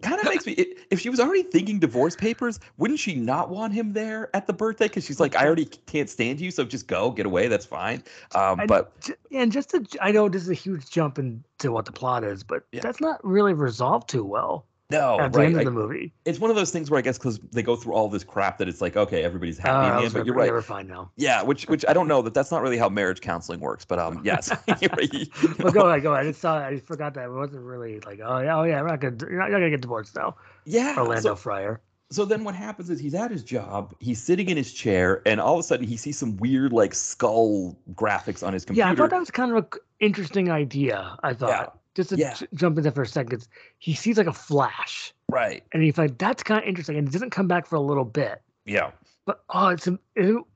kind 0.01 0.19
of 0.19 0.25
makes 0.25 0.45
me, 0.45 0.53
if 0.89 0.99
she 0.99 1.09
was 1.09 1.19
already 1.19 1.43
thinking 1.43 1.79
divorce 1.79 2.15
papers, 2.15 2.59
wouldn't 2.77 2.99
she 2.99 3.15
not 3.15 3.49
want 3.49 3.73
him 3.73 3.93
there 3.93 4.29
at 4.35 4.47
the 4.47 4.53
birthday? 4.53 4.87
Because 4.87 5.05
she's 5.05 5.19
like, 5.19 5.35
I 5.35 5.45
already 5.45 5.65
can't 5.65 6.09
stand 6.09 6.39
you, 6.39 6.51
so 6.51 6.63
just 6.63 6.87
go, 6.87 7.11
get 7.11 7.25
away. 7.25 7.47
That's 7.47 7.65
fine. 7.65 8.03
Um, 8.33 8.61
but 8.67 9.09
and 9.31 9.51
just 9.51 9.71
to, 9.71 9.85
I 10.01 10.11
know 10.11 10.29
this 10.29 10.43
is 10.43 10.49
a 10.49 10.53
huge 10.53 10.89
jump 10.89 11.19
into 11.19 11.71
what 11.71 11.85
the 11.85 11.91
plot 11.91 12.23
is, 12.23 12.43
but 12.43 12.63
Yeah. 12.71 12.81
that's 12.81 13.01
not 13.01 13.23
really 13.25 13.53
resolved 13.53 14.09
too 14.09 14.23
well. 14.23 14.65
No, 14.91 15.19
at 15.19 15.31
the 15.33 15.39
right. 15.39 15.47
end 15.47 15.57
of 15.57 15.65
the 15.65 15.71
movie. 15.71 16.13
it's 16.25 16.39
one 16.39 16.49
of 16.49 16.55
those 16.55 16.71
things 16.71 16.91
where 16.91 16.97
I 16.97 17.01
guess 17.01 17.17
because 17.17 17.39
they 17.51 17.63
go 17.63 17.75
through 17.75 17.93
all 17.93 18.09
this 18.09 18.23
crap 18.23 18.57
that 18.59 18.67
it's 18.67 18.81
like, 18.81 18.95
okay, 18.97 19.23
everybody's 19.23 19.57
happy 19.57 19.87
in 19.87 19.93
Uh, 19.93 19.97
the 19.99 20.05
end. 20.05 20.13
But 20.13 20.25
you're 20.25 20.35
right. 20.35 20.45
never 20.45 20.61
fine 20.61 20.87
now. 20.87 21.11
Yeah, 21.15 21.41
which 21.43 21.67
which 21.67 21.83
I 21.87 21.93
don't 21.93 22.07
know 22.07 22.21
that 22.21 22.33
that's 22.33 22.51
not 22.51 22.61
really 22.61 22.77
how 22.77 22.89
marriage 22.89 23.21
counseling 23.21 23.59
works. 23.59 23.85
But 23.85 23.99
um, 23.99 24.21
yes. 24.23 24.51
Right. 24.67 25.13
You 25.13 25.25
Well, 25.59 25.71
go 25.71 25.79
know, 25.81 25.85
ahead, 25.89 26.03
go 26.03 26.13
ahead. 26.13 26.25
I 26.25 26.29
just 26.29 26.41
saw. 26.41 26.57
I 26.59 26.79
forgot 26.79 27.13
that 27.15 27.25
it 27.25 27.31
wasn't 27.31 27.63
really 27.63 27.99
like, 28.01 28.19
oh 28.23 28.39
yeah, 28.39 28.57
oh 28.57 28.63
yeah, 28.63 28.81
we're 28.81 28.87
not 28.87 28.99
gonna, 28.99 29.15
you're 29.21 29.39
not, 29.39 29.49
you're 29.49 29.59
not 29.59 29.65
gonna 29.65 29.69
get 29.69 29.81
divorced 29.81 30.15
now, 30.15 30.35
yeah. 30.65 30.95
Orlando 30.97 31.21
So, 31.21 31.35
Friar. 31.35 31.81
so 32.11 32.25
then 32.25 32.43
what 32.43 32.55
happens 32.55 32.89
is 32.89 32.99
he's 32.99 33.13
at 33.15 33.31
his 33.31 33.43
job, 33.43 33.93
he's 33.99 34.21
sitting 34.21 34.49
in 34.49 34.57
his 34.57 34.73
chair, 34.73 35.21
and 35.25 35.39
all 35.39 35.53
of 35.53 35.59
a 35.59 35.63
sudden 35.63 35.85
he 35.87 35.95
sees 35.97 36.17
some 36.17 36.35
weird 36.37 36.73
like 36.73 36.93
skull 36.93 37.77
graphics 37.93 38.45
on 38.45 38.53
his 38.53 38.65
computer. 38.65 38.87
Yeah, 38.87 38.91
I 38.91 38.95
thought 38.95 39.09
that 39.11 39.19
was 39.19 39.31
kind 39.31 39.51
of 39.51 39.57
an 39.57 39.79
interesting 39.99 40.49
idea. 40.51 41.15
I 41.23 41.33
thought. 41.33 41.49
Yeah. 41.49 41.67
Just 41.95 42.09
to 42.11 42.17
Yeah. 42.17 42.33
j- 42.33 42.47
jump 42.53 42.77
in 42.77 42.83
there 42.83 42.91
for 42.91 43.01
a 43.01 43.07
second, 43.07 43.47
he 43.77 43.93
sees 43.93 44.17
like 44.17 44.27
a 44.27 44.33
flash, 44.33 45.13
right. 45.29 45.63
and 45.73 45.83
he's 45.83 45.97
like, 45.97 46.17
"That's 46.17 46.41
kind 46.43 46.61
of 46.61 46.67
interesting," 46.67 46.97
and 46.97 47.07
it 47.07 47.11
doesn't 47.11 47.31
come 47.31 47.47
back 47.47 47.65
for 47.65 47.75
a 47.75 47.81
little 47.81 48.05
bit. 48.05 48.41
Yeah. 48.65 48.91
But 49.25 49.43
oh, 49.49 49.67
it's 49.69 49.87
it, 49.87 49.97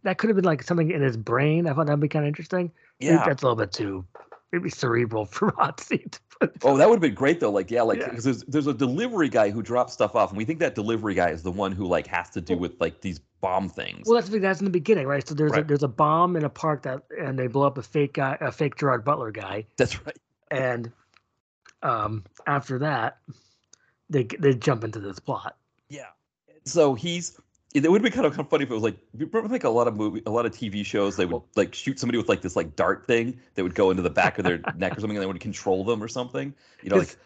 that 0.03 0.17
could 0.17 0.29
have 0.29 0.36
been 0.36 0.45
like 0.45 0.63
something 0.63 0.91
in 0.91 1.01
his 1.01 1.17
brain. 1.17 1.67
I 1.67 1.73
thought 1.73 1.88
that'd 1.88 1.99
be 1.99 2.07
kind 2.07 2.25
of 2.25 2.27
interesting. 2.27 2.71
Maybe 2.99 3.13
Yeah. 3.13 3.25
that's 3.25 3.43
a 3.43 3.45
little 3.45 3.57
bit 3.57 3.71
too 3.71 4.05
maybe 4.51 4.69
cerebral 4.69 5.25
for 5.25 5.53
seat. 5.79 6.19
Oh, 6.63 6.77
that 6.77 6.88
would 6.89 6.95
have 6.95 7.01
been 7.01 7.13
great 7.13 7.39
though. 7.41 7.51
Like, 7.51 7.69
yeah, 7.71 7.81
like 7.81 7.99
Yeah. 7.99 8.09
because 8.09 8.23
there's 8.23 8.43
there's 8.43 8.67
a 8.67 8.73
delivery 8.73 9.27
guy 9.29 9.49
who 9.49 9.61
drops 9.61 9.93
stuff 9.93 10.15
off, 10.15 10.29
and 10.29 10.38
we 10.38 10.45
think 10.45 10.59
that 10.59 10.75
delivery 10.75 11.13
guy 11.13 11.29
is 11.31 11.43
the 11.43 11.51
one 11.51 11.71
who 11.73 11.86
like 11.86 12.07
has 12.07 12.29
to 12.31 12.41
do 12.41 12.55
with 12.57 12.79
like 12.79 13.01
these 13.01 13.19
bomb 13.41 13.67
things. 13.69 14.07
well, 14.07 14.15
that's 14.15 14.29
the- 14.29 14.39
that's 14.39 14.59
in 14.59 14.65
the 14.65 14.71
beginning, 14.71 15.07
right? 15.07 15.27
So 15.27 15.36
there's 15.36 15.55
a, 15.55 15.63
there's 15.63 15.83
a 15.83 15.88
bomb 15.89 16.36
in 16.36 16.43
a 16.45 16.49
park 16.49 16.83
that, 16.83 17.03
and 17.19 17.38
they 17.38 17.47
blow 17.47 17.67
up 17.67 17.77
a 17.77 17.83
fake 17.83 18.13
guy, 18.13 18.38
a 18.41 18.51
fake 18.51 18.75
Gerard 18.77 19.03
Butler 19.03 19.31
guy, 19.31 19.65
That's 19.77 20.03
right. 20.05 20.17
and 20.51 20.91
um, 21.86 22.23
after 22.47 22.79
that, 22.79 23.19
they 24.09 24.23
they 24.23 24.53
jump 24.53 24.83
into 24.83 24.99
this 24.99 25.19
plot. 25.19 25.55
Yeah. 25.89 26.07
So 26.65 26.95
he's. 26.95 27.39
It 27.73 27.91
would 27.91 28.01
be 28.01 28.09
kind 28.09 28.25
of, 28.25 28.31
kind 28.31 28.39
of 28.39 28.49
funny 28.49 28.63
if 28.63 28.71
it 28.71 28.73
was 28.73 28.83
like 28.83 28.95
remember 29.13 29.49
like 29.49 29.65
a 29.65 29.69
lot 29.69 29.86
of 29.89 29.97
movie, 29.97 30.23
a 30.25 30.31
lot 30.31 30.45
of 30.45 30.53
TV 30.53 30.86
shows. 30.86 31.17
They 31.17 31.25
would 31.25 31.41
like 31.57 31.75
shoot 31.75 31.99
somebody 31.99 32.17
with 32.17 32.29
like 32.29 32.41
this 32.41 32.55
like 32.55 32.77
dart 32.77 33.05
thing 33.05 33.38
that 33.55 33.63
would 33.63 33.75
go 33.75 33.91
into 33.91 34.01
the 34.01 34.09
back 34.09 34.38
of 34.38 34.45
their 34.45 34.61
neck 34.77 34.97
or 34.97 35.01
something, 35.01 35.17
and 35.17 35.21
they 35.21 35.27
would 35.27 35.41
control 35.41 35.83
them 35.83 36.01
or 36.01 36.07
something. 36.07 36.53
You 36.83 36.91
know, 36.91 36.97
like 36.97 37.17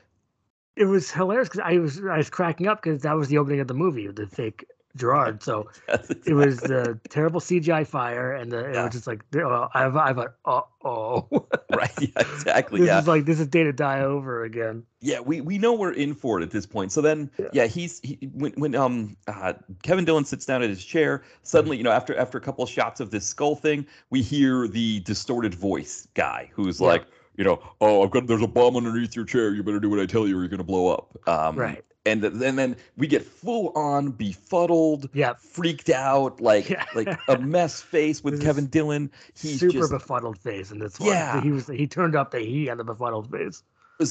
it 0.76 0.86
was 0.86 1.12
hilarious 1.12 1.50
because 1.50 1.62
I 1.64 1.78
was 1.78 2.04
I 2.04 2.18
was 2.18 2.32
cracking 2.32 2.68
up 2.68 2.82
because 2.82 3.04
that 3.04 3.16
was 3.16 3.28
the 3.28 3.38
opening 3.38 3.60
of 3.60 3.68
the 3.68 3.76
movie, 3.76 4.08
the 4.08 4.26
fake 4.26 4.66
Gerard. 5.00 5.42
So 5.42 5.70
it 6.26 6.34
was 6.34 6.58
the 6.60 7.00
terrible 7.10 7.40
CGI 7.40 7.88
fire, 7.88 8.34
and 8.34 8.52
the, 8.52 8.66
it 8.66 8.84
was 8.84 8.92
just 8.92 9.08
like 9.08 9.24
oh, 9.38 9.68
I've 9.74 9.96
I've 9.96 10.20
uh 10.20 10.62
oh. 10.84 11.28
right. 11.74 11.92
Yeah, 12.00 12.10
exactly. 12.18 12.82
this 12.82 12.88
yeah. 12.88 13.00
is 13.00 13.08
like 13.08 13.26
this 13.26 13.40
is 13.40 13.48
day 13.48 13.64
to 13.64 13.74
die 13.74 14.02
over 14.02 14.44
again. 14.44 14.84
Yeah, 15.02 15.22
we, 15.22 15.40
we 15.40 15.58
know 15.58 15.74
we're 15.74 15.94
in 15.94 16.14
for 16.14 16.40
it 16.40 16.44
at 16.44 16.52
this 16.52 16.66
point. 16.66 16.92
So 16.92 17.00
then, 17.02 17.32
Yeah. 17.40 17.48
yeah, 17.54 17.66
he's 17.68 18.00
he, 18.02 18.18
when 18.34 18.52
when 18.54 18.76
um 18.76 19.16
uh, 19.28 19.54
Kevin 19.82 20.04
Dillon 20.06 20.26
sits 20.26 20.46
down 20.46 20.62
at 20.62 20.70
his 20.70 20.84
chair. 20.84 21.24
Suddenly, 21.44 21.78
you 21.78 21.84
know, 21.84 21.92
after 21.92 22.16
after 22.18 22.38
a 22.38 22.42
couple 22.42 22.64
of 22.64 22.70
shots 22.70 23.00
of 23.00 23.10
this 23.12 23.26
skull 23.26 23.56
thing, 23.56 23.86
we 24.10 24.22
hear 24.22 24.68
the 24.68 25.00
distorted 25.02 25.56
voice 25.56 26.08
guy 26.16 26.50
who's 26.54 26.82
Yeah. 26.82 26.88
like, 26.88 27.06
you 27.38 27.46
know, 27.46 27.62
oh, 27.80 28.04
I've 28.04 28.12
got 28.12 28.28
there's 28.28 28.42
a 28.42 28.48
bomb 28.48 28.76
underneath 28.76 29.16
your 29.16 29.26
chair. 29.26 29.54
You 29.54 29.64
better 29.64 29.80
do 29.80 29.90
what 29.90 30.00
I 30.00 30.06
tell 30.06 30.28
you, 30.28 30.36
or 30.38 30.42
you're 30.42 30.50
gonna 30.50 30.64
blow 30.64 30.90
up. 30.94 31.18
Um, 31.28 31.56
Right. 31.56 31.84
And 32.10 32.22
th- 32.22 32.34
then 32.34 32.56
then 32.56 32.76
we 32.98 33.08
get 33.08 33.24
full 33.24 33.72
on 33.76 34.12
befuddled, 34.12 35.10
Yeah. 35.14 35.34
freaked 35.40 35.90
out, 35.90 36.42
like 36.42 36.70
Yeah. 36.70 36.86
like 36.96 37.18
a 37.28 37.38
mess 37.38 37.82
face 37.82 38.24
with 38.24 38.42
Kevin 38.42 38.66
Dillon. 38.68 39.12
He's 39.40 39.60
Super 39.60 39.74
just 39.74 39.92
befuddled 39.92 40.38
face 40.38 40.72
in 40.72 40.80
this 40.80 41.00
one. 41.00 41.10
Yeah. 41.10 41.42
He 41.42 41.52
was 41.52 41.68
he 41.68 41.88
turned 41.88 42.16
up 42.16 42.32
the 42.32 42.40
he 42.40 42.66
had 42.66 42.78
the 42.80 42.84
befuddled 42.84 43.30
face. 43.32 43.64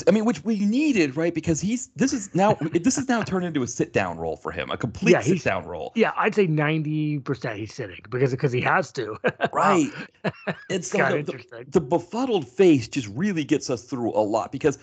I 0.07 0.11
mean, 0.11 0.27
which 0.27 0.45
we 0.45 0.59
needed, 0.59 1.17
right? 1.17 1.33
Because 1.33 1.63
he's 1.63 1.89
this 1.97 2.13
is 2.13 2.35
now 2.35 2.59
this 2.73 2.99
is 2.99 3.09
now 3.09 3.23
turned 3.23 3.47
into 3.47 3.63
a 3.63 3.67
sit 3.67 3.95
down 3.95 4.19
role 4.19 4.37
for 4.37 4.53
him, 4.53 4.71
a 4.71 4.77
complete 4.77 5.13
Yeah, 5.13 5.23
sit 5.23 5.43
down 5.43 5.65
role, 5.65 5.93
Yeah, 5.95 6.13
I'd 6.15 6.35
say 6.35 6.47
ninety 6.47 7.19
percent 7.21 7.59
he's 7.59 7.73
sitting 7.73 8.01
because 8.11 8.31
because 8.33 8.53
he 8.53 8.61
has 8.61 8.93
to. 8.93 9.17
right? 9.53 9.89
It's 10.69 10.91
so 10.91 10.99
kind 10.99 11.15
the, 11.15 11.19
of 11.21 11.27
the, 11.27 11.33
interesting. 11.33 11.65
the 11.71 11.81
befuddled 11.81 12.47
face 12.47 12.87
just 12.87 13.09
really 13.09 13.45
gets 13.45 13.71
us 13.71 13.83
through 13.85 14.11
a 14.13 14.21
lot 14.21 14.53
because 14.53 14.79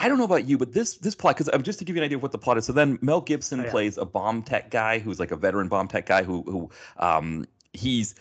I 0.00 0.08
don't 0.08 0.18
know 0.18 0.24
about 0.24 0.46
you, 0.48 0.56
but 0.58 0.72
this 0.72 0.96
this 0.96 1.14
plot 1.14 1.36
because 1.36 1.50
um, 1.52 1.62
just 1.62 1.78
to 1.80 1.84
give 1.84 1.94
you 1.94 2.02
an 2.02 2.06
idea 2.06 2.16
of 2.16 2.22
what 2.22 2.32
the 2.32 2.38
plot 2.38 2.56
is. 2.58 2.64
So 2.64 2.72
then 2.72 2.98
Mel 3.02 3.20
Gibson 3.20 3.60
Oh, 3.60 3.64
yeah. 3.64 3.70
plays 3.70 3.98
a 3.98 4.04
bomb 4.06 4.42
tech 4.42 4.70
guy 4.70 4.98
who's 4.98 5.20
like 5.20 5.30
a 5.30 5.36
veteran 5.36 5.68
bomb 5.68 5.88
tech 5.88 6.06
guy 6.06 6.22
who 6.22 6.42
who 6.42 6.70
um 6.96 7.44
he's 7.74 8.14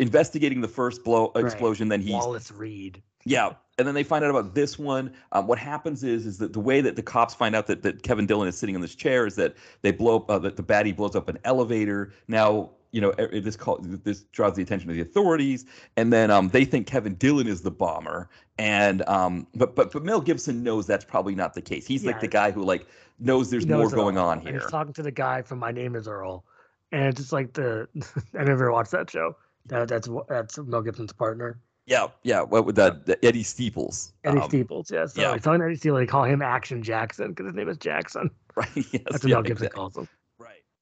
investigating 0.00 0.60
the 0.60 0.68
first 0.68 1.04
blow 1.04 1.30
Right. 1.34 1.44
explosion. 1.44 1.88
Then 1.88 2.00
he's 2.00 2.12
Wallace 2.12 2.50
Reed. 2.50 3.02
Yeah, 3.24 3.50
and 3.78 3.86
then 3.86 3.94
they 3.94 4.02
find 4.02 4.24
out 4.24 4.30
about 4.30 4.54
this 4.54 4.78
one. 4.78 5.12
Um, 5.30 5.46
what 5.46 5.58
happens 5.58 6.02
is, 6.02 6.26
is 6.26 6.38
that 6.38 6.52
the 6.54 6.60
way 6.60 6.80
that 6.80 6.96
the 6.96 7.02
cops 7.02 7.34
find 7.34 7.54
out 7.54 7.68
that, 7.68 7.82
that 7.82 8.02
Kevin 8.02 8.26
Dillon 8.26 8.48
is 8.48 8.56
sitting 8.58 8.74
in 8.74 8.80
this 8.80 8.96
chair 8.96 9.26
is 9.26 9.36
that 9.36 9.54
they 9.82 9.92
blow 9.92 10.16
up, 10.16 10.28
uh, 10.30 10.38
that 10.40 10.56
the 10.56 10.62
baddie 10.62 10.96
blows 10.96 11.14
up 11.14 11.28
an 11.28 11.38
elevator. 11.44 12.12
Now, 12.26 12.70
you 12.92 13.00
know, 13.00 13.12
this 13.12 13.56
call 13.56 13.78
this 13.82 14.22
draws 14.24 14.54
the 14.54 14.62
attention 14.62 14.88
of 14.90 14.96
the 14.96 15.02
authorities, 15.02 15.64
and 15.96 16.12
then 16.12 16.30
um, 16.30 16.48
they 16.50 16.64
think 16.64 16.86
Kevin 16.86 17.14
Dillon 17.14 17.48
is 17.48 17.62
the 17.62 17.70
bomber, 17.70 18.28
and 18.58 19.02
um, 19.08 19.46
but 19.54 19.74
but 19.74 19.90
but 19.90 20.04
Mel 20.04 20.20
Gibson 20.20 20.62
knows 20.62 20.86
that's 20.86 21.04
probably 21.04 21.34
not 21.34 21.54
the 21.54 21.62
case. 21.62 21.86
He's 21.86 22.04
like 22.04 22.20
the 22.20 22.28
guy 22.28 22.50
who 22.50 22.62
like 22.62 22.86
knows 23.18 23.50
there's 23.50 23.66
knows 23.66 23.92
more 23.92 24.04
going 24.04 24.18
all. 24.18 24.28
on 24.28 24.38
And 24.38 24.48
here. 24.48 24.60
He's 24.60 24.70
talking 24.70 24.92
to 24.92 25.02
the 25.02 25.10
guy 25.10 25.40
from 25.40 25.58
My 25.58 25.72
Name 25.72 25.96
Is 25.96 26.06
Earl, 26.06 26.44
and 26.92 27.04
it's 27.06 27.18
just 27.18 27.32
like 27.32 27.54
the 27.54 27.88
I 28.38 28.44
never 28.44 28.70
watched 28.70 28.90
that 28.92 29.10
show. 29.10 29.36
That, 29.66 29.88
that's 29.88 30.08
that's 30.28 30.58
Mel 30.58 30.82
Gibson's 30.82 31.12
partner, 31.12 31.58
Yeah, 31.86 32.08
yeah. 32.24 32.42
What 32.42 32.66
with 32.66 32.76
that 32.76 33.06
the 33.06 33.24
Eddie 33.24 33.42
Steeples? 33.42 34.12
Eddie 34.24 34.40
um, 34.40 34.48
Steeples. 34.48 34.90
Yeah, 34.90 35.06
so 35.06 35.22
yeah. 35.22 35.36
to 35.36 35.50
Eddie 35.50 35.76
Steeples. 35.76 36.00
They 36.00 36.06
call 36.06 36.24
him 36.24 36.42
Action 36.42 36.82
Jackson 36.82 37.28
because 37.28 37.46
his 37.46 37.54
name 37.54 37.68
is 37.68 37.78
Jackson. 37.78 38.30
Right. 38.54 38.68
Yes. 38.76 38.84
That's 38.92 39.24
what 39.24 39.30
yeah, 39.30 39.36
Mel 39.36 39.42
Gibson 39.44 39.66
exactly. 39.68 39.78
calls 39.78 39.96
him. 39.96 40.08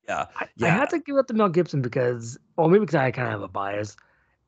Yeah. 0.09 0.26
I, 0.36 0.46
I 0.62 0.68
had 0.68 0.90
to 0.90 0.98
give 0.98 1.16
it 1.16 1.28
to 1.28 1.34
Mel 1.34 1.48
Gibson 1.48 1.82
because, 1.82 2.38
well, 2.57 2.68
maybe 2.68 2.80
because 2.80 2.94
I 2.96 3.11
kind 3.11 3.26
of 3.28 3.32
have 3.32 3.42
a 3.42 3.48
bias. 3.48 3.96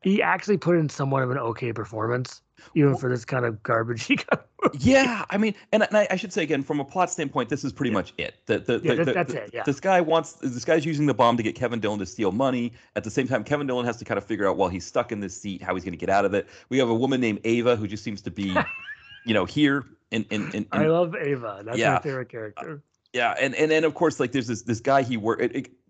He 0.02 0.20
actually 0.20 0.56
put 0.56 0.76
in 0.76 0.88
somewhat 0.88 1.22
of 1.22 1.30
an 1.30 1.38
okay 1.38 1.72
performance, 1.72 2.42
even 2.74 2.90
Well- 2.90 2.98
for 2.98 3.08
this 3.08 3.24
kind 3.24 3.44
of 3.44 3.62
garbage 3.62 4.04
he 4.06 4.16
got. 4.16 4.46
Yeah, 4.78 5.24
I 5.30 5.38
mean, 5.38 5.54
and, 5.72 5.82
and 5.82 5.96
I, 5.96 6.06
I 6.10 6.16
should 6.16 6.32
say 6.32 6.42
again, 6.44 6.62
from 6.62 6.78
a 6.80 6.84
plot 6.84 7.10
standpoint, 7.10 7.48
this 7.48 7.62
is 7.64 7.72
pretty 7.72 7.90
Yeah. 7.90 7.94
much 7.94 8.12
it. 8.18 8.34
The, 8.46 8.58
the, 8.60 8.80
Yeah, 8.82 8.94
the- 8.94 9.04
that- 9.04 9.14
that's 9.14 9.32
it, 9.34 9.50
yeah. 9.52 9.62
This 9.64 9.78
guy 9.80 10.00
wants. 10.00 10.32
This 10.34 10.64
guy's 10.64 10.84
using 10.84 11.06
the 11.06 11.14
bomb 11.14 11.36
to 11.36 11.42
get 11.42 11.54
Kevin 11.54 11.78
Dillon 11.80 11.98
to 12.00 12.06
steal 12.06 12.32
money. 12.32 12.72
At 12.96 13.04
the 13.04 13.10
same 13.10 13.28
time, 13.28 13.44
Kevin 13.44 13.66
Dillon 13.68 13.84
has 13.86 13.96
to 13.98 14.04
kind 14.04 14.18
of 14.18 14.24
figure 14.24 14.48
out 14.48 14.56
while 14.56 14.68
he's 14.68 14.84
stuck 14.86 15.12
in 15.12 15.20
this 15.20 15.40
seat 15.40 15.62
how 15.62 15.74
he's 15.74 15.84
going 15.84 15.92
to 15.92 15.98
get 15.98 16.10
out 16.10 16.24
of 16.24 16.34
it. 16.34 16.48
We 16.68 16.78
have 16.78 16.88
a 16.88 16.94
woman 16.94 17.20
named 17.20 17.40
Ava 17.44 17.76
who 17.76 17.86
just 17.86 18.02
seems 18.02 18.22
to 18.22 18.30
be, 18.30 18.56
you 19.26 19.34
know, 19.34 19.44
here 19.44 19.84
in 20.10 20.24
in, 20.30 20.50
in, 20.52 20.66
I 20.72 20.86
love 20.86 21.14
Ava. 21.14 21.62
That's 21.64 21.78
Yeah. 21.78 21.94
my 21.94 22.00
favorite 22.00 22.28
character. 22.28 22.82
Yeah, 23.12 23.34
and 23.38 23.54
and 23.54 23.70
then 23.70 23.84
of 23.84 23.94
course 23.94 24.18
like 24.20 24.32
there's 24.32 24.46
this 24.46 24.62
this 24.62 24.80
guy 24.80 25.02
he 25.02 25.16
work. 25.16 25.40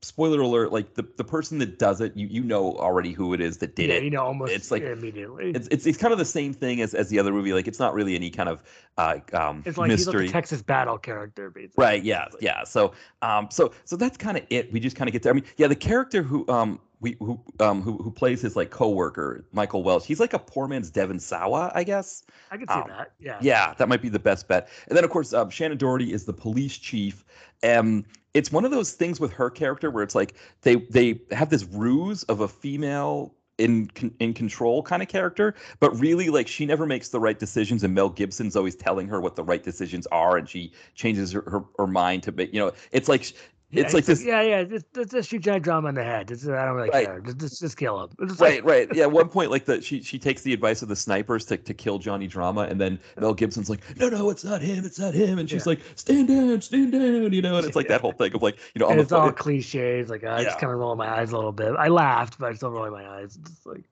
Spoiler 0.04 0.40
alert! 0.40 0.72
Like 0.72 0.94
the 0.94 1.06
the 1.16 1.22
person 1.22 1.58
that 1.58 1.78
does 1.78 2.00
it, 2.00 2.16
you 2.16 2.26
you 2.26 2.42
know 2.42 2.76
already 2.76 3.12
who 3.12 3.34
it 3.34 3.40
is 3.40 3.58
that 3.58 3.76
did 3.76 3.88
yeah, 3.88 3.94
it. 3.96 4.02
you 4.02 4.10
know, 4.10 4.22
almost 4.24 4.52
It's 4.52 4.70
like- 4.72 4.82
immediately. 4.82 5.52
It's, 5.54 5.68
it's 5.68 5.86
it's 5.86 5.96
kind 5.96 6.12
of 6.12 6.18
the 6.18 6.24
same 6.24 6.52
thing 6.52 6.80
as, 6.80 6.92
as 6.92 7.08
the 7.08 7.20
other 7.20 7.30
movie. 7.32 7.52
Like 7.52 7.68
it's 7.68 7.78
not 7.78 7.94
really 7.94 8.16
any 8.16 8.28
kind 8.28 8.48
of 8.48 8.62
uh, 8.98 9.18
um, 9.32 9.62
It's 9.64 9.78
like 9.78 9.90
he's 9.92 10.06
like 10.06 10.14
mystery. 10.16 10.28
Texas 10.28 10.60
battle 10.60 10.98
character, 10.98 11.50
basically. 11.50 11.82
Right. 11.82 12.02
Yeah. 12.02 12.26
Yeah. 12.40 12.64
So, 12.64 12.92
um, 13.22 13.48
so, 13.50 13.72
so 13.84 13.96
that's 13.96 14.16
kind 14.16 14.36
of 14.36 14.44
it. 14.50 14.72
We 14.72 14.80
just 14.80 14.96
kind 14.96 15.08
of 15.08 15.12
get 15.12 15.22
there. 15.22 15.32
I 15.32 15.34
mean, 15.34 15.44
yeah, 15.56 15.66
the 15.68 15.76
character 15.76 16.22
who, 16.22 16.46
um, 16.48 16.78
we, 17.00 17.16
who, 17.20 17.40
um, 17.60 17.80
who, 17.80 17.96
who 17.96 18.10
plays 18.10 18.42
his 18.42 18.54
like 18.56 18.70
coworker, 18.70 19.44
Michael 19.52 19.82
Welch. 19.82 20.06
He's 20.06 20.20
like 20.20 20.34
a 20.34 20.38
poor 20.38 20.66
man's 20.68 20.90
Devon 20.90 21.18
Sawa, 21.20 21.72
I 21.74 21.84
guess. 21.84 22.24
I 22.50 22.56
can 22.58 22.66
see 22.68 22.74
Um, 22.74 22.88
that. 22.88 23.12
Yeah. 23.18 23.38
Yeah, 23.40 23.74
that 23.78 23.88
might 23.88 24.02
be 24.02 24.08
the 24.08 24.18
best 24.18 24.46
bet. 24.48 24.68
And 24.88 24.96
then, 24.96 25.04
of 25.04 25.10
course, 25.10 25.32
um, 25.32 25.48
Shannen 25.50 25.78
Doherty 25.78 26.12
is 26.12 26.24
the 26.24 26.32
police 26.34 26.76
chief. 26.76 27.24
Um, 27.62 28.04
it's 28.34 28.50
one 28.50 28.64
of 28.64 28.70
those 28.70 28.92
things 28.92 29.20
with 29.20 29.32
her 29.32 29.50
character 29.50 29.90
where 29.90 30.02
it's 30.02 30.14
like 30.14 30.34
they 30.62 30.76
they 30.76 31.20
have 31.30 31.50
this 31.50 31.64
ruse 31.64 32.22
of 32.24 32.40
a 32.40 32.48
female 32.48 33.34
in 33.58 33.90
in 34.18 34.32
control 34.34 34.82
kind 34.82 35.02
of 35.02 35.08
character, 35.08 35.54
but 35.78 35.90
really 36.00 36.30
like 36.30 36.48
she 36.48 36.66
never 36.66 36.86
makes 36.86 37.08
the 37.10 37.20
right 37.20 37.38
decisions, 37.38 37.84
and 37.84 37.94
Mel 37.94 38.08
Gibson's 38.08 38.56
always 38.56 38.74
telling 38.74 39.06
her 39.08 39.20
what 39.20 39.36
the 39.36 39.44
right 39.44 39.62
decisions 39.62 40.06
are, 40.08 40.36
and 40.36 40.48
she 40.48 40.72
changes 40.94 41.32
her, 41.32 41.44
her, 41.46 41.62
her 41.78 41.86
mind 41.86 42.22
to 42.24 42.32
make 42.32 42.52
you 42.52 42.60
know 42.60 42.72
it's 42.90 43.08
like 43.08 43.34
Yeah, 43.72 43.84
it's 43.84 43.94
like 43.94 44.04
this 44.04 44.22
Yeah, 44.22 44.42
yeah. 44.42 44.64
Just, 44.64 44.84
just, 44.94 45.10
just 45.10 45.30
shoot 45.30 45.40
Johnny 45.40 45.58
drama 45.60 45.88
in 45.88 45.94
the 45.94 46.04
head. 46.04 46.28
Just, 46.28 46.46
I 46.46 46.64
don't 46.66 46.76
really 46.76 46.90
Right. 46.90 47.06
care. 47.06 47.20
Just, 47.20 47.38
just, 47.38 47.60
just 47.60 47.76
kill 47.78 48.02
him. 48.04 48.10
Just 48.28 48.40
Right, 48.40 48.62
like- 48.64 48.88
right. 48.88 48.94
Yeah, 48.94 49.04
at 49.04 49.12
one 49.12 49.28
point, 49.30 49.50
like 49.50 49.64
the 49.64 49.80
she 49.80 50.02
she 50.02 50.18
takes 50.18 50.42
the 50.42 50.52
advice 50.52 50.82
of 50.82 50.88
the 50.88 50.96
snipers 50.96 51.44
to, 51.46 51.56
to 51.56 51.72
kill 51.74 51.98
Johnny 51.98 52.26
Drama, 52.26 52.62
and 52.62 52.80
then 52.80 53.00
Mel 53.18 53.32
Gibson's 53.34 53.70
like, 53.70 53.80
no, 53.96 54.08
no, 54.10 54.28
it's 54.30 54.44
not 54.44 54.60
him, 54.60 54.84
it's 54.84 54.98
not 54.98 55.14
him, 55.14 55.38
and 55.38 55.48
she's 55.48 55.64
Yeah. 55.66 55.70
like, 55.70 55.80
stand 55.96 56.28
down, 56.28 56.60
stand 56.60 56.92
down, 56.92 57.32
you 57.32 57.40
know, 57.42 57.56
and 57.56 57.66
it's 57.66 57.74
like 57.76 57.88
that 57.88 58.00
whole 58.02 58.12
thing 58.12 58.34
of 58.34 58.42
like, 58.42 58.58
you 58.74 58.78
know, 58.80 58.86
on 58.86 58.92
And 58.92 59.00
the 59.00 59.04
it's 59.04 59.12
all 59.12 59.32
cliches. 59.32 60.10
Like 60.10 60.22
I 60.24 60.38
Yeah. 60.40 60.44
just 60.44 60.58
kind 60.58 60.72
of 60.72 60.78
roll 60.78 60.94
my 60.94 61.08
eyes 61.20 61.32
a 61.32 61.36
little 61.36 61.52
bit. 61.52 61.72
I 61.78 61.88
laughed, 61.88 62.38
but 62.38 62.50
I 62.50 62.54
still 62.54 62.70
rolling 62.70 62.92
my 62.92 63.06
eyes. 63.08 63.36
It's 63.40 63.48
Just 63.50 63.66
like 63.66 63.84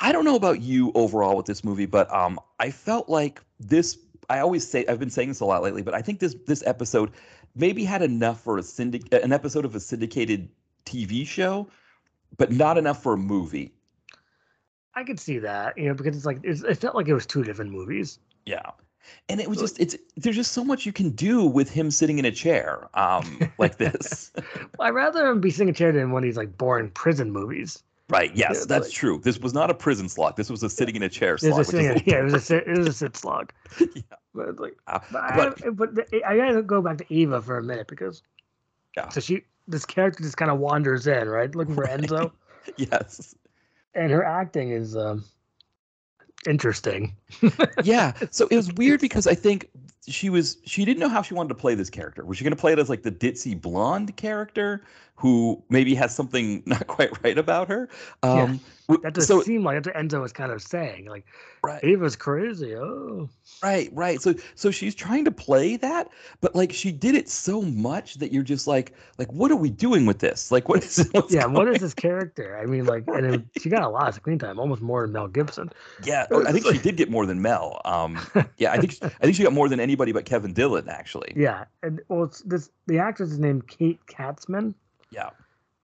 I 0.00 0.10
don't 0.10 0.24
know 0.24 0.34
about 0.34 0.60
you 0.60 0.90
overall 0.96 1.36
with 1.36 1.46
this 1.46 1.62
movie, 1.62 1.86
but 1.86 2.12
um, 2.12 2.40
I 2.58 2.70
felt 2.70 3.08
like 3.08 3.40
this. 3.60 3.96
I 4.28 4.40
always 4.40 4.66
say 4.66 4.84
I've 4.88 4.98
been 4.98 5.10
saying 5.10 5.28
this 5.28 5.38
a 5.40 5.44
lot 5.44 5.62
lately, 5.62 5.82
but 5.82 5.94
I 5.94 6.02
think 6.02 6.18
this 6.18 6.34
this 6.46 6.64
episode 6.66 7.10
maybe 7.54 7.84
had 7.84 8.02
enough 8.02 8.40
for 8.40 8.58
a 8.58 8.62
syndic 8.62 9.12
an 9.12 9.32
episode 9.32 9.64
of 9.64 9.74
a 9.74 9.80
syndicated 9.80 10.48
TV 10.84 11.26
show, 11.26 11.68
but 12.36 12.50
not 12.52 12.78
enough 12.78 13.02
for 13.02 13.14
a 13.14 13.18
movie. 13.18 13.72
I 14.94 15.04
could 15.04 15.18
see 15.18 15.38
that, 15.38 15.78
you 15.78 15.88
know, 15.88 15.94
because 15.94 16.16
it's 16.16 16.26
like 16.26 16.40
it's, 16.42 16.62
it 16.62 16.76
felt 16.76 16.94
like 16.94 17.08
it 17.08 17.14
was 17.14 17.26
two 17.26 17.44
different 17.44 17.70
movies. 17.70 18.18
Yeah. 18.44 18.70
and 19.28 19.40
it 19.40 19.48
was 19.48 19.58
just 19.58 19.80
it's 19.80 19.96
there's 20.16 20.36
just 20.36 20.52
so 20.52 20.64
much 20.64 20.86
you 20.86 20.92
can 20.92 21.10
do 21.10 21.44
with 21.44 21.70
him 21.70 21.90
sitting 21.90 22.18
in 22.18 22.24
a 22.24 22.30
chair 22.30 22.88
um 22.94 23.50
like 23.58 23.76
this 23.84 24.32
I'd 24.80 24.90
rather 24.90 25.26
him 25.26 25.40
be 25.40 25.50
sitting 25.50 25.68
in 25.68 25.74
a 25.74 25.76
chair 25.76 25.92
than 25.92 26.12
one 26.12 26.22
of 26.22 26.28
these 26.28 26.36
like 26.36 26.56
boring 26.56 26.90
prison 26.90 27.30
movies. 27.32 27.82
Right 28.12 28.34
yes 28.36 28.58
Yeah, 28.60 28.64
that's 28.68 28.86
like- 28.88 28.92
true 28.94 29.20
this 29.24 29.38
was 29.38 29.52
not 29.54 29.70
a 29.70 29.74
prison 29.74 30.08
slot 30.08 30.36
this 30.36 30.50
was 30.50 30.62
a 30.62 30.70
sitting 30.70 30.94
in 30.96 31.02
a 31.02 31.08
chair 31.08 31.36
slot 31.38 31.52
a 31.52 31.56
which 31.56 31.66
sitting, 31.68 31.86
is, 31.86 32.02
yeah, 32.06 32.20
it 32.20 32.24
was 32.24 32.34
a 32.34 32.40
sit, 32.40 32.66
it 32.66 32.78
was 32.78 32.86
a 32.86 32.92
sit 32.92 33.16
slog. 33.16 33.52
Yeah. 33.80 34.02
But 34.34 34.58
like, 34.58 34.76
uh, 34.86 34.98
but, 35.10 35.22
I, 35.22 35.36
but 35.36 35.76
but 35.76 35.94
the, 35.94 36.22
I 36.26 36.36
gotta 36.36 36.62
go 36.62 36.80
back 36.80 36.96
to 36.98 37.04
Eva 37.12 37.42
for 37.42 37.58
a 37.58 37.62
minute 37.62 37.86
because 37.88 38.22
Yeah. 38.96 39.08
so 39.10 39.20
she 39.20 39.42
this 39.68 39.84
character 39.84 40.22
just 40.22 40.36
kind 40.36 40.50
of 40.50 40.58
wanders 40.58 41.06
in 41.06 41.28
right 41.28 41.54
looking 41.54 41.74
for 41.74 41.82
Right. 41.84 42.00
Enzo, 42.00 42.32
yes 42.76 43.34
and 43.94 44.10
her 44.10 44.24
acting 44.24 44.70
is 44.70 44.96
um, 44.96 45.24
interesting. 46.48 47.14
yeah 47.84 48.12
so 48.30 48.46
it 48.50 48.56
was 48.56 48.72
weird 48.76 49.00
because 49.00 49.26
i 49.26 49.34
think 49.34 49.68
she 50.06 50.28
was 50.30 50.56
she 50.64 50.84
didn't 50.84 51.00
know 51.00 51.08
how 51.08 51.22
she 51.22 51.34
wanted 51.34 51.48
to 51.48 51.54
play 51.54 51.74
this 51.74 51.90
character 51.90 52.24
was 52.24 52.36
she 52.38 52.44
going 52.44 52.54
to 52.54 52.60
play 52.60 52.72
it 52.72 52.78
as 52.78 52.88
like 52.90 53.02
the 53.02 53.12
ditzy 53.12 53.60
blonde 53.60 54.16
character 54.16 54.82
who 55.14 55.62
maybe 55.68 55.94
has 55.94 56.14
something 56.14 56.62
not 56.66 56.86
quite 56.88 57.10
right 57.22 57.38
about 57.38 57.68
her 57.68 57.88
um 58.24 58.58
w- 58.88 59.00
That 59.02 59.14
does 59.14 59.26
so 59.26 59.42
seem 59.42 59.62
like 59.62 59.76
that's 59.82 59.86
what 59.94 59.96
Enzo 60.04 60.20
was 60.20 60.32
kind 60.32 60.50
of 60.50 60.60
saying. 60.60 61.06
Like 61.06 61.24
right 61.62 61.82
Eva's 61.84 62.16
crazy. 62.16 62.74
Oh, 62.74 63.28
Right, 63.62 63.90
right. 63.92 64.20
So 64.20 64.34
so 64.56 64.72
she's 64.72 64.94
trying 64.94 65.24
to 65.24 65.30
play 65.30 65.76
that, 65.76 66.08
but 66.40 66.56
like 66.56 66.72
she 66.72 66.90
did 66.90 67.14
it 67.14 67.28
so 67.28 67.62
much 67.62 68.14
that 68.14 68.32
you're 68.32 68.42
just 68.42 68.66
like 68.66 68.92
like 69.18 69.32
what 69.32 69.52
are 69.52 69.56
we 69.56 69.70
doing 69.70 70.04
with 70.06 70.18
this? 70.18 70.50
Like 70.50 70.68
what 70.68 70.82
is 70.82 71.08
yeah. 71.28 71.46
What 71.46 71.64
going- 71.66 71.76
is 71.76 71.80
this 71.82 71.94
character? 71.94 72.58
I 72.60 72.66
mean, 72.66 72.86
like, 72.86 73.04
and 73.06 73.24
then 73.24 73.50
she 73.60 73.68
got 73.68 73.82
a 73.82 73.88
lot 73.88 74.08
of 74.08 74.14
screen 74.16 74.38
time, 74.40 74.58
almost 74.58 74.82
more 74.82 75.02
than 75.02 75.12
Mel 75.12 75.28
Gibson. 75.28 75.70
Yeah, 76.04 76.26
I 76.32 76.50
think 76.50 76.66
she 76.66 76.78
did 76.78 76.96
get 76.96 77.08
more 77.10 77.24
than 77.26 77.40
Mel. 77.40 77.80
Um 77.84 78.18
yeah, 78.56 78.72
I 78.72 78.78
think 78.78 78.98
I 79.02 79.08
think 79.08 79.36
she 79.36 79.44
got 79.44 79.52
more 79.52 79.68
than 79.68 79.78
anybody 79.92 80.12
but 80.12 80.24
Kevin 80.24 80.54
Dillon 80.54 80.88
actually. 80.88 81.32
Yeah, 81.36 81.64
and 81.82 82.00
well, 82.08 82.24
it's 82.24 82.40
this 82.40 82.70
the 82.86 82.98
actress 82.98 83.30
is 83.30 83.38
named 83.38 83.68
Kate 83.68 84.00
Katzman. 84.06 84.72
Yeah. 85.10 85.28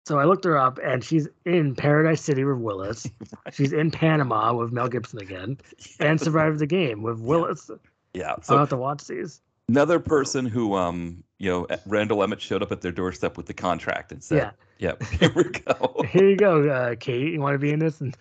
So 0.05 0.19
I 0.19 0.25
looked 0.25 0.45
her 0.45 0.57
up, 0.59 0.79
and 0.85 1.03
she's 1.03 1.27
in 1.47 1.75
Paradise 1.75 2.21
City 2.21 2.45
with 2.45 2.59
Willis. 2.59 3.09
She's 3.53 3.73
in 3.73 3.91
Panama 3.91 4.53
with 4.55 4.71
Mel 4.71 4.87
Gibson 4.89 5.19
again, 5.21 5.59
and 6.01 6.21
Survivor 6.21 6.57
the 6.59 6.67
Game 6.67 7.03
with 7.03 7.19
Willis. 7.19 7.71
Yeah. 8.15 8.27
So 8.27 8.33
I'll 8.37 8.43
So 8.43 8.59
have 8.59 8.69
to 8.69 8.77
watch 8.77 9.07
these. 9.07 9.41
another 9.69 9.99
person 9.99 10.45
who 10.47 10.75
um 10.75 11.25
you 11.39 11.51
know 11.51 11.67
Randall 11.87 12.23
Emmett 12.23 12.41
showed 12.43 12.63
up 12.63 12.71
at 12.71 12.83
their 12.83 12.93
doorstep 12.93 13.37
with 13.39 13.47
the 13.47 13.55
contract 13.55 14.13
and 14.13 14.23
said, 14.23 14.53
Yeah. 14.79 14.91
"Yep, 14.91 15.03
here 15.21 15.33
we 15.35 15.45
go." 15.45 16.03
Here 16.09 16.29
you 16.29 16.37
go, 16.37 16.69
uh, 16.69 16.95
Kate. 17.01 17.33
You 17.33 17.41
want 17.41 17.55
to 17.55 17.59
be 17.59 17.73
in 17.73 17.79
this? 17.81 18.01
And 18.01 18.15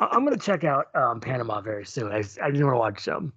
I- 0.00 0.08
I'm 0.10 0.24
gonna 0.24 0.36
check 0.38 0.64
out 0.64 0.86
um, 0.96 1.20
Panama 1.20 1.60
very 1.60 1.84
soon. 1.86 2.10
I 2.10 2.16
I 2.16 2.22
just 2.22 2.40
want 2.42 2.56
to 2.56 2.78
watch 2.78 3.06
um 3.06 3.32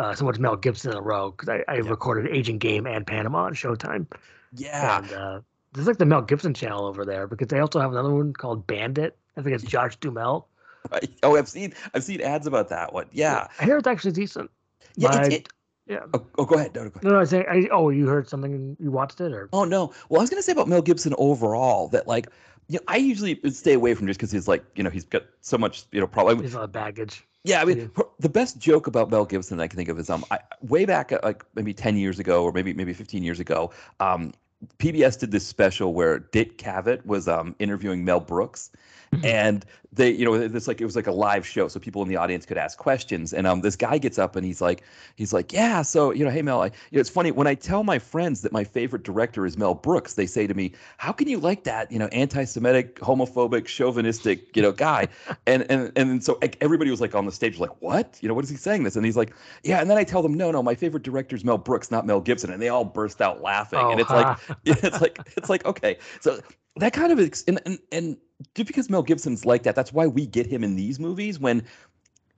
uh, 0.00 0.14
so 0.14 0.24
much 0.24 0.38
Mel 0.38 0.56
Gibson 0.56 0.92
in 0.92 0.96
a 0.98 1.02
row 1.02 1.30
because 1.30 1.48
I, 1.48 1.64
I 1.72 1.76
Yeah. 1.76 1.88
recorded 1.90 2.30
Agent 2.34 2.58
Game 2.60 2.86
and 2.86 3.06
Panama 3.06 3.44
on 3.44 3.54
Showtime. 3.54 4.06
Yeah. 4.54 4.98
And 4.98 5.12
uh, 5.12 5.40
there's 5.72 5.86
like 5.86 5.98
the 5.98 6.06
Mel 6.06 6.22
Gibson 6.22 6.54
channel 6.54 6.86
over 6.86 7.04
there 7.04 7.26
because 7.26 7.48
they 7.48 7.60
also 7.60 7.80
have 7.80 7.92
another 7.92 8.10
one 8.12 8.32
called 8.32 8.66
Bandit. 8.66 9.16
I 9.36 9.42
think 9.42 9.54
it's 9.54 9.64
Josh 9.64 9.96
Duhamel. 9.96 10.48
Right. 10.90 11.10
Oh, 11.22 11.36
I've 11.36 11.48
seen 11.48 11.74
I've 11.94 12.02
seen 12.02 12.22
ads 12.22 12.46
about 12.46 12.70
that 12.70 12.94
one. 12.94 13.06
Yeah. 13.12 13.48
I 13.60 13.64
hear 13.64 13.76
it's 13.76 13.86
actually 13.86 14.12
decent. 14.12 14.50
Yeah. 14.96 15.20
It's, 15.24 15.34
it, 15.36 15.48
yeah. 15.90 16.00
oh, 16.14 16.26
oh, 16.38 16.44
go 16.44 16.54
ahead. 16.56 16.74
No, 16.74 16.84
no, 16.84 16.90
go 16.90 16.94
ahead. 17.00 17.04
No, 17.04 17.10
no, 17.10 17.20
I 17.20 17.24
say, 17.24 17.44
I, 17.50 17.68
oh, 17.72 17.90
you 17.90 18.06
heard 18.06 18.28
something 18.28 18.54
and 18.54 18.76
you 18.80 18.90
watched 18.90 19.20
it, 19.20 19.32
or 19.32 19.48
Oh 19.52 19.64
no. 19.64 19.92
Well, 20.08 20.20
I 20.20 20.22
was 20.22 20.30
gonna 20.30 20.42
say 20.42 20.52
about 20.52 20.68
Mel 20.68 20.82
Gibson 20.82 21.14
overall 21.18 21.88
that 21.88 22.06
like, 22.06 22.28
you 22.68 22.78
know, 22.78 22.84
I 22.88 22.96
usually 22.98 23.40
stay 23.50 23.74
away 23.74 23.94
from 23.94 24.06
just 24.06 24.18
because 24.18 24.30
he's 24.30 24.46
like, 24.48 24.64
you 24.76 24.82
know, 24.84 24.90
he's 24.90 25.04
got 25.04 25.24
so 25.40 25.58
much, 25.58 25.84
you 25.92 26.00
know, 26.00 26.06
problem. 26.06 26.38
there's 26.38 26.54
a 26.54 26.58
lot 26.58 26.64
of 26.64 26.72
baggage. 26.72 27.24
Yeah, 27.42 27.62
I 27.62 27.64
mean, 27.64 27.90
Yeah. 27.96 28.04
the 28.20 28.28
best 28.28 28.58
joke 28.58 28.86
about 28.86 29.10
Mel 29.10 29.24
Gibson 29.24 29.60
I 29.60 29.66
can 29.66 29.76
think 29.76 29.88
of 29.88 29.98
is 29.98 30.08
um, 30.10 30.24
I, 30.30 30.38
way 30.62 30.84
back 30.84 31.10
uh, 31.10 31.18
like 31.22 31.44
maybe 31.54 31.72
ten 31.74 31.96
years 31.96 32.18
ago 32.18 32.44
or 32.44 32.52
maybe 32.52 32.72
maybe 32.74 32.92
fifteen 32.92 33.22
years 33.24 33.40
ago, 33.40 33.70
um, 33.98 34.32
PBS 34.78 35.18
did 35.18 35.30
this 35.30 35.46
special 35.46 35.94
where 35.94 36.18
Dick 36.18 36.58
Cavett 36.58 37.04
was 37.06 37.26
um 37.28 37.56
interviewing 37.58 38.04
Mel 38.04 38.20
Brooks, 38.20 38.70
Mhm. 39.14 39.24
and 39.24 39.64
they 39.92 40.10
you 40.10 40.24
know 40.24 40.46
this 40.46 40.68
like 40.68 40.80
it 40.80 40.84
was 40.84 40.94
like 40.94 41.06
a 41.08 41.12
live 41.12 41.46
show 41.46 41.66
so 41.66 41.80
people 41.80 42.02
in 42.02 42.08
the 42.08 42.16
audience 42.16 42.46
could 42.46 42.58
ask 42.58 42.78
questions. 42.78 43.32
And 43.32 43.46
um 43.46 43.60
this 43.60 43.76
guy 43.76 43.98
gets 43.98 44.18
up 44.18 44.36
and 44.36 44.44
he's 44.44 44.60
like 44.60 44.82
he's 45.16 45.32
like 45.32 45.52
yeah 45.52 45.82
so 45.82 46.12
you 46.12 46.24
know 46.24 46.30
hey 46.30 46.42
Mel 46.42 46.62
I, 46.62 46.66
you 46.66 46.72
know 46.92 47.00
it's 47.00 47.10
funny 47.10 47.32
when 47.32 47.46
I 47.46 47.54
tell 47.54 47.82
my 47.82 47.98
friends 47.98 48.42
that 48.42 48.52
my 48.52 48.62
favorite 48.62 49.02
director 49.02 49.46
is 49.46 49.58
Mel 49.58 49.74
Brooks 49.74 50.14
they 50.14 50.26
say 50.26 50.46
to 50.46 50.54
me 50.54 50.72
how 50.98 51.12
can 51.12 51.28
you 51.28 51.38
like 51.38 51.64
that 51.64 51.90
you 51.90 51.98
know 51.98 52.06
anti-Semitic 52.06 53.00
homophobic 53.00 53.66
chauvinistic 53.66 54.54
you 54.56 54.62
know 54.62 54.72
guy 54.72 55.08
and 55.46 55.66
and 55.70 55.92
and 55.96 56.22
so 56.22 56.38
like, 56.40 56.56
everybody 56.60 56.90
was 56.90 57.00
like 57.00 57.14
on 57.14 57.26
the 57.26 57.32
stage 57.32 57.58
like 57.58 57.82
what? 57.82 58.18
You 58.20 58.28
know 58.28 58.34
what 58.34 58.44
is 58.44 58.50
he 58.50 58.56
saying 58.56 58.84
this? 58.84 58.96
And 58.96 59.04
he's 59.04 59.16
like 59.16 59.34
yeah 59.64 59.80
and 59.80 59.90
then 59.90 59.98
I 59.98 60.04
tell 60.04 60.22
them 60.22 60.34
no 60.34 60.50
no 60.50 60.62
my 60.62 60.74
favorite 60.74 61.02
director 61.02 61.34
is 61.34 61.44
Mel 61.44 61.58
Brooks 61.58 61.90
not 61.90 62.06
Mel 62.06 62.20
Gibson 62.20 62.52
and 62.52 62.62
they 62.62 62.68
all 62.68 62.84
burst 62.84 63.20
out 63.20 63.42
laughing. 63.42 63.80
Oh, 63.82 63.90
and 63.90 64.00
it's 64.00 64.10
like 64.10 64.38
it's 64.64 65.00
like 65.00 65.18
it's 65.36 65.50
like 65.50 65.64
okay 65.64 65.98
so 66.20 66.40
that 66.76 66.92
kind 66.92 67.12
of 67.12 67.20
ex- 67.20 67.44
and, 67.46 67.60
and 67.66 67.78
and 67.92 68.16
just 68.54 68.66
because 68.66 68.88
Mel 68.90 69.02
Gibson's 69.02 69.44
like 69.44 69.62
that 69.64 69.74
that's 69.74 69.92
why 69.92 70.06
we 70.06 70.26
get 70.26 70.46
him 70.46 70.64
in 70.64 70.76
these 70.76 70.98
movies 71.00 71.38
when 71.38 71.62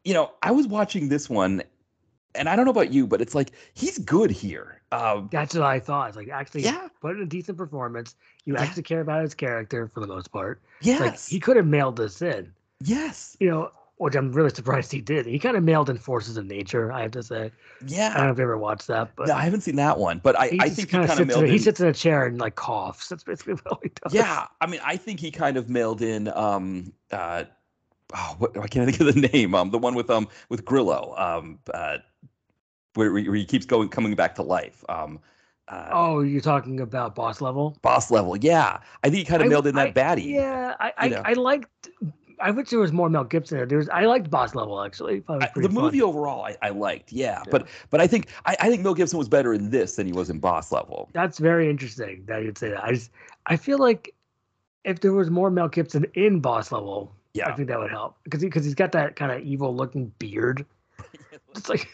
you 0.04 0.14
know 0.14 0.32
I 0.42 0.50
was 0.50 0.66
watching 0.66 1.08
this 1.08 1.28
one 1.30 1.62
and 2.34 2.48
I 2.48 2.56
don't 2.56 2.64
know 2.64 2.70
about 2.70 2.92
you 2.92 3.06
but 3.06 3.20
it's 3.20 3.34
like 3.34 3.52
he's 3.74 3.98
good 3.98 4.30
here 4.30 4.80
um 4.90 5.28
that's 5.32 5.54
what 5.54 5.62
I 5.64 5.78
thought. 5.80 6.08
It's 6.08 6.16
like 6.16 6.28
actually 6.28 6.62
yeah 6.62 6.88
put 7.00 7.16
in 7.16 7.22
a 7.22 7.26
decent 7.26 7.58
performance. 7.58 8.14
You 8.44 8.54
Yeah. 8.54 8.62
actually 8.62 8.82
care 8.84 9.00
about 9.00 9.22
his 9.22 9.34
character 9.34 9.86
for 9.88 10.00
the 10.00 10.06
most 10.06 10.32
part. 10.32 10.60
It's 10.80 10.98
like 10.98 11.12
yes 11.12 11.28
he 11.28 11.38
could 11.38 11.56
have 11.56 11.66
mailed 11.66 11.96
this 11.96 12.20
in, 12.22 12.52
yes 12.82 13.36
you 13.38 13.50
know, 13.50 13.70
which 14.02 14.16
I'm 14.16 14.32
really 14.32 14.50
surprised 14.50 14.90
he 14.90 15.00
did. 15.00 15.26
He 15.26 15.38
kind 15.38 15.56
of 15.56 15.62
mailed 15.62 15.88
in 15.88 15.96
Forces 15.96 16.36
of 16.36 16.44
Nature, 16.46 16.90
I 16.92 17.02
have 17.02 17.12
to 17.12 17.22
say. 17.22 17.52
Yeah. 17.86 18.10
I 18.12 18.16
don't 18.18 18.26
know 18.26 18.32
if 18.32 18.38
you 18.38 18.42
ever 18.44 18.58
watched 18.58 18.88
that, 18.88 19.14
but 19.16 19.28
no, 19.28 19.34
I 19.34 19.42
haven't 19.42 19.60
seen 19.62 19.76
that 19.76 19.96
one 19.98 20.18
but 20.22 20.38
I 20.38 20.50
I 20.60 20.68
think 20.68 20.90
kind 20.90 21.04
of 21.04 21.10
sits 21.16 21.36
in, 21.36 21.46
he 21.46 21.58
sits 21.58 21.80
in 21.80 21.86
a 21.86 21.92
chair 21.92 22.26
and 22.26 22.38
like 22.38 22.56
coughs. 22.56 23.08
That's 23.08 23.24
basically 23.24 23.54
what 23.66 23.78
he 23.82 23.90
does. 24.02 24.12
yeah 24.12 24.46
I 24.60 24.66
mean 24.66 24.80
I 24.84 24.96
think 24.96 25.20
he 25.20 25.30
kind 25.30 25.56
of 25.56 25.68
mailed 25.68 26.02
in 26.02 26.28
um 26.28 26.92
uh 27.12 27.44
oh, 28.14 28.34
what, 28.38 28.58
I 28.58 28.66
can't 28.66 28.90
think 28.90 29.00
of 29.00 29.14
the 29.14 29.28
name 29.32 29.54
um 29.54 29.70
the 29.70 29.78
one 29.78 29.94
with 29.94 30.10
um 30.10 30.28
with 30.48 30.64
Grillo 30.64 31.14
um 31.16 31.58
uh 31.72 31.98
where, 32.94 33.12
where 33.12 33.22
he 33.34 33.44
keeps 33.44 33.64
going 33.66 33.88
coming 33.88 34.14
back 34.14 34.34
to 34.36 34.42
life 34.42 34.84
um 34.88 35.20
uh, 35.68 35.88
Oh, 35.92 36.20
you're 36.20 36.40
talking 36.40 36.80
about 36.80 37.14
boss 37.14 37.40
level? 37.40 37.78
boss 37.82 38.10
level. 38.10 38.36
Yeah, 38.36 38.80
I 39.04 39.08
think 39.08 39.18
he 39.18 39.24
kind 39.24 39.40
of 39.40 39.46
I- 39.46 39.48
mailed 39.48 39.66
in 39.68 39.76
that 39.76 39.88
I- 39.88 39.92
baddie. 39.92 40.26
Yeah, 40.34 40.74
I 40.80 40.92
I, 40.98 41.04
you 41.06 41.10
know. 41.14 41.22
I 41.24 41.32
liked. 41.34 41.88
I 42.42 42.50
wish 42.50 42.70
there 42.70 42.78
was 42.78 42.92
more 42.92 43.08
Mel 43.08 43.24
Gibson. 43.24 43.56
There. 43.58 43.66
There's 43.66 43.88
I 43.88 44.04
liked 44.04 44.28
Boss 44.30 44.54
Level 44.54 44.82
actually. 44.82 45.22
Was 45.28 45.42
I- 45.42 45.50
the 45.60 45.68
fun. 45.68 45.72
movie 45.84 46.02
overall, 46.02 46.44
I, 46.44 46.56
I 46.60 46.70
liked. 46.70 47.12
Yeah, 47.12 47.38
Yeah. 47.46 47.50
but 47.50 47.68
but 47.90 48.00
I 48.00 48.06
think 48.06 48.28
I, 48.44 48.56
I 48.60 48.68
think 48.68 48.82
Mel 48.82 48.94
Gibson 48.94 49.18
was 49.18 49.28
better 49.28 49.54
in 49.54 49.70
this 49.70 49.96
than 49.96 50.06
he 50.06 50.12
was 50.12 50.28
in 50.30 50.38
Boss 50.40 50.72
Level. 50.72 51.08
That's 51.12 51.38
very 51.38 51.70
interesting 51.70 52.24
that 52.26 52.42
you'd 52.42 52.58
say 52.58 52.70
that. 52.70 52.82
I 52.84 52.92
just, 52.92 53.10
I 53.46 53.56
feel 53.56 53.78
like 53.78 54.14
if 54.84 55.00
there 55.00 55.12
was 55.12 55.30
more 55.30 55.50
Mel 55.50 55.68
Gibson 55.68 56.04
in 56.14 56.40
Boss 56.40 56.72
Level, 56.72 57.14
yeah, 57.34 57.48
I 57.48 57.52
think 57.54 57.68
that 57.68 57.78
would 57.78 57.90
help 57.90 58.16
because 58.24 58.42
because 58.42 58.64
he's 58.64 58.74
got 58.74 58.92
that 58.92 59.16
kind 59.16 59.30
of 59.32 59.40
evil 59.42 59.74
looking 59.74 60.12
beard. 60.18 60.66
It's 61.54 61.68
like 61.68 61.86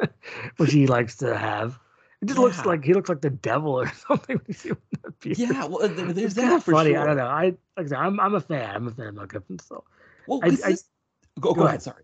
which 0.58 0.72
he 0.72 0.86
likes 0.86 1.16
to 1.16 1.36
have. 1.36 1.78
It 2.22 2.26
just 2.26 2.38
looks 2.38 2.64
like 2.66 2.84
he 2.84 2.92
looks 2.92 3.08
like 3.08 3.22
the 3.22 3.30
devil 3.30 3.72
or 3.80 3.88
something. 4.08 4.36
when 4.36 4.44
you 4.48 4.54
see 4.54 4.70
that 5.02 5.20
beard. 5.20 5.38
yeah. 5.38 5.64
Well, 5.64 5.88
there's 5.88 6.34
that 6.34 6.62
for 6.62 6.72
funny. 6.72 6.90
sure. 6.90 7.00
I 7.00 7.06
don't 7.06 7.16
know. 7.16 7.26
I 7.26 7.44
like 7.44 7.56
I 7.78 7.84
said, 7.86 7.98
I'm 7.98 8.20
I'm 8.20 8.34
a 8.34 8.40
fan. 8.40 8.76
I'm 8.76 8.86
a 8.88 8.90
fan 8.90 9.06
of 9.06 9.14
Mel 9.14 9.26
Gibson. 9.26 9.58
So 9.58 9.84
Well, 10.26 10.40
I- 10.42 10.50
this 10.50 10.64
I- 10.64 10.72
go, 11.40 11.50
go 11.50 11.54
go 11.54 11.60
ahead. 11.62 11.68
ahead. 11.68 11.82
Sorry. 11.82 12.02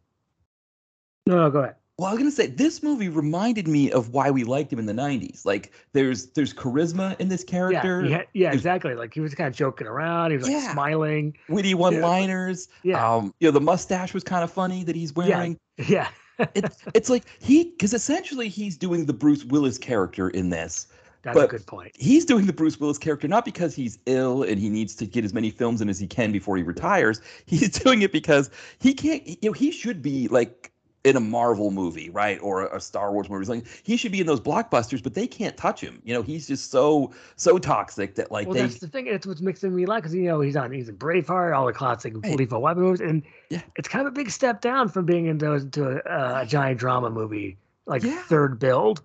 no, 1.27 1.37
no, 1.37 1.51
go 1.51 1.59
ahead. 1.61 1.75
Well, 1.99 2.09
I 2.09 2.13
was 2.13 2.19
gonna 2.19 2.31
say 2.31 2.47
this 2.47 2.83
movie 2.83 3.09
reminded 3.09 3.67
me 3.67 3.91
of 3.91 4.11
why 4.11 4.31
we 4.31 4.45
liked 4.45 4.71
him 4.73 4.79
in 4.79 4.85
the 4.87 4.93
'90s. 4.93 5.47
Like, 5.47 5.73
there's 5.95 6.27
there's 6.33 6.53
charisma 6.53 7.19
in 7.19 7.29
this 7.29 7.43
character, 7.43 8.03
Yeah, 8.05 8.17
had- 8.19 8.27
yeah, 8.35 8.45
There's- 8.49 8.57
exactly. 8.57 8.95
Like 8.95 9.15
he 9.15 9.21
was 9.21 9.35
kind 9.35 9.49
of 9.49 9.55
joking 9.57 9.87
around. 9.87 10.31
He 10.31 10.37
was 10.37 10.47
like 10.47 10.57
Yeah. 10.63 10.73
smiling. 10.73 11.37
witty 11.49 11.73
one-liners. 11.75 12.69
Yeah, 12.83 13.15
Um, 13.17 13.35
you 13.41 13.49
know, 13.49 13.53
the 13.53 13.63
mustache 13.63 14.13
was 14.13 14.25
kind 14.25 14.45
of 14.45 14.51
funny 14.53 14.85
that 14.85 14.95
he's 14.97 15.15
wearing. 15.15 15.59
yeah. 15.79 16.09
It's 16.55 16.85
it's 16.95 17.11
like 17.11 17.25
he 17.41 17.65
because 17.65 17.95
essentially 17.95 18.49
he's 18.49 18.77
doing 18.77 19.07
the 19.07 19.13
Bruce 19.13 19.45
Willis 19.45 19.79
character 19.79 20.29
in 20.31 20.51
this. 20.51 20.87
That's 21.23 21.39
a 21.39 21.47
good 21.49 21.67
point. 21.67 21.91
he's 21.99 22.25
doing 22.25 22.47
the 22.47 22.53
Bruce 22.53 22.79
Willis 22.79 22.99
character 22.99 23.27
not 23.27 23.45
because 23.45 23.75
he's 23.75 23.99
ill 24.07 24.45
and 24.45 24.61
he 24.61 24.69
needs 24.69 24.95
to 24.97 25.07
get 25.07 25.25
as 25.25 25.35
many 25.35 25.51
films 25.51 25.81
in 25.81 25.89
as 25.89 25.99
he 25.99 26.07
can 26.07 26.31
before 26.31 26.57
he 26.57 26.63
retires. 26.63 27.21
He's 27.47 27.71
doing 27.81 28.03
it 28.03 28.13
because 28.13 28.51
he 28.79 28.95
can't. 28.95 29.27
You 29.27 29.37
know, 29.43 29.53
he 29.53 29.71
should 29.73 30.03
be 30.03 30.29
like 30.29 30.73
in 31.07 31.15
a 31.17 31.21
Marvel 31.21 31.71
movie, 31.71 32.11
right, 32.11 32.37
or 32.43 32.67
a, 32.67 32.81
Star 32.81 33.13
Wars 33.13 33.31
movie. 33.31 33.47
Like 33.47 33.65
he 33.85 33.97
should 33.97 34.11
be 34.11 34.21
in 34.21 34.27
those 34.27 34.41
blockbusters, 34.41 35.01
but 35.01 35.15
they 35.15 35.29
can't 35.29 35.57
touch 35.57 35.81
him. 35.81 36.03
You 36.05 36.15
know, 36.15 36.23
he's 36.23 36.49
just 36.49 36.71
so 36.73 37.13
so 37.37 37.59
toxic 37.59 38.17
that 38.17 38.33
like 38.33 38.49
well, 38.49 38.55
they. 38.55 38.63
that's 38.63 38.81
the 38.81 38.89
thing. 38.89 39.07
It's 39.07 39.25
what's 39.25 39.41
mixing 39.41 39.75
me 39.75 39.87
laugh 39.87 40.03
because 40.03 40.15
you 40.17 40.25
know 40.25 40.41
he's 40.41 40.57
on 40.57 40.73
he's 40.73 40.89
in 40.89 40.97
Braveheart, 40.97 41.57
all 41.57 41.67
the 41.67 41.73
classic 41.73 42.13
Right. 42.25 42.37
lethal 42.37 42.61
weapon 42.61 42.83
movies, 42.83 43.01
and 43.01 43.23
Yeah. 43.51 43.63
it's 43.77 43.87
kind 43.89 44.05
of 44.05 44.13
a 44.13 44.15
big 44.17 44.31
step 44.31 44.61
down 44.61 44.89
from 44.89 45.07
being 45.07 45.27
into 45.27 45.53
into 45.53 46.03
a, 46.05 46.43
a 46.43 46.47
giant 46.47 46.81
drama 46.81 47.09
movie 47.09 47.57
like 47.87 48.03
Yeah. 48.03 48.21
third 48.25 48.59
build. 48.59 49.01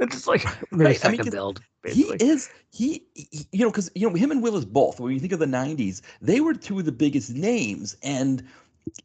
It's 0.00 0.14
just 0.14 0.28
like 0.28 0.44
maybe 0.70 0.84
Right, 0.84 1.04
I 1.04 1.08
mean, 1.08 1.16
second 1.18 1.32
build. 1.32 1.62
He 1.86 2.02
is 2.02 2.50
he, 2.70 3.02
he- 3.14 3.46
you 3.52 3.60
know 3.64 3.70
because 3.70 3.90
you 3.94 4.06
know 4.06 4.14
him 4.14 4.30
and 4.30 4.42
Willis 4.42 4.66
both 4.66 5.00
when 5.00 5.14
you 5.14 5.18
think 5.20 5.32
of 5.32 5.38
the 5.38 5.46
90s 5.46 6.02
they 6.20 6.40
were 6.40 6.52
two 6.52 6.78
of 6.78 6.84
the 6.84 6.92
biggest 6.92 7.30
names 7.30 7.96
and 8.02 8.42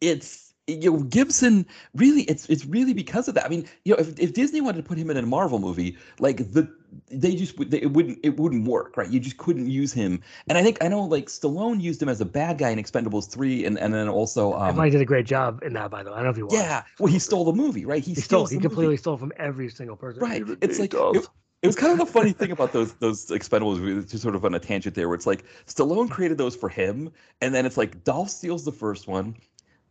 it's 0.01 0.52
you 0.67 0.91
know 0.91 1.03
Gibson 1.03 1.65
really 1.93 2.21
it's 2.23 2.47
it's 2.47 2.65
really 2.65 2.93
because 2.93 3.27
of 3.27 3.35
that. 3.35 3.45
I 3.45 3.49
mean, 3.49 3.67
you 3.83 3.93
know, 3.93 3.99
if, 3.99 4.17
if 4.19 4.33
Disney 4.33 4.61
wanted 4.61 4.77
to 4.77 4.83
put 4.83 4.97
him 4.97 5.09
in 5.09 5.17
a 5.17 5.21
Marvel 5.23 5.59
movie, 5.59 5.97
like 6.19 6.37
the 6.37 6.71
they 7.09 7.35
just 7.35 7.57
would 7.57 7.71
they, 7.71 7.81
it 7.81 7.91
wouldn't 7.91 8.19
it 8.23 8.37
wouldn't 8.37 8.67
work, 8.67 8.95
right? 8.95 9.09
You 9.09 9.19
just 9.19 9.37
couldn't 9.37 9.69
use 9.69 9.91
him. 9.91 10.21
And 10.47 10.57
I 10.57 10.63
think 10.63 10.83
I 10.83 10.87
know 10.87 11.01
like 11.01 11.25
Stallone 11.25 11.81
used 11.81 12.01
him 12.01 12.09
as 12.09 12.21
a 12.21 12.25
bad 12.25 12.57
guy 12.57 12.69
in 12.69 12.79
Expendables 12.79 13.29
3 13.29 13.65
and 13.65 13.77
and 13.77 13.93
then 13.93 14.07
also 14.07 14.53
um 14.53 14.69
Everybody 14.69 14.91
did 14.91 15.01
a 15.01 15.05
great 15.05 15.25
job 15.25 15.61
in 15.63 15.73
that, 15.73 15.91
by 15.91 16.03
the 16.03 16.11
way. 16.11 16.15
I 16.15 16.17
don't 16.19 16.25
know 16.25 16.31
if 16.31 16.37
you 16.37 16.45
watched. 16.45 16.55
yeah, 16.55 16.83
well 16.99 17.11
he 17.11 17.19
stole 17.19 17.43
the 17.45 17.53
movie, 17.53 17.85
right? 17.85 18.03
He, 18.03 18.13
he 18.13 18.21
stole 18.21 18.45
he 18.45 18.57
completely 18.57 18.85
movie. 18.85 18.97
stole 18.97 19.17
from 19.17 19.33
every 19.37 19.69
single 19.69 19.97
person. 19.97 20.21
Right. 20.21 20.43
It's 20.61 20.79
like 20.79 20.93
it, 20.93 21.27
it 21.63 21.67
was 21.67 21.77
kind 21.77 21.93
of 21.93 21.97
the 21.97 22.05
funny 22.05 22.33
thing 22.33 22.51
about 22.51 22.73
those 22.73 22.93
those 22.95 23.27
Expendables 23.27 24.09
just 24.09 24.21
sort 24.21 24.35
of 24.35 24.43
on 24.43 24.53
a 24.53 24.59
tangent 24.59 24.95
there, 24.95 25.07
where 25.07 25.15
it's 25.15 25.25
like 25.25 25.45
Stallone 25.65 26.09
created 26.09 26.37
those 26.37 26.55
for 26.55 26.67
him, 26.67 27.09
and 27.41 27.55
then 27.55 27.65
it's 27.65 27.77
like 27.77 28.03
Dolph 28.03 28.29
steals 28.29 28.65
the 28.65 28.71
first 28.71 29.07
one. 29.07 29.35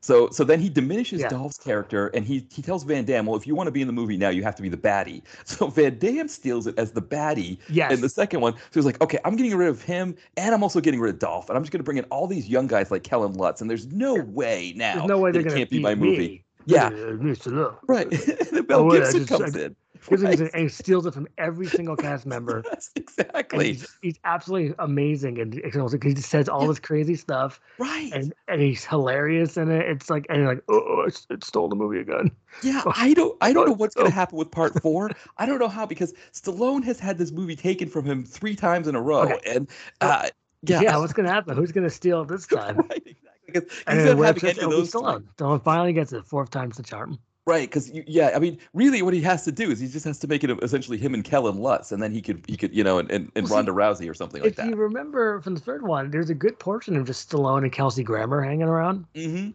So 0.02 0.28
so 0.30 0.42
then 0.44 0.60
he 0.60 0.68
diminishes 0.68 1.20
Yeah. 1.20 1.28
Dolph's 1.28 1.56
character, 1.58 2.08
and 2.08 2.26
he 2.26 2.44
he 2.50 2.60
tells 2.60 2.82
Van 2.82 3.04
Damme, 3.04 3.24
well, 3.24 3.36
if 3.36 3.46
you 3.46 3.54
want 3.54 3.68
to 3.68 3.70
be 3.70 3.80
in 3.80 3.86
the 3.86 3.92
movie 3.92 4.16
now, 4.16 4.28
you 4.30 4.42
have 4.42 4.56
to 4.56 4.62
be 4.62 4.68
the 4.68 4.76
baddie. 4.76 5.22
So 5.44 5.68
Van 5.68 5.96
Damme 5.98 6.28
steals 6.28 6.66
it 6.66 6.76
as 6.78 6.90
the 6.92 7.00
baddie 7.02 7.58
yes. 7.70 7.92
in 7.92 8.00
the 8.00 8.08
second 8.08 8.40
one. 8.40 8.54
So 8.54 8.60
he's 8.74 8.84
like, 8.84 9.00
okay, 9.00 9.18
I'm 9.24 9.36
getting 9.36 9.54
rid 9.56 9.68
of 9.68 9.80
him, 9.80 10.16
and 10.36 10.54
I'm 10.54 10.62
also 10.62 10.80
getting 10.80 10.98
rid 11.00 11.14
of 11.14 11.20
Dolph, 11.20 11.48
and 11.48 11.56
I'm 11.56 11.62
just 11.62 11.70
going 11.72 11.80
to 11.80 11.84
bring 11.84 11.98
in 11.98 12.04
all 12.04 12.26
these 12.26 12.48
young 12.48 12.66
guys 12.66 12.90
like 12.90 13.04
Kellen 13.04 13.34
Lutz, 13.34 13.60
and 13.60 13.70
there's 13.70 13.86
no 13.86 14.14
way 14.14 14.72
now 14.76 14.94
There's 14.96 15.06
no 15.08 15.18
way 15.18 15.30
that 15.30 15.38
they're 15.38 15.40
it 15.42 15.44
gonna 15.50 15.56
can't 15.58 15.70
be 15.70 15.78
my 15.80 15.94
movie. 15.94 16.18
Me. 16.18 16.44
Yeah. 16.66 16.86
Uh. 16.88 17.72
Right. 17.86 18.08
Oh, 18.70 18.84
wait, 18.84 19.00
Gibson 19.00 19.26
just- 19.26 19.28
comes 19.28 19.56
I- 19.56 19.60
in. 19.66 19.76
Gives 20.08 20.22
Right. 20.24 20.40
and 20.40 20.50
he 20.62 20.68
steals 20.68 21.06
it 21.06 21.14
from 21.14 21.28
every 21.38 21.66
single 21.66 21.96
cast 21.96 22.26
member. 22.34 22.62
Yes, 22.72 22.90
exactly. 22.96 23.68
he's, 23.68 23.98
he's 24.02 24.18
absolutely 24.24 24.74
amazing, 24.78 25.38
and 25.40 25.54
he 25.54 26.14
just 26.14 26.28
says 26.28 26.48
all 26.48 26.62
Yeah. 26.62 26.68
this 26.68 26.80
crazy 26.80 27.14
stuff, 27.14 27.60
Right. 27.78 28.10
and 28.12 28.34
and 28.48 28.60
he's 28.60 28.84
hilarious 28.84 29.56
in 29.56 29.70
it. 29.70 29.88
It's 29.88 30.10
like, 30.10 30.26
and 30.28 30.38
you're 30.38 30.48
like, 30.54 30.64
oh, 30.68 31.04
it, 31.06 31.24
it 31.30 31.44
stole 31.44 31.68
the 31.68 31.76
movie 31.76 32.00
again. 32.00 32.30
Yeah, 32.62 32.82
I 32.96 33.14
don't 33.14 33.36
I 33.40 33.52
don't 33.52 33.66
know 33.66 33.74
what's 33.74 33.94
going 33.94 34.06
Oh. 34.08 34.10
to 34.10 34.14
happen 34.14 34.38
with 34.38 34.50
part 34.50 34.80
4. 34.82 35.10
I 35.38 35.46
don't 35.46 35.58
know 35.60 35.68
how 35.68 35.86
because 35.86 36.12
Stallone 36.32 36.82
has 36.84 36.98
had 36.98 37.16
this 37.18 37.30
movie 37.30 37.56
taken 37.56 37.88
from 37.88 38.04
him 38.04 38.24
3 38.24 38.56
times 38.56 38.88
in 38.88 38.94
a 38.96 39.00
row 39.00 39.22
Okay. 39.22 39.38
and 39.46 39.68
uh 40.00 40.28
yeah. 40.64 40.80
Yeah, 40.80 40.96
what's 40.98 41.12
gonna 41.12 41.28
happen? 41.30 41.56
Who's 41.56 41.72
gonna 41.72 41.90
steal 41.90 42.24
this 42.24 42.46
time? 42.46 42.76
right, 42.76 43.02
exactly. 43.06 43.52
'cause 43.52 43.62
And 43.86 43.98
He's 43.98 44.06
then 44.08 44.16
not 44.18 44.26
having 44.26 44.50
any 44.50 44.60
of 44.62 44.70
those 44.70 44.90
Stallone. 44.92 45.24
Stallone 45.36 45.62
finally 45.62 45.92
gets 45.92 46.12
it. 46.12 46.24
Fourth 46.26 46.50
time's 46.50 46.76
the 46.76 46.82
charm. 46.82 47.18
Right, 47.44 47.68
cuz 47.68 47.90
yeah, 48.06 48.30
I 48.36 48.38
mean, 48.38 48.58
really 48.72 49.02
what 49.02 49.14
he 49.14 49.20
has 49.22 49.44
to 49.44 49.52
do 49.52 49.68
is 49.70 49.80
he 49.80 49.88
just 49.88 50.04
has 50.04 50.18
to 50.20 50.28
make 50.28 50.44
it 50.44 50.50
essentially 50.62 50.96
him 50.96 51.12
and 51.12 51.24
Kellen 51.24 51.58
Lutz 51.58 51.90
and 51.90 52.00
then 52.00 52.12
he 52.12 52.22
could 52.22 52.44
he 52.46 52.56
could, 52.56 52.72
you 52.72 52.84
know, 52.84 52.98
and 52.98 53.10
and, 53.10 53.32
and 53.34 53.48
Well, 53.48 53.56
Ronda 53.56 53.72
Rousey 53.72 54.08
or 54.08 54.14
something 54.14 54.40
like 54.42 54.54
that. 54.54 54.64
if 54.66 54.70
you 54.70 54.76
remember 54.76 55.40
from 55.40 55.54
the 55.56 55.60
third 55.60 55.82
one, 55.82 56.10
there's 56.12 56.30
a 56.30 56.34
good 56.34 56.58
portion 56.60 56.96
of 56.96 57.04
just 57.04 57.28
Stallone 57.28 57.64
and 57.64 57.72
Kelsey 57.72 58.04
Grammer 58.04 58.42
hanging 58.42 58.68
around. 58.68 59.06
Mhm. 59.16 59.54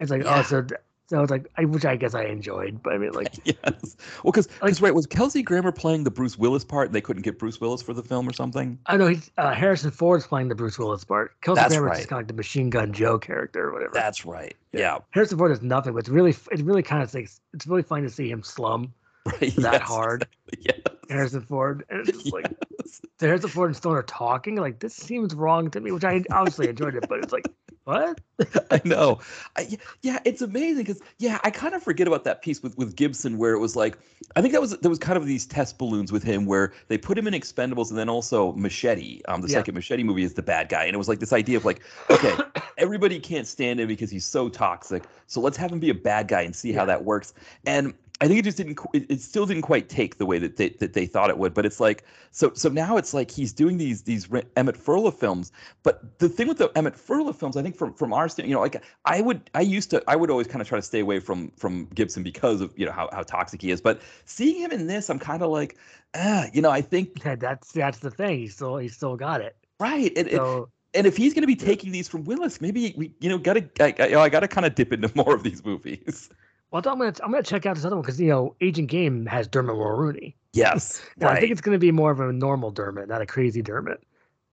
It's 0.00 0.10
like, 0.10 0.22
Yeah. 0.24 0.38
oh, 0.38 0.42
so 0.42 0.62
th- 0.62 0.80
so 1.06 1.20
it's 1.22 1.30
like, 1.30 1.50
I, 1.58 1.64
which 1.64 1.84
I 1.84 1.96
guess 1.96 2.14
I 2.14 2.24
enjoyed, 2.24 2.82
but 2.82 2.92
I 2.94 2.98
mean, 2.98 3.12
like, 3.12 3.34
Yes. 3.44 3.96
Well, 4.22 4.32
cuz 4.32 4.48
Like- 4.62 4.80
right, 4.80 4.94
was 4.94 5.06
Kelsey 5.06 5.42
Grammer 5.42 5.72
playing 5.72 6.04
the 6.04 6.10
Bruce 6.10 6.38
Willis 6.38 6.64
part 6.64 6.86
and 6.86 6.94
they 6.94 7.00
couldn't 7.00 7.22
get 7.22 7.38
Bruce 7.38 7.60
Willis 7.60 7.82
for 7.82 7.92
the 7.92 8.02
film 8.02 8.28
or 8.28 8.32
something? 8.32 8.78
I 8.86 8.96
know 8.96 9.08
he's 9.08 9.30
uh, 9.38 9.52
Harrison 9.52 9.90
Ford's 9.90 10.26
playing 10.26 10.48
the 10.48 10.54
Bruce 10.54 10.78
Willis 10.78 11.04
part. 11.04 11.32
Kelsey 11.42 11.60
That's 11.60 11.74
Grammer's 11.74 11.90
right. 11.90 11.96
just 11.98 12.08
kind 12.08 12.18
of 12.18 12.22
like 12.24 12.28
the 12.28 12.34
Machine 12.34 12.70
Gun 12.70 12.92
Joe 12.92 13.18
character 13.18 13.68
or 13.68 13.72
whatever. 13.72 13.92
That's 13.94 14.24
right. 14.24 14.56
Yeah. 14.72 14.80
Yeah. 14.80 14.98
Harrison 15.10 15.38
Ford 15.38 15.52
is 15.52 15.62
nothing, 15.62 15.92
but 15.92 16.00
it's 16.00 16.08
really, 16.08 16.34
it's 16.50 16.62
really 16.62 16.82
kind 16.82 17.02
of 17.02 17.12
like, 17.14 17.28
it's 17.52 17.66
really 17.66 17.82
fun 17.82 18.02
to 18.02 18.10
see 18.10 18.28
him 18.30 18.42
slum 18.42 18.92
Right. 19.26 19.54
that 19.56 19.72
yes, 19.74 19.82
hard. 19.82 20.26
Yes. 20.58 20.78
Harrison 21.10 21.42
Ford, 21.42 21.84
and 21.90 22.00
it's 22.08 22.22
just 22.22 22.32
like 22.32 22.46
Yes. 22.82 23.00
so 23.20 23.26
Harrison 23.26 23.50
Ford 23.50 23.68
and 23.68 23.76
Stone 23.76 23.94
are 23.96 24.02
talking. 24.02 24.56
Like 24.56 24.78
this 24.80 24.94
seems 24.94 25.34
wrong 25.34 25.70
to 25.70 25.80
me, 25.80 25.92
which 25.92 26.04
I 26.04 26.22
obviously 26.32 26.68
enjoyed 26.68 26.94
it, 26.94 27.06
but 27.08 27.18
it's 27.18 27.32
like, 27.32 27.46
what? 27.84 28.20
I 28.70 28.80
know. 28.84 29.20
I, 29.56 29.78
yeah, 30.02 30.18
it's 30.24 30.42
amazing 30.42 30.84
because 30.84 31.00
yeah, 31.18 31.38
I 31.44 31.50
kind 31.50 31.74
of 31.74 31.82
forget 31.82 32.06
about 32.06 32.24
that 32.24 32.42
piece 32.42 32.62
with 32.62 32.76
with 32.78 32.96
Gibson 32.96 33.38
where 33.38 33.52
it 33.52 33.58
was 33.58 33.76
like 33.76 33.98
I 34.36 34.40
think 34.40 34.52
that 34.52 34.60
was 34.60 34.76
there 34.78 34.88
was 34.90 34.98
kind 34.98 35.16
of 35.16 35.26
these 35.26 35.46
test 35.46 35.78
balloons 35.78 36.10
with 36.10 36.22
him 36.22 36.46
where 36.46 36.72
they 36.88 36.98
put 36.98 37.18
him 37.18 37.26
in 37.26 37.34
Expendables 37.34 37.90
and 37.90 37.98
then 37.98 38.08
also 38.08 38.52
Machete, 38.52 39.20
um, 39.28 39.42
the 39.42 39.48
Yeah. 39.48 39.58
second 39.58 39.74
Machete 39.74 40.02
movie 40.02 40.24
is 40.24 40.34
the 40.34 40.42
bad 40.42 40.68
guy, 40.68 40.84
and 40.84 40.94
it 40.94 40.98
was 40.98 41.08
like 41.08 41.20
this 41.20 41.32
idea 41.32 41.56
of 41.56 41.64
like, 41.64 41.82
okay, 42.10 42.34
everybody 42.78 43.20
can't 43.20 43.46
stand 43.46 43.80
him 43.80 43.88
because 43.88 44.10
he's 44.10 44.24
so 44.24 44.48
toxic, 44.48 45.04
so 45.26 45.40
let's 45.40 45.56
have 45.56 45.70
him 45.70 45.78
be 45.78 45.90
a 45.90 45.94
bad 45.94 46.26
guy 46.28 46.42
and 46.42 46.56
see 46.56 46.72
how 46.72 46.84
that 46.86 47.04
works. 47.04 47.34
And 47.66 47.94
I 48.20 48.28
think 48.28 48.38
it 48.38 48.44
just 48.44 48.56
didn't. 48.56 48.78
It, 48.94 49.10
it 49.10 49.20
still 49.20 49.44
didn't 49.44 49.62
quite 49.62 49.88
take 49.88 50.18
the 50.18 50.24
way 50.24 50.38
that 50.38 50.56
they, 50.56 50.68
that 50.70 50.92
they 50.92 51.04
thought 51.04 51.30
it 51.30 51.36
would. 51.36 51.52
But 51.52 51.66
it's 51.66 51.80
like 51.80 52.04
so. 52.30 52.52
So 52.54 52.68
now 52.68 52.96
it's 52.96 53.12
like 53.12 53.30
he's 53.30 53.52
doing 53.52 53.76
these 53.76 54.02
these 54.02 54.28
Emmett 54.56 54.76
Furla 54.76 55.12
films. 55.12 55.50
But 55.82 56.18
the 56.20 56.28
thing 56.28 56.46
with 56.46 56.58
the 56.58 56.70
Emmett 56.76 56.94
Furla 56.94 57.34
films, 57.34 57.56
I 57.56 57.62
think 57.62 57.76
from 57.76 57.92
from 57.92 58.12
our 58.12 58.28
stand, 58.28 58.48
you 58.48 58.54
know, 58.54 58.60
like 58.60 58.82
I 59.04 59.20
would 59.20 59.50
I 59.54 59.62
used 59.62 59.90
to 59.90 60.02
I 60.06 60.14
would 60.14 60.30
always 60.30 60.46
kind 60.46 60.62
of 60.62 60.68
try 60.68 60.78
to 60.78 60.82
stay 60.82 61.00
away 61.00 61.18
from 61.18 61.50
from 61.56 61.86
Gibson 61.86 62.22
because 62.22 62.60
of 62.60 62.72
you 62.78 62.86
know 62.86 62.92
how 62.92 63.08
how 63.12 63.24
toxic 63.24 63.60
he 63.60 63.70
is. 63.72 63.80
But 63.80 64.00
seeing 64.26 64.60
him 64.60 64.70
in 64.70 64.86
this, 64.86 65.10
I'm 65.10 65.18
kind 65.18 65.42
of 65.42 65.50
like, 65.50 65.76
ah, 66.14 66.46
you 66.52 66.62
know, 66.62 66.70
I 66.70 66.82
think 66.82 67.20
Yeah, 67.24 67.34
that's 67.34 67.72
that's 67.72 67.98
the 67.98 68.12
thing. 68.12 68.38
He 68.38 68.46
still 68.48 68.76
he 68.76 68.88
still 68.88 69.16
got 69.16 69.40
it. 69.40 69.56
right. 69.80 70.12
And, 70.16 70.28
and- 70.28 70.36
So 70.36 70.70
and 70.96 71.08
if 71.08 71.16
he's 71.16 71.34
going 71.34 71.42
to 71.42 71.48
be 71.48 71.56
taking 71.56 71.90
these 71.90 72.06
from 72.08 72.22
Willis, 72.22 72.60
maybe 72.60 72.94
we 72.96 73.12
you 73.20 73.28
know 73.28 73.38
got 73.38 73.54
to 73.54 73.68
I, 73.84 73.92
I, 73.98 74.06
you 74.06 74.12
know, 74.12 74.20
I 74.20 74.28
got 74.28 74.40
to 74.40 74.48
kind 74.48 74.64
of 74.64 74.76
dip 74.76 74.92
into 74.92 75.10
more 75.16 75.34
of 75.34 75.42
these 75.42 75.64
movies. 75.64 76.30
Well, 76.74 76.82
I'm 76.86 76.98
gonna 76.98 77.14
I'm 77.22 77.30
gonna 77.30 77.44
check 77.44 77.66
out 77.66 77.76
this 77.76 77.84
other 77.84 77.94
one 77.94 78.02
because 78.02 78.20
you 78.20 78.26
know 78.26 78.56
Agent 78.60 78.88
Game 78.88 79.26
has 79.26 79.46
Dermot 79.46 79.76
Mulroney. 79.76 80.34
Yes, 80.54 81.00
And 81.20 81.30
I 81.30 81.38
think 81.38 81.52
it's 81.52 81.60
gonna 81.60 81.78
be 81.78 81.92
more 81.92 82.10
of 82.10 82.18
a 82.18 82.32
normal 82.32 82.72
Dermot, 82.72 83.06
not 83.08 83.22
a 83.22 83.26
crazy 83.26 83.62
Dermot. 83.62 84.02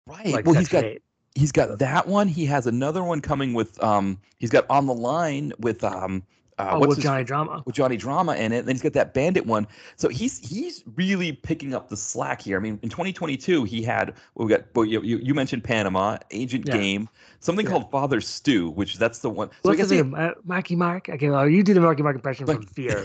right. 0.05 0.27
Like 0.27 0.45
well, 0.45 0.53
he's 0.53 0.67
got 0.67 0.83
8. 0.83 1.01
he's 1.33 1.51
got 1.51 1.79
that 1.79 2.07
one. 2.07 2.27
He 2.27 2.45
has 2.45 2.67
another 2.67 3.03
one 3.03 3.21
coming 3.21 3.55
with 3.55 3.83
um. 3.83 4.19
He's 4.37 4.51
got 4.51 4.67
on 4.69 4.85
the 4.85 4.93
line 4.93 5.51
with 5.57 5.83
um. 5.83 6.21
Uh, 6.61 6.69
oh, 6.75 6.79
what's 6.79 6.89
with 6.89 6.97
his, 6.97 7.03
Johnny 7.03 7.23
Drama. 7.23 7.63
with 7.65 7.75
Johnny 7.75 7.97
Drama 7.97 8.33
in 8.35 8.51
it. 8.51 8.59
And 8.59 8.67
then 8.67 8.75
he's 8.75 8.81
got 8.83 8.93
that 8.93 9.13
Bandit 9.13 9.45
one. 9.45 9.67
So 9.95 10.09
he's 10.09 10.37
he's 10.39 10.83
really 10.95 11.31
picking 11.33 11.73
up 11.73 11.89
the 11.89 11.97
slack 11.97 12.41
here. 12.41 12.57
I 12.57 12.59
mean, 12.61 12.79
in 12.81 12.89
2022, 12.89 13.63
he 13.63 13.81
had 13.81 14.13
well, 14.35 14.47
we 14.47 14.53
got 14.53 14.63
well, 14.75 14.85
you, 14.85 15.01
you 15.01 15.33
mentioned 15.33 15.63
Panama, 15.63 16.17
Agent 16.31 16.67
Yeah. 16.67 16.77
Game, 16.77 17.09
something 17.39 17.65
Yeah. 17.65 17.71
called 17.71 17.91
Father 17.91 18.21
Stu, 18.21 18.69
which 18.71 18.97
that's 18.97 19.19
the 19.19 19.29
one. 19.29 19.49
So 19.49 19.55
I 19.65 19.67
What's 19.69 19.77
guess 19.77 19.89
his 19.89 20.01
he- 20.05 20.13
Uh, 20.15 20.31
Marky 20.43 20.75
Mark. 20.75 21.09
Okay, 21.09 21.29
well, 21.29 21.47
you 21.49 21.63
do 21.63 21.73
the 21.73 21.81
Marky 21.81 22.03
Mark 22.03 22.15
impression 22.15 22.45
Like- 22.47 22.57
from 22.57 22.67
Fear. 22.67 23.03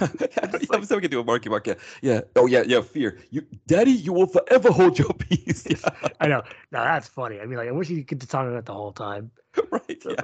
I'm 0.71 0.85
so 0.85 0.97
we 0.97 1.01
can 1.03 1.11
do 1.11 1.21
a 1.21 1.25
Marky 1.25 1.49
Mark. 1.49 1.67
Yeah, 1.67 1.75
yeah. 2.03 2.21
Oh 2.37 2.47
yeah, 2.47 2.63
yeah. 2.67 2.81
Fear. 2.83 3.19
You, 3.31 3.43
Daddy, 3.67 3.93
you 3.93 4.13
will 4.13 4.27
forever 4.27 4.71
hold 4.71 4.99
your 4.99 5.13
peace. 5.19 5.65
Yeah, 5.69 5.77
I 6.21 6.27
know. 6.29 6.43
No, 6.73 6.83
that's 6.85 7.09
funny. 7.09 7.41
I 7.41 7.47
mean, 7.47 7.59
like, 7.59 7.69
I 7.69 7.73
wish 7.73 7.89
you 7.91 8.05
could 8.05 8.21
talk 8.21 8.49
that 8.51 8.67
the 8.67 8.73
whole 8.75 8.93
time. 8.93 9.31
right. 9.71 10.03
Yeah, 10.05 10.21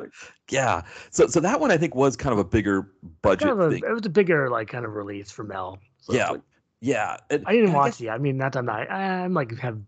yeah. 0.51 0.83
So 1.11 1.26
so 1.26 1.41
that 1.41 1.61
one 1.61 1.70
I 1.70 1.76
think 1.76 1.95
was 1.95 2.16
kind 2.16 2.33
of 2.33 2.39
a 2.39 2.45
bigger 2.45 2.91
budget 3.22 3.49
kind 3.49 3.61
of 3.61 3.68
a, 3.68 3.70
thing. 3.70 3.83
it 3.89 3.93
was 3.93 4.07
a 4.07 4.11
bigger 4.11 4.49
like 4.51 4.68
kind 4.68 4.85
of 4.85 4.95
release 4.95 5.30
for 5.30 5.45
Mel. 5.45 5.78
So 6.01 6.12
Yeah. 6.14 6.30
like- 6.30 6.41
Yeah. 6.80 7.16
I 7.30 7.53
didn't 7.53 7.72
watch 7.72 7.93
guess- 7.99 8.01
it. 8.03 8.09
I 8.11 8.18
mean, 8.18 8.37
not 8.37 8.53
that 8.53 8.61
I'm 8.61 8.66
not. 8.66 8.91
I'm 8.91 9.35
like 9.35 9.57
have 9.59 9.78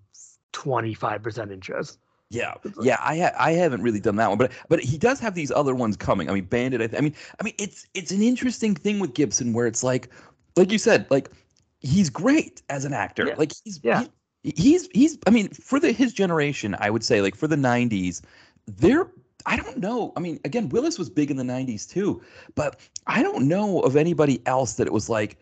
twenty 0.52 0.94
five 0.94 1.22
percent 1.22 1.50
interest. 1.52 1.98
Yeah, 2.30 2.54
yeah, 2.80 2.96
I 3.00 3.18
ha- 3.18 3.34
I 3.38 3.52
haven't 3.52 3.82
really 3.82 4.00
done 4.00 4.16
that 4.16 4.28
one, 4.28 4.38
but 4.38 4.50
but 4.68 4.80
he 4.80 4.98
does 4.98 5.20
have 5.20 5.34
these 5.34 5.52
other 5.52 5.74
ones 5.74 5.96
coming. 5.96 6.28
I 6.28 6.34
mean, 6.34 6.46
Bandit. 6.46 6.80
I, 6.80 6.86
th- 6.88 6.98
I 6.98 7.02
mean, 7.02 7.14
I 7.38 7.44
mean, 7.44 7.54
it's 7.58 7.86
it's 7.94 8.10
an 8.10 8.22
interesting 8.22 8.74
thing 8.74 8.98
with 8.98 9.14
Gibson 9.14 9.52
where 9.52 9.66
it's 9.68 9.84
like, 9.84 10.08
like 10.56 10.72
you 10.72 10.78
said, 10.78 11.06
like 11.10 11.30
he's 11.80 12.10
great 12.10 12.62
as 12.70 12.84
an 12.86 12.92
actor. 12.92 13.26
Yeah. 13.26 13.34
Like 13.36 13.52
he's 13.62 13.78
Yeah. 13.84 14.04
he- 14.42 14.54
he's 14.56 14.88
he's. 14.94 15.18
I 15.28 15.30
mean, 15.30 15.48
for 15.50 15.78
the 15.78 15.92
his 15.92 16.12
generation, 16.12 16.74
I 16.80 16.90
would 16.90 17.04
say 17.04 17.20
like 17.20 17.36
for 17.36 17.46
the 17.46 17.56
'90s, 17.56 18.22
they're. 18.66 19.06
I 19.46 19.56
don't 19.56 19.78
know. 19.78 20.12
I 20.16 20.20
mean, 20.20 20.40
again, 20.44 20.68
Willis 20.70 20.98
was 20.98 21.10
big 21.10 21.30
in 21.30 21.36
the 21.36 21.44
'90s 21.44 21.88
too, 21.88 22.22
but 22.54 22.80
I 23.06 23.22
don't 23.22 23.46
know 23.46 23.80
of 23.80 23.96
anybody 23.96 24.42
else 24.46 24.74
that 24.74 24.86
it 24.86 24.92
was 24.92 25.08
like. 25.08 25.38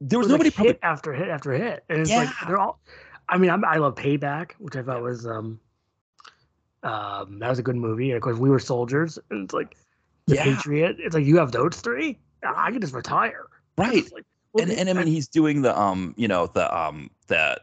There 0.00 0.18
was 0.18 0.26
was, 0.26 0.32
nobody 0.32 0.50
like, 0.50 0.54
probably 0.54 0.72
hit 0.74 0.80
after 0.82 1.12
hit 1.12 1.28
after 1.28 1.52
hit, 1.52 1.84
and 1.88 2.00
it's 2.00 2.10
like 2.10 2.28
they're 2.46 2.58
all. 2.58 2.80
I 3.28 3.38
mean, 3.38 3.50
I'm, 3.50 3.64
I 3.64 3.76
love 3.76 3.96
Payback, 3.96 4.52
which 4.58 4.76
I 4.76 4.82
thought 4.82 5.02
was 5.02 5.26
um, 5.26 5.58
um, 6.84 7.38
that 7.40 7.48
was 7.48 7.58
a 7.58 7.62
good 7.62 7.76
movie. 7.76 8.10
And 8.10 8.16
of 8.16 8.22
course, 8.22 8.38
we 8.38 8.48
were 8.50 8.60
soldiers, 8.60 9.18
and 9.30 9.44
it's 9.44 9.54
like 9.54 9.76
the 10.26 10.36
Yeah. 10.36 10.44
Patriot. 10.44 10.96
It's 11.00 11.14
like 11.14 11.24
you 11.24 11.38
have 11.38 11.52
those 11.52 11.80
three. 11.80 12.18
I 12.44 12.70
can 12.70 12.80
just 12.80 12.94
retire. 12.94 13.46
right. 13.78 14.04
Like, 14.12 14.24
well, 14.52 14.62
and 14.62 14.72
and 14.72 14.88
I 14.88 14.92
mean 14.92 15.06
he's 15.06 15.28
doing 15.28 15.62
the 15.62 15.78
um 15.78 16.14
you 16.16 16.28
know 16.28 16.46
the 16.46 16.74
um 16.74 17.10
the 17.26 17.60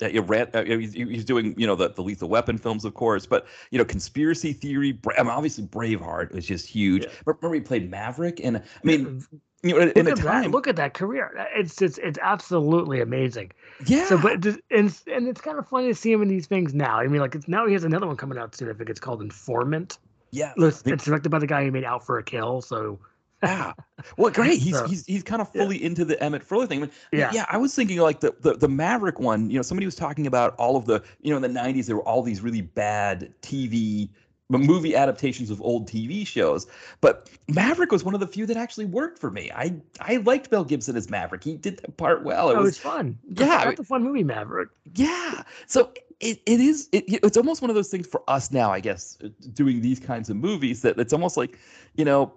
that 0.00 0.12
you 0.12 0.20
read 0.22 0.54
uh, 0.54 0.64
he's, 0.64 1.24
doing 1.24 1.54
you 1.56 1.66
know 1.66 1.76
the, 1.76 1.88
the 1.90 2.02
lethal 2.02 2.28
weapon 2.28 2.58
films 2.58 2.84
of 2.84 2.94
course 2.94 3.26
but 3.26 3.46
you 3.70 3.78
know 3.78 3.84
conspiracy 3.84 4.52
theory 4.52 4.92
Bra- 4.92 5.14
I 5.18 5.22
mean, 5.22 5.30
obviously 5.30 5.64
braveheart 5.64 6.32
was 6.32 6.44
just 6.46 6.66
huge 6.66 7.04
Yeah. 7.04 7.10
but 7.24 7.36
remember 7.40 7.54
he 7.54 7.60
played 7.60 7.90
maverick 7.90 8.40
and 8.42 8.56
i 8.58 8.62
mean 8.82 9.24
you 9.62 9.74
know 9.78 9.92
look 9.94 10.08
at 10.08 10.16
that. 10.18 10.50
Look 10.50 10.66
at 10.68 10.76
that 10.76 10.94
career. 10.94 11.30
It's 11.54 11.82
it's 11.82 11.98
it's 11.98 12.18
absolutely 12.22 13.02
amazing. 13.02 13.52
yeah 13.84 14.06
So, 14.06 14.16
but 14.16 14.42
and 14.70 14.98
and 15.06 15.28
it's 15.28 15.42
kind 15.42 15.58
of 15.58 15.68
funny 15.68 15.88
to 15.88 15.94
see 15.94 16.10
him 16.10 16.22
in 16.22 16.28
these 16.28 16.46
things 16.46 16.72
now. 16.72 16.98
I 16.98 17.06
mean, 17.08 17.20
like 17.20 17.34
it's 17.34 17.46
now 17.46 17.66
he 17.66 17.74
has 17.74 17.84
another 17.84 18.06
one 18.06 18.16
coming 18.16 18.38
out 18.38 18.54
soon. 18.54 18.70
I 18.70 18.72
think 18.72 18.88
it's 18.88 19.00
called 19.00 19.20
Informant. 19.20 19.98
yeah 20.30 20.54
it's 20.56 20.82
directed 21.04 21.28
by 21.28 21.38
the 21.38 21.46
guy 21.46 21.62
who 21.64 21.70
made 21.70 21.84
Out 21.84 22.06
for 22.06 22.16
a 22.18 22.22
Kill. 22.22 22.62
So 22.62 22.98
yeah 23.42 23.72
well 24.16 24.30
great 24.30 24.58
he's 24.62 24.76
So, 24.76 24.86
he's 24.86 25.06
he's 25.06 25.22
kind 25.22 25.42
of 25.42 25.50
yeah. 25.54 25.62
fully 25.62 25.82
into 25.82 26.04
the 26.04 26.22
Emmett 26.22 26.46
Furla 26.46 26.68
thing 26.68 26.78
I 26.78 26.82
mean, 26.82 26.90
Yeah. 27.12 27.30
yeah 27.32 27.46
i 27.48 27.56
was 27.56 27.74
thinking 27.74 27.98
like 27.98 28.20
the, 28.20 28.34
the 28.40 28.54
the 28.54 28.68
maverick 28.68 29.18
one 29.18 29.50
you 29.50 29.56
know 29.56 29.62
somebody 29.62 29.86
was 29.86 29.96
talking 29.96 30.26
about 30.26 30.54
all 30.56 30.76
of 30.76 30.86
the 30.86 31.02
you 31.20 31.30
know 31.30 31.36
in 31.36 31.42
the 31.42 31.60
90s 31.60 31.86
there 31.86 31.96
were 31.96 32.06
all 32.06 32.22
these 32.22 32.40
really 32.40 32.62
bad 32.62 33.32
tv 33.42 34.10
movie 34.58 34.96
adaptations 34.96 35.50
of 35.50 35.60
old 35.62 35.88
TV 35.88 36.26
shows. 36.26 36.66
But 37.00 37.30
Maverick 37.48 37.92
was 37.92 38.04
one 38.04 38.14
of 38.14 38.20
the 38.20 38.26
few 38.26 38.46
that 38.46 38.56
actually 38.56 38.86
worked 38.86 39.18
for 39.18 39.30
me. 39.30 39.50
I 39.54 39.74
I 40.00 40.16
liked 40.18 40.50
Mel 40.50 40.64
Gibson 40.64 40.96
as 40.96 41.10
Maverick. 41.10 41.44
He 41.44 41.56
did 41.56 41.78
that 41.78 41.96
part 41.96 42.24
well. 42.24 42.50
It 42.50 42.56
oh, 42.56 42.62
was, 42.62 42.78
fun. 42.78 43.18
Yeah, 43.28 43.70
it's 43.70 43.80
a 43.80 43.84
fun 43.84 44.02
movie, 44.02 44.24
Maverick. 44.24 44.70
Yeah. 44.94 45.42
So 45.66 45.92
it, 46.20 46.40
it 46.46 46.60
is 46.60 46.88
it, 46.92 47.04
it's 47.06 47.36
almost 47.36 47.62
one 47.62 47.70
of 47.70 47.76
those 47.76 47.88
things 47.88 48.06
for 48.06 48.22
us 48.28 48.50
now, 48.50 48.70
I 48.70 48.80
guess, 48.80 49.18
doing 49.54 49.80
these 49.80 50.00
kinds 50.00 50.30
of 50.30 50.36
movies 50.36 50.82
that 50.82 50.98
it's 50.98 51.12
almost 51.12 51.36
like, 51.36 51.58
you 51.94 52.04
know, 52.04 52.32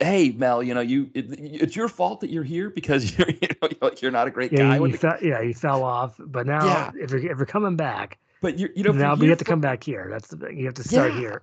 hey 0.00 0.32
Mel, 0.36 0.62
you 0.62 0.74
know, 0.74 0.80
you 0.80 1.10
it, 1.14 1.26
it's 1.38 1.76
your 1.76 1.88
fault 1.88 2.20
that 2.20 2.30
you're 2.30 2.44
here 2.44 2.70
because 2.70 3.16
you're 3.18 3.28
you 3.30 3.48
know, 3.80 3.90
you're 4.00 4.10
not 4.10 4.26
a 4.26 4.30
great 4.30 4.52
yeah, 4.52 4.58
guy. 4.58 4.76
You, 4.76 4.86
you 4.86 4.96
the, 4.96 5.18
yeah, 5.22 5.40
you 5.40 5.54
fell 5.54 5.82
off, 5.82 6.14
but 6.18 6.46
now 6.46 6.64
yeah. 6.64 6.90
if 6.96 7.10
you're 7.10 7.20
if 7.20 7.38
you're 7.38 7.46
coming 7.46 7.76
back, 7.76 8.18
but 8.40 8.58
you 8.58 8.68
you 8.74 8.82
know 8.84 8.92
now 8.92 9.16
you 9.16 9.28
have 9.30 9.38
to 9.38 9.44
come 9.44 9.60
back 9.60 9.82
here. 9.82 10.08
That's 10.10 10.28
the 10.28 10.36
thing. 10.36 10.58
You 10.58 10.66
have 10.66 10.74
to 10.74 10.84
start 10.84 11.14
yeah. 11.14 11.18
here. 11.18 11.42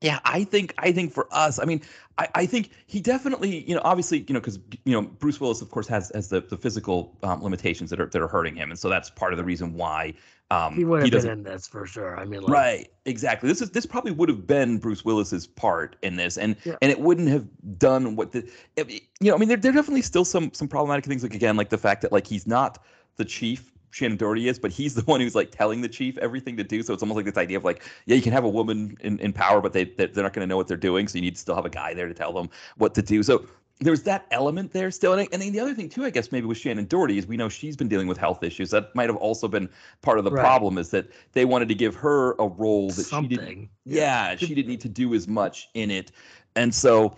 yeah, 0.00 0.20
I 0.24 0.44
think 0.44 0.74
I 0.78 0.92
think 0.92 1.12
for 1.12 1.26
us, 1.32 1.58
I 1.58 1.64
mean, 1.64 1.82
I, 2.18 2.28
I 2.34 2.46
think 2.46 2.70
he 2.86 3.00
definitely, 3.00 3.68
you 3.68 3.74
know, 3.74 3.80
obviously, 3.84 4.24
you 4.28 4.34
know, 4.34 4.40
because 4.40 4.58
you 4.84 4.92
know 4.92 5.02
Bruce 5.02 5.40
Willis, 5.40 5.62
of 5.62 5.70
course, 5.70 5.88
has 5.88 6.12
has 6.14 6.28
the, 6.28 6.40
the 6.40 6.56
physical 6.56 7.16
um, 7.22 7.42
limitations 7.42 7.90
that 7.90 8.00
are 8.00 8.06
that 8.06 8.20
are 8.20 8.28
hurting 8.28 8.54
him, 8.54 8.70
and 8.70 8.78
so 8.78 8.88
that's 8.88 9.10
part 9.10 9.32
of 9.32 9.38
the 9.38 9.44
reason 9.44 9.74
why 9.74 10.14
um, 10.50 10.74
he 10.74 10.84
would 10.84 11.00
have 11.00 11.04
he 11.04 11.10
been 11.10 11.38
in 11.38 11.42
this 11.42 11.66
for 11.66 11.86
sure. 11.86 12.18
I 12.18 12.24
mean, 12.24 12.42
like, 12.42 12.52
right, 12.52 12.90
exactly. 13.06 13.48
This 13.48 13.62
is 13.62 13.70
this 13.70 13.86
probably 13.86 14.12
would 14.12 14.28
have 14.28 14.46
been 14.46 14.78
Bruce 14.78 15.04
Willis's 15.04 15.46
part 15.46 15.96
in 16.02 16.16
this, 16.16 16.36
and 16.36 16.56
yeah. 16.64 16.76
and 16.82 16.92
it 16.92 17.00
wouldn't 17.00 17.28
have 17.28 17.46
done 17.78 18.14
what 18.14 18.32
the, 18.32 18.48
you 18.76 19.00
know, 19.22 19.34
I 19.34 19.38
mean, 19.38 19.48
there 19.48 19.56
there 19.56 19.72
definitely 19.72 20.02
still 20.02 20.24
some 20.24 20.52
some 20.52 20.68
problematic 20.68 21.06
things, 21.06 21.22
like 21.22 21.34
again, 21.34 21.56
like 21.56 21.70
the 21.70 21.78
fact 21.78 22.02
that 22.02 22.12
like 22.12 22.26
he's 22.26 22.46
not 22.46 22.82
the 23.16 23.24
chief 23.24 23.72
Shannen 23.94 24.18
Doherty 24.18 24.48
is, 24.48 24.58
but 24.58 24.72
he's 24.72 24.94
the 24.94 25.02
one 25.02 25.20
who's 25.20 25.34
like 25.34 25.50
telling 25.50 25.80
the 25.80 25.88
chief 25.88 26.18
everything 26.18 26.56
to 26.56 26.64
do. 26.64 26.82
So 26.82 26.92
it's 26.92 27.02
almost 27.02 27.16
like 27.16 27.24
this 27.24 27.36
idea 27.36 27.56
of 27.56 27.64
like, 27.64 27.82
yeah, 28.06 28.16
you 28.16 28.22
can 28.22 28.32
have 28.32 28.44
a 28.44 28.48
woman 28.48 28.96
in, 29.00 29.18
in 29.20 29.32
power, 29.32 29.60
but 29.60 29.72
they 29.72 29.84
they're 29.84 30.08
not 30.08 30.32
going 30.32 30.46
to 30.46 30.46
know 30.46 30.56
what 30.56 30.68
they're 30.68 30.76
doing. 30.76 31.08
So 31.08 31.16
you 31.16 31.22
need 31.22 31.34
to 31.34 31.40
still 31.40 31.54
have 31.54 31.64
a 31.64 31.70
guy 31.70 31.94
there 31.94 32.08
to 32.08 32.14
tell 32.14 32.32
them 32.32 32.50
what 32.76 32.94
to 32.94 33.02
do. 33.02 33.22
So 33.22 33.46
there's 33.80 34.02
that 34.04 34.26
element 34.30 34.72
there 34.72 34.90
still. 34.90 35.12
And, 35.12 35.22
I, 35.22 35.28
and 35.32 35.42
then 35.42 35.52
the 35.52 35.60
other 35.60 35.74
thing 35.74 35.88
too, 35.88 36.04
I 36.04 36.10
guess 36.10 36.30
maybe 36.30 36.46
with 36.46 36.58
Shannen 36.58 36.88
Doherty 36.88 37.18
is 37.18 37.26
we 37.26 37.36
know 37.36 37.48
she's 37.48 37.76
been 37.76 37.88
dealing 37.88 38.06
with 38.06 38.18
health 38.18 38.42
issues. 38.42 38.70
That 38.70 38.94
might 38.94 39.08
have 39.08 39.16
also 39.16 39.48
been 39.48 39.68
part 40.02 40.18
of 40.18 40.24
the 40.24 40.30
right. 40.30 40.40
problem 40.40 40.78
is 40.78 40.90
that 40.90 41.08
they 41.32 41.44
wanted 41.44 41.68
to 41.68 41.74
give 41.74 41.94
her 41.96 42.32
a 42.38 42.46
role 42.46 42.88
that 42.90 43.04
Something. 43.04 43.30
she 43.30 43.36
didn't. 43.36 43.68
Yeah, 43.84 44.30
yeah, 44.30 44.36
she 44.36 44.54
didn't 44.54 44.68
need 44.68 44.80
to 44.82 44.88
do 44.88 45.14
as 45.14 45.26
much 45.26 45.68
in 45.74 45.90
it, 45.90 46.12
and 46.56 46.74
so 46.74 47.16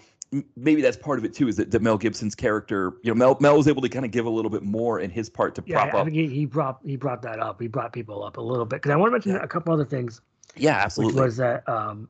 maybe 0.56 0.82
that's 0.82 0.96
part 0.96 1.18
of 1.18 1.24
it 1.24 1.34
too. 1.34 1.48
Is 1.48 1.56
that, 1.56 1.70
that 1.70 1.82
Mel 1.82 1.98
Gibson's 1.98 2.34
character, 2.34 2.94
you 3.02 3.10
know, 3.10 3.14
Mel 3.14 3.36
Mel 3.40 3.56
was 3.56 3.68
able 3.68 3.82
to 3.82 3.88
kind 3.88 4.04
of 4.04 4.10
give 4.10 4.26
a 4.26 4.30
little 4.30 4.50
bit 4.50 4.62
more 4.62 5.00
in 5.00 5.10
his 5.10 5.28
part 5.28 5.54
to 5.56 5.64
yeah, 5.66 5.82
prop 5.82 5.94
I 5.94 5.98
up. 5.98 6.04
think 6.06 6.16
he, 6.16 6.26
he 6.28 6.46
brought 6.46 6.80
he 6.84 6.96
brought 6.96 7.22
that 7.22 7.38
up. 7.38 7.60
He 7.60 7.68
brought 7.68 7.92
people 7.92 8.24
up 8.24 8.38
a 8.38 8.40
little 8.40 8.64
bit 8.64 8.82
because 8.82 8.90
I 8.90 8.96
want 8.96 9.10
to 9.10 9.12
mention 9.12 9.32
yeah. 9.32 9.44
a 9.44 9.48
couple 9.48 9.72
other 9.72 9.84
things. 9.84 10.20
Yeah, 10.56 10.76
absolutely. 10.76 11.20
Which 11.20 11.26
was 11.26 11.36
that 11.36 11.68
um, 11.68 12.08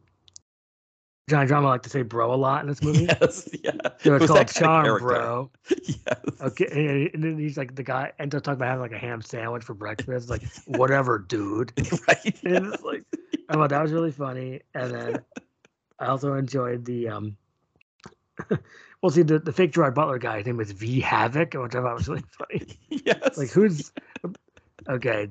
Johnny 1.29 1.49
Drama 1.49 1.67
like 1.67 1.83
to 1.83 1.91
say 1.91 2.03
"bro" 2.03 2.33
a 2.33 2.37
lot 2.37 2.63
in 2.63 2.69
this 2.69 2.83
movie. 2.83 3.05
Yes, 3.05 3.49
yeah. 3.65 3.73
So 3.99 4.15
it's 4.15 4.27
called 4.27 4.49
Charm, 4.49 5.01
bro. 5.01 5.51
yes. 5.87 6.21
Okay, 6.41 7.11
and 7.13 7.25
then 7.25 7.39
he's 7.39 7.57
like 7.57 7.75
the 7.75 7.83
guy 7.83 8.13
ends 8.21 8.35
up 8.35 8.45
talking 8.45 8.59
about 8.59 8.69
having 8.69 8.83
like 8.83 8.93
a 8.93 8.99
ham 8.99 9.23
sandwich 9.23 9.65
for 9.65 9.75
breakfast. 9.75 10.31
Like 10.31 10.45
whatever, 10.67 11.19
dude. 11.19 11.73
right. 12.09 12.45
And 12.45 12.73
it's 12.73 12.83
like, 12.85 13.03
I 13.49 13.55
thought 13.55 13.71
that 13.71 13.83
was 13.83 13.93
really 13.93 14.13
funny. 14.13 14.61
And 14.75 14.95
then 14.95 15.23
I 15.99 16.07
also 16.07 16.35
enjoyed 16.35 16.85
the 16.85 17.09
um. 17.09 17.37
well, 19.03 19.11
see 19.11 19.23
the, 19.23 19.41
the 19.41 19.53
fake 19.53 19.73
Gerard 19.73 19.97
Butler 19.97 20.19
guy. 20.19 20.39
His 20.39 20.47
name 20.47 20.59
was 20.59 20.71
V 20.71 21.01
Havoc, 21.01 21.55
which 21.55 21.75
I 21.75 21.83
thought 21.83 21.97
was 21.97 22.09
really 22.09 22.25
funny. 22.39 22.79
Yes. 22.89 23.37
Like 23.37 23.51
who's 23.51 23.91
okay? 24.89 25.31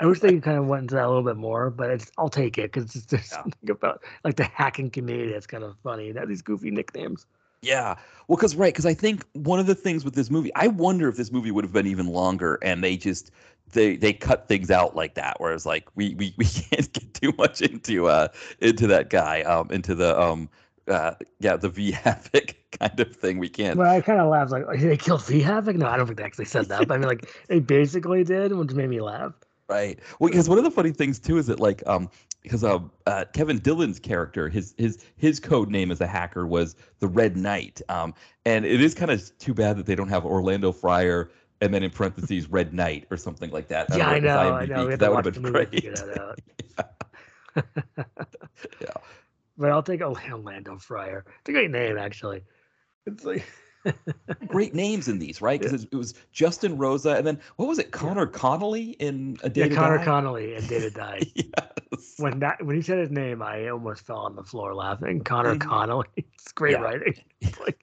I 0.00 0.06
wish 0.06 0.20
they 0.20 0.38
kind 0.40 0.58
of 0.58 0.66
went 0.66 0.82
into 0.82 0.94
that 0.94 1.04
a 1.04 1.08
little 1.08 1.22
bit 1.22 1.36
more, 1.36 1.70
but 1.70 1.90
it's, 1.90 2.10
I'll 2.18 2.28
take 2.28 2.58
it 2.58 2.72
because 2.72 2.92
there's 3.06 3.30
yeah. 3.30 3.36
something 3.42 3.70
about 3.70 4.02
like 4.24 4.36
the 4.36 4.44
hacking 4.44 4.90
community 4.90 5.32
that's 5.32 5.46
kind 5.46 5.64
of 5.64 5.76
funny. 5.82 6.12
They 6.12 6.20
have 6.20 6.28
these 6.28 6.42
goofy 6.42 6.70
nicknames. 6.70 7.26
Yeah, 7.62 7.94
well, 8.26 8.36
because 8.36 8.56
right, 8.56 8.72
because 8.74 8.86
I 8.86 8.94
think 8.94 9.24
one 9.34 9.60
of 9.60 9.66
the 9.66 9.74
things 9.76 10.04
with 10.04 10.14
this 10.14 10.30
movie, 10.30 10.52
I 10.56 10.66
wonder 10.66 11.08
if 11.08 11.16
this 11.16 11.30
movie 11.30 11.52
would 11.52 11.64
have 11.64 11.72
been 11.72 11.86
even 11.86 12.08
longer, 12.08 12.58
and 12.60 12.82
they 12.82 12.96
just 12.96 13.30
they 13.72 13.96
they 13.96 14.12
cut 14.12 14.48
things 14.48 14.70
out 14.70 14.96
like 14.96 15.14
that, 15.14 15.36
whereas 15.38 15.64
like 15.64 15.88
we 15.94 16.14
we, 16.16 16.34
we 16.38 16.44
can't 16.44 16.92
get 16.92 17.14
too 17.14 17.32
much 17.38 17.62
into 17.62 18.08
uh 18.08 18.28
into 18.58 18.88
that 18.88 19.10
guy 19.10 19.42
um 19.42 19.70
into 19.70 19.94
the 19.94 20.20
um 20.20 20.48
uh 20.88 21.14
yeah 21.38 21.56
the 21.56 21.68
V 21.68 21.90
Havoc 21.92 22.56
kind 22.78 22.98
of 22.98 23.14
thing. 23.14 23.38
We 23.38 23.48
can't. 23.48 23.78
Well, 23.78 23.90
I 23.90 24.00
kind 24.00 24.20
of 24.20 24.28
laughed 24.28 24.50
like 24.50 24.80
they 24.80 24.96
killed 24.96 25.24
V 25.24 25.40
Havoc. 25.40 25.76
No, 25.76 25.86
I 25.86 25.96
don't 25.96 26.06
think 26.06 26.18
they 26.18 26.24
actually 26.24 26.46
said 26.46 26.66
that, 26.66 26.88
but 26.88 26.94
I 26.94 26.98
mean 26.98 27.08
like 27.08 27.30
they 27.48 27.60
basically 27.60 28.24
did, 28.24 28.52
which 28.52 28.72
made 28.72 28.90
me 28.90 29.00
laugh. 29.00 29.32
Right. 29.68 29.98
Well, 30.18 30.30
because 30.30 30.48
one 30.48 30.58
of 30.58 30.64
the 30.64 30.70
funny 30.70 30.92
things 30.92 31.18
too 31.18 31.38
is 31.38 31.46
that 31.46 31.60
like 31.60 31.82
um 31.86 32.10
because 32.42 32.64
uh, 32.64 32.80
uh, 33.06 33.24
Kevin 33.32 33.58
Dillon's 33.58 34.00
character, 34.00 34.48
his 34.48 34.74
his 34.76 35.04
his 35.16 35.38
code 35.38 35.70
name 35.70 35.90
as 35.90 36.00
a 36.00 36.06
hacker 36.06 36.46
was 36.46 36.74
the 36.98 37.06
Red 37.06 37.36
Knight. 37.36 37.80
Um, 37.88 38.14
and 38.44 38.64
it 38.64 38.80
is 38.80 38.94
kind 38.94 39.10
of 39.10 39.38
too 39.38 39.54
bad 39.54 39.76
that 39.76 39.86
they 39.86 39.94
don't 39.94 40.08
have 40.08 40.24
Orlando 40.24 40.72
Friar 40.72 41.30
and 41.60 41.72
then 41.72 41.84
in 41.84 41.90
parentheses 41.90 42.50
Red 42.50 42.74
Knight 42.74 43.06
or 43.10 43.16
something 43.16 43.50
like 43.50 43.68
that. 43.68 43.86
Yeah, 43.96 44.08
I 44.08 44.18
know, 44.18 44.54
I 44.54 44.66
know. 44.66 44.96
That 44.96 45.14
would 45.14 45.24
have 45.24 45.34
been 45.34 45.52
great. 45.52 45.84
yeah. 45.84 46.32
yeah. 48.80 48.92
But 49.58 49.70
I'll 49.70 49.82
take 49.82 50.00
Orlando 50.00 50.78
Friar. 50.78 51.24
It's 51.40 51.48
a 51.48 51.52
great 51.52 51.70
name, 51.70 51.98
actually. 51.98 52.42
It's 53.06 53.24
like 53.24 53.44
great 54.46 54.74
names 54.74 55.08
in 55.08 55.18
these, 55.18 55.40
right? 55.40 55.60
Because 55.60 55.82
yeah. 55.82 55.88
it 55.92 55.96
was 55.96 56.14
Justin 56.32 56.76
Rosa, 56.76 57.16
and 57.16 57.26
then 57.26 57.40
what 57.56 57.68
was 57.68 57.78
it, 57.78 57.90
Connor 57.90 58.26
yeah. 58.26 58.38
Connolly 58.38 58.90
in 58.98 59.36
A 59.42 59.50
Day 59.50 59.68
yeah, 59.68 59.74
Connor 59.74 59.98
Die? 59.98 60.04
Connolly 60.04 60.54
in 60.54 60.66
Day 60.66 60.80
to 60.80 60.90
Die. 60.90 61.22
yes. 61.34 62.14
When 62.18 62.38
that 62.40 62.64
when 62.64 62.76
he 62.76 62.82
said 62.82 62.98
his 62.98 63.10
name, 63.10 63.42
I 63.42 63.68
almost 63.68 64.06
fell 64.06 64.18
on 64.18 64.36
the 64.36 64.44
floor 64.44 64.74
laughing. 64.74 65.22
Connor 65.22 65.56
mm-hmm. 65.56 65.68
Connolly. 65.68 66.06
It's 66.16 66.52
great 66.52 66.80
writing. 66.80 67.14
It's 67.40 67.58
like 67.60 67.78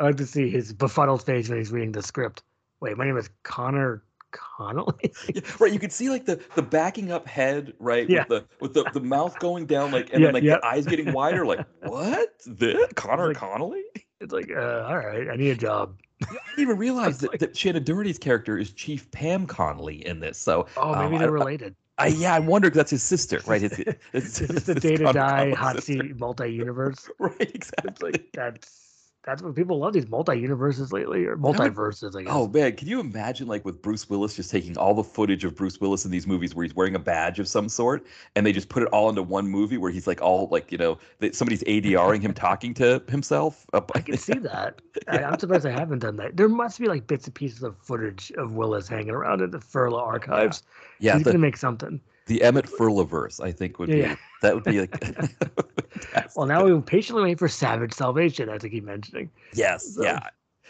I 0.00 0.04
like 0.04 0.16
to 0.16 0.26
see 0.26 0.50
his 0.50 0.72
befuddled 0.72 1.24
face 1.24 1.48
when 1.48 1.58
he's 1.58 1.70
reading 1.70 1.92
the 1.92 2.02
script. 2.02 2.42
Wait, 2.80 2.96
my 2.96 3.04
name 3.04 3.16
is 3.16 3.30
Connor 3.44 4.02
Connolly. 4.32 5.12
yeah, 5.32 5.40
right, 5.60 5.72
you 5.72 5.78
could 5.78 5.92
see 5.92 6.10
like 6.10 6.26
the 6.26 6.40
the 6.56 6.62
backing 6.62 7.12
up 7.12 7.28
head, 7.28 7.72
right? 7.78 8.10
Yeah. 8.10 8.24
With 8.28 8.28
the 8.28 8.44
with 8.60 8.74
the, 8.74 8.90
the 8.92 9.00
mouth 9.00 9.38
going 9.38 9.66
down, 9.66 9.92
like 9.92 10.12
and 10.12 10.20
yeah, 10.20 10.26
then 10.26 10.34
like 10.34 10.42
yeah. 10.42 10.56
the 10.56 10.66
eyes 10.66 10.84
getting 10.84 11.12
wider, 11.12 11.46
like 11.46 11.64
what? 11.84 12.30
This 12.44 12.92
Connor 12.94 13.28
like, 13.28 13.36
Connolly? 13.36 13.84
It's 14.20 14.32
like, 14.32 14.50
uh, 14.50 14.86
all 14.88 14.96
right, 14.96 15.28
I 15.28 15.36
need 15.36 15.50
a 15.50 15.56
job. 15.56 15.96
I 16.22 16.32
didn't 16.32 16.58
even 16.58 16.78
realize 16.78 17.18
that, 17.18 17.30
like, 17.30 17.40
that 17.40 17.54
Shannen 17.54 17.84
Doherty's 17.84 18.18
character 18.18 18.58
is 18.58 18.72
Chief 18.72 19.10
Pam 19.10 19.46
Connolly 19.46 20.06
in 20.06 20.20
this. 20.20 20.38
So 20.38 20.66
oh, 20.76 20.94
maybe 20.94 21.16
um, 21.16 21.20
they're 21.20 21.28
I, 21.28 21.32
related. 21.32 21.76
I, 21.98 22.08
yeah, 22.08 22.34
I 22.34 22.38
wonder 22.38 22.68
if 22.68 22.74
that's 22.74 22.90
his 22.90 23.02
sister, 23.02 23.40
right? 23.46 23.62
It's, 23.62 23.78
it's, 24.12 24.40
it's 24.40 24.64
the 24.64 24.74
day 24.74 24.96
to 24.96 25.12
die 25.12 25.54
hot 25.54 25.82
seat 25.82 26.18
multi 26.18 26.52
universe. 26.52 27.08
Right, 27.18 27.54
exactly. 27.54 27.90
It's 27.90 28.02
like 28.02 28.28
that's 28.32 28.85
that's 29.26 29.42
what 29.42 29.56
people 29.56 29.80
love 29.80 29.92
these 29.92 30.08
multi 30.08 30.38
universes 30.38 30.92
lately 30.92 31.26
or 31.26 31.36
multiverses. 31.36 32.16
I 32.16 32.22
guess. 32.22 32.32
Oh 32.32 32.46
man, 32.46 32.76
can 32.76 32.86
you 32.86 33.00
imagine 33.00 33.48
like 33.48 33.64
with 33.64 33.82
Bruce 33.82 34.08
Willis 34.08 34.36
just 34.36 34.52
taking 34.52 34.78
all 34.78 34.94
the 34.94 35.02
footage 35.02 35.44
of 35.44 35.56
Bruce 35.56 35.80
Willis 35.80 36.04
in 36.04 36.12
these 36.12 36.28
movies 36.28 36.54
where 36.54 36.62
he's 36.62 36.76
wearing 36.76 36.94
a 36.94 37.00
badge 37.00 37.40
of 37.40 37.48
some 37.48 37.68
sort, 37.68 38.06
and 38.36 38.46
they 38.46 38.52
just 38.52 38.68
put 38.68 38.84
it 38.84 38.88
all 38.90 39.08
into 39.08 39.24
one 39.24 39.48
movie 39.48 39.78
where 39.78 39.90
he's 39.90 40.06
like 40.06 40.22
all 40.22 40.48
like 40.52 40.70
you 40.70 40.78
know 40.78 40.96
that 41.18 41.34
somebody's 41.34 41.64
ADRing 41.64 42.22
him 42.22 42.32
talking 42.32 42.72
to 42.74 43.02
himself. 43.08 43.66
Uh, 43.72 43.80
I 43.96 44.00
can 44.00 44.16
see 44.16 44.38
that. 44.38 44.80
yeah. 45.08 45.28
I, 45.28 45.32
am 45.32 45.38
surprised 45.40 45.66
I 45.66 45.72
haven't 45.72 45.98
done 45.98 46.16
that. 46.16 46.36
There 46.36 46.48
must 46.48 46.78
be 46.78 46.86
like 46.86 47.08
bits 47.08 47.26
and 47.26 47.34
pieces 47.34 47.64
of 47.64 47.76
footage 47.78 48.30
of 48.38 48.52
Willis 48.52 48.86
hanging 48.86 49.10
around 49.10 49.40
in 49.40 49.50
the 49.50 49.58
Furla 49.58 50.00
archives. 50.00 50.62
Yeah, 51.00 51.12
yeah 51.12 51.16
he's 51.18 51.24
the, 51.24 51.32
gonna 51.32 51.40
make 51.40 51.56
something. 51.56 52.00
The 52.26 52.42
Emmett 52.42 52.66
Furlaverse, 52.66 53.40
I 53.40 53.52
think, 53.52 53.78
would 53.78 53.88
yeah. 53.88 54.14
be 54.14 54.20
that 54.42 54.54
would 54.54 54.64
be 54.64 54.80
like. 54.80 56.34
well, 56.36 56.46
now 56.46 56.64
we 56.64 56.78
patiently 56.80 57.22
wait 57.22 57.38
for 57.38 57.48
Savage 57.48 57.92
Salvation, 57.92 58.48
as 58.48 58.64
I 58.64 58.68
keep 58.68 58.84
mentioning. 58.84 59.30
Yes, 59.54 59.94
so. 59.94 60.02
yeah, 60.02 60.20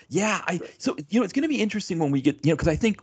yeah. 0.08 0.42
I 0.46 0.60
so 0.78 0.94
you 1.08 1.18
know 1.18 1.24
it's 1.24 1.32
going 1.32 1.42
to 1.42 1.48
be 1.48 1.60
interesting 1.60 1.98
when 1.98 2.10
we 2.10 2.20
get 2.20 2.44
you 2.44 2.52
know 2.52 2.56
because 2.56 2.68
I 2.68 2.76
think 2.76 3.00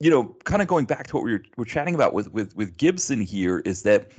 you 0.00 0.10
know 0.10 0.34
kind 0.44 0.62
of 0.62 0.68
going 0.68 0.86
back 0.86 1.06
to 1.08 1.16
what 1.16 1.24
we 1.24 1.32
were, 1.32 1.42
we're 1.58 1.66
chatting 1.66 1.94
about 1.94 2.14
with 2.14 2.32
with 2.32 2.56
with 2.56 2.76
Gibson 2.76 3.20
here 3.20 3.60
is 3.60 3.82
that. 3.82 4.10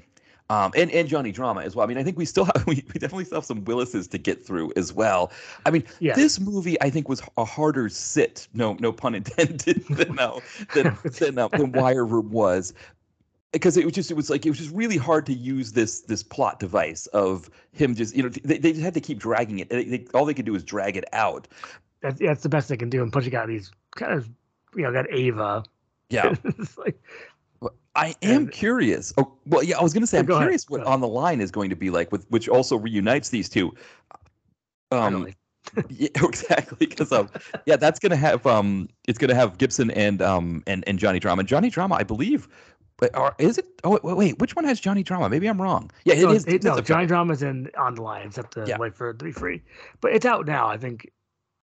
Um, 0.48 0.72
and, 0.76 0.92
and 0.92 1.08
Johnny 1.08 1.32
Drama 1.32 1.62
as 1.62 1.76
well. 1.76 1.84
I 1.84 1.88
mean, 1.88 1.98
I 1.98 2.04
think 2.04 2.20
we 2.20 2.26
still 2.26 2.46
have 2.56 2.68
we, 2.68 2.76
we 2.94 3.00
definitely 3.00 3.26
still 3.26 3.38
have 3.38 3.46
some 3.46 3.64
Willises 3.66 4.08
to 4.10 4.20
get 4.20 4.46
through 4.46 4.72
as 4.76 4.94
well. 4.94 5.32
I 5.66 5.72
mean, 5.72 5.84
yeah. 6.00 6.14
this 6.14 6.40
movie 6.40 6.80
I 6.84 6.92
think 6.92 7.10
was 7.10 7.20
a 7.36 7.44
harder 7.44 7.90
sit, 7.90 8.48
no 8.54 8.78
no 8.80 8.92
pun 8.92 9.16
intended, 9.16 9.84
than 9.90 10.20
uh, 10.20 10.40
than 10.76 10.96
than, 11.04 11.40
uh, 11.40 11.48
than 11.48 11.72
Wire 11.72 12.06
Room 12.06 12.30
was 12.30 12.76
because 13.56 13.78
it 13.78 13.86
was 13.86 13.94
just 13.94 14.12
it 14.12 14.16
was 14.16 14.30
like 14.30 14.46
it 14.46 14.50
was 14.50 14.60
just 14.60 14.74
really 14.74 14.98
hard 14.98 15.26
to 15.26 15.34
use 15.34 15.72
this 15.72 16.02
this 16.02 16.22
plot 16.22 16.60
device 16.60 17.08
of 17.08 17.50
him 17.72 17.96
just 17.96 18.14
you 18.14 18.22
know 18.22 18.30
they, 18.44 18.58
they 18.58 18.72
just 18.72 18.84
had 18.84 18.94
to 18.94 19.00
keep 19.00 19.18
dragging 19.18 19.60
it 19.60 19.70
they, 19.70 19.86
they, 19.86 20.06
all 20.14 20.26
they 20.26 20.34
could 20.34 20.46
do 20.46 20.56
is 20.56 20.64
drag 20.64 20.98
it 20.98 21.06
out 21.14 21.48
that's, 22.02 22.20
that's 22.20 22.44
the 22.44 22.50
best 22.50 22.68
they 22.68 22.76
can 22.76 22.90
do 22.90 23.02
and 23.02 23.14
pushing 23.14 23.34
out 23.34 23.48
these 23.48 23.72
kind 23.96 24.12
of 24.12 24.30
you 24.76 24.84
know 24.84 24.92
got 24.92 25.10
ava 25.10 25.64
yeah 26.10 26.36
it's 26.44 26.78
like 26.78 27.00
I 27.96 28.14
am 28.22 28.42
and, 28.42 28.52
curious. 28.52 29.14
Oh, 29.18 29.32
well, 29.46 29.64
yeah, 29.64 29.78
I 29.80 29.82
was 29.82 29.94
going 29.94 30.04
to 30.04 30.08
say, 30.08 30.20
I'm 30.20 30.26
curious 30.26 30.66
ahead. 30.70 30.82
what 30.82 30.84
on 30.86 31.00
the 31.00 31.08
line 31.08 31.40
is 31.40 31.50
going 31.50 31.70
to 31.70 31.78
be 31.78 31.90
like, 31.90 32.12
with 32.12 32.30
which 32.30 32.50
also 32.50 32.78
reunites 32.78 33.30
these 33.30 33.48
two. 33.48 33.74
Um, 34.92 35.30
yeah, 35.90 36.10
exactly, 36.16 36.88
because 36.88 37.12
um, 37.12 37.30
yeah, 37.66 37.76
that's 37.76 38.00
going 38.00 38.12
to 38.12 38.18
have 38.18 38.46
um, 38.46 38.90
it's 39.08 39.18
going 39.18 39.30
to 39.30 39.36
have 39.36 39.58
Gibson 39.58 39.92
and 39.92 40.22
um, 40.22 40.64
and 40.68 40.84
and 40.88 41.00
Johnny 41.00 41.20
Drama. 41.20 41.44
Johnny 41.44 41.70
Drama, 41.70 41.96
I 41.96 42.04
believe, 42.04 42.48
or 43.14 43.36
is 43.38 43.58
it? 43.58 43.66
Oh 43.84 44.00
wait, 44.04 44.18
wait, 44.18 44.40
which 44.40 44.56
one 44.56 44.66
has 44.66 44.80
Johnny 44.80 45.04
Drama? 45.04 45.30
Maybe 45.30 45.48
I'm 45.48 45.62
wrong. 45.62 45.92
Yeah, 46.06 46.16
it 46.16 46.30
is. 46.32 46.46
it- 46.46 46.64
no, 46.64 46.80
Johnny 46.82 47.06
Drama's 47.06 47.42
in 47.44 47.70
on 47.78 47.96
the 47.96 48.02
line. 48.02 48.32
Have 48.36 48.50
to 48.52 48.66
Yeah. 48.68 48.78
wait 48.78 48.96
for 48.96 49.10
it 49.10 49.20
to 49.20 49.26
be 49.26 49.32
free, 49.32 49.62
but 50.02 50.14
it's 50.14 50.26
out 50.26 50.46
now. 50.46 50.68
I 50.68 50.78
think 50.78 51.10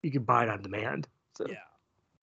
you 0.03 0.11
can 0.11 0.23
buy 0.23 0.43
it 0.43 0.49
on 0.49 0.61
demand. 0.61 1.07
So 1.35 1.45
Yeah. 1.49 1.55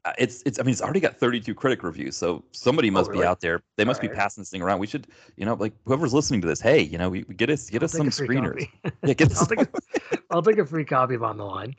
Uh, 0.07 0.12
It's 0.19 0.43
it's. 0.45 0.61
I 0.61 0.62
mean, 0.65 0.73
it's 0.73 0.83
already 0.83 1.01
got 1.01 1.16
32 1.16 1.55
critic 1.55 1.83
reviews, 1.83 2.15
so 2.16 2.45
somebody 2.53 2.91
must 2.91 3.11
be 3.11 3.16
Oh, 3.16 3.21
really? 3.21 3.27
out 3.27 3.41
there. 3.41 3.62
They 3.77 3.85
must 3.87 4.01
be 4.03 4.07
Alright. 4.07 4.21
passing 4.21 4.43
this 4.43 4.51
thing 4.51 4.61
around. 4.61 4.79
We 4.79 4.87
should, 4.87 5.07
you 5.37 5.47
know, 5.47 5.55
like 5.55 5.73
whoever's 5.87 6.12
listening 6.12 6.43
to 6.43 6.47
this. 6.47 6.61
Hey, 6.61 6.83
you 6.83 6.99
know, 6.99 7.09
we, 7.09 7.25
we 7.27 7.35
get 7.35 7.49
us 7.51 7.71
get 7.71 7.83
I'll 7.83 7.87
us 7.87 7.93
some 7.93 8.09
screeners. 8.11 8.69
Yeah, 9.03 9.15
get 9.15 9.31
us. 9.33 9.41
I'll 9.41 9.47
take 9.47 9.61
a, 9.62 9.69
I'll 10.31 10.43
take 10.43 10.59
a 10.59 10.66
free 10.66 10.85
copy 10.85 11.15
of 11.15 11.23
on 11.23 11.39
the 11.39 11.45
line. 11.45 11.75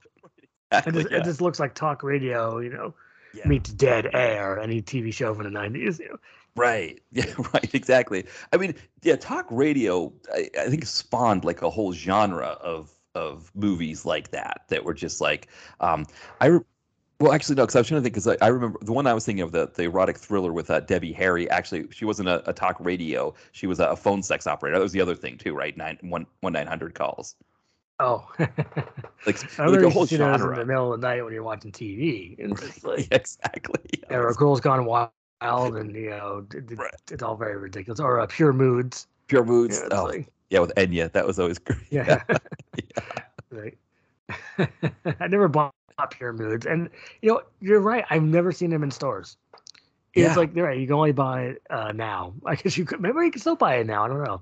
It 0.71 0.77
exactly, 0.87 1.01
just, 1.03 1.11
yeah. 1.11 1.17
it 1.19 1.23
just 1.23 1.39
looks 1.41 1.59
like 1.59 1.75
talk 1.75 2.01
radio, 2.01 2.57
you 2.57 2.71
know, 2.71 2.95
Yeah. 3.35 3.47
meets 3.47 3.71
dead 3.71 4.09
air, 4.13 4.59
any 4.59 4.81
TV 4.81 5.13
show 5.13 5.33
from 5.35 5.43
the 5.43 5.51
nineties. 5.51 5.99
You 5.99 6.09
know, 6.09 6.17
Right. 6.55 7.01
Yeah. 7.11 7.25
Right. 7.53 7.73
Exactly. 7.73 8.25
I 8.53 8.57
mean, 8.57 8.75
yeah. 9.03 9.15
Talk 9.15 9.47
radio. 9.49 10.11
I, 10.33 10.49
I 10.59 10.67
think 10.69 10.85
spawned 10.85 11.45
like 11.45 11.61
a 11.61 11.69
whole 11.69 11.93
genre 11.93 12.57
of 12.61 12.91
of 13.13 13.51
movies 13.55 14.05
like 14.05 14.31
that 14.31 14.63
that 14.69 14.83
were 14.83 14.93
just 14.93 15.21
like. 15.21 15.47
Um, 15.79 16.05
I. 16.41 16.47
Re- 16.47 16.61
well, 17.21 17.33
actually, 17.33 17.55
no, 17.55 17.63
because 17.63 17.75
I 17.77 17.79
was 17.79 17.87
trying 17.87 18.01
to 18.01 18.03
think. 18.03 18.15
Because 18.15 18.27
I, 18.27 18.37
I 18.45 18.49
remember 18.49 18.79
the 18.81 18.93
one 18.93 19.07
I 19.07 19.13
was 19.13 19.25
thinking 19.25 19.43
of 19.43 19.51
the 19.53 19.67
the 19.75 19.83
erotic 19.83 20.17
thriller 20.17 20.53
with 20.53 20.69
uh, 20.69 20.81
Debbie 20.81 21.13
Harry. 21.13 21.49
Actually, 21.49 21.87
she 21.91 22.05
wasn't 22.05 22.29
a, 22.29 22.47
a 22.49 22.53
talk 22.53 22.77
radio. 22.79 23.33
She 23.53 23.67
was 23.67 23.79
a, 23.79 23.87
a 23.87 23.95
phone 23.95 24.23
sex 24.23 24.47
operator. 24.47 24.77
That 24.77 24.83
was 24.83 24.91
the 24.93 25.01
other 25.01 25.15
thing 25.15 25.37
too, 25.37 25.55
right? 25.55 25.75
Nine 25.77 25.97
one 26.01 26.25
one 26.41 26.53
nine 26.53 26.67
hundred 26.67 26.95
calls. 26.95 27.35
oh, 27.99 28.27
Like, 29.25 29.39
I 29.59 29.67
like 29.67 29.81
a 29.81 29.89
whole 29.89 30.05
genre. 30.07 30.53
in 30.53 30.59
the 30.59 30.65
middle 30.65 30.93
of 30.93 31.01
the 31.01 31.07
night 31.07 31.21
when 31.23 31.33
you're 31.33 31.43
watching 31.43 31.71
TV, 31.71 32.35
and 32.39 32.53
it's 32.61 32.83
Yeah, 32.97 33.07
like, 33.07 33.07
exactly. 33.11 34.03
Yeah, 34.09 34.17
or 34.17 34.33
Girls 34.33 34.61
Gone 34.61 34.85
Wild, 34.85 35.11
and 35.41 35.93
you 35.95 36.09
know, 36.09 36.45
Right. 36.77 36.91
it's 37.11 37.23
all 37.23 37.35
very 37.35 37.57
ridiculous. 37.57 37.99
Or 37.99 38.19
uh, 38.19 38.27
Pure 38.27 38.53
Moods. 38.53 39.07
Pure 39.27 39.45
moods. 39.45 39.81
Yeah, 39.89 39.97
oh, 39.99 40.03
like, 40.05 40.27
yeah, 40.49 40.59
with 40.59 40.73
Enya, 40.75 41.11
that 41.11 41.25
was 41.25 41.39
always 41.39 41.57
great. 41.59 41.79
yeah. 41.89 42.23
Right. 43.51 43.77
I 45.19 45.27
never 45.27 45.47
bought 45.47 45.73
Pure 46.09 46.33
Moods, 46.33 46.65
and 46.65 46.89
you 47.21 47.29
know, 47.31 47.41
you're 47.61 47.79
right. 47.79 48.03
I've 48.09 48.23
never 48.23 48.51
seen 48.51 48.69
them 48.69 48.83
in 48.83 48.91
stores. 48.91 49.37
It's 50.13 50.23
Yeah. 50.23 50.35
like 50.35 50.53
right. 50.55 50.77
You 50.77 50.87
can 50.87 50.95
only 50.95 51.13
buy 51.13 51.43
it 51.43 51.61
uh, 51.69 51.91
now. 51.93 52.33
I 52.45 52.55
guess 52.55 52.77
you 52.77 52.83
could. 52.85 52.99
Maybe 53.01 53.17
you 53.23 53.31
can 53.31 53.39
still 53.39 53.55
buy 53.55 53.75
it 53.77 53.87
now. 53.87 54.03
I 54.03 54.07
don't 54.09 54.23
know. 54.23 54.41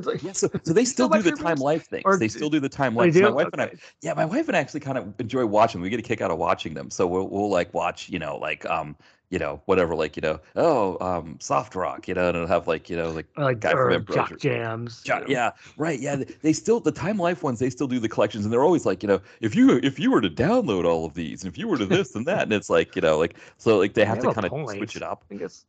It's 0.00 0.06
like 0.06 0.22
Yeah, 0.22 0.32
so, 0.32 0.48
so 0.64 0.72
they 0.72 0.84
still 0.84 1.08
buy 1.08 1.18
do 1.18 1.30
the 1.30 1.36
time 1.36 1.58
life 1.58 1.86
things. 1.88 2.02
Or 2.04 2.18
they 2.18 2.28
still 2.28 2.50
do 2.50 2.60
the 2.60 2.68
time 2.68 2.94
life. 2.94 3.14
So. 3.14 3.20
My 3.22 3.30
wife 3.30 3.48
and 3.52 3.62
I, 3.62 3.72
yeah, 4.02 4.14
my 4.14 4.24
wife 4.24 4.48
and 4.48 4.56
I 4.56 4.60
actually 4.60 4.80
kind 4.80 4.98
of 4.98 5.14
enjoy 5.18 5.46
watching. 5.46 5.80
them. 5.80 5.82
We 5.84 5.90
get 5.90 6.00
a 6.00 6.02
kick 6.02 6.20
out 6.20 6.30
of 6.30 6.38
watching 6.38 6.74
them. 6.74 6.90
So 6.90 7.06
we'll 7.06 7.28
we'll 7.28 7.50
like 7.50 7.72
watch, 7.72 8.08
you 8.08 8.18
know, 8.18 8.36
like 8.36 8.66
um, 8.66 8.96
you 9.30 9.38
know, 9.38 9.62
whatever, 9.66 9.94
like 9.94 10.16
you 10.16 10.22
know, 10.22 10.40
oh, 10.56 10.98
um, 11.00 11.38
soft 11.40 11.74
rock, 11.74 12.08
you 12.08 12.14
know, 12.14 12.28
and 12.28 12.36
it'll 12.36 12.48
have 12.48 12.66
like 12.66 12.90
you 12.90 12.96
know, 12.96 13.10
like 13.12 13.26
like 13.36 13.60
Guy 13.60 13.72
from 13.72 14.04
jock 14.06 14.38
jams. 14.38 15.02
you 15.04 15.14
Jo- 15.14 15.20
know. 15.20 15.26
yeah, 15.28 15.50
right, 15.76 16.00
yeah. 16.00 16.16
They, 16.16 16.24
they 16.42 16.52
still 16.52 16.80
the 16.80 16.92
time 16.92 17.16
life 17.18 17.42
ones. 17.42 17.58
They 17.58 17.70
still 17.70 17.86
do 17.86 17.98
the 18.00 18.08
collections, 18.08 18.44
and 18.44 18.52
they're 18.52 18.64
always 18.64 18.86
like, 18.86 19.02
you 19.02 19.08
know, 19.08 19.20
if 19.40 19.54
you 19.54 19.78
if 19.82 19.98
you 19.98 20.10
were 20.10 20.20
to 20.20 20.30
download 20.30 20.84
all 20.84 21.04
of 21.04 21.14
these, 21.14 21.44
and 21.44 21.52
if 21.52 21.56
you 21.58 21.68
were 21.68 21.78
to 21.78 21.86
this 21.86 22.14
and 22.14 22.26
that, 22.26 22.42
and 22.42 22.52
it's 22.52 22.68
like, 22.70 22.96
you 22.96 23.02
know, 23.02 23.18
like 23.18 23.36
so 23.56 23.78
like 23.78 23.94
they 23.94 24.04
have 24.04 24.18
They 24.18 24.22
to 24.22 24.28
have 24.28 24.34
kind 24.34 24.46
of 24.46 24.70
switch 24.70 24.96
it 24.96 25.02
up. 25.02 25.24
I 25.30 25.34
it's 25.36 25.64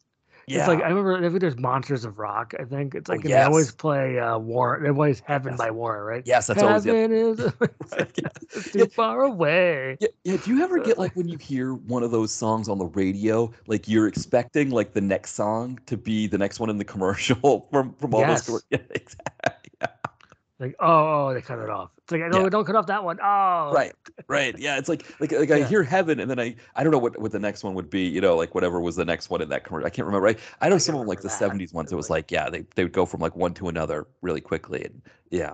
Yeah, 0.48 0.60
it's 0.60 0.68
like 0.68 0.82
I 0.82 0.90
remember 0.90 1.18
I 1.18 1.22
think 1.30 1.40
there's 1.40 1.58
Monsters 1.58 2.04
of 2.06 2.18
Rock. 2.20 2.54
I 2.60 2.64
think 2.66 2.96
it's 2.96 3.10
Oh, 3.10 3.14
like 3.14 3.26
and 3.26 3.34
they 3.34 3.42
always 3.42 3.72
play 3.72 4.20
uh, 4.20 4.38
Warrant. 4.40 4.84
They 4.84 4.90
always 4.90 5.20
Heaven 5.22 5.54
Yes. 5.54 5.58
by 5.58 5.72
War, 5.72 6.04
right? 6.04 6.24
yes, 6.26 6.48
that's 6.48 6.64
always 6.64 6.84
the 6.84 6.94
Heaven 6.94 7.12
is 7.12 7.40
right, 7.92 8.12
yeah. 8.18 8.30
too 8.72 8.88
far 8.88 9.24
away. 9.24 9.98
Yeah, 10.00 10.08
yeah. 10.24 10.38
Do 10.38 10.50
you 10.50 10.64
ever 10.64 10.80
get 10.80 10.98
like 10.98 11.16
when 11.16 11.28
you 11.28 11.38
hear 11.42 11.74
one 11.76 12.04
of 12.04 12.12
those 12.12 12.34
songs 12.34 12.68
on 12.70 12.78
the 12.80 12.86
radio, 12.88 13.52
like 13.68 13.88
you're 13.88 14.08
expecting 14.08 14.70
like 14.72 14.94
the 14.94 15.02
next 15.02 15.34
song 15.36 15.80
to 15.86 15.98
be 15.98 16.28
the 16.28 16.38
next 16.38 16.60
one 16.60 16.70
in 16.70 16.78
the 16.78 16.86
commercial 16.86 17.68
from 17.72 17.94
from 17.96 18.14
all 18.16 18.22
Yes. 18.22 18.48
those? 18.48 18.64
Yeah, 18.72 18.80
exactly. 18.92 19.61
Yeah. 20.62 20.68
Like 20.68 20.76
oh, 20.80 21.30
oh, 21.30 21.34
they 21.34 21.42
cut 21.42 21.60
it 21.60 21.70
off. 21.70 21.92
It's 22.00 22.12
like 22.12 22.22
no, 22.32 22.46
Yeah. 22.46 22.50
don't 22.50 22.66
cut 22.66 22.76
off 22.76 22.88
that 22.88 23.04
one. 23.04 23.20
Oh, 23.22 23.74
Right, 23.74 23.94
right. 24.28 24.58
Yeah, 24.60 24.78
it's 24.78 24.90
like 24.90 25.06
like 25.20 25.32
like 25.32 25.52
I 25.52 25.64
hear 25.64 25.84
heaven, 25.84 26.20
and 26.20 26.30
then 26.30 26.40
I 26.40 26.56
I 26.76 26.84
don't 26.84 26.92
know 26.92 27.00
what 27.00 27.18
what 27.20 27.32
the 27.32 27.40
next 27.40 27.64
one 27.64 27.74
would 27.76 27.90
be. 27.90 28.08
You 28.08 28.22
know, 28.22 28.36
like 28.36 28.54
whatever 28.56 28.80
was 28.82 28.96
the 28.96 29.06
next 29.06 29.30
one 29.30 29.42
in 29.42 29.50
that 29.50 29.64
commercial. 29.64 29.88
I 29.88 29.90
can't 29.90 30.06
remember. 30.06 30.26
Right. 30.26 30.40
I 30.62 30.70
know 30.70 30.78
I 30.78 30.78
some 30.78 30.96
of 30.96 31.00
them 31.00 31.08
like 31.08 31.22
the 31.22 31.30
that. 31.30 31.40
'70s 31.40 31.74
ones. 31.74 31.92
It 31.92 31.96
was 31.96 32.10
like 32.10 32.32
yeah, 32.32 32.50
they 32.50 32.66
they 32.76 32.84
would 32.84 32.94
go 32.94 33.06
from 33.06 33.22
like 33.22 33.36
one 33.36 33.54
to 33.56 33.70
another 33.70 34.08
really 34.22 34.42
quickly, 34.42 34.84
and 34.84 35.02
yeah, 35.32 35.54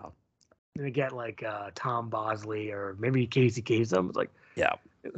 And 0.75 0.85
they 0.85 0.91
get 0.91 1.13
like 1.13 1.43
uh, 1.43 1.71
Tom 1.75 2.09
Bosley 2.09 2.71
or 2.71 2.95
maybe 2.99 3.25
Casey 3.27 3.61
Kasem. 3.61 4.07
It's 4.09 4.17
like 4.17 4.31
yeah. 4.55 4.73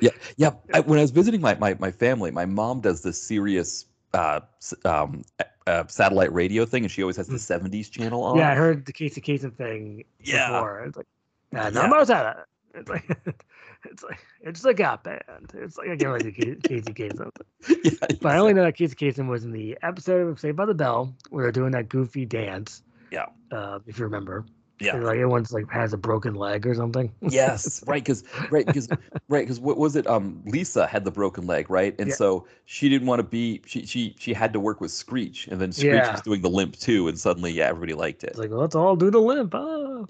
Yeah, 0.00 0.10
yeah. 0.36 0.50
I, 0.72 0.80
when 0.80 0.98
I 0.98 1.02
was 1.02 1.10
visiting 1.12 1.40
my, 1.40 1.54
my 1.56 1.74
my 1.78 1.90
family, 1.92 2.30
my 2.30 2.46
mom 2.46 2.80
does 2.80 3.02
this 3.02 3.22
serious 3.22 3.86
uh, 4.14 4.40
um, 4.84 5.22
uh, 5.38 5.44
uh, 5.66 5.86
satellite 5.88 6.32
radio 6.32 6.64
thing, 6.64 6.84
and 6.84 6.90
she 6.90 7.02
always 7.02 7.16
has 7.16 7.26
the 7.28 7.36
'70s 7.36 7.90
channel 7.90 8.22
on. 8.22 8.36
Yeah, 8.38 8.50
I 8.50 8.54
heard 8.54 8.86
the 8.86 8.92
Casey 8.92 9.20
Kasem 9.20 9.54
thing 9.54 10.04
Yeah. 10.22 10.48
before. 10.50 10.84
It's 10.84 10.96
like 10.96 11.06
yeah, 11.52 11.64
Yeah. 11.64 11.70
no, 11.70 11.80
I'm 11.82 12.06
that. 12.06 12.46
It's 12.74 12.88
like 12.88 13.04
it's 13.84 14.02
like 14.02 14.18
it's 14.40 14.64
a 14.64 14.74
gap 14.74 15.04
band. 15.04 15.22
It's 15.54 15.76
like 15.76 15.88
I 15.90 15.96
can't 15.96 16.10
really 16.10 16.30
do 16.30 16.56
Ca- 16.56 16.68
Casey 16.68 16.92
Kasem. 16.94 17.30
yeah, 17.84 18.16
But 18.20 18.32
I 18.34 18.38
only 18.38 18.54
know 18.54 18.64
that 18.64 18.76
Casey 18.76 18.94
Kasem 18.94 19.28
was 19.28 19.44
in 19.44 19.52
the 19.52 19.76
episode 19.82 20.26
of 20.28 20.40
Saved 20.40 20.56
by 20.56 20.66
the 20.66 20.74
Bell 20.74 21.14
where 21.30 21.44
they're 21.44 21.52
doing 21.52 21.72
that 21.72 21.88
goofy 21.88 22.24
dance. 22.24 22.82
Yeah. 23.10 23.26
Uh, 23.50 23.78
if 23.86 23.98
you 23.98 24.04
remember. 24.04 24.44
Yeah, 24.80 24.94
like 24.94 25.02
like 25.02 25.14
everyone's 25.14 25.52
like 25.52 25.70
has 25.70 25.92
a 25.92 25.96
broken 25.96 26.34
leg 26.34 26.66
or 26.66 26.74
something. 26.74 27.12
yes, 27.20 27.82
right, 27.86 28.02
because 28.02 28.22
right, 28.50 28.64
because 28.64 28.88
right, 29.28 29.42
because 29.44 29.58
what 29.58 29.76
was 29.76 29.96
it? 29.96 30.06
Um, 30.06 30.40
Lisa 30.46 30.86
had 30.86 31.04
the 31.04 31.10
broken 31.10 31.46
leg, 31.46 31.68
right, 31.68 31.94
and 31.98 32.10
yeah. 32.10 32.14
so 32.14 32.46
she 32.64 32.88
didn't 32.88 33.08
want 33.08 33.18
to 33.18 33.24
be. 33.24 33.60
She 33.66 33.84
she 33.86 34.14
she 34.18 34.32
had 34.32 34.52
to 34.52 34.60
work 34.60 34.80
with 34.80 34.92
Screech, 34.92 35.48
and 35.48 35.60
then 35.60 35.72
Screech 35.72 35.92
yeah. 35.92 36.12
was 36.12 36.20
doing 36.20 36.42
the 36.42 36.50
limp 36.50 36.76
too, 36.76 37.08
and 37.08 37.18
suddenly, 37.18 37.52
yeah, 37.52 37.66
everybody 37.66 37.94
liked 37.94 38.22
it. 38.22 38.30
It's 38.30 38.38
like 38.38 38.50
well, 38.50 38.60
let's 38.60 38.76
all 38.76 38.94
do 38.94 39.10
the 39.10 39.20
limp. 39.20 39.54
Oh. 39.54 40.06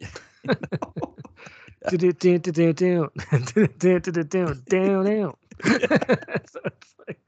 Down, 3.78 4.00
down, 4.00 4.00
down, 4.28 4.62
down, 4.68 5.04
down. 5.04 5.34
So 5.64 6.60
it's 6.64 6.94
like 7.06 7.20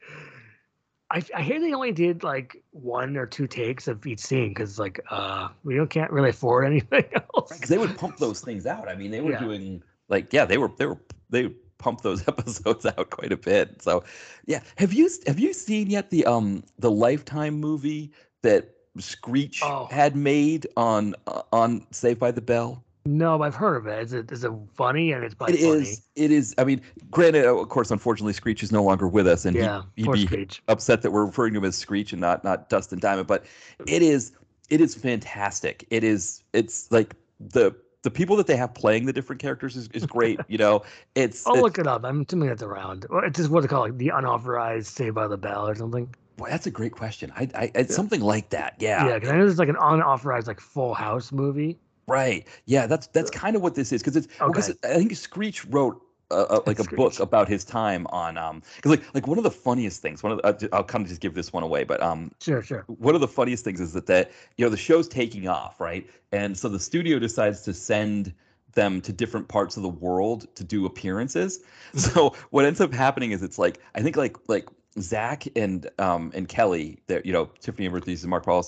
I 1.10 1.22
I 1.34 1.42
hear 1.42 1.60
they 1.60 1.72
only 1.72 1.92
did 1.92 2.22
like 2.22 2.62
one 2.70 3.16
or 3.16 3.26
two 3.26 3.46
takes 3.46 3.88
of 3.88 4.06
each 4.06 4.20
scene 4.20 4.50
because 4.50 4.78
like 4.78 5.00
uh 5.10 5.48
we 5.64 5.74
don't 5.74 5.90
can't 5.90 6.10
really 6.10 6.30
afford 6.30 6.66
anything 6.72 7.04
else. 7.14 7.52
because 7.52 7.68
they 7.68 7.78
would 7.78 7.96
pump 7.96 8.16
those 8.18 8.40
things 8.40 8.66
out. 8.66 8.88
I 8.88 8.94
mean, 8.94 9.10
they 9.10 9.20
were 9.20 9.32
Yeah. 9.32 9.38
doing 9.38 9.82
like 10.08 10.32
yeah, 10.32 10.44
they 10.44 10.58
were 10.58 10.70
they 10.78 10.86
were 10.86 10.98
they 11.30 11.44
would 11.44 11.78
pump 11.78 12.02
those 12.02 12.26
episodes 12.28 12.86
out 12.86 13.10
quite 13.10 13.32
a 13.32 13.36
bit. 13.36 13.82
So 13.82 14.04
yeah, 14.46 14.60
have 14.76 14.92
you 14.92 15.08
have 15.26 15.38
you 15.38 15.52
seen 15.52 15.90
yet 15.90 16.10
the 16.10 16.24
um 16.26 16.62
the 16.78 16.90
Lifetime 16.90 17.54
movie 17.60 18.12
that 18.42 18.70
Screech 18.98 19.62
Oh. 19.62 19.86
had 19.90 20.16
made 20.16 20.66
on 20.76 21.14
uh, 21.26 21.42
on 21.52 21.86
Saved 21.92 22.18
by 22.20 22.30
the 22.30 22.40
Bell? 22.42 22.84
No, 23.10 23.42
I've 23.42 23.54
heard 23.56 23.76
of 23.76 23.86
it. 23.88 24.02
Is 24.02 24.12
it 24.12 24.30
is 24.30 24.44
it 24.44 24.52
funny 24.76 25.10
and 25.12 25.24
it's 25.24 25.34
by 25.34 25.46
It 25.48 25.56
funny? 25.56 25.62
is. 25.62 26.02
It 26.14 26.30
is. 26.30 26.54
I 26.58 26.64
mean, 26.64 26.80
granted, 27.10 27.44
of 27.44 27.68
course, 27.68 27.90
unfortunately, 27.90 28.32
Screech 28.34 28.62
is 28.62 28.70
no 28.70 28.82
longer 28.84 29.08
with 29.08 29.26
us, 29.26 29.44
and 29.44 29.56
Yeah, 29.56 29.82
he, 29.96 30.04
would 30.04 30.14
be 30.14 30.26
Screech. 30.26 30.62
upset 30.68 31.02
that 31.02 31.10
we're 31.10 31.24
referring 31.26 31.54
to 31.54 31.58
him 31.58 31.64
as 31.64 31.76
Screech 31.76 32.12
and 32.12 32.20
not 32.20 32.44
not 32.44 32.68
Dustin 32.68 32.98
Diamond. 33.00 33.26
But 33.26 33.44
it 33.86 34.02
is. 34.02 34.32
It 34.68 34.80
is 34.80 34.94
fantastic. 34.94 35.84
It 35.90 36.04
is. 36.04 36.42
It's 36.52 36.90
like 36.92 37.16
the 37.40 37.74
the 38.02 38.10
people 38.12 38.36
that 38.36 38.46
they 38.46 38.56
have 38.56 38.72
playing 38.74 39.06
the 39.06 39.12
different 39.12 39.42
characters 39.42 39.76
is, 39.76 39.88
is 39.88 40.06
great. 40.06 40.38
You 40.48 40.58
know, 40.58 40.82
it's. 41.16 41.44
I'll 41.46 41.54
it's- 41.54 41.62
look 41.64 41.78
it 41.78 41.86
up. 41.88 42.04
I'm 42.04 42.20
assuming 42.22 42.48
that's 42.48 42.62
around. 42.62 43.06
Well, 43.10 43.24
It's 43.24 43.36
just 43.38 43.50
what 43.50 43.62
they 43.62 43.68
call 43.68 43.84
it, 43.86 43.98
the 43.98 44.10
unauthorized 44.10 44.86
Saved 44.86 45.14
by 45.16 45.26
the 45.26 45.36
Bell 45.36 45.66
or 45.68 45.74
something. 45.74 46.14
boy, 46.36 46.48
that's 46.48 46.66
a 46.66 46.70
great 46.70 46.92
question. 46.92 47.32
I, 47.36 47.48
I 47.56 47.72
it's 47.74 47.94
something 47.96 48.20
like 48.20 48.50
that. 48.50 48.76
Yeah. 48.78 49.06
Yeah, 49.06 49.14
because 49.14 49.30
I 49.30 49.36
know 49.36 49.44
there's 49.46 49.58
like 49.58 49.68
an 49.68 49.76
unauthorized 49.80 50.46
like 50.46 50.60
Full 50.60 50.94
House 50.94 51.32
movie. 51.32 51.76
Right. 52.06 52.46
Yeah. 52.66 52.86
That's 52.86 53.06
that's 53.08 53.30
kind 53.30 53.56
of 53.56 53.62
what 53.62 53.74
this 53.74 53.92
is 53.92 54.02
because 54.02 54.16
it's 54.16 54.26
because 54.26 54.70
Okay. 54.70 54.78
I 54.94 54.96
think 54.98 55.14
Screech 55.16 55.64
wrote. 55.66 56.00
Uh, 56.32 56.60
like 56.64 56.78
a 56.78 56.84
book 56.84 57.18
about 57.18 57.48
his 57.48 57.64
time 57.64 58.06
on 58.10 58.38
um 58.38 58.62
because 58.76 58.92
like 58.92 59.14
like 59.14 59.26
one 59.26 59.36
of 59.36 59.42
the 59.42 59.50
funniest 59.50 60.00
things 60.00 60.22
one 60.22 60.30
of 60.30 60.38
the, 60.60 60.68
I'll 60.72 60.84
kind 60.84 61.02
of 61.02 61.08
just 61.08 61.20
give 61.20 61.34
this 61.34 61.52
one 61.52 61.64
away 61.64 61.82
but 61.82 62.00
um 62.00 62.30
Sure, 62.40 62.62
sure. 62.62 62.84
one 62.86 63.16
of 63.16 63.20
the 63.20 63.26
funniest 63.26 63.64
things 63.64 63.80
is 63.80 63.94
that 63.94 64.06
that 64.06 64.30
you 64.56 64.64
know 64.64 64.70
the 64.70 64.76
show's 64.76 65.08
taking 65.08 65.48
off 65.48 65.80
right 65.80 66.08
and 66.30 66.56
so 66.56 66.68
the 66.68 66.78
studio 66.78 67.18
decides 67.18 67.62
to 67.62 67.74
send 67.74 68.32
them 68.74 69.00
to 69.00 69.12
different 69.12 69.48
parts 69.48 69.76
of 69.76 69.82
the 69.82 69.88
world 69.88 70.46
to 70.54 70.62
do 70.62 70.86
appearances 70.86 71.64
so 71.96 72.32
what 72.50 72.64
ends 72.64 72.80
up 72.80 72.92
happening 72.92 73.32
is 73.32 73.42
it's 73.42 73.58
like 73.58 73.80
i 73.96 74.00
think 74.00 74.16
like 74.16 74.36
like 74.46 74.68
zach 74.98 75.46
and 75.54 75.88
um 75.98 76.32
and 76.34 76.48
kelly 76.48 77.00
that 77.06 77.24
you 77.24 77.32
know 77.32 77.46
tiffany 77.60 77.86
and 77.86 77.94
and 78.08 78.24
mark 78.30 78.44
paul 78.44 78.62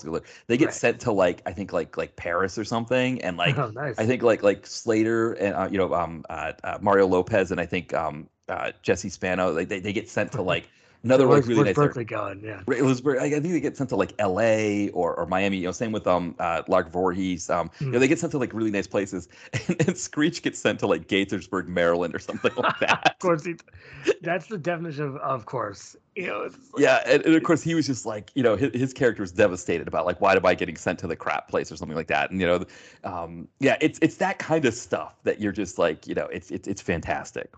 they 0.47 0.55
get 0.57 0.67
Right. 0.67 0.73
sent 0.73 0.99
to 1.01 1.11
like 1.11 1.41
i 1.45 1.51
think 1.51 1.73
like 1.73 1.97
like 1.97 2.15
paris 2.15 2.57
or 2.57 2.63
something 2.63 3.21
and 3.21 3.35
like 3.35 3.57
oh, 3.57 3.69
nice. 3.71 3.99
I 3.99 4.05
think 4.05 4.23
like 4.23 4.41
like 4.41 4.65
Slater 4.65 5.33
and 5.33 5.53
uh, 5.53 5.67
you 5.69 5.77
know 5.77 5.93
um 5.93 6.23
uh, 6.29 6.53
uh, 6.63 6.77
Mario 6.81 7.07
Lopez 7.07 7.51
and 7.51 7.59
I 7.59 7.65
think 7.65 7.93
um 7.93 8.29
uh, 8.47 8.71
Jesse 8.81 9.09
Spano 9.09 9.51
like 9.51 9.67
they, 9.69 9.79
they 9.79 9.91
get 9.93 10.09
sent 10.09 10.31
to 10.33 10.41
like 10.41 10.69
Another 11.05 11.27
Where's, 11.27 11.41
like 11.41 11.49
really 11.49 11.63
where's 11.65 11.77
nice. 11.77 11.85
Berkley 11.87 12.05
going? 12.05 12.41
Yeah. 12.41 12.61
It 12.73 12.81
was 12.81 13.05
I 13.05 13.29
think 13.29 13.43
they 13.43 13.59
get 13.59 13.75
sent 13.75 13.89
to 13.89 13.97
like 13.97 14.13
L.A. 14.19 14.89
or, 14.91 15.13
or 15.15 15.25
Miami. 15.25 15.57
You 15.57 15.65
know, 15.65 15.71
same 15.73 15.91
with 15.91 16.07
um 16.07 16.33
uh, 16.39 16.63
Lark 16.69 16.93
Voorhees. 16.93 17.49
Um, 17.49 17.69
you 17.81 17.87
know, 17.87 17.97
Mm. 17.97 17.99
they 17.99 18.07
get 18.07 18.19
sent 18.19 18.31
to 18.31 18.37
like 18.37 18.53
really 18.53 18.71
nice 18.71 18.87
places, 18.87 19.27
and, 19.67 19.85
and 19.85 19.97
Screech 19.97 20.41
gets 20.41 20.59
sent 20.59 20.79
to 20.79 20.87
like 20.87 21.09
Gaithersburg, 21.09 21.67
Maryland, 21.67 22.15
or 22.15 22.19
something 22.19 22.51
like 22.55 22.79
that. 22.87 23.01
of 23.05 23.19
course, 23.19 23.43
he, 23.43 23.55
that's 24.21 24.47
the 24.47 24.57
definition 24.57 25.03
of 25.03 25.17
of 25.17 25.45
course. 25.45 25.97
You 26.15 26.27
know, 26.27 26.39
like- 26.43 26.53
yeah, 26.77 27.01
and, 27.05 27.25
and 27.25 27.35
of 27.35 27.43
course 27.43 27.61
he 27.61 27.75
was 27.75 27.85
just 27.85 28.05
like, 28.05 28.31
you 28.35 28.43
know, 28.43 28.55
his, 28.55 28.71
his 28.73 28.93
character 28.93 29.23
was 29.23 29.33
devastated 29.33 29.89
about 29.89 30.05
like, 30.05 30.21
why 30.21 30.35
am 30.35 30.45
I 30.45 30.55
getting 30.55 30.77
sent 30.77 30.99
to 30.99 31.07
the 31.07 31.17
crap 31.17 31.49
place 31.49 31.69
or 31.69 31.75
something 31.75 31.97
like 31.97 32.07
that? 32.07 32.31
And 32.31 32.39
you 32.39 32.47
know, 32.47 32.63
um, 33.03 33.49
yeah, 33.59 33.75
it's 33.81 33.99
it's 34.01 34.15
that 34.17 34.39
kind 34.39 34.63
of 34.63 34.73
stuff 34.73 35.15
that 35.23 35.41
you're 35.41 35.51
just 35.51 35.77
like, 35.77 36.07
you 36.07 36.15
know, 36.15 36.27
it's 36.27 36.49
it's 36.49 36.65
it's 36.67 36.81
fantastic. 36.81 37.51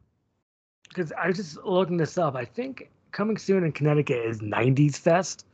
because 0.90 1.12
I 1.12 1.28
was 1.28 1.38
just 1.38 1.58
looking 1.64 1.98
this 1.98 2.18
up. 2.18 2.36
I 2.36 2.46
think 2.46 2.90
coming 3.16 3.38
soon 3.38 3.64
in 3.64 3.72
Connecticut 3.72 4.18
is 4.24 4.40
'90s 4.42 4.98
Fest, 4.98 5.46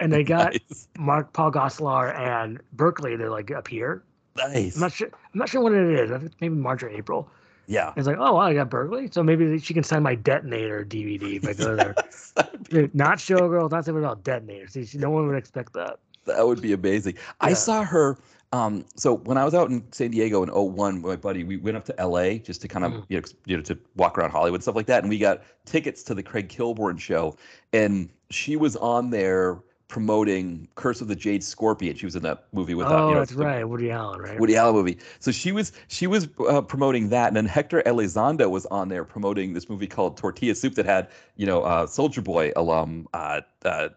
and 0.00 0.12
they 0.12 0.22
got 0.24 0.52
nice, 0.52 0.88
Mark 0.98 1.32
Paul 1.32 1.50
Gosselaar 1.52 2.14
and 2.18 2.60
Berkley 2.74 3.16
to 3.16 3.30
like 3.30 3.50
appear. 3.50 4.02
nice. 4.36 4.74
I'm 4.74 4.82
not 4.82 4.92
sure. 4.92 5.08
I'm 5.32 5.38
not 5.38 5.48
sure 5.48 5.62
when 5.62 5.74
it 5.74 5.98
is. 6.00 6.10
I 6.10 6.18
think 6.18 6.32
maybe 6.40 6.54
March 6.56 6.82
or 6.82 6.90
April. 6.90 7.30
yeah. 7.66 7.92
It's 7.96 8.06
like, 8.06 8.18
oh, 8.18 8.34
wow, 8.34 8.40
I 8.40 8.54
got 8.54 8.68
Berkley, 8.68 9.08
so 9.10 9.22
maybe 9.22 9.58
she 9.58 9.72
can 9.72 9.82
sign 9.84 10.02
my 10.02 10.14
Detonator 10.14 10.84
DVD 10.84 11.36
if 11.36 11.48
I 11.48 11.54
go 11.54 11.76
there. 11.76 11.94
Yes, 12.04 12.32
that 12.36 12.52
would 12.52 12.68
be 12.68 12.70
Dude, 12.76 12.94
not 12.94 13.18
Showgirls, 13.18 13.70
not 13.70 13.84
something 13.84 14.04
about 14.04 14.22
Detonator. 14.24 14.66
See, 14.68 14.84
she- 14.84 14.98
no 14.98 15.10
one 15.10 15.26
would 15.28 15.36
expect 15.36 15.72
that. 15.74 15.98
That 16.26 16.44
would 16.46 16.60
be 16.60 16.72
amazing. 16.72 17.14
I 17.40 17.52
saw 17.54 17.84
her. 17.84 18.18
Um, 18.52 18.84
so 18.94 19.16
when 19.16 19.36
I 19.36 19.44
was 19.44 19.54
out 19.54 19.70
in 19.70 19.82
San 19.92 20.10
Diego 20.12 20.42
in 20.42 20.50
01 20.50 21.02
with 21.02 21.10
my 21.10 21.16
buddy, 21.16 21.44
we 21.44 21.56
went 21.56 21.76
up 21.76 21.84
to 21.86 21.94
LA 21.98 22.34
just 22.38 22.62
to 22.62 22.68
kind 22.68 22.84
of 22.84 22.92
Mhm. 22.92 23.04
you 23.08 23.16
know 23.18 23.22
you 23.44 23.56
know 23.56 23.62
to 23.64 23.78
walk 23.96 24.16
around 24.18 24.30
Hollywood 24.30 24.58
and 24.58 24.62
stuff 24.62 24.76
like 24.76 24.86
that, 24.86 25.02
and 25.02 25.10
we 25.10 25.18
got 25.18 25.42
tickets 25.64 26.02
to 26.04 26.14
the 26.14 26.22
Craig 26.22 26.48
Kilborn 26.48 26.98
show, 26.98 27.36
and 27.72 28.08
she 28.30 28.56
was 28.56 28.76
on 28.76 29.10
there 29.10 29.58
promoting 29.88 30.66
Curse 30.74 31.00
of 31.00 31.06
the 31.08 31.14
Jade 31.14 31.44
Scorpion. 31.44 31.96
She 31.96 32.06
was 32.06 32.16
in 32.16 32.22
that 32.24 32.46
movie 32.52 32.74
with 32.74 32.86
uh, 32.88 32.90
oh, 32.90 33.08
you 33.08 33.14
know, 33.14 33.20
that's 33.20 33.32
the 33.32 33.44
right, 33.44 33.68
Woody 33.68 33.90
Allen, 33.90 34.20
right? 34.20 34.38
Woody 34.38 34.56
Allen 34.56 34.74
movie. 34.74 34.98
So 35.20 35.30
she 35.30 35.52
was 35.52 35.72
she 35.88 36.06
was 36.06 36.28
uh, 36.48 36.60
promoting 36.62 37.08
that, 37.10 37.28
and 37.28 37.36
then 37.36 37.46
Hector 37.46 37.82
Elizondo 37.86 38.50
was 38.50 38.66
on 38.66 38.88
there 38.88 39.04
promoting 39.04 39.54
this 39.54 39.68
movie 39.68 39.86
called 39.86 40.16
Tortilla 40.16 40.54
Soup 40.54 40.74
that 40.74 40.86
had 40.86 41.08
you 41.36 41.46
know 41.46 41.62
uh, 41.62 41.86
Soldier 41.86 42.22
Boy 42.22 42.52
alum. 42.56 43.06
Uh, 43.14 43.40
uh, 43.64 43.88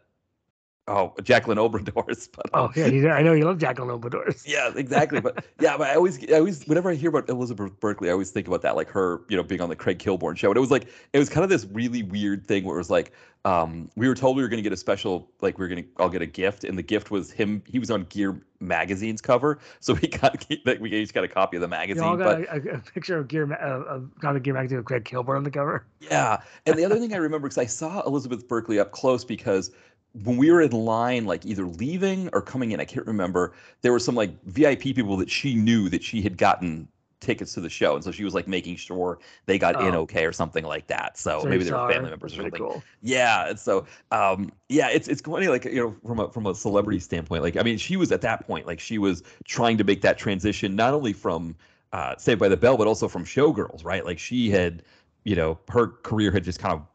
Oh, 0.89 1.13
Jacqueline 1.21 1.59
Obradors. 1.59 2.29
But, 2.35 2.53
um, 2.53 2.69
Oh 2.69 2.71
yeah, 2.75 2.87
you, 2.87 3.09
I 3.09 3.21
know 3.21 3.33
you 3.33 3.45
love 3.45 3.59
Jacqueline 3.59 3.89
Obradors. 3.89 4.43
yeah, 4.47 4.71
exactly. 4.75 5.21
But 5.21 5.45
yeah, 5.59 5.77
but 5.77 5.87
I 5.87 5.95
always, 5.95 6.19
I 6.31 6.37
always, 6.37 6.65
whenever 6.65 6.89
I 6.89 6.95
hear 6.95 7.09
about 7.09 7.29
Elizabeth 7.29 7.79
Berkley, 7.79 8.09
I 8.09 8.11
always 8.11 8.31
think 8.31 8.47
about 8.47 8.63
that, 8.63 8.75
like 8.75 8.89
her, 8.89 9.21
you 9.29 9.37
know, 9.37 9.43
being 9.43 9.61
on 9.61 9.69
the 9.69 9.75
Craig 9.75 9.99
Kilborn 9.99 10.35
show. 10.35 10.49
And 10.49 10.57
it 10.57 10.61
was 10.61 10.71
like, 10.71 10.87
it 11.13 11.19
was 11.19 11.29
kind 11.29 11.43
of 11.43 11.49
this 11.49 11.65
really 11.71 12.03
weird 12.03 12.45
thing 12.45 12.65
where 12.65 12.75
it 12.75 12.79
was 12.79 12.89
like, 12.89 13.13
um, 13.45 13.89
we 13.95 14.07
were 14.07 14.15
told 14.15 14.35
we 14.35 14.43
were 14.43 14.49
going 14.49 14.57
to 14.57 14.63
get 14.63 14.73
a 14.73 14.77
special, 14.77 15.29
like 15.41 15.57
we 15.57 15.63
were 15.63 15.69
going 15.69 15.83
to 15.83 15.89
all 15.97 16.09
get 16.09 16.21
a 16.21 16.25
gift, 16.25 16.65
and 16.65 16.77
the 16.77 16.83
gift 16.83 17.09
was 17.09 17.31
him. 17.31 17.63
He 17.65 17.79
was 17.79 17.89
on 17.89 18.03
Gear 18.05 18.41
magazine's 18.59 19.21
cover, 19.21 19.59
so 19.79 19.93
we 19.93 20.07
got 20.09 20.45
like 20.65 20.79
we 20.81 20.91
each 20.91 21.13
got 21.13 21.23
a 21.23 21.27
copy 21.27 21.55
of 21.55 21.61
the 21.61 21.67
magazine. 21.67 22.03
You 22.03 22.09
all 22.09 22.17
but 22.17 22.45
got 22.45 22.57
a, 22.57 22.75
a 22.75 22.77
picture 22.79 23.17
of 23.17 23.29
Gear, 23.29 23.51
uh, 23.53 23.95
of, 23.95 24.19
got 24.19 24.35
a 24.35 24.41
Gear 24.41 24.53
magazine 24.53 24.77
with 24.79 24.85
Craig 24.85 25.05
Kilborn 25.05 25.37
on 25.37 25.43
the 25.43 25.51
cover. 25.51 25.85
Yeah. 26.01 26.41
And 26.65 26.77
the 26.77 26.83
other 26.83 26.99
thing 26.99 27.13
I 27.13 27.17
remember 27.17 27.47
because 27.47 27.57
I 27.57 27.65
saw 27.65 28.01
Elizabeth 28.01 28.45
Berkley 28.45 28.77
up 28.77 28.91
close 28.91 29.23
because 29.23 29.71
when 30.13 30.37
we 30.37 30.51
were 30.51 30.61
in 30.61 30.71
line, 30.71 31.25
like 31.25 31.45
either 31.45 31.65
leaving 31.65 32.29
or 32.33 32.41
coming 32.41 32.71
in, 32.71 32.79
I 32.79 32.85
can't 32.85 33.05
remember, 33.05 33.53
there 33.81 33.91
were 33.91 33.99
some 33.99 34.15
like 34.15 34.31
VIP 34.45 34.81
people 34.95 35.17
that 35.17 35.29
she 35.29 35.55
knew 35.55 35.89
that 35.89 36.03
she 36.03 36.21
had 36.21 36.37
gotten 36.37 36.87
tickets 37.19 37.53
to 37.53 37.61
the 37.61 37.69
show. 37.69 37.95
And 37.95 38.03
so 38.03 38.11
she 38.11 38.23
was 38.23 38.33
like 38.33 38.47
making 38.47 38.77
sure 38.77 39.19
they 39.45 39.59
got 39.59 39.79
in 39.79 39.93
Oh. 39.95 40.01
okay 40.01 40.25
or 40.25 40.31
something 40.31 40.63
like 40.63 40.87
that. 40.87 41.17
So, 41.17 41.39
So 41.39 41.47
maybe 41.47 41.63
they 41.63 41.71
were 41.71 41.81
family 41.81 42.09
members 42.09 42.33
or 42.33 42.37
something. 42.37 42.63
cool. 42.63 42.83
Yeah, 43.01 43.49
and 43.49 43.59
so 43.59 43.85
um, 44.11 44.51
yeah, 44.69 44.89
it's 44.89 45.07
it's 45.07 45.21
funny, 45.21 45.47
like 45.47 45.65
you 45.65 45.75
know, 45.75 45.95
from 46.05 46.19
a 46.19 46.31
from 46.31 46.45
a 46.47 46.55
celebrity 46.55 46.99
standpoint. 46.99 47.43
Like, 47.43 47.57
I 47.57 47.63
mean, 47.63 47.77
she 47.77 47.97
was 47.97 48.11
at 48.11 48.21
that 48.21 48.45
point, 48.47 48.65
like 48.67 48.79
she 48.79 48.97
was 48.97 49.23
trying 49.45 49.77
to 49.77 49.83
make 49.83 50.01
that 50.01 50.17
transition 50.17 50.75
not 50.75 50.93
only 50.93 51.13
from 51.13 51.55
uh, 51.93 52.15
Saved 52.17 52.39
by 52.39 52.47
the 52.49 52.57
Bell, 52.57 52.77
but 52.77 52.87
also 52.87 53.07
from 53.07 53.25
Showgirls, 53.25 53.83
right? 53.85 54.05
Like 54.05 54.19
she 54.19 54.49
had, 54.49 54.83
you 55.23 55.35
know, 55.35 55.59
her 55.69 55.87
career 55.87 56.31
had 56.31 56.43
just 56.43 56.59
kind 56.59 56.73
of 56.73 56.85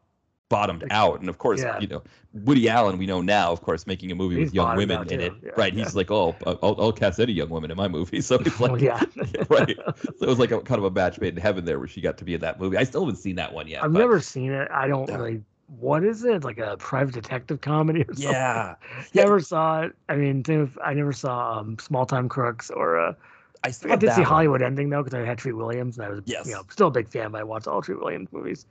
bottomed 0.49 0.83
Like, 0.83 0.91
out, 0.91 1.19
and 1.19 1.29
of 1.29 1.37
course, 1.37 1.61
yeah. 1.61 1.79
you 1.79 1.87
know, 1.87 2.03
Woody 2.33 2.69
Allen, 2.69 2.97
we 2.97 3.05
know 3.05 3.21
now, 3.21 3.51
of 3.51 3.61
course, 3.61 3.87
making 3.87 4.11
a 4.11 4.15
movie 4.15 4.35
He's 4.35 4.47
with 4.47 4.53
young 4.55 4.75
women 4.77 5.07
in 5.09 5.19
it, 5.21 5.33
yeah, 5.43 5.51
right? 5.57 5.73
yeah. 5.73 5.83
He's 5.83 5.95
like, 5.95 6.11
oh, 6.11 6.35
I'll, 6.45 6.75
I'll 6.79 6.91
cast 6.91 7.19
any 7.19 7.33
young 7.33 7.49
women 7.49 7.71
in 7.71 7.77
my 7.77 7.87
movie, 7.87 8.21
so 8.29 8.35
it's 8.35 8.59
Well, 8.59 8.71
like, 8.73 8.81
yeah. 8.81 9.01
right. 9.49 9.75
So 9.77 10.11
it 10.21 10.27
was 10.27 10.39
like 10.39 10.51
a 10.51 10.61
kind 10.61 10.77
of 10.79 10.85
a 10.85 10.91
match 10.91 11.19
made 11.19 11.35
in 11.35 11.41
heaven 11.41 11.65
there, 11.65 11.79
where 11.79 11.87
she 11.87 12.01
got 12.01 12.17
to 12.19 12.23
be 12.25 12.33
in 12.33 12.41
that 12.41 12.59
movie. 12.59 12.77
I 12.77 12.83
still 12.83 13.01
haven't 13.01 13.17
seen 13.17 13.35
that 13.37 13.53
one 13.53 13.67
yet. 13.67 13.83
I've 13.83 13.91
but- 13.93 13.99
never 13.99 14.19
seen 14.19 14.51
it. 14.51 14.69
I 14.71 14.87
don't 14.87 15.09
really. 15.11 15.41
What 15.79 16.03
is 16.03 16.23
it? 16.23 16.43
Like 16.43 16.59
a 16.59 16.77
private 16.77 17.15
detective 17.15 17.61
comedy 17.61 18.01
or 18.03 18.13
something? 18.13 18.29
Yeah. 18.31 18.75
Never 19.15 19.39
saw 19.39 19.81
it. 19.81 19.95
I 20.09 20.15
mean, 20.15 20.43
with- 20.47 20.77
I 20.83 20.93
never 20.93 21.11
saw 21.11 21.57
um, 21.59 21.79
Small 21.79 22.05
Time 22.05 22.29
Crooks 22.29 22.69
or 22.69 22.99
uh, 22.99 23.13
I 23.63 23.71
still 23.71 23.91
I 23.91 23.95
did 23.95 24.11
see 24.11 24.21
one. 24.21 24.29
Hollywood 24.29 24.61
Ending 24.61 24.91
though 24.91 25.01
because 25.01 25.15
I 25.19 25.25
had 25.25 25.39
Treat 25.39 25.53
Williams 25.53 25.97
and 25.97 26.05
I 26.05 26.09
was 26.09 26.21
Yes. 26.25 26.45
you 26.45 26.53
know 26.53 26.61
still 26.69 26.89
a 26.89 26.91
big 26.91 27.09
fan. 27.09 27.31
But 27.31 27.41
I 27.41 27.43
watched 27.45 27.67
all 27.67 27.81
Treat 27.81 27.99
Williams 27.99 28.31
movies. 28.31 28.67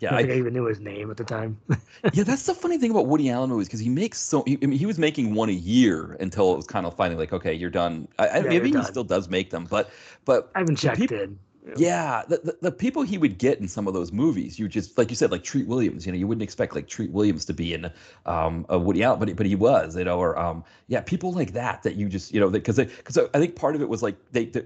Yeah, 0.00 0.14
I 0.14 0.20
I, 0.20 0.22
even 0.22 0.52
knew 0.52 0.64
his 0.64 0.80
name 0.80 1.10
at 1.10 1.16
the 1.16 1.24
time. 1.24 1.58
yeah, 2.12 2.24
that's 2.24 2.44
the 2.44 2.54
funny 2.54 2.78
thing 2.78 2.90
about 2.90 3.06
Woody 3.06 3.30
Allen 3.30 3.50
movies 3.50 3.68
because 3.68 3.80
he 3.80 3.88
makes 3.88 4.18
so. 4.18 4.42
He, 4.46 4.58
I 4.62 4.66
mean, 4.66 4.78
he 4.78 4.86
was 4.86 4.98
making 4.98 5.34
one 5.34 5.48
a 5.48 5.52
year 5.52 6.16
until 6.20 6.52
it 6.52 6.56
was 6.56 6.66
kind 6.66 6.86
of 6.86 6.94
finally 6.96 7.18
like, 7.18 7.32
okay, 7.32 7.54
you're 7.54 7.70
done. 7.70 8.08
I, 8.18 8.28
I, 8.28 8.36
Yeah, 8.38 8.42
maybe 8.42 8.70
you're 8.70 8.80
he 8.80 8.84
still 8.84 9.04
does 9.04 9.28
make 9.28 9.50
them, 9.50 9.66
but 9.66 9.90
but 10.24 10.50
I 10.54 10.60
haven't 10.60 10.76
checked 10.76 10.98
peop- 10.98 11.12
in. 11.12 11.38
Yeah, 11.76 12.22
the, 12.28 12.38
the 12.44 12.58
the 12.62 12.70
people 12.72 13.02
he 13.02 13.18
would 13.18 13.38
get 13.38 13.58
in 13.58 13.66
some 13.66 13.88
of 13.88 13.94
those 13.94 14.12
movies, 14.12 14.58
you 14.58 14.68
just 14.68 14.96
like 14.96 15.10
you 15.10 15.16
said, 15.16 15.30
like 15.32 15.42
Treat 15.42 15.66
Williams. 15.66 16.06
You 16.06 16.12
know, 16.12 16.18
you 16.18 16.26
wouldn't 16.26 16.42
expect 16.42 16.74
like 16.74 16.86
Treat 16.86 17.10
Williams 17.10 17.44
to 17.46 17.52
be 17.54 17.74
in 17.74 17.90
um 18.26 18.64
a 18.68 18.78
Woody 18.78 19.02
Allen, 19.02 19.18
but 19.18 19.28
he- 19.28 19.34
but 19.34 19.46
he 19.46 19.56
was. 19.56 19.96
You 19.96 20.04
know, 20.04 20.18
or 20.18 20.38
um 20.38 20.62
yeah, 20.88 21.00
people 21.00 21.32
like 21.32 21.52
that 21.54 21.82
that 21.82 21.96
you 21.96 22.08
just 22.08 22.32
you 22.32 22.38
know 22.40 22.48
because 22.50 22.76
because 22.76 23.18
I 23.18 23.38
think 23.38 23.56
part 23.56 23.74
of 23.74 23.82
it 23.82 23.88
was 23.88 24.02
like 24.02 24.16
they 24.30 24.44
the, 24.46 24.64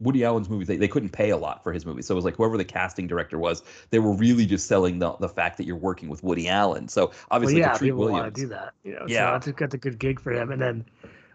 Woody 0.00 0.24
Allen's 0.24 0.50
movies 0.50 0.68
they, 0.68 0.76
they 0.76 0.88
couldn't 0.88 1.10
pay 1.10 1.30
a 1.30 1.36
lot 1.36 1.62
for 1.62 1.72
his 1.72 1.86
movies, 1.86 2.06
so 2.06 2.14
it 2.14 2.16
was 2.16 2.24
like 2.24 2.36
whoever 2.36 2.58
the 2.58 2.64
casting 2.64 3.06
director 3.06 3.38
was, 3.38 3.62
they 3.90 3.98
were 3.98 4.12
really 4.12 4.44
just 4.44 4.66
selling 4.66 4.98
the 4.98 5.12
the 5.20 5.28
fact 5.28 5.56
that 5.56 5.64
you're 5.64 5.76
working 5.76 6.08
with 6.10 6.22
Woody 6.22 6.48
Allen. 6.48 6.88
So 6.88 7.06
Well, 7.06 7.14
obviously, 7.30 7.60
yeah, 7.60 7.72
to 7.72 7.78
Treat 7.78 7.88
people 7.88 8.00
want 8.08 8.12
Williams. 8.12 8.36
to 8.36 8.40
do 8.42 8.48
that. 8.48 8.74
You 8.84 8.92
know, 8.92 9.06
Yeah. 9.08 9.40
so 9.40 9.48
that's 9.48 9.58
got 9.58 9.70
the 9.70 9.78
good 9.78 9.98
gig 9.98 10.20
for 10.20 10.32
him. 10.32 10.50
And 10.50 10.60
then, 10.60 10.84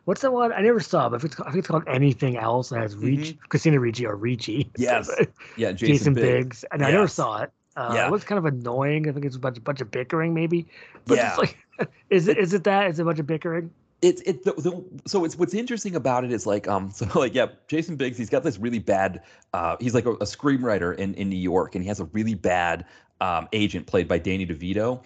what's 0.07 0.21
the 0.21 0.31
one 0.31 0.53
I 0.53 0.61
never 0.61 0.79
saw? 0.79 1.09
But 1.09 1.17
if 1.17 1.25
it's, 1.25 1.39
I 1.41 1.45
think 1.45 1.57
it's 1.57 1.67
called 1.67 1.83
anything 1.85 2.37
else. 2.37 2.69
That 2.69 2.79
has 2.79 2.95
Reach, 2.95 3.37
Christina 3.49 3.77
Ricci 3.77 4.05
or 4.05 4.15
Ricci. 4.15 4.63
Mm-hmm. 4.63 4.71
Yes. 4.81 5.11
Yeah, 5.57 5.73
Jason, 5.73 5.87
Jason, 5.95 6.13
Biggs. 6.13 6.25
Biggs. 6.61 6.65
And 6.71 6.85
I 6.85 6.91
never 6.91 7.09
saw 7.09 7.41
it. 7.41 7.51
Uh, 7.75 7.91
Yeah. 7.93 8.07
It 8.07 8.11
looks 8.11 8.23
kind 8.23 8.39
of 8.39 8.45
annoying. 8.45 9.09
I 9.09 9.11
think 9.11 9.25
it's 9.25 9.35
a 9.35 9.39
bunch, 9.39 9.61
bunch 9.61 9.81
of 9.81 9.91
bickering, 9.91 10.33
maybe. 10.33 10.65
But 11.05 11.17
Yeah. 11.17 11.29
it's 11.29 11.37
like, 11.37 11.89
is 12.09 12.29
it 12.29 12.37
is 12.37 12.53
it 12.53 12.63
that? 12.63 12.89
Is 12.89 12.99
it 12.99 13.01
a 13.01 13.05
bunch 13.05 13.19
of 13.19 13.27
bickering? 13.27 13.69
it's 14.03 14.21
it 14.21 14.43
the, 14.43 14.53
the, 14.53 14.83
so 15.07 15.25
it's 15.25 15.35
what's 15.39 15.55
interesting 15.55 15.95
about 15.95 16.23
it 16.23 16.31
is 16.31 16.45
like 16.45 16.67
um 16.67 16.91
so 16.93 17.07
like 17.19 17.33
yeah 17.33 17.47
Jason 17.67 17.95
Biggs 17.95 18.15
he's 18.15 18.29
got 18.29 18.43
this 18.43 18.59
really 18.59 18.77
bad 18.77 19.23
uh 19.53 19.75
he's 19.79 19.95
like 19.95 20.05
a, 20.05 20.11
a 20.11 20.25
screenwriter 20.25 20.95
in 20.95 21.15
in 21.15 21.29
New 21.29 21.35
York 21.35 21.73
and 21.73 21.83
he 21.83 21.87
has 21.87 21.99
a 21.99 22.05
really 22.05 22.35
bad 22.35 22.85
um 23.21 23.47
agent 23.53 23.87
played 23.87 24.07
by 24.07 24.19
Danny 24.19 24.45
DeVito 24.45 25.01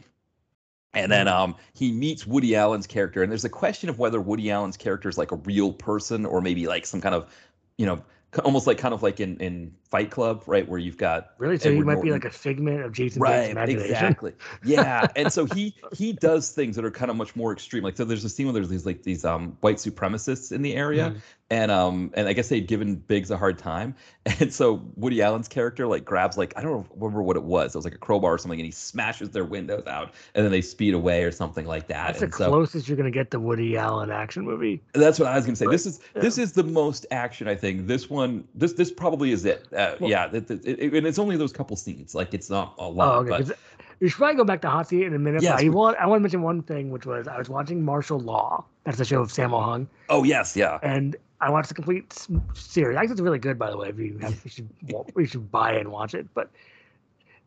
and 0.94 1.12
then 1.12 1.28
um 1.28 1.56
he 1.74 1.92
meets 1.92 2.26
Woody 2.28 2.56
Allen's 2.56 2.88
character 2.88 3.24
and 3.24 3.32
there's 3.32 3.46
a 3.46 3.50
question 3.50 3.90
of 3.90 4.00
whether 4.00 4.20
Woody 4.22 4.52
Allen's 4.52 4.78
character 4.78 5.10
is 5.10 5.18
like 5.18 5.32
a 5.32 5.38
real 5.38 5.72
person 5.74 6.26
or 6.26 6.42
maybe 6.42 6.68
like 6.68 6.86
some 6.86 7.02
kind 7.02 7.16
of 7.16 7.34
you 7.78 7.86
know 7.86 8.02
almost 8.46 8.66
like 8.66 8.78
kind 8.78 8.94
of 8.94 9.04
like 9.04 9.20
in 9.20 9.36
in 9.38 9.74
Fight 9.90 10.10
Club 10.10 10.44
right 10.48 10.68
where 10.68 10.80
you've 10.80 10.98
got 10.98 11.32
Really? 11.38 11.58
So 11.60 11.70
he 11.70 11.76
Edward 11.80 11.96
might 11.96 12.02
be 12.02 12.12
like 12.12 12.24
a 12.24 12.30
figment 12.30 12.82
of 12.82 12.94
Jason 12.94 13.22
right 13.22 13.50
imagination. 13.52 13.92
exactly 13.92 14.34
yeah 14.64 15.08
and 15.18 15.32
so 15.32 15.46
he 15.46 15.76
he 15.92 16.14
does 16.14 16.52
things 16.52 16.76
that 16.78 16.86
are 16.86 16.92
kind 16.92 17.12
of 17.12 17.18
much 17.18 17.36
more 17.36 17.52
extreme 17.52 17.84
like 17.84 17.98
so 17.98 18.06
there's 18.06 18.24
a 18.24 18.30
scene 18.30 18.46
where 18.48 18.54
there's 18.54 18.70
these 18.70 18.86
like 18.86 19.04
these 19.04 19.26
um 19.26 19.58
white 19.62 19.78
supremacists 19.78 20.52
in 20.52 20.62
the 20.62 20.76
area 20.76 21.12
Mhm. 21.12 21.22
And 21.52 21.70
um 21.70 22.10
and 22.16 22.28
i 22.28 22.34
guess 22.34 22.48
they'd 22.50 22.66
given 22.66 22.96
biggs 22.96 23.30
a 23.30 23.38
hard 23.38 23.60
time 23.60 23.94
and 24.40 24.52
so 24.54 24.82
woody 24.96 25.22
allen's 25.22 25.48
character 25.48 25.86
like 25.86 26.04
grabs 26.06 26.38
like 26.38 26.54
i 26.56 26.62
don't 26.62 26.88
remember 26.96 27.22
what 27.22 27.36
it 27.36 27.44
was 27.44 27.76
it 27.76 27.78
was 27.78 27.86
like 27.86 27.94
a 27.94 27.98
crowbar 28.00 28.34
or 28.34 28.38
something 28.40 28.60
and 28.60 28.66
he 28.66 28.72
smashes 28.72 29.30
their 29.32 29.44
windows 29.46 29.86
out 29.86 30.14
and 30.34 30.44
then 30.46 30.52
they 30.52 30.62
speed 30.62 30.94
away 30.94 31.24
or 31.24 31.32
something 31.32 31.66
like 31.68 31.88
that 31.88 32.08
That's 32.08 32.20
the 32.20 32.26
and 32.26 32.34
so 32.34 32.50
closest 32.50 32.88
you're 32.88 32.98
gonna 32.98 33.12
get 33.12 33.30
to 33.32 33.40
Woody 33.40 33.78
Allen 33.78 34.10
action 34.12 34.44
movie. 34.46 34.82
that's 34.94 35.20
what 35.20 35.28
i 35.28 35.36
was 35.36 35.46
gonna 35.46 35.56
say 35.58 35.68
this 35.68 35.86
is 35.86 36.00
Yeah. 36.16 36.22
this 36.22 36.38
is 36.38 36.54
the 36.54 36.64
most 36.64 37.06
action 37.12 37.48
i 37.48 37.56
think 37.56 37.86
this 37.86 38.10
one 38.10 38.48
this 38.56 38.74
this 38.74 38.92
probably 38.92 39.32
is 39.32 39.46
it 39.46 39.68
uh, 39.74 39.96
Well- 40.00 40.10
yeah 40.10 40.30
it, 40.32 40.50
it, 40.50 40.66
it- 40.66 40.94
and 40.94 41.06
it's 41.06 41.20
only 41.20 41.36
those 41.38 41.52
couple 41.54 41.76
scenes 41.76 42.16
like 42.16 42.34
it's 42.34 42.50
not 42.50 42.74
a 42.78 42.88
lot. 42.88 43.16
Oh, 43.16 43.20
okay. 43.34 43.44
but 43.44 43.58
We 44.00 44.10
should 44.10 44.18
probably 44.18 44.36
go 44.38 44.44
back 44.44 44.62
to 44.62 44.70
Hot 44.70 44.88
Seat 44.88 45.04
in 45.06 45.14
a 45.14 45.20
minute. 45.20 45.44
Yes, 45.44 45.58
but 45.62 45.66
I 45.66 45.70
want 45.70 45.98
I 45.98 46.06
want 46.08 46.20
to 46.20 46.24
mention 46.24 46.42
one 46.42 46.64
thing, 46.64 46.90
which 46.90 47.06
was 47.06 47.28
I 47.28 47.38
was 47.38 47.50
watching 47.50 47.84
Martial 47.86 48.20
Law. 48.20 48.66
That's 48.84 48.98
the 48.98 49.06
show 49.06 49.22
of 49.22 49.30
Sammo 49.32 49.64
Hung, 49.64 49.88
oh 50.10 50.24
yes 50.24 50.56
yeah 50.56 50.80
and 50.82 51.16
I 51.42 51.50
watched 51.50 51.70
the 51.70 51.74
complete 51.76 52.14
series. 52.54 52.96
I 52.98 53.02
think 53.02 53.12
it's 53.12 53.22
really 53.22 53.40
good, 53.40 53.58
by 53.60 53.70
the 53.70 53.78
way. 53.78 53.90
If 53.90 53.98
you 54.00 54.18
have, 54.20 54.40
you 54.44 54.50
should 54.50 54.70
you 55.18 55.26
should 55.26 55.52
buy 55.52 55.74
it 55.74 55.82
and 55.82 55.92
watch 55.92 56.14
it. 56.14 56.28
But 56.34 56.50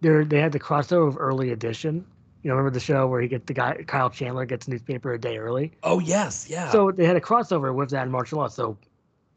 there 0.01 0.25
they 0.25 0.41
had 0.41 0.53
the 0.53 0.61
crossover 0.61 1.09
of 1.09 1.17
Early 1.19 1.51
Edition. 1.53 2.05
You 2.43 2.51
know, 2.51 2.57
remember 2.57 2.75
the 2.75 2.81
show 2.81 3.07
where 3.07 3.21
he 3.23 3.29
gets 3.29 3.47
the 3.47 3.55
guy 3.55 3.83
Kyle 3.87 4.11
Chandler 4.11 4.45
gets 4.45 4.69
newspaper 4.69 5.13
a 5.15 5.19
day 5.19 5.39
early. 5.39 5.73
oh 5.83 5.99
yes 6.01 6.47
yeah 6.51 6.71
So 6.71 6.91
they 6.91 7.07
had 7.07 7.17
a 7.17 7.21
crossover 7.21 7.75
with 7.75 7.91
that 7.91 8.05
in 8.05 8.11
martial 8.13 8.39
law. 8.39 8.49
So 8.49 8.77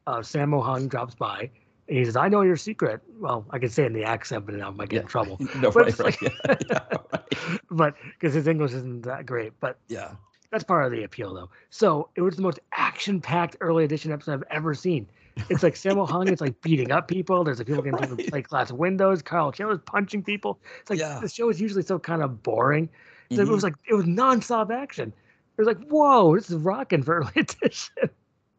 uh, 0.07 0.17
Sammo 0.19 0.63
Hung 0.63 0.87
drops 0.87 1.15
by, 1.15 1.49
And 1.87 1.97
he 1.97 2.03
says, 2.05 2.15
"I 2.17 2.27
know 2.27 2.41
your 2.41 2.57
secret." 2.57 3.01
Well, 3.19 3.45
I 3.51 3.59
can 3.59 3.69
say 3.69 3.83
it 3.83 3.87
in 3.87 3.93
the 3.93 4.03
accent, 4.03 4.45
but 4.45 4.59
I 4.61 4.69
might 4.71 4.89
get 4.89 4.95
Yeah. 4.97 5.01
in 5.01 5.07
trouble. 5.07 5.37
no, 5.55 5.71
But 5.71 5.75
right, 5.85 5.99
right. 5.99 6.21
like- 6.21 6.21
yeah, 6.21 6.55
yeah, 6.69 6.79
right. 6.91 7.59
but 7.69 7.93
because 8.19 8.33
his 8.33 8.47
English 8.47 8.73
isn't 8.73 9.03
that 9.03 9.25
great, 9.25 9.53
but 9.59 9.77
yeah. 9.87 10.15
That's 10.51 10.63
part 10.63 10.85
of 10.85 10.91
the 10.91 11.03
appeal, 11.03 11.33
though. 11.33 11.49
So 11.69 12.09
it 12.15 12.21
was 12.21 12.35
the 12.35 12.41
most 12.41 12.59
action-packed 12.71 13.57
early 13.59 13.83
edition 13.83 14.11
episode 14.11 14.33
I've 14.33 14.43
ever 14.49 14.73
seen. 14.73 15.07
It's 15.49 15.61
like 15.61 15.75
Sammo 15.75 16.07
Hung. 16.09 16.27
It's 16.29 16.41
like 16.41 16.59
beating 16.61 16.91
up 16.91 17.07
people. 17.07 17.43
There's 17.43 17.57
like 17.57 17.67
people 17.67 17.83
getting 17.83 17.99
through 18.07 18.25
plate 18.27 18.47
glass 18.47 18.71
windows. 18.71 19.21
Carl 19.21 19.51
Chandler's 19.51 19.79
punching 19.85 20.23
people. 20.23 20.59
It's 20.81 20.89
like 20.89 20.99
Yeah. 20.99 21.19
the 21.19 21.29
show 21.29 21.49
is 21.49 21.59
usually 21.61 21.83
so 21.83 21.99
kind 21.99 22.21
of 22.23 22.41
boring. 22.43 22.89
So 23.31 23.37
Mhm. 23.37 23.47
It 23.47 23.51
was 23.51 23.63
like 23.63 23.75
it 23.89 23.93
was 23.93 24.05
nonstop 24.05 24.71
action. 24.71 25.09
It 25.57 25.61
was 25.61 25.67
like, 25.67 25.85
whoa, 25.89 26.35
this 26.35 26.49
is 26.49 26.55
rocking 26.57 27.03
for 27.03 27.17
early 27.19 27.31
edition. 27.35 28.09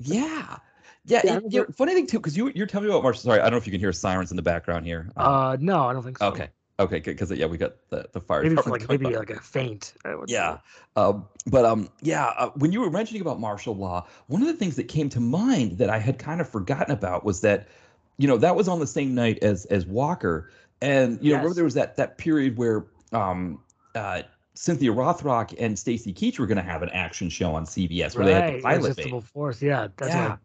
Yeah. 0.00 0.56
Yeah, 1.04 1.20
Yeah, 1.48 1.62
it- 1.62 1.74
funny 1.74 1.94
thing 1.94 2.06
too, 2.06 2.18
because 2.18 2.36
you 2.36 2.52
you're 2.54 2.66
telling 2.66 2.86
me 2.86 2.92
about 2.92 3.02
Martial. 3.02 3.22
Sorry, 3.22 3.40
I 3.40 3.44
don't 3.44 3.52
know 3.52 3.56
if 3.56 3.66
you 3.66 3.70
can 3.72 3.80
hear 3.80 3.92
sirens 3.92 4.30
in 4.30 4.36
the 4.36 4.42
background 4.42 4.84
here. 4.84 5.10
Um, 5.16 5.26
Uh, 5.32 5.56
no, 5.58 5.86
I 5.86 5.92
don't 5.94 6.02
think 6.02 6.18
so. 6.18 6.26
okay, 6.28 6.48
okay, 6.78 7.00
because 7.00 7.30
yeah, 7.32 7.46
we 7.46 7.58
got 7.58 7.74
the 7.90 8.08
the 8.12 8.20
fire. 8.20 8.42
Maybe 8.42 8.56
like 8.56 8.88
maybe 8.88 9.16
like 9.16 9.30
a 9.30 9.40
faint. 9.40 9.94
I 10.04 10.14
would 10.14 10.28
say. 10.28 10.34
Yeah. 10.34 10.58
Um, 10.96 11.26
but 11.46 11.64
um, 11.64 11.88
yeah, 12.02 12.26
uh, 12.26 12.50
when 12.56 12.72
you 12.72 12.80
were 12.80 12.90
mentioning 12.90 13.22
about 13.22 13.40
martial 13.40 13.76
law, 13.76 14.06
one 14.26 14.42
of 14.42 14.48
the 14.48 14.54
things 14.54 14.76
that 14.76 14.84
came 14.84 15.08
to 15.10 15.20
mind 15.20 15.78
that 15.78 15.90
I 15.90 15.98
had 15.98 16.18
kind 16.18 16.40
of 16.40 16.48
forgotten 16.48 16.92
about 16.92 17.24
was 17.24 17.40
that, 17.42 17.68
you 18.16 18.26
know, 18.28 18.38
that 18.38 18.56
was 18.56 18.68
on 18.68 18.78
the 18.78 18.86
same 18.86 19.14
night 19.14 19.38
as 19.42 19.64
as 19.66 19.86
Walker, 19.86 20.50
and 20.80 21.18
you 21.22 21.30
know, 21.32 21.38
remember 21.38 21.54
there 21.54 21.64
was 21.64 21.74
that 21.74 21.96
that 21.96 22.18
period 22.18 22.56
where 22.56 22.86
um, 23.12 23.60
uh, 23.94 24.22
Cynthia 24.54 24.92
Rothrock 24.92 25.54
and 25.58 25.78
Stacy 25.78 26.12
Keach 26.12 26.38
were 26.38 26.46
going 26.46 26.56
to 26.56 26.64
have 26.64 26.82
an 26.82 26.90
action 26.90 27.28
show 27.28 27.54
on 27.54 27.64
CBS 27.64 28.16
where 28.16 28.26
they 28.26 28.34
had 28.34 28.54
the 28.54 28.62
pilot. 28.62 28.84
Irresistible 28.84 29.20
Force. 29.20 29.62
Yeah, 29.62 29.88
that's 29.96 30.12
Yeah. 30.12 30.28
right. 30.30 30.38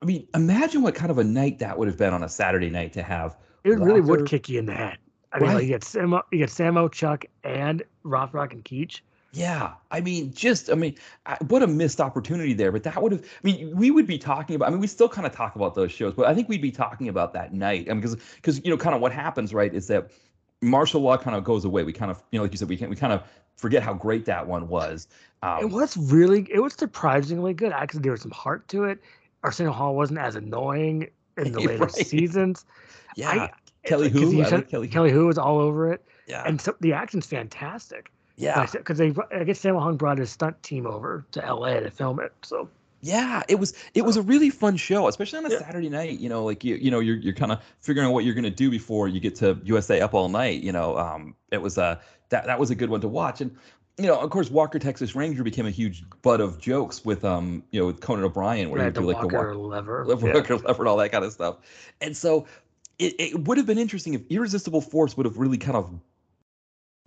I 0.00 0.04
mean, 0.04 0.28
imagine 0.34 0.82
what 0.82 0.94
kind 0.94 1.10
of 1.10 1.18
a 1.18 1.24
night 1.24 1.58
that 1.58 1.76
would 1.76 1.88
have 1.88 1.98
been 1.98 2.12
on 2.12 2.22
a 2.22 2.28
Saturday 2.28 2.70
night 2.70 2.92
to 2.94 3.02
have. 3.02 3.36
It 3.64 3.70
really 3.70 4.00
would 4.00 4.26
kick 4.26 4.48
you 4.48 4.58
in 4.58 4.66
the 4.66 4.74
head. 4.74 4.98
I 5.32 5.40
mean, 5.40 5.52
like 5.54 5.62
you 5.62 5.68
get 5.68 5.82
Sammo, 5.82 6.22
you 6.32 6.38
get 6.38 6.48
Sammo, 6.50 6.90
Chuck, 6.90 7.24
and 7.44 7.82
Rothrock 8.04 8.52
and 8.52 8.64
Keach. 8.64 9.00
Yeah, 9.32 9.74
I 9.90 10.00
mean, 10.00 10.32
just 10.32 10.70
I 10.70 10.74
mean, 10.74 10.94
I, 11.26 11.36
what 11.48 11.62
a 11.62 11.66
missed 11.66 12.00
opportunity 12.00 12.54
there. 12.54 12.72
But 12.72 12.82
that 12.84 13.02
would 13.02 13.12
have, 13.12 13.22
I 13.22 13.26
mean, 13.42 13.76
we 13.76 13.90
would 13.90 14.06
be 14.06 14.16
talking 14.18 14.56
about. 14.56 14.68
I 14.68 14.70
mean, 14.70 14.80
we 14.80 14.86
still 14.86 15.08
kind 15.08 15.26
of 15.26 15.34
talk 15.34 15.54
about 15.54 15.74
those 15.74 15.92
shows, 15.92 16.14
but 16.14 16.26
I 16.26 16.34
think 16.34 16.48
we'd 16.48 16.62
be 16.62 16.70
talking 16.70 17.08
about 17.08 17.34
that 17.34 17.52
night. 17.52 17.86
I 17.90 17.92
mean, 17.92 18.00
because 18.00 18.16
because 18.36 18.64
you 18.64 18.70
know, 18.70 18.78
kind 18.78 18.94
of 18.94 19.02
what 19.02 19.12
happens, 19.12 19.52
right, 19.52 19.72
is 19.72 19.86
that 19.88 20.10
martial 20.62 21.02
law 21.02 21.16
kind 21.18 21.36
of 21.36 21.44
goes 21.44 21.64
away. 21.66 21.82
We 21.84 21.92
kind 21.92 22.10
of, 22.10 22.22
you 22.30 22.38
know, 22.38 22.42
like 22.42 22.52
you 22.52 22.58
said, 22.58 22.68
we 22.70 22.76
can 22.78 22.88
we 22.88 22.96
kind 22.96 23.12
of 23.12 23.22
forget 23.56 23.82
how 23.82 23.92
great 23.92 24.24
that 24.24 24.46
one 24.46 24.66
was. 24.68 25.08
Um, 25.42 25.58
It 25.60 25.70
was 25.70 25.96
really, 25.96 26.46
it 26.50 26.60
was 26.60 26.72
surprisingly 26.74 27.52
good. 27.52 27.72
Actually, 27.72 28.00
there 28.00 28.12
was 28.12 28.22
some 28.22 28.30
heart 28.30 28.66
to 28.68 28.84
it. 28.84 29.00
Arsenio 29.44 29.72
Hall 29.72 29.94
wasn't 29.94 30.20
as 30.20 30.36
annoying 30.36 31.10
in 31.36 31.52
the 31.52 31.60
later 31.60 31.84
Right. 31.84 31.92
seasons. 31.92 32.64
yeah, 33.14 33.48
Kelly 33.88 34.08
Hu, 34.10 34.44
said- 34.44 34.68
Kelly. 34.68 34.88
Kelly 34.88 35.10
Hu 35.10 35.26
was 35.26 35.38
all 35.38 35.58
over 35.58 35.92
it, 35.92 36.02
yeah, 36.26 36.42
and 36.46 36.60
so 36.60 36.74
the 36.80 36.92
action's 36.92 37.26
fantastic. 37.26 38.10
yeah, 38.36 38.66
because 38.70 38.98
they, 38.98 39.14
I 39.34 39.44
guess 39.44 39.60
Sammo 39.60 39.82
Hung 39.82 39.96
brought 39.96 40.18
his 40.18 40.30
stunt 40.30 40.62
team 40.62 40.86
over 40.86 41.24
to 41.32 41.44
L.A. 41.44 41.80
to 41.80 41.90
film 41.90 42.20
it. 42.20 42.32
So 42.42 42.68
Yeah, 43.00 43.42
it 43.48 43.56
was 43.58 43.74
it 43.94 44.02
was 44.04 44.16
a 44.16 44.22
really 44.22 44.50
fun 44.50 44.76
show, 44.76 45.08
especially 45.08 45.38
on 45.40 45.46
a 45.46 45.50
Yeah. 45.50 45.58
Saturday 45.60 45.88
night. 45.88 46.18
You 46.20 46.28
know, 46.28 46.44
like 46.44 46.62
you 46.64 46.76
you 46.76 46.90
know 46.90 47.00
you're 47.00 47.16
you're 47.16 47.34
kind 47.34 47.52
of 47.52 47.60
figuring 47.80 48.08
out 48.08 48.12
what 48.12 48.24
you're 48.24 48.34
gonna 48.34 48.50
do 48.50 48.70
before 48.70 49.08
you 49.08 49.20
get 49.20 49.34
to 49.36 49.58
USA 49.64 50.00
Up 50.00 50.14
All 50.14 50.28
Night. 50.28 50.62
You 50.62 50.72
know, 50.72 50.96
um, 50.98 51.34
it 51.50 51.60
was 51.62 51.78
a 51.78 52.00
that 52.28 52.46
that 52.46 52.58
was 52.60 52.70
a 52.70 52.74
good 52.74 52.90
one 52.90 53.00
to 53.00 53.08
watch, 53.08 53.40
and 53.40 53.56
you 53.98 54.06
know, 54.06 54.20
of 54.20 54.30
course, 54.30 54.48
Walker 54.50 54.78
Texas 54.78 55.16
Ranger 55.16 55.42
became 55.42 55.66
a 55.66 55.70
huge 55.72 56.04
butt 56.22 56.40
of 56.40 56.60
jokes 56.60 57.04
with 57.04 57.24
um 57.24 57.62
you 57.72 57.80
know 57.80 57.86
with 57.86 58.00
Conan 58.00 58.24
O'Brien, 58.24 58.70
where 58.70 58.78
yeah, 58.78 58.84
he 58.84 58.86
would 58.90 58.94
do 58.94 59.06
like 59.12 59.16
Walker 59.32 59.52
the 59.54 59.58
lever. 59.58 60.04
Walker, 60.06 60.26
yeah. 60.28 60.34
Walker 60.34 60.56
lever 60.58 60.82
and 60.82 60.88
all 60.88 60.96
that 60.98 61.10
kind 61.10 61.24
of 61.24 61.32
stuff, 61.32 61.56
and 62.00 62.16
so 62.16 62.46
it, 62.98 63.14
it 63.18 63.46
would 63.46 63.56
have 63.58 63.66
been 63.66 63.78
interesting 63.78 64.14
if 64.14 64.22
Irresistible 64.30 64.80
Force 64.80 65.16
would 65.16 65.26
have 65.26 65.38
really 65.38 65.58
kind 65.58 65.76
of 65.76 66.00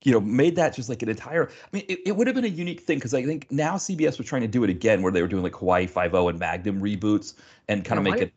you 0.03 0.11
know, 0.11 0.19
made 0.19 0.55
that 0.55 0.73
just 0.73 0.89
like 0.89 1.03
an 1.03 1.09
entire. 1.09 1.47
I 1.47 1.67
mean, 1.71 1.85
it, 1.87 1.99
it 2.07 2.15
would 2.15 2.27
have 2.27 2.35
been 2.35 2.45
a 2.45 2.49
unique 2.49 2.81
thing 2.81 2.97
because 2.97 3.13
I 3.13 3.23
think 3.23 3.51
now 3.51 3.75
CBS 3.75 4.17
was 4.17 4.27
trying 4.27 4.41
to 4.41 4.47
do 4.47 4.63
it 4.63 4.69
again, 4.69 5.01
where 5.01 5.11
they 5.11 5.21
were 5.21 5.27
doing 5.27 5.43
like 5.43 5.55
Hawaii 5.55 5.87
Five 5.87 6.15
O 6.15 6.27
and 6.27 6.39
Magnum 6.39 6.81
reboots 6.81 7.35
and 7.67 7.85
kind 7.85 7.99
of 7.99 8.05
Yeah, 8.05 8.11
make 8.11 8.21
it. 8.21 8.33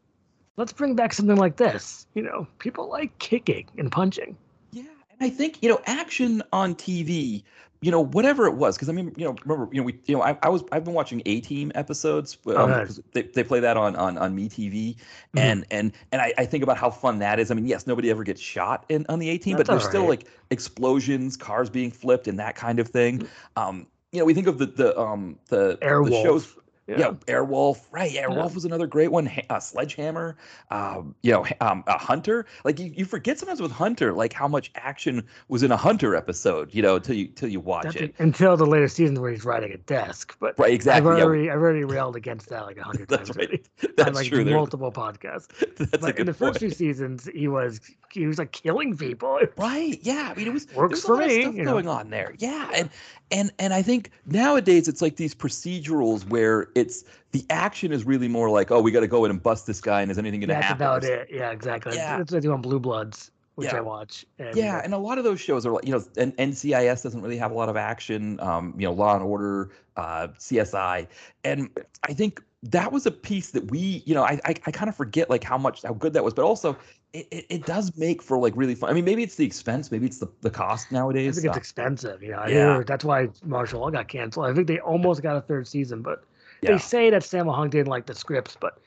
Let's 0.57 0.73
bring 0.73 0.95
back 0.95 1.13
something 1.13 1.37
like 1.37 1.57
this. 1.57 2.07
You 2.15 2.23
know, 2.23 2.47
people 2.59 2.89
like 2.89 3.17
kicking 3.19 3.67
and 3.79 3.91
punching. 3.91 4.37
Yeah, 4.73 4.83
and 4.83 5.21
I 5.21 5.31
think 5.31 5.63
you 5.63 5.71
know, 5.71 5.81
action 5.87 6.43
on 6.53 6.75
TV. 6.75 7.43
You 7.85 7.91
know, 7.91 8.01
whatever 8.01 8.47
it 8.47 8.55
was, 8.55 8.77
because 8.77 8.89
I 8.89 8.93
mean, 8.93 9.13
you 9.15 9.27
know, 9.27 9.37
remember, 9.45 9.69
you 9.71 9.81
know, 9.81 9.85
we, 9.85 10.01
you 10.07 10.17
know, 10.17 10.23
I, 10.23 10.39
I 10.43 10.49
was, 10.49 10.63
I've 10.73 10.85
been 10.85 10.95
watching 10.95 11.21
A 11.27 11.41
Team 11.43 11.71
episodes. 11.75 12.39
Um, 12.47 12.55
Oh, 12.57 12.67
nice. 12.67 12.99
they, 13.13 13.23
they 13.23 13.45
play 13.45 13.61
that 13.61 13.77
on 13.77 13.95
on 13.97 14.17
on 14.17 14.35
Me 14.35 14.49
TV, 14.49 14.97
and 15.37 15.67
and 15.71 15.93
and 16.11 16.23
I, 16.23 16.33
I 16.39 16.47
think 16.47 16.65
about 16.65 16.79
how 16.79 16.89
fun 16.89 17.19
that 17.19 17.39
is. 17.39 17.51
I 17.51 17.55
mean, 17.55 17.67
yes, 17.67 17.87
nobody 17.87 18.09
ever 18.11 18.25
gets 18.25 18.41
shot 18.41 18.87
in 18.89 19.05
on 19.11 19.19
the 19.19 19.29
A 19.29 19.37
Team, 19.37 19.57
but 19.57 19.69
there's 19.69 19.85
still 19.85 20.07
like 20.07 20.27
explosions, 20.51 21.37
cars 21.37 21.69
being 21.69 21.91
flipped, 21.91 22.27
and 22.27 22.39
that 22.39 22.55
kind 22.57 22.79
of 22.81 22.89
thing. 22.89 23.23
Um, 23.57 23.87
you 24.13 24.19
know, 24.19 24.25
we 24.25 24.33
think 24.33 24.47
of 24.47 24.57
the 24.59 24.67
the 24.67 24.99
um 24.99 25.39
the 25.49 25.79
the 26.01 26.11
shows 26.13 26.57
Yeah. 26.87 26.99
yeah, 26.99 27.11
Airwolf, 27.35 27.87
right? 27.93 28.13
Yeah, 28.13 28.25
Airwolf 28.27 28.49
Yeah. 28.51 28.55
was 28.55 28.65
another 28.67 28.87
great 28.87 29.11
one. 29.11 29.31
Uh, 29.49 29.59
Sledgehammer, 29.59 30.37
um, 30.71 31.15
you 31.23 31.33
know, 31.33 31.47
um, 31.63 31.83
a 31.87 31.97
Hunter. 31.97 32.45
Like 32.65 32.79
you, 32.79 32.93
you 32.95 33.05
forget 33.07 33.39
sometimes 33.39 33.63
with 33.63 33.73
Hunter, 33.73 34.13
like 34.13 34.35
how 34.35 34.47
much 34.47 34.71
action 34.75 35.27
was 35.49 35.63
in 35.63 35.73
a 35.73 35.77
Hunter 35.79 36.15
episode. 36.15 36.75
You 36.75 36.83
know, 36.83 36.99
till 36.99 37.15
you 37.17 37.29
till 37.29 37.49
you 37.49 37.61
watch 37.61 37.85
That's 37.85 37.97
it. 37.97 38.15
Until 38.19 38.57
the 38.59 38.67
later 38.67 38.89
seasons 38.89 39.19
where 39.19 39.31
he's 39.31 39.45
riding 39.47 39.73
a 39.73 39.79
desk. 39.79 40.37
But 40.41 40.59
Right, 40.59 40.69
I've 40.69 40.75
exactly. 40.75 41.17
yeah, 41.47 41.53
I've 41.55 41.61
already 41.61 41.85
railed 41.85 42.17
against 42.17 42.51
that 42.51 42.67
like 42.67 42.77
a 42.77 42.83
hundred 42.85 43.09
times 43.09 43.29
that's 43.29 43.31
already. 43.31 43.63
right. 43.83 43.97
That's 43.97 44.09
on 44.09 44.15
like 44.15 44.27
true. 44.29 44.45
Multiple 44.45 44.93
podcasts. 44.93 45.49
that's 45.91 46.03
But 46.03 46.19
in 46.19 46.27
the 46.27 46.35
first 46.35 46.55
point. 46.55 46.59
few 46.59 46.71
seasons, 46.71 47.29
he 47.35 47.49
was 47.49 47.81
he 48.11 48.27
was 48.27 48.39
like 48.39 48.53
killing 48.53 48.97
people. 48.97 49.41
Right. 49.57 49.99
Yeah. 50.03 50.29
I 50.31 50.35
mean, 50.39 50.47
it 50.49 50.53
was 50.53 50.67
Works 50.75 51.01
for 51.01 51.17
me, 51.17 51.43
stuff 51.43 51.55
you 51.55 51.65
know. 51.65 51.73
going 51.73 51.89
on 51.89 52.11
there. 52.11 52.35
Yeah. 52.39 52.71
And 52.75 52.91
and 53.31 53.53
and 53.59 53.73
I 53.75 53.83
think 53.83 54.11
nowadays 54.27 54.89
it's 54.89 55.03
like 55.03 55.17
these 55.17 55.35
procedurals 55.35 56.27
where 56.29 56.69
it's 56.75 57.05
the 57.33 57.45
action 57.51 57.93
is 57.93 58.05
really 58.05 58.29
more 58.29 58.51
like, 58.51 58.71
oh, 58.71 58.81
we 58.81 58.91
got 58.93 59.01
to 59.01 59.09
go 59.09 59.25
in 59.25 59.31
and 59.31 59.43
bust 59.43 59.67
this 59.67 59.81
guy, 59.81 60.03
and 60.03 60.11
is 60.11 60.19
anything 60.19 60.41
going 60.41 60.49
to 60.49 60.55
That's 60.55 60.67
happen? 60.67 60.83
about 60.83 61.05
it. 61.05 61.29
Yeah, 61.31 61.51
exactly. 61.51 61.97
Yeah. 61.97 62.19
That's 62.19 62.31
what 62.31 62.43
they 62.43 62.47
do 62.47 62.53
on 62.53 62.63
Blue 62.63 62.79
Bloods, 62.79 63.31
which 63.57 63.73
Yeah. 63.73 63.79
I 63.79 63.81
watch. 63.81 64.25
And, 64.39 64.55
Yeah, 64.57 64.81
and 64.85 64.95
a 64.95 64.99
lot 64.99 65.19
of 65.19 65.25
those 65.25 65.41
shows 65.41 65.67
are 65.67 65.73
like, 65.73 65.85
you 65.87 65.93
know, 65.93 66.05
and 66.17 66.37
NCIS 66.37 67.03
doesn't 67.03 67.21
really 67.23 67.39
have 67.39 67.51
a 67.51 67.55
lot 67.55 67.69
of 67.69 67.77
action. 67.77 68.39
Um, 68.41 68.75
you 68.79 68.87
know, 68.87 68.93
Law 68.93 69.15
and 69.17 69.25
Order, 69.25 69.71
uh, 69.97 70.29
CSI, 70.39 71.07
and 71.45 71.71
I 72.05 72.13
think 72.13 72.41
that 72.71 72.93
was 72.93 73.05
a 73.07 73.11
piece 73.11 73.51
that 73.51 73.71
we, 73.71 74.03
you 74.07 74.15
know, 74.15 74.23
I 74.25 74.41
I, 74.45 74.55
I 74.67 74.71
kind 74.71 74.89
of 74.89 74.97
forget 74.97 75.29
like 75.31 75.45
how 75.45 75.59
much 75.59 75.83
how 75.83 75.93
good 75.93 76.13
that 76.15 76.25
was, 76.25 76.35
but 76.35 76.45
also 76.45 76.77
it, 77.13 77.29
it, 77.31 77.47
it 77.51 77.67
does 77.67 77.97
make 77.97 78.23
for 78.23 78.39
like 78.39 78.55
really 78.57 78.75
fun. 78.75 78.91
I 78.91 78.93
mean, 78.95 79.05
maybe 79.05 79.23
it's 79.23 79.37
the 79.37 79.45
expense, 79.47 79.91
maybe 79.93 80.07
it's 80.07 80.19
the, 80.19 80.29
the 80.41 80.51
cost 80.51 80.91
nowadays. 80.91 81.37
I 81.39 81.41
think 81.41 81.47
it's 81.51 81.57
Uh, 81.57 81.61
expensive. 81.61 82.23
You 82.23 82.33
know, 82.33 82.45
Yeah. 82.47 82.83
that's 82.87 83.05
why 83.05 83.29
Martial 83.45 83.81
Law 83.81 83.91
got 83.91 84.09
canceled. 84.09 84.47
I 84.47 84.55
think 84.55 84.67
they 84.67 84.79
almost 84.81 85.23
got 85.23 85.37
a 85.37 85.41
third 85.41 85.67
season, 85.69 86.03
but 86.03 86.25
yeah, 86.63 86.73
they 86.73 86.79
say 86.79 87.11
that 87.11 87.23
Sammo 87.23 87.55
Hung 87.55 87.71
didn't 87.71 87.89
like 87.89 88.07
the 88.07 88.15
scripts, 88.15 88.57
but 88.59 88.79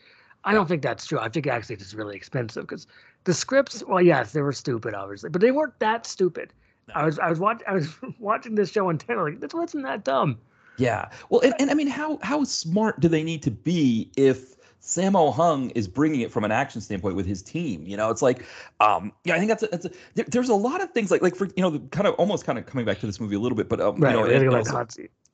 I 0.44 0.54
don't 0.54 0.68
think 0.68 0.82
that's 0.82 1.06
true. 1.06 1.20
I 1.20 1.30
think 1.30 1.45
actually 1.48 1.76
it's 1.76 1.94
really 1.94 2.16
expensive 2.16 2.64
because 2.64 2.88
the 3.26 3.34
scripts, 3.34 3.84
well, 3.88 4.02
yes, 4.02 4.32
they 4.32 4.41
were 4.41 4.54
stupid, 4.54 4.94
obviously, 4.95 5.30
but 5.30 5.41
they 5.41 5.52
weren't 5.52 5.78
that 5.80 6.06
stupid. 6.06 6.52
I 6.95 7.06
was 7.06 7.20
I 7.20 7.30
was 7.30 7.40
watching 7.40 7.68
I 7.68 7.74
was 7.74 7.94
watching 8.20 8.56
this 8.56 8.72
show 8.72 8.90
on 8.90 8.98
ten, 8.98 9.18
like 9.22 9.40
this 9.40 9.54
wasn't 9.54 9.84
that 9.84 10.04
dumb. 10.04 10.40
Yeah. 10.78 11.10
Well, 11.30 11.41
and, 11.41 11.54
and 11.60 11.72
I 11.72 11.74
mean, 11.74 11.88
how 11.88 12.20
how 12.22 12.44
smart 12.44 12.99
do 12.99 13.08
they 13.08 13.24
need 13.24 13.44
to 13.44 13.52
be 13.52 14.12
if 14.18 14.58
Sammo 14.82 15.34
Hung 15.34 15.70
is 15.72 15.86
bringing 15.88 16.22
it 16.22 16.32
from 16.32 16.45
an 16.45 16.52
action 16.52 16.80
standpoint 16.80 17.16
with 17.16 17.26
his 17.26 17.41
team. 17.41 17.86
You 17.86 17.98
know, 17.98 18.10
it's 18.10 18.22
like, 18.22 18.45
um, 18.80 19.12
yeah, 19.26 19.36
I 19.36 19.38
think 19.38 19.49
that's 19.49 19.64
a, 19.64 19.68
that's 19.68 19.86
a, 19.86 19.91
there, 20.16 20.26
there's 20.30 20.48
a 20.49 20.56
lot 20.56 20.82
of 20.82 20.91
things 20.91 21.12
like 21.12 21.22
like 21.22 21.36
for 21.36 21.45
you 21.58 21.62
know, 21.62 21.70
the 21.70 21.80
kind 21.90 22.08
of 22.08 22.14
almost 22.16 22.45
kind 22.45 22.58
of 22.58 22.66
coming 22.66 22.86
back 22.86 22.99
to 23.02 23.06
this 23.06 23.20
movie 23.20 23.36
a 23.36 23.40
little 23.40 23.58
bit, 23.58 23.68
but 23.68 23.82
um, 23.82 23.98
Right, 23.98 24.16
you 24.16 24.22
know, 24.22 24.26
and 24.26 24.56
also- 24.56 24.86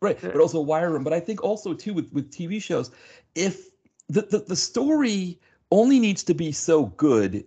right, 0.01 0.17
Yeah. 0.23 0.29
but 0.31 0.41
also 0.41 0.59
Wire 0.59 0.91
Room. 0.91 1.03
But 1.03 1.13
I 1.13 1.19
think 1.19 1.43
also 1.43 1.73
too 1.73 1.93
with 1.93 2.11
with 2.13 2.31
TV 2.31 2.61
shows, 2.61 2.89
if 3.35 3.67
the 4.09 4.23
the, 4.23 4.39
the 4.39 4.55
story 4.55 5.39
only 5.71 5.99
needs 5.99 6.23
to 6.23 6.33
be 6.33 6.51
so 6.51 6.87
good. 6.87 7.45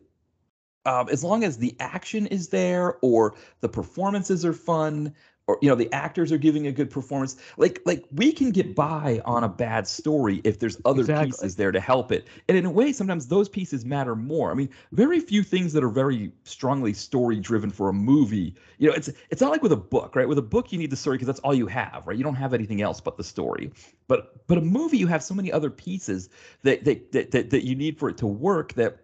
Um, 0.85 1.09
as 1.09 1.25
long 1.25 1.43
as 1.43 1.59
the 1.59 1.75
action 1.81 2.29
is 2.29 2.51
there 2.51 2.99
or 3.03 3.35
the 3.61 3.69
performances 3.69 4.45
are 4.45 4.53
fun 4.53 5.13
or 5.49 5.59
you 5.63 5.69
know 5.69 5.75
the 5.75 5.93
actors 5.93 6.33
are 6.33 6.39
giving 6.39 6.67
a 6.67 6.73
good 6.73 6.91
performance. 6.91 7.37
Like 7.57 7.81
like 7.85 8.05
we 8.13 8.33
can 8.33 8.51
get 8.51 8.75
by 8.75 9.21
on 9.25 9.45
a 9.45 9.49
bad 9.49 9.87
story 9.87 10.41
if 10.45 10.59
there's 10.59 10.77
other 10.85 11.05
Exactly. 11.05 11.27
pieces 11.27 11.57
there 11.57 11.73
to 11.73 11.81
help 11.81 12.11
it. 12.13 12.27
And 12.49 12.57
in 12.59 12.67
a 12.67 12.71
way 12.71 12.93
sometimes 12.93 13.29
those 13.29 13.49
pieces 13.49 13.85
matter 13.85 14.17
more. 14.17 14.51
I 14.51 14.55
mean 14.55 14.69
very 14.93 15.21
few 15.21 15.43
things 15.43 15.73
that 15.73 15.85
are 15.85 15.89
very 15.89 16.33
strongly 16.45 16.93
story 16.93 17.39
driven 17.41 17.71
for 17.71 17.89
a 17.89 17.93
movie 17.93 18.55
you 18.79 18.89
know 18.89 18.95
it's 18.95 19.11
it's 19.31 19.41
not 19.41 19.51
like 19.51 19.63
with 19.63 19.73
a 19.73 19.77
book 19.77 20.17
right? 20.17 20.29
With 20.29 20.39
a 20.39 20.43
book 20.43 20.73
you 20.73 20.79
need 20.79 20.91
the 20.91 20.97
story 20.97 21.17
because 21.17 21.27
that's 21.27 21.41
all 21.41 21.55
you 21.55 21.67
have 21.67 22.07
right? 22.07 22.17
You 22.17 22.25
don't 22.25 22.35
have 22.35 22.53
anything 22.55 22.83
else 22.83 23.01
but 23.01 23.17
the 23.17 23.25
story. 23.25 23.71
But 24.09 24.47
but 24.47 24.59
a 24.59 24.63
movie 24.63 24.99
you 24.99 25.07
have 25.07 25.23
so 25.23 25.35
many 25.35 25.53
other 25.53 25.71
pieces 25.71 26.29
that 26.63 26.85
that 26.85 27.13
that, 27.13 27.31
that, 27.31 27.51
that 27.51 27.65
you 27.65 27.75
need 27.75 27.99
for 27.99 28.09
it 28.09 28.17
to 28.19 28.27
work 28.27 28.75
that 28.75 28.99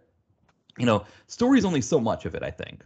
you 0.78 0.86
know 0.86 1.04
story 1.26 1.58
is 1.58 1.64
only 1.64 1.80
so 1.82 2.00
much 2.00 2.24
of 2.24 2.34
it 2.34 2.42
i 2.42 2.50
think 2.50 2.84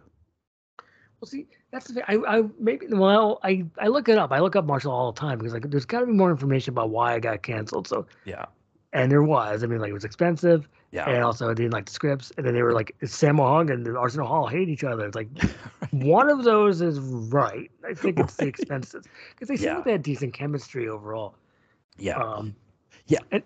see, 1.27 1.47
that's 1.71 1.89
the 1.89 1.95
thing. 1.95 2.05
I, 2.09 2.39
I 2.39 2.43
maybe 2.59 2.87
well, 2.91 3.39
I 3.43 3.65
I 3.79 3.89
look 3.89 4.09
it 4.09 4.19
up. 4.19 4.33
I 4.33 4.39
look 4.41 4.57
up 4.57 4.65
Martial 4.65 4.93
all 4.93 5.13
the 5.13 5.21
time 5.21 5.39
because 5.39 5.53
like 5.53 5.71
there's 5.71 5.85
got 5.87 6.01
to 6.01 6.07
be 6.07 6.13
more 6.13 6.31
information 6.31 6.73
about 6.73 6.91
why 6.91 7.15
I 7.15 7.19
got 7.21 7.43
canceled. 7.43 7.87
So 7.89 8.07
yeah 8.25 8.47
and 8.93 9.11
there 9.13 9.23
was. 9.23 9.63
I 9.63 9.67
mean, 9.67 9.79
like 9.81 9.91
it 9.91 9.95
was 9.95 10.05
expensive, 10.05 10.69
Yeah. 10.91 11.11
and 11.11 11.23
also 11.23 11.51
I 11.51 11.55
didn't 11.55 11.73
like 11.73 11.85
the 11.87 11.93
scripts. 11.93 12.33
And 12.39 12.47
then 12.47 12.55
they 12.55 12.63
were 12.63 12.73
like, 12.73 12.97
Sammo 13.03 13.47
Hung 13.47 13.69
and 13.71 13.87
Arsenio 13.97 14.27
Hall 14.27 14.47
hate 14.47 14.71
each 14.71 14.85
other. 14.85 15.05
It's 15.07 15.15
like 15.17 15.29
one 15.91 16.31
of 16.31 16.45
those 16.45 16.81
is 16.81 16.99
right. 17.01 17.71
I 17.87 17.93
think 17.93 18.19
it's 18.19 18.37
the 18.37 18.47
expenses 18.47 19.05
because 19.31 19.49
they 19.49 19.57
seem 19.59 19.67
Yeah. 19.67 19.75
like 19.77 19.85
they 19.85 19.93
had 19.93 20.03
decent 20.03 20.33
chemistry 20.33 20.89
overall. 20.89 21.35
yeah. 21.99 22.17
Um, 22.17 22.55
Yeah. 23.07 23.19
And, 23.33 23.43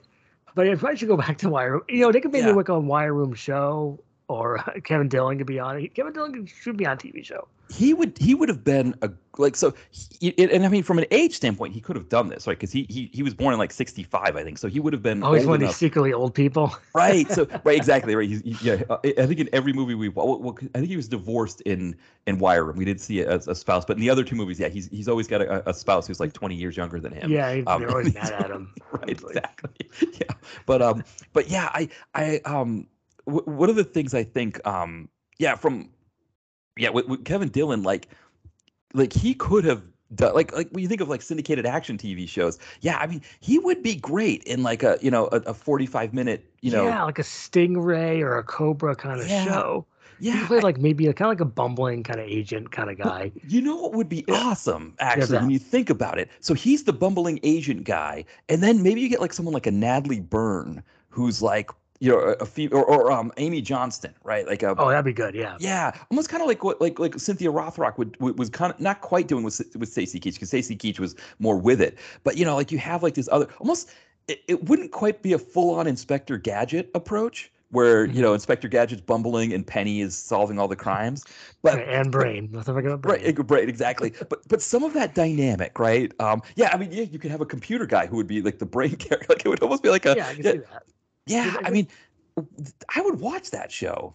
but 0.54 0.68
if 0.68 0.84
I 0.84 0.94
should 0.94 1.08
go 1.08 1.16
back 1.16 1.38
to 1.38 1.48
Wire 1.48 1.72
Room, 1.72 1.82
you 1.88 2.00
know, 2.00 2.12
they 2.12 2.20
could 2.20 2.32
maybe 2.32 2.46
Yeah. 2.48 2.54
work 2.54 2.68
on 2.70 2.86
Wire 2.86 3.14
Room 3.14 3.34
show, 3.34 3.98
or 4.30 4.58
Kevin 4.84 5.08
Dillon 5.08 5.38
could 5.38 5.46
be 5.46 5.58
on. 5.58 5.86
Kevin 5.88 6.12
Dillon 6.12 6.46
should 6.46 6.76
be 6.76 6.86
on 6.86 6.96
TV 6.96 7.24
show. 7.24 7.48
he 7.68 7.92
would 7.94 8.16
he 8.18 8.34
would 8.34 8.48
have 8.48 8.64
been 8.64 8.94
a 9.02 9.10
like 9.38 9.54
so 9.56 9.72
he, 10.20 10.34
and 10.38 10.64
I 10.64 10.68
mean 10.68 10.82
from 10.82 10.98
an 10.98 11.06
age 11.12 11.34
standpoint 11.36 11.72
he 11.72 11.80
could 11.80 11.94
have 11.96 12.08
done 12.08 12.28
this 12.28 12.46
right? 12.46 12.58
Because 12.58 12.72
he, 12.72 12.84
he 12.90 13.08
he 13.12 13.22
was 13.22 13.32
born 13.32 13.52
in 13.54 13.58
like 13.58 13.72
65 13.72 14.36
I 14.36 14.42
think. 14.42 14.58
So 14.58 14.68
he 14.68 14.80
would 14.80 14.92
have 14.92 15.02
been 15.02 15.22
Oh, 15.22 15.32
he's 15.32 15.42
old 15.42 15.50
one 15.50 15.62
of 15.62 15.68
these 15.68 15.76
secretly 15.76 16.12
old 16.12 16.34
people. 16.34 16.74
right. 16.94 17.30
So 17.30 17.46
right 17.64 17.76
exactly 17.76 18.14
right. 18.16 18.28
He's, 18.28 18.40
he- 18.42 18.56
yeah 18.60 18.82
uh, 18.90 18.98
I 19.04 19.26
think 19.26 19.38
in 19.40 19.48
every 19.52 19.72
movie 19.72 19.94
we 19.94 20.08
well, 20.08 20.38
well, 20.40 20.58
I 20.74 20.78
think 20.78 20.88
he 20.88 20.96
was 20.96 21.08
divorced 21.08 21.60
in 21.62 21.96
in 22.26 22.38
Wire 22.38 22.64
Room 22.64 22.76
we 22.76 22.84
didn't 22.84 23.00
see 23.00 23.20
a, 23.20 23.36
a 23.36 23.54
spouse 23.54 23.84
but 23.84 23.96
in 23.96 24.00
the 24.00 24.10
other 24.10 24.24
two 24.24 24.36
movies 24.36 24.58
yeah 24.60 24.68
he's 24.68 24.88
he's 24.88 25.08
always 25.08 25.26
got 25.28 25.40
a, 25.42 25.68
a 25.70 25.72
spouse 25.74 26.06
who's 26.08 26.20
like 26.20 26.32
20 26.32 26.54
years 26.56 26.76
younger 26.76 26.98
than 27.00 27.12
him. 27.12 27.30
Yeah, 27.30 27.62
Um, 27.66 27.80
they're 27.80 27.90
always 27.90 28.12
mad 28.14 28.32
at 28.32 28.50
him. 28.56 28.72
right 28.92 29.08
exactly. 29.10 29.88
Yeah. 30.20 30.34
But 30.66 30.82
um 30.82 31.04
but 31.32 31.48
yeah 31.48 31.70
I 31.72 31.88
I 32.14 32.40
um 32.44 32.86
w- 33.26 33.44
one 33.46 33.70
of 33.70 33.76
the 33.76 33.84
things 33.84 34.14
I 34.14 34.24
think 34.24 34.64
um 34.66 35.08
yeah 35.38 35.54
from 35.56 35.90
yeah 36.78 36.90
with, 36.90 37.06
with 37.08 37.24
Kevin 37.24 37.48
Dillon 37.48 37.82
like 37.82 38.08
like 38.94 39.12
he 39.12 39.34
could 39.34 39.64
have 39.64 39.82
done 40.14 40.34
like 40.34 40.54
like 40.54 40.70
when 40.70 40.82
you 40.82 40.88
think 40.88 41.00
of 41.00 41.08
like 41.08 41.22
syndicated 41.22 41.66
action 41.66 41.98
TV 41.98 42.26
shows 42.26 42.58
yeah 42.80 42.98
I 42.98 43.06
mean 43.06 43.22
he 43.40 43.58
would 43.58 43.82
be 43.82 43.96
great 43.96 44.44
in 44.44 44.62
like 44.62 44.82
a 44.82 44.98
you 45.02 45.10
know 45.10 45.28
a, 45.32 45.38
a 45.38 45.54
45 45.54 46.14
minute 46.14 46.44
you 46.62 46.70
know 46.70 46.98
yeah, 46.98 47.04
like 47.04 47.18
a 47.18 47.22
Stingray 47.22 48.20
or 48.20 48.38
a 48.38 48.44
Cobra 48.44 48.94
kind 48.96 49.20
of 49.20 49.28
Yeah. 49.28 49.30
show. 49.30 49.86
He 50.28 50.38
yeah 50.38 50.38
could 50.38 50.48
play 50.48 50.60
like 50.60 50.78
maybe 50.78 51.06
a 51.08 51.14
kind 51.14 51.26
of 51.28 51.32
like 51.32 51.40
a 51.40 51.50
bumbling 51.50 52.02
kind 52.02 52.20
of 52.20 52.26
agent 52.26 52.70
kind 52.72 52.90
of 52.90 52.98
guy. 52.98 53.32
You 53.42 53.62
know 53.62 53.76
what 53.76 53.94
would 53.94 54.08
be 54.08 54.26
awesome, 54.28 54.94
actually, 55.00 55.38
when 55.38 55.50
you 55.50 55.58
think 55.58 55.88
about 55.88 56.18
it? 56.18 56.30
So 56.40 56.52
he's 56.54 56.84
the 56.84 56.92
bumbling 56.92 57.40
agent 57.42 57.84
guy, 57.84 58.24
and 58.50 58.62
then 58.62 58.82
maybe 58.82 59.00
you 59.00 59.08
get 59.08 59.20
like 59.20 59.32
someone 59.32 59.54
like 59.54 59.66
a 59.66 59.70
Natalie 59.70 60.20
Burn, 60.20 60.82
who's 61.08 61.40
like, 61.40 61.70
you 62.00 62.10
know, 62.10 62.18
a, 62.18 62.32
a 62.32 62.46
fe- 62.46 62.68
or, 62.68 62.84
or 62.84 63.12
um 63.12 63.32
Amy 63.36 63.60
Johnston, 63.60 64.14
right? 64.24 64.46
Like 64.46 64.62
a 64.62 64.74
Oh, 64.78 64.88
that'd 64.88 65.04
be 65.04 65.12
good. 65.12 65.34
Yeah. 65.34 65.56
yeah, 65.60 65.92
almost 66.10 66.28
kind 66.30 66.42
of 66.42 66.48
like 66.48 66.64
what 66.64 66.80
like 66.80 66.98
like 66.98 67.18
Cynthia 67.18 67.50
Rothrock 67.52 67.98
would, 67.98 68.18
would 68.20 68.38
was 68.38 68.50
kind 68.50 68.72
of 68.72 68.80
not 68.80 69.00
quite 69.02 69.28
doing 69.28 69.44
with 69.44 69.60
with 69.76 69.90
Stacy 69.90 70.18
Keach 70.18 70.34
because 70.34 70.48
Stacy 70.48 70.76
Keach 70.76 70.98
was 70.98 71.14
more 71.38 71.58
with 71.58 71.80
it, 71.80 71.98
but 72.24 72.36
you 72.36 72.44
know, 72.44 72.56
like 72.56 72.72
you 72.72 72.78
have 72.78 73.02
like 73.02 73.14
this 73.14 73.28
other 73.30 73.46
almost 73.60 73.90
it, 74.28 74.42
it 74.48 74.64
wouldn't 74.68 74.92
quite 74.92 75.22
be 75.22 75.32
a 75.32 75.38
full 75.38 75.74
on 75.74 75.86
Inspector 75.86 76.36
Gadget 76.38 76.90
approach. 76.94 77.52
Where 77.72 78.04
you 78.06 78.20
know 78.20 78.34
Inspector 78.34 78.66
Gadget's 78.66 79.00
bumbling 79.00 79.52
and 79.52 79.64
Penny 79.64 80.00
is 80.00 80.16
solving 80.16 80.58
all 80.58 80.66
the 80.66 80.74
crimes, 80.74 81.24
but 81.62 81.78
and 81.78 82.10
brain. 82.10 82.48
Let's 82.52 82.66
not 82.66 82.74
forget 82.74 82.90
about 82.90 83.02
brain. 83.02 83.24
Right, 83.24 83.50
right, 83.50 83.68
exactly. 83.68 84.12
but 84.28 84.40
but 84.48 84.60
some 84.60 84.82
of 84.82 84.92
that 84.94 85.14
dynamic, 85.14 85.78
right? 85.78 86.12
Um, 86.18 86.42
yeah, 86.56 86.70
I 86.72 86.76
mean, 86.78 86.90
yeah, 86.90 87.02
you 87.04 87.20
could 87.20 87.30
have 87.30 87.40
a 87.40 87.46
computer 87.46 87.86
guy 87.86 88.06
who 88.08 88.16
would 88.16 88.26
be 88.26 88.42
like 88.42 88.58
the 88.58 88.66
brain 88.66 88.96
character. 88.96 89.26
Like 89.28 89.46
it 89.46 89.48
would 89.48 89.62
almost 89.62 89.84
be 89.84 89.88
like 89.88 90.04
a 90.04 90.16
yeah, 90.16 90.26
I 90.26 90.34
can 90.34 90.44
yeah, 90.44 90.52
see 90.52 90.58
that. 90.58 90.82
Yeah. 91.30 91.56
I 91.64 91.70
mean, 91.70 91.88
I 92.94 93.00
would 93.00 93.20
watch 93.20 93.50
that 93.50 93.70
show. 93.72 94.14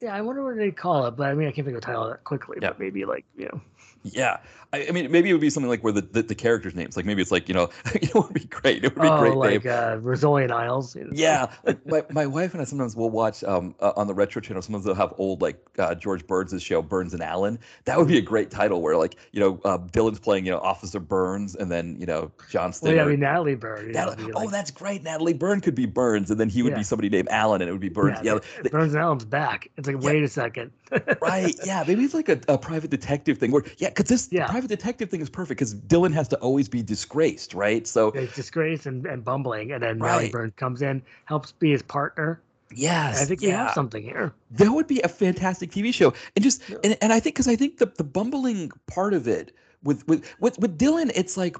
Yeah, 0.00 0.14
I 0.14 0.20
wonder 0.20 0.44
what 0.44 0.56
they 0.56 0.70
call 0.70 1.06
it, 1.06 1.12
but 1.16 1.28
I 1.28 1.34
mean, 1.34 1.48
I 1.48 1.52
can't 1.52 1.66
think 1.66 1.76
of 1.76 1.82
a 1.82 1.86
title 1.86 2.08
that 2.08 2.24
quickly. 2.24 2.58
Yeah. 2.62 2.68
But 2.68 2.78
maybe 2.78 3.04
like 3.04 3.24
you 3.36 3.46
know, 3.46 3.60
Yeah, 4.02 4.38
I, 4.72 4.86
I 4.88 4.90
mean, 4.90 5.10
maybe 5.10 5.30
it 5.30 5.32
would 5.32 5.40
be 5.40 5.48
something 5.48 5.68
like 5.70 5.82
where 5.82 5.92
the, 5.92 6.02
the, 6.02 6.22
the 6.22 6.34
characters' 6.34 6.74
names, 6.74 6.96
like 6.96 7.06
maybe 7.06 7.22
it's 7.22 7.30
like 7.30 7.48
you 7.48 7.54
know, 7.54 7.70
it 7.94 8.14
would 8.14 8.34
be 8.34 8.44
great. 8.44 8.84
It 8.84 8.94
would 8.94 9.02
be 9.02 9.08
oh, 9.08 9.18
great 9.18 9.34
like 9.34 9.66
uh, 9.66 9.96
Rizzoli 9.98 10.44
and 10.44 10.52
Isles. 10.52 10.96
Yeah, 11.12 11.50
like 11.64 11.86
my, 11.86 12.04
my 12.10 12.26
wife 12.26 12.52
and 12.52 12.60
I 12.60 12.64
sometimes 12.64 12.94
will 12.94 13.10
watch 13.10 13.42
um 13.44 13.74
uh, 13.80 13.92
on 13.96 14.06
the 14.06 14.14
retro 14.14 14.42
channel. 14.42 14.62
Sometimes 14.62 14.84
they'll 14.84 14.94
have 14.94 15.14
old 15.16 15.40
like 15.40 15.64
uh, 15.78 15.94
George 15.94 16.26
Burns' 16.26 16.62
show 16.62 16.82
Burns 16.82 17.14
and 17.14 17.22
Allen. 17.22 17.58
That 17.86 17.98
would 17.98 18.08
be 18.08 18.18
a 18.18 18.22
great 18.22 18.50
title 18.50 18.82
where 18.82 18.96
like 18.96 19.16
you 19.32 19.40
know 19.40 19.60
uh, 19.64 19.78
Dillon's 19.78 20.20
playing 20.20 20.44
you 20.44 20.52
know 20.52 20.58
Officer 20.58 21.00
Burns 21.00 21.54
and 21.54 21.70
then 21.70 21.96
you 21.98 22.06
know 22.06 22.30
Johnston. 22.50 22.88
Well, 22.88 22.96
yeah, 22.96 23.04
I 23.04 23.06
mean 23.06 23.20
Natalie 23.20 23.56
know, 23.56 23.82
Natalie- 23.82 24.32
oh, 24.34 24.50
that's 24.50 24.70
great. 24.70 25.02
Natalie 25.02 25.34
Burn 25.34 25.60
could 25.60 25.74
be 25.74 25.86
Burns, 25.86 26.30
and 26.30 26.38
then 26.38 26.48
he 26.48 26.62
would 26.62 26.72
Yeah. 26.72 26.78
be 26.78 26.84
somebody 26.84 27.08
named 27.08 27.28
Allen, 27.30 27.62
and 27.62 27.68
it 27.68 27.72
would 27.72 27.80
be 27.80 27.88
Burns. 27.88 28.18
Yeah, 28.22 28.38
yeah, 28.62 28.70
Burns 28.70 28.92
and 28.92 29.02
Allen's 29.02 29.24
back. 29.24 29.70
It's 29.76 29.88
like, 29.88 29.96
Yeah. 30.00 30.06
wait 30.06 30.22
a 30.22 30.28
second. 30.28 30.72
right. 31.20 31.54
Yeah, 31.64 31.84
maybe 31.86 32.04
it's 32.04 32.14
like 32.14 32.28
a, 32.28 32.40
a 32.48 32.58
private 32.58 32.90
detective 32.90 33.38
thing. 33.38 33.50
Where 33.50 33.64
yeah, 33.78 33.87
because 33.94 34.06
this 34.08 34.28
Yeah. 34.30 34.46
private 34.48 34.68
detective 34.68 35.10
thing 35.10 35.20
is 35.20 35.30
perfect 35.30 35.58
because 35.58 35.74
Dillon 35.74 36.12
has 36.12 36.28
to 36.28 36.36
always 36.38 36.68
be 36.68 36.82
disgraced, 36.82 37.54
right? 37.54 37.86
So 37.86 38.08
It's 38.08 38.34
disgrace 38.34 38.86
and, 38.86 39.04
and 39.06 39.24
bumbling, 39.24 39.72
and 39.72 39.82
then 39.82 39.98
Right. 39.98 40.30
Burns 40.32 40.52
comes 40.56 40.82
in, 40.82 41.02
helps 41.26 41.52
be 41.52 41.70
his 41.70 41.82
partner. 41.82 42.40
yes, 42.74 43.22
I 43.22 43.24
think 43.24 43.40
we 43.40 43.48
yeah, 43.48 43.64
have 43.64 43.72
something 43.74 44.02
here. 44.02 44.32
that 44.52 44.70
would 44.70 44.86
be 44.86 45.00
a 45.02 45.08
fantastic 45.08 45.70
TV 45.70 45.92
show. 45.92 46.12
And 46.36 46.42
just 46.42 46.62
Yeah. 46.68 46.76
and, 46.84 46.96
and 47.00 47.12
I 47.12 47.20
think 47.20 47.34
because 47.36 47.48
I 47.48 47.56
think 47.56 47.78
the 47.78 47.86
the 47.86 48.04
bumbling 48.04 48.70
part 48.86 49.14
of 49.14 49.26
it 49.28 49.52
with 49.82 50.06
with 50.08 50.24
with 50.40 50.58
with 50.58 50.76
Dillon, 50.76 51.10
it's 51.14 51.36
like 51.36 51.56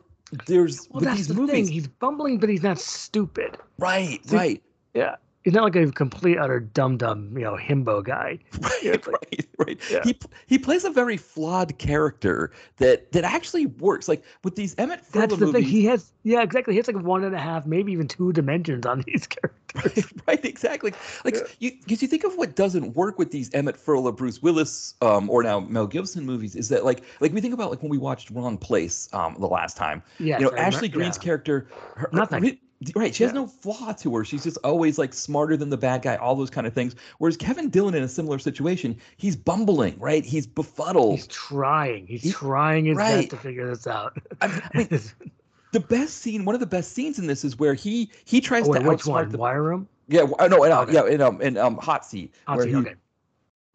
there's 0.47 0.87
Well, 0.91 1.01
with 1.01 1.05
that's 1.05 1.17
these 1.17 1.29
the 1.29 1.35
movies, 1.35 1.53
thing. 1.53 1.69
He's 1.69 1.89
bumbling, 1.89 2.39
but 2.39 2.49
he's 2.51 2.63
not 2.63 2.79
stupid. 2.79 3.57
right, 3.79 4.21
See, 4.29 4.37
right. 4.37 4.63
Yeah. 4.95 5.17
He's 5.49 5.55
not 5.55 5.65
like 5.65 5.77
a 5.77 5.91
complete 5.91 6.37
utter 6.37 6.61
dum 6.61 6.99
dum, 6.99 7.33
you 7.35 7.43
know, 7.43 7.57
himbo 7.57 8.05
guy. 8.05 8.39
Yeah, 8.83 8.91
Right, 8.91 9.07
like- 9.07 9.07
right, 9.07 9.49
right. 9.67 9.81
Yeah. 9.91 10.03
He 10.05 10.19
he 10.47 10.59
plays 10.59 10.85
a 10.85 10.91
very 10.91 11.17
flawed 11.17 11.79
character 11.79 12.53
that 12.77 13.13
that 13.13 13.25
actually 13.25 13.65
works. 13.65 14.09
Like 14.09 14.23
with 14.45 14.57
these 14.57 14.75
Emmett 14.77 15.01
Furla 15.01 15.13
That's 15.13 15.37
the 15.39 15.47
movies, 15.47 15.63
thing. 15.65 15.71
He 15.73 15.85
has, 15.87 16.13
yeah, 16.23 16.43
exactly. 16.43 16.75
He 16.75 16.77
has 16.77 16.87
like 16.87 17.03
one 17.03 17.25
and 17.25 17.35
a 17.35 17.39
half, 17.39 17.65
maybe 17.65 17.93
even 17.93 18.07
two 18.09 18.31
dimensions 18.35 18.85
on 18.85 19.01
these 19.07 19.27
characters. 19.27 20.13
right, 20.29 20.45
exactly. 20.45 20.93
Like 21.25 21.37
Yeah. 21.37 21.41
you, 21.61 21.71
because 21.83 22.03
you 22.03 22.09
think 22.09 22.25
of 22.25 22.37
what 22.37 22.55
doesn't 22.55 22.95
work 22.95 23.19
with 23.19 23.31
these 23.31 23.49
Emmett 23.55 23.77
Furla, 23.83 24.15
Bruce 24.15 24.43
Willis, 24.43 24.97
um, 25.01 25.31
or 25.31 25.43
now 25.43 25.61
Mel 25.61 25.87
Gibson 25.87 26.27
movies 26.27 26.57
is 26.57 26.69
that 26.69 26.85
like 26.85 27.01
like 27.21 27.33
we 27.33 27.41
think 27.41 27.55
about 27.55 27.71
like 27.71 27.81
when 27.81 27.91
we 27.91 27.97
watched 27.97 28.31
Wrong 28.31 28.59
Place, 28.59 29.09
um, 29.15 29.35
the 29.41 29.47
last 29.49 29.79
time. 29.79 30.03
Yeah. 30.19 30.41
you 30.41 30.45
know, 30.45 30.55
Ashley 30.59 30.89
Greene's 30.91 31.17
character, 31.17 31.69
her, 31.95 32.01
her- 32.03 32.11
Nothing. 32.13 32.43
re- 32.43 32.61
right? 32.95 33.15
She 33.15 33.25
has 33.25 33.33
Yeah. 33.33 33.41
no 33.41 33.47
flaw 33.47 33.93
to 33.93 34.17
her. 34.17 34.25
She's 34.25 34.45
just 34.45 34.59
always 34.65 34.99
like 34.99 35.13
smarter 35.13 35.57
than 35.57 35.69
the 35.71 35.77
bad 35.77 36.03
guy, 36.03 36.17
all 36.17 36.35
those 36.37 36.51
kind 36.51 36.67
of 36.67 36.73
things. 36.73 36.95
Whereas 37.19 37.37
Kevin 37.37 37.71
Dillon 37.71 37.95
in 37.95 38.03
a 38.03 38.09
similar 38.09 38.39
situation, 38.39 38.97
he's 39.17 39.35
bumbling, 39.37 39.99
right? 39.99 40.25
He's 40.25 40.47
befuddled. 40.47 41.17
He's 41.17 41.27
trying. 41.27 42.07
He's 42.07 42.23
He- 42.23 42.33
trying 42.33 42.85
his 42.87 42.97
right. 42.97 43.17
best 43.17 43.31
to 43.31 43.37
figure 43.37 43.69
this 43.69 43.87
out. 43.87 44.17
I 44.41 44.49
mean, 44.75 44.89
the 45.73 45.81
best 45.81 46.19
scene, 46.19 46.45
one 46.45 46.55
of 46.55 46.61
the 46.61 46.67
best 46.67 46.93
scenes 46.93 47.19
in 47.19 47.27
this 47.27 47.45
is 47.45 47.59
where 47.59 47.75
he 47.75 48.11
he 48.25 48.41
tries 48.41 48.67
oh, 48.67 48.71
wait, 48.71 48.83
to 48.83 48.89
which 48.89 49.01
outsmart 49.01 49.13
one? 49.13 49.29
the 49.31 49.39
Wire 49.39 49.63
Room? 49.63 49.89
yeah 50.11 50.25
no 50.49 50.65
in, 50.65 50.73
uh, 50.73 50.81
Okay. 50.83 50.93
yeah 50.95 51.05
in 51.07 51.21
um 51.21 51.41
in 51.43 51.57
um 51.59 51.77
hot 51.77 52.07
seat 52.07 52.33
Hot 52.47 52.57
where 52.57 52.65
seat, 52.65 52.71
he, 52.73 52.77
okay. 52.79 52.95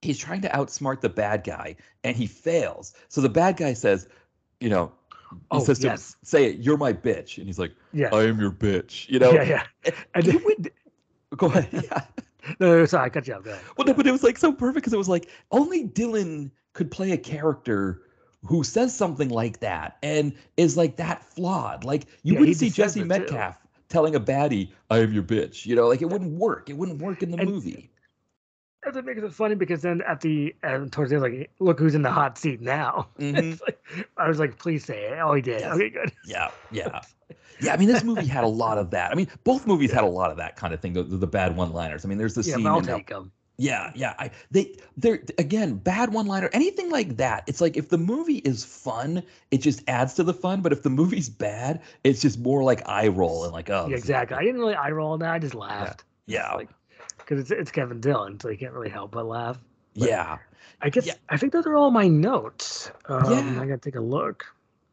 he's 0.02 0.18
trying 0.18 0.42
to 0.42 0.50
outsmart 0.50 1.00
the 1.02 1.10
bad 1.10 1.44
guy 1.44 1.76
and 2.04 2.16
he 2.18 2.26
fails. 2.26 2.94
So 3.10 3.22
the 3.22 3.30
bad 3.30 3.56
guy 3.58 3.74
says, 3.74 4.08
you 4.60 4.70
know, 4.70 4.92
Oh, 5.52 5.64
says 5.64 5.80
to 5.80 5.88
him, 5.88 5.92
yes. 5.94 6.16
say 6.24 6.46
it, 6.46 6.60
you're 6.60 6.78
my 6.78 6.94
bitch, 6.94 7.38
and 7.38 7.48
he's 7.48 7.60
like, 7.60 7.74
Yeah. 7.94 8.10
I 8.14 8.24
am 8.24 8.40
your 8.40 8.52
bitch. 8.52 9.10
You 9.10 9.20
know, 9.20 9.32
yeah, 9.32 9.44
yeah. 9.86 9.92
And 10.16 10.26
then, 10.26 10.44
would 10.44 10.72
go 11.38 11.48
ahead. 11.48 11.68
Yeah. 11.92 12.02
no, 12.60 12.78
no, 12.80 12.86
sorry, 12.86 13.06
I 13.06 13.10
cut 13.10 13.28
you. 13.28 13.40
Go 13.44 13.52
ahead. 13.52 13.64
Well, 13.78 13.88
no, 13.88 13.94
but 13.94 14.06
it 14.06 14.12
was 14.12 14.24
like 14.24 14.38
so 14.38 14.52
perfect 14.52 14.76
because 14.76 14.94
it 14.94 14.98
was 14.98 15.08
like 15.10 15.30
only 15.52 15.84
Dillon 15.86 16.52
could 16.74 16.92
play 16.92 17.12
a 17.14 17.18
character 17.18 18.02
who 18.46 18.64
says 18.64 18.94
something 18.94 19.30
like 19.30 19.62
that 19.62 19.98
and 20.04 20.36
is 20.58 20.76
like 20.76 20.98
that 20.98 21.24
flawed. 21.24 21.86
Like 21.86 22.04
you 22.24 22.34
Yeah, 22.34 22.40
wouldn't 22.40 22.58
see 22.58 22.70
Jesse 22.70 23.00
it, 23.00 23.04
too. 23.04 23.08
Metcalfe 23.08 23.58
telling 23.88 24.16
a 24.16 24.20
baddie, 24.20 24.72
"I 24.90 24.98
am 25.00 25.14
your 25.14 25.24
bitch." 25.24 25.66
You 25.66 25.78
know, 25.78 25.88
like 25.88 26.02
it 26.02 26.10
wouldn't 26.10 26.32
work. 26.38 26.70
It 26.70 26.74
wouldn't 26.76 27.02
work 27.02 27.24
in 27.24 27.32
the 27.32 27.38
And- 27.38 27.50
movie. 27.50 27.90
And 28.86 28.96
it 28.98 29.06
makes 29.06 29.22
it 29.22 29.34
funny 29.34 29.56
because 29.56 29.82
then 29.82 30.02
at 30.08 30.22
the 30.22 30.56
uh, 30.64 30.86
towards 30.92 31.10
the 31.12 31.16
end, 31.16 31.22
like, 31.24 31.52
look 31.60 31.80
who's 31.80 31.96
in 31.96 32.02
the 32.02 32.12
hot 32.12 32.38
seat 32.38 32.62
now. 32.62 33.08
Mhm. 33.20 33.60
Like, 33.62 33.80
I 34.18 34.28
was 34.28 34.40
like, 34.40 34.58
please 34.58 34.84
say 34.86 35.04
it. 35.06 35.20
Oh, 35.20 35.34
he 35.34 35.42
did. 35.42 35.62
Yes. 35.62 35.76
Okay, 35.76 35.90
good. 35.90 36.12
Yeah, 36.26 36.52
yeah, 36.72 37.02
yeah. 37.62 37.74
I 37.74 37.78
mean, 37.78 37.88
this 37.88 38.04
movie 38.04 38.26
had 38.26 38.44
a 38.44 38.48
lot 38.64 38.78
of 38.78 38.92
that. 38.92 39.12
I 39.12 39.16
mean, 39.16 39.28
both 39.44 39.66
movies 39.68 39.92
had 39.92 40.04
a 40.04 40.08
lot 40.08 40.32
of 40.32 40.38
that 40.38 40.56
kind 40.58 40.74
of 40.74 40.82
thing. 40.82 40.94
The, 40.94 41.04
the, 41.04 41.28
bad 41.28 41.56
one-liners. 41.56 42.04
I 42.06 42.08
mean, 42.10 42.18
there's 42.18 42.34
the 42.36 42.44
Yeah, 42.44 42.56
scene. 42.56 42.68
I'll 42.68 42.82
take 42.82 43.08
them. 43.08 43.32
Yeah, 43.58 43.92
yeah. 43.96 44.16
I 44.18 44.32
they 44.50 44.76
they're 44.98 45.22
again 45.38 45.76
bad 45.76 46.12
one 46.12 46.26
liner, 46.26 46.50
anything 46.54 46.90
like 46.90 47.18
that. 47.18 47.44
It's 47.46 47.62
like 47.62 47.78
if 47.78 47.90
the 47.90 48.00
movie 48.00 48.38
is 48.40 48.66
fun, 48.66 49.22
it 49.52 49.60
just 49.60 49.84
adds 49.88 50.16
to 50.16 50.24
the 50.24 50.34
fun. 50.34 50.62
But 50.62 50.72
if 50.74 50.82
the 50.82 50.90
movie's 50.90 51.30
bad, 51.30 51.82
it's 52.04 52.20
just 52.20 52.40
more 52.40 52.64
like 52.64 52.82
eye 52.90 53.08
roll 53.10 53.44
and 53.44 53.54
like 53.54 53.70
oh 53.70 53.88
Yeah, 53.90 53.96
exactly. 53.96 54.36
I 54.38 54.42
didn't 54.44 54.60
really 54.60 54.74
eye 54.74 54.90
roll 54.90 55.12
on 55.14 55.20
that. 55.20 55.32
I 55.32 55.38
just 55.40 55.54
laughed. 55.54 56.04
Yeah, 56.26 56.52
Like, 56.56 56.70
because 57.24 57.40
it's, 57.40 57.52
it's 57.52 57.72
Kevin 57.72 58.00
Dillon, 58.00 58.40
so 58.40 58.50
you 58.50 58.58
can't 58.58 58.74
really 58.74 58.90
help 58.90 59.12
but 59.12 59.26
laugh. 59.26 59.58
but- 59.96 60.10
yeah. 60.10 60.38
I 60.82 60.90
guess 60.90 61.06
Yeah. 61.06 61.14
I 61.30 61.38
think 61.38 61.54
those 61.54 61.66
are 61.66 61.76
all 61.76 61.92
my 61.92 62.08
notes. 62.08 62.92
Um, 63.08 63.32
Yeah. 63.32 63.62
I 63.62 63.66
gotta 63.66 63.78
take 63.78 63.96
a 63.96 64.02
look. 64.02 64.46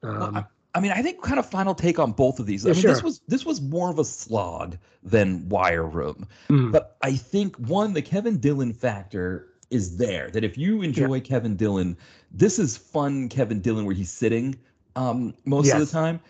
Well, 0.03 0.23
Um, 0.23 0.37
I, 0.37 0.45
I 0.75 0.81
mean, 0.81 0.93
I 0.93 1.03
think 1.03 1.21
kind 1.23 1.39
of 1.41 1.49
final 1.49 1.75
take 1.75 1.99
on 1.99 2.13
both 2.13 2.39
of 2.39 2.47
these. 2.47 2.65
I 2.65 2.71
Yeah, 2.71 2.75
mean, 2.75 2.83
this 2.87 3.03
was 3.03 3.21
this 3.27 3.45
was 3.45 3.61
more 3.61 3.91
of 3.91 3.99
a 3.99 4.05
slog 4.05 4.77
than 5.03 5.49
Wire 5.49 5.85
Room, 5.85 6.29
mm, 6.49 6.71
but 6.71 6.97
I 7.03 7.17
think 7.17 7.57
one 7.57 7.93
the 7.93 8.03
Kevin 8.03 8.39
Dillon 8.39 8.73
factor 8.73 9.49
is 9.71 9.97
there. 9.97 10.31
That 10.31 10.45
if 10.45 10.57
you 10.57 10.83
enjoy 10.83 11.21
Kevin 11.21 11.57
Dillon, 11.57 11.97
this 12.31 12.59
is 12.61 12.77
fun 12.77 13.29
Kevin 13.29 13.61
Dillon 13.61 13.85
where 13.85 13.95
he's 13.95 14.11
sitting 14.13 14.55
um, 14.97 15.35
most 15.45 15.73
of 15.73 15.81
the 15.81 15.87
time. 15.87 16.21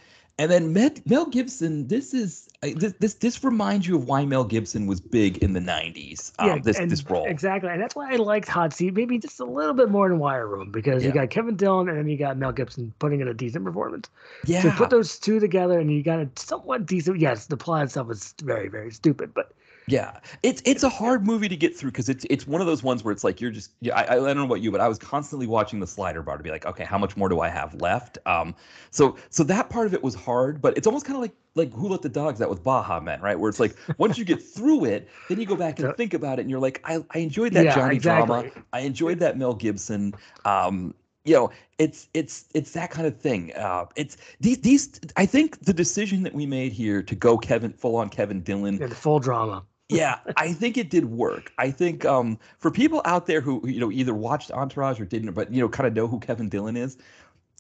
And 0.41 0.51
then 0.51 0.73
Med, 0.73 1.03
Mel 1.07 1.27
Gibson, 1.27 1.87
this 1.87 2.15
is 2.15 2.49
this, 2.63 2.95
this 2.99 3.13
this 3.13 3.45
reminds 3.45 3.87
you 3.87 3.97
of 3.97 4.09
why 4.09 4.25
Mel 4.25 4.43
Gibson 4.45 4.87
was 4.87 4.99
big 4.99 5.37
in 5.45 5.53
the 5.53 5.61
'90s. 5.61 6.33
Um, 6.39 6.49
Yeah, 6.49 6.59
this 6.63 6.79
and- 6.79 6.91
this 6.91 7.05
role. 7.11 7.27
Exactly, 7.27 7.69
and 7.69 7.79
that's 7.79 7.95
why 7.95 8.11
I 8.11 8.17
liked 8.17 8.49
Hot 8.49 8.73
Seat 8.73 8.95
maybe 8.95 9.19
just 9.19 9.39
a 9.41 9.45
little 9.45 9.75
bit 9.75 9.91
more 9.91 10.09
than 10.09 10.19
Wire 10.19 10.47
Room 10.47 10.71
because 10.71 11.05
you 11.05 11.13
got 11.13 11.29
Kevin 11.29 11.57
Dillon 11.57 11.91
and 11.91 11.99
then 11.99 12.09
you 12.09 12.17
got 12.17 12.39
Mel 12.39 12.53
Gibson 12.53 12.91
putting 13.01 13.21
in 13.21 13.29
a 13.29 13.35
decent 13.35 13.67
performance. 13.67 14.09
Yeah, 14.47 14.63
So 14.63 14.71
put 14.71 14.89
those 14.89 15.19
two 15.19 15.41
together 15.41 15.79
and 15.79 15.93
you 15.93 16.03
got 16.03 16.21
a 16.21 16.29
somewhat 16.37 16.87
decent. 16.87 17.21
Yes, 17.21 17.45
the 17.45 17.59
plot 17.59 17.85
itself 17.85 18.07
was 18.07 18.35
very 18.43 18.69
very 18.69 18.93
stupid, 18.93 19.35
but 19.35 19.53
Yeah, 19.87 20.21
it's 20.43 20.63
it's 20.65 20.83
a 20.83 20.89
hard 20.89 21.27
movie 21.27 21.49
to 21.49 21.57
get 21.57 21.77
through 21.77 21.91
because 21.91 22.09
it's 22.09 22.25
it's 22.31 22.47
one 22.47 22.61
of 22.61 22.67
those 22.67 22.83
ones 22.83 23.03
where 23.03 23.13
it's 23.13 23.25
like 23.25 23.41
you're 23.41 23.51
just 23.51 23.73
yeah, 23.81 23.97
I, 23.97 24.13
I 24.13 24.17
don't 24.17 24.37
know 24.37 24.45
about 24.45 24.61
you, 24.61 24.71
but 24.71 24.81
I 24.81 24.89
was 24.89 24.99
constantly 24.99 25.47
watching 25.47 25.81
the 25.81 25.87
slider 25.87 26.23
bar 26.23 26.37
to 26.37 26.43
be 26.43 26.51
like, 26.51 26.65
okay, 26.67 26.85
how 26.85 26.99
much 26.99 27.17
more 27.17 27.29
do 27.29 27.41
I 27.41 27.49
have 27.49 27.75
left? 27.81 28.19
Um, 28.27 28.55
so 28.91 29.17
so 29.31 29.43
that 29.45 29.69
part 29.71 29.87
of 29.87 29.95
it 29.95 30.03
was 30.03 30.15
hard, 30.15 30.63
but 30.63 30.77
it's 30.77 30.87
almost 30.87 31.07
kind 31.07 31.17
of 31.17 31.23
like 31.23 31.33
like 31.55 31.73
Who 31.73 31.89
Let 31.89 32.03
the 32.03 32.09
Dogs 32.09 32.41
Out 32.41 32.51
with 32.51 32.63
Baha 32.63 33.01
Men, 33.01 33.21
right? 33.21 33.39
Where 33.39 33.49
it's 33.49 33.61
like 33.61 33.77
once 33.99 34.17
you 34.17 34.25
get 34.25 34.43
through 34.55 34.85
it, 34.85 35.09
then 35.29 35.41
you 35.41 35.47
go 35.47 35.57
back 35.57 35.81
and 35.81 35.95
think 35.97 36.15
about 36.15 36.39
it, 36.39 36.43
and 36.43 36.51
you're 36.51 36.61
like, 36.61 36.81
I 36.85 37.05
I 37.11 37.19
enjoyed 37.19 37.53
that 37.55 37.65
yeah, 37.65 37.75
Johnny 37.75 37.99
drama. 37.99 38.51
I 38.73 38.81
enjoyed 38.81 39.19
that 39.21 39.37
Mel 39.37 39.55
Gibson. 39.55 40.15
Um, 40.45 40.95
you 41.25 41.35
know, 41.35 41.51
it's 41.79 42.09
it's 42.15 42.47
it's 42.55 42.73
that 42.73 42.91
kind 42.91 43.07
of 43.07 43.17
thing. 43.17 43.53
Uh, 43.55 43.87
it's 43.97 44.17
these 44.41 44.59
these. 44.59 45.01
I 45.17 45.27
think 45.27 45.61
the 45.61 45.75
decision 45.75 46.23
that 46.23 46.35
we 46.35 46.47
made 46.47 46.73
here 46.73 47.03
to 47.03 47.15
go 47.15 47.37
Kevin 47.37 47.73
full 47.73 47.97
on 47.97 48.09
Kevin 48.09 48.41
Dillon 48.41 48.79
Yeah, 48.79 48.87
the 48.87 48.95
full 48.95 49.21
drama. 49.21 49.65
Yeah, 49.91 50.21
I 50.37 50.53
think 50.53 50.79
it 50.79 50.91
did 50.91 51.07
work. 51.07 51.53
I 51.59 51.71
think 51.71 52.05
um, 52.05 52.39
for 52.59 52.71
people 52.71 53.03
out 53.05 53.27
there 53.27 53.41
who 53.41 53.67
you 53.67 53.81
know 53.81 53.91
either 53.91 54.15
watched 54.15 54.51
Entourage 54.51 55.01
or 55.01 55.05
didn't, 55.05 55.33
but 55.33 55.53
you 55.53 55.61
know 55.61 55.69
kind 55.69 55.87
of 55.87 55.95
know 55.95 56.07
who 56.07 56.21
Kevin 56.21 56.49
Dillon 56.49 56.77
is, 56.77 56.97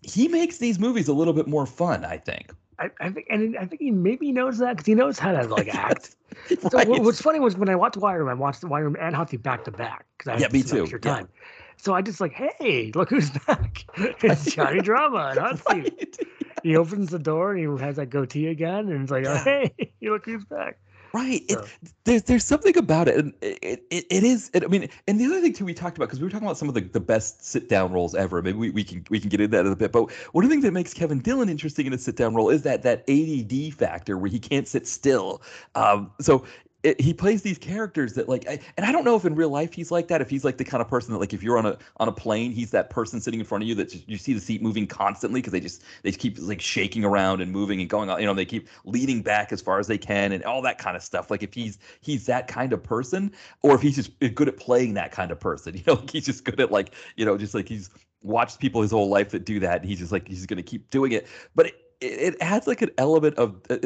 he 0.02 0.28
makes 0.28 0.58
these 0.58 0.78
movies 0.78 1.08
a 1.08 1.12
little 1.12 1.34
bit 1.34 1.46
more 1.46 1.66
fun. 1.66 2.04
I 2.04 2.18
think. 2.18 2.52
I, 2.78 2.90
I 3.00 3.10
think, 3.10 3.26
and 3.28 3.56
I 3.58 3.66
think 3.66 3.82
he 3.82 3.90
maybe 3.90 4.32
knows 4.32 4.58
that 4.58 4.70
because 4.70 4.86
he 4.86 4.94
knows 4.94 5.18
how 5.18 5.32
to 5.32 5.46
like 5.46 5.68
act. 5.74 6.16
So 6.70 6.78
Right. 6.78 6.88
what's 6.88 7.20
funny 7.20 7.40
was 7.40 7.56
when 7.56 7.68
I 7.68 7.76
watched 7.76 7.96
Wire 7.96 8.20
Room, 8.20 8.28
I 8.28 8.34
watched 8.34 8.60
the 8.60 8.68
Wire 8.68 8.84
Room 8.84 8.96
and 9.00 9.28
Seat 9.28 9.42
back 9.42 9.64
to 9.64 9.70
back 9.70 10.06
because 10.16 10.30
I 10.30 10.34
had 10.34 10.42
Yeah, 10.42 10.48
me 10.48 10.62
too, 10.62 10.82
extra 10.82 11.00
yeah. 11.00 11.14
time. 11.16 11.28
So 11.76 11.92
I 11.94 12.02
just 12.02 12.20
like, 12.20 12.32
hey, 12.32 12.92
look 12.94 13.10
who's 13.10 13.30
back! 13.46 13.84
It's 13.96 14.54
Johnny 14.54 14.80
Drama 14.80 15.34
and 15.36 15.58
Seat. 15.58 15.92
Right. 15.98 16.18
He 16.62 16.76
opens 16.76 17.10
the 17.10 17.18
door 17.18 17.52
and 17.52 17.78
he 17.78 17.84
has 17.84 17.96
that 17.96 18.10
goatee 18.10 18.46
again, 18.46 18.88
and 18.88 19.02
it's 19.02 19.10
like, 19.10 19.24
oh, 19.24 19.38
hey, 19.44 19.74
you 20.00 20.12
look 20.12 20.24
who's 20.24 20.44
back. 20.44 20.78
Right. 21.12 21.42
It, 21.48 21.58
there's 22.04 22.22
there's 22.22 22.44
something 22.44 22.76
about 22.76 23.08
it, 23.08 23.16
and 23.16 23.34
it 23.40 23.84
it, 23.90 24.06
it 24.10 24.22
is. 24.22 24.50
It, 24.54 24.64
I 24.64 24.68
mean, 24.68 24.88
and 25.08 25.18
the 25.18 25.26
other 25.26 25.40
thing 25.40 25.52
too 25.52 25.64
we 25.64 25.74
talked 25.74 25.96
about 25.96 26.06
because 26.06 26.20
we 26.20 26.24
were 26.24 26.30
talking 26.30 26.46
about 26.46 26.58
some 26.58 26.68
of 26.68 26.74
the, 26.74 26.82
the 26.82 27.00
best 27.00 27.44
sit 27.44 27.68
down 27.68 27.92
roles 27.92 28.14
ever. 28.14 28.42
Maybe 28.42 28.58
we, 28.58 28.70
we 28.70 28.84
can 28.84 29.04
we 29.10 29.18
can 29.18 29.28
get 29.28 29.40
into 29.40 29.56
that 29.56 29.66
in 29.66 29.72
a 29.72 29.76
bit. 29.76 29.92
But 29.92 30.12
one 30.32 30.44
of 30.44 30.50
the 30.50 30.54
things 30.54 30.64
that 30.64 30.72
makes 30.72 30.94
Kevin 30.94 31.18
Dillon 31.18 31.48
interesting 31.48 31.86
in 31.86 31.92
a 31.92 31.98
sit 31.98 32.16
down 32.16 32.34
role 32.34 32.48
is 32.50 32.62
that 32.62 32.82
that 32.82 33.04
ADD 33.08 33.74
factor 33.74 34.16
where 34.16 34.30
he 34.30 34.38
can't 34.38 34.68
sit 34.68 34.86
still. 34.86 35.42
Um, 35.74 36.12
so. 36.20 36.44
It, 36.82 37.00
he 37.00 37.12
plays 37.12 37.42
these 37.42 37.58
characters 37.58 38.14
that 38.14 38.28
like 38.28 38.48
I, 38.48 38.58
and 38.76 38.86
I 38.86 38.92
don't 38.92 39.04
know 39.04 39.14
if 39.14 39.26
in 39.26 39.34
real 39.34 39.50
life 39.50 39.72
he's 39.72 39.90
like 39.90 40.08
that 40.08 40.20
if 40.22 40.30
he's 40.30 40.44
like 40.44 40.56
the 40.56 40.64
kind 40.64 40.80
of 40.80 40.88
person 40.88 41.12
that 41.12 41.18
like 41.18 41.34
if 41.34 41.42
you're 41.42 41.58
on 41.58 41.66
a 41.66 41.76
on 41.98 42.08
a 42.08 42.12
plane 42.12 42.52
he's 42.52 42.70
that 42.70 42.88
person 42.88 43.20
sitting 43.20 43.38
in 43.38 43.44
front 43.44 43.62
of 43.62 43.68
you 43.68 43.74
that 43.74 43.90
just, 43.90 44.08
you 44.08 44.16
see 44.16 44.32
the 44.32 44.40
seat 44.40 44.62
moving 44.62 44.86
constantly 44.86 45.40
because 45.40 45.52
they 45.52 45.60
just 45.60 45.82
they 46.02 46.10
keep 46.10 46.38
like 46.38 46.60
shaking 46.60 47.04
around 47.04 47.42
and 47.42 47.52
moving 47.52 47.80
and 47.80 47.90
going 47.90 48.08
on 48.08 48.18
you 48.18 48.26
know 48.26 48.32
they 48.32 48.46
keep 48.46 48.68
leaning 48.84 49.20
back 49.20 49.52
as 49.52 49.60
far 49.60 49.78
as 49.78 49.88
they 49.88 49.98
can 49.98 50.32
and 50.32 50.42
all 50.44 50.62
that 50.62 50.78
kind 50.78 50.96
of 50.96 51.02
stuff. 51.02 51.30
Like 51.30 51.42
if 51.42 51.52
he's 51.52 51.78
he's 52.00 52.24
that 52.26 52.48
kind 52.48 52.72
of 52.72 52.82
person 52.82 53.32
or 53.62 53.74
if 53.74 53.82
he's 53.82 53.96
just 53.96 54.10
eh, 54.22 54.28
good 54.28 54.48
at 54.48 54.56
playing 54.56 54.94
that 54.94 55.12
kind 55.12 55.30
of 55.30 55.38
person 55.38 55.74
you 55.76 55.82
know 55.86 55.94
like 55.94 56.10
he's 56.10 56.24
just 56.24 56.44
good 56.44 56.60
at 56.60 56.72
like 56.72 56.94
you 57.16 57.26
know 57.26 57.36
just 57.36 57.54
like 57.54 57.68
he's 57.68 57.90
watched 58.22 58.58
people 58.58 58.82
his 58.82 58.90
whole 58.90 59.08
life 59.08 59.30
that 59.30 59.44
do 59.44 59.60
that 59.60 59.80
and 59.80 59.88
he's 59.88 59.98
just 59.98 60.12
like 60.12 60.28
he's 60.28 60.46
going 60.46 60.56
to 60.56 60.62
keep 60.62 60.90
doing 60.90 61.12
it. 61.12 61.26
But 61.54 61.66
it, 61.66 61.74
it 62.00 62.36
adds 62.40 62.66
like 62.66 62.82
an 62.82 62.90
element 62.98 63.36
of 63.36 63.60
uh, 63.70 63.78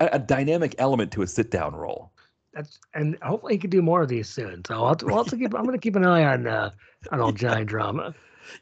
a, 0.00 0.08
a 0.12 0.18
dynamic 0.18 0.74
element 0.78 1.12
to 1.12 1.22
a 1.22 1.26
sit 1.26 1.50
down 1.50 1.74
role 1.74 2.12
That's 2.54 2.78
and 2.94 3.18
hopefully 3.22 3.54
he 3.54 3.58
can 3.58 3.70
do 3.70 3.82
more 3.82 4.02
of 4.02 4.08
these 4.08 4.28
soon. 4.28 4.64
So 4.66 4.84
I'll, 4.84 4.96
we'll 5.02 5.16
also 5.16 5.36
keep. 5.36 5.54
I'm 5.54 5.64
going 5.64 5.76
to 5.76 5.80
keep 5.80 5.96
an 5.96 6.04
eye 6.04 6.24
on 6.24 6.46
uh, 6.46 6.70
on 7.12 7.20
old 7.20 7.36
Johnny 7.42 7.64
Drama. 7.64 8.14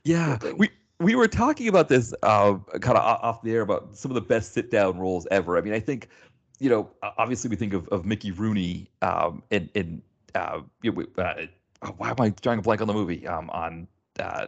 Yeah, 0.05 0.39
we 0.57 0.71
we 0.99 1.15
were 1.15 1.29
talking 1.29 1.69
about 1.69 1.89
this 1.89 2.13
uh, 2.23 2.57
kind 2.81 2.99
of 2.99 3.05
off 3.05 3.43
the 3.43 3.53
air 3.53 3.63
about 3.63 3.97
some 3.97 4.11
of 4.11 4.15
the 4.15 4.21
best 4.21 4.53
sit 4.55 4.71
down 4.71 4.99
roles 4.99 5.27
ever. 5.31 5.57
I 5.57 5.61
mean, 5.61 5.73
I 5.73 5.81
think 5.81 6.09
you 6.59 6.71
know, 6.71 6.91
obviously 7.19 7.51
we 7.51 7.57
think 7.57 7.75
of, 7.75 7.87
of 7.89 8.05
Mickey 8.05 8.31
Rooney 8.31 8.91
um, 9.03 9.43
in 9.51 9.69
in 9.75 10.03
uh, 10.35 10.61
you 10.83 10.93
know, 10.93 11.23
uh, 11.23 11.47
oh, 11.83 11.95
why 11.97 12.11
am 12.11 12.17
I 12.19 12.31
drawing 12.31 12.59
a 12.59 12.63
blank 12.63 12.81
on 12.81 12.87
the 12.87 12.95
movie? 12.95 13.27
Um, 13.27 13.51
on 13.51 13.87
uh, 14.19 14.47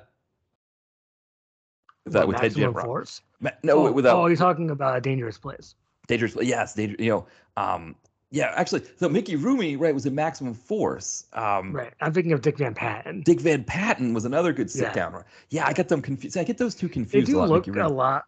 that 2.06 2.27
What, 2.27 2.43
with 2.43 2.55
Ted 2.55 2.74
Force. 2.74 3.23
Ma- 3.40 3.51
no, 3.62 3.86
oh, 3.86 3.93
without 3.93 4.16
oh, 4.16 4.27
you're 4.27 4.36
talking 4.36 4.70
about 4.70 4.97
a 4.97 5.01
dangerous 5.01 5.39
place. 5.39 5.74
dangerous. 6.06 6.36
Yes, 6.40 6.74
danger, 6.74 6.97
you 6.98 7.10
know. 7.10 7.27
Um, 7.56 7.94
yeah, 8.31 8.53
actually, 8.57 8.83
so 8.97 9.09
Mickey 9.09 9.37
Rooney, 9.37 9.77
right, 9.77 9.95
was 9.95 10.05
in 10.07 10.15
Maximum 10.15 10.55
Force. 10.55 11.25
Um, 11.33 11.73
Right. 11.73 11.93
I'm 12.01 12.13
thinking 12.13 12.33
of 12.33 12.43
Dick 12.43 12.59
Van 12.59 12.75
Patten. 12.75 13.23
Dick 13.23 13.41
Van 13.41 13.65
Patten 13.65 14.13
was 14.15 14.25
another 14.25 14.53
good 14.53 14.71
sit 14.71 14.83
Yeah. 14.83 14.93
down. 14.93 15.25
Yeah, 15.51 15.67
I 15.67 15.73
get 15.73 15.89
them 15.89 16.03
confused. 16.03 16.37
I 16.37 16.45
get 16.45 16.59
those 16.59 16.75
two 16.75 16.89
They 16.89 16.93
confused 16.95 17.29
a 17.29 17.33
do 17.33 17.39
lot. 17.39 17.49
look 17.49 17.67
Mickey 17.67 17.81
a 17.81 17.89
lot 17.89 18.25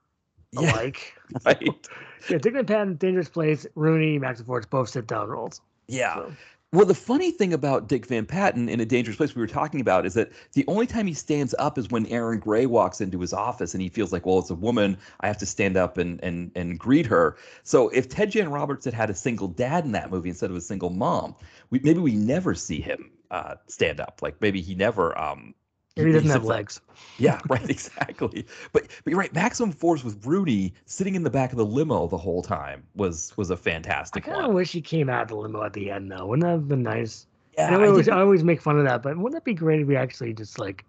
Yeah, 0.53 0.73
alike. 0.73 1.15
right. 1.45 1.89
Yeah, 2.29 2.37
Dick 2.37 2.53
Van 2.53 2.67
Patten, 2.67 2.95
Dangerous 2.97 3.31
Place, 3.31 3.67
Rooney, 3.77 4.19
Maximum 4.19 4.47
Force, 4.47 4.67
both 4.67 4.91
sit 4.91 5.07
down 5.07 5.29
roles. 5.29 5.63
Yeah. 5.89 6.15
So, 6.17 6.33
Well, 6.73 6.87
the 6.87 6.95
funny 6.95 7.33
thing 7.33 7.53
about 7.53 7.89
Dick 7.89 8.07
Van 8.07 8.25
Patten 8.25 8.69
in 8.69 8.79
A 8.79 8.85
Dangerous 8.85 9.17
Place 9.17 9.35
we 9.35 9.41
were 9.41 9.49
talking 9.49 9.81
about 9.81 10.07
is 10.07 10.15
that 10.15 10.31
the 10.53 10.65
only 10.69 10.87
time 10.87 11.09
he 11.09 11.15
stands 11.15 11.53
up 11.59 11.77
is 11.77 11.91
when 11.91 12.07
Erin 12.07 12.39
Gray 12.39 12.65
walks 12.67 13.01
into 13.01 13.19
his 13.19 13.33
office 13.33 13.75
and 13.75 13.83
he 13.83 13.89
feels 13.89 14.13
like, 14.13 14.25
well, 14.25 14.39
it's 14.39 14.51
a 14.51 14.55
woman. 14.55 14.97
I 15.19 15.27
have 15.27 15.39
to 15.39 15.47
stand 15.47 15.77
up 15.77 15.99
and 15.99 16.23
and 16.23 16.53
and 16.55 16.79
greet 16.79 17.07
her. 17.07 17.37
So 17.65 17.89
if 17.89 18.09
Ted 18.09 18.31
Jan 18.31 18.53
Roberts 18.53 18.85
had 18.85 18.95
had 18.95 19.11
a 19.11 19.15
single 19.15 19.49
dad 19.49 19.85
in 19.85 19.91
that 19.93 20.13
movie 20.13 20.29
instead 20.29 20.51
of 20.51 20.57
a 20.57 20.61
single 20.61 20.91
mom, 20.91 21.35
we, 21.71 21.81
maybe 21.81 21.99
we 21.99 22.15
never 22.15 22.55
see 22.55 22.81
him 22.81 23.11
uh, 23.33 23.57
stand 23.67 23.99
up. 23.99 24.21
Like 24.23 24.41
maybe 24.41 24.61
he 24.61 24.77
never. 24.77 25.19
Um, 25.19 25.57
he 25.97 26.13
doesn't 26.13 26.31
have 26.31 26.45
legs. 26.45 26.81
Yeah, 27.19 27.41
right, 27.49 27.69
exactly. 27.69 28.47
But 28.73 28.89
but 29.05 29.11
you're 29.11 29.19
right. 29.19 29.33
Maximum 29.35 29.73
Force 29.73 30.05
with 30.05 30.25
Rooney 30.25 30.73
sitting 30.87 31.15
in 31.15 31.23
the 31.23 31.31
back 31.31 31.53
of 31.53 31.59
the 31.59 31.67
limo 31.67 32.07
the 32.07 32.19
whole 32.19 32.43
time 32.43 32.85
was 32.95 33.37
was 33.37 33.51
a 33.51 33.57
fantastic 33.57 34.29
I 34.29 34.33
kind 34.33 34.47
of 34.47 34.53
wish 34.53 34.73
he 34.73 34.81
came 34.81 35.09
out 35.09 35.23
of 35.23 35.29
the 35.29 35.37
limo 35.37 35.63
at 35.65 35.73
the 35.73 35.91
end, 35.91 36.11
though. 36.11 36.27
Wouldn't 36.27 36.45
that 36.45 36.53
have 36.53 36.69
been 36.69 36.83
nice? 36.83 37.27
Yeah, 37.57 37.77
I, 37.77 37.83
I 37.83 37.89
always, 37.89 38.09
I 38.09 38.21
always 38.21 38.45
make 38.45 38.61
fun 38.61 38.79
of 38.79 38.85
that, 38.85 39.03
but 39.03 39.17
wouldn't 39.19 39.41
it 39.41 39.45
be 39.45 39.55
great 39.55 39.81
if 39.81 39.87
we 39.89 39.97
actually 39.97 40.33
just 40.33 40.59
like, 40.59 40.85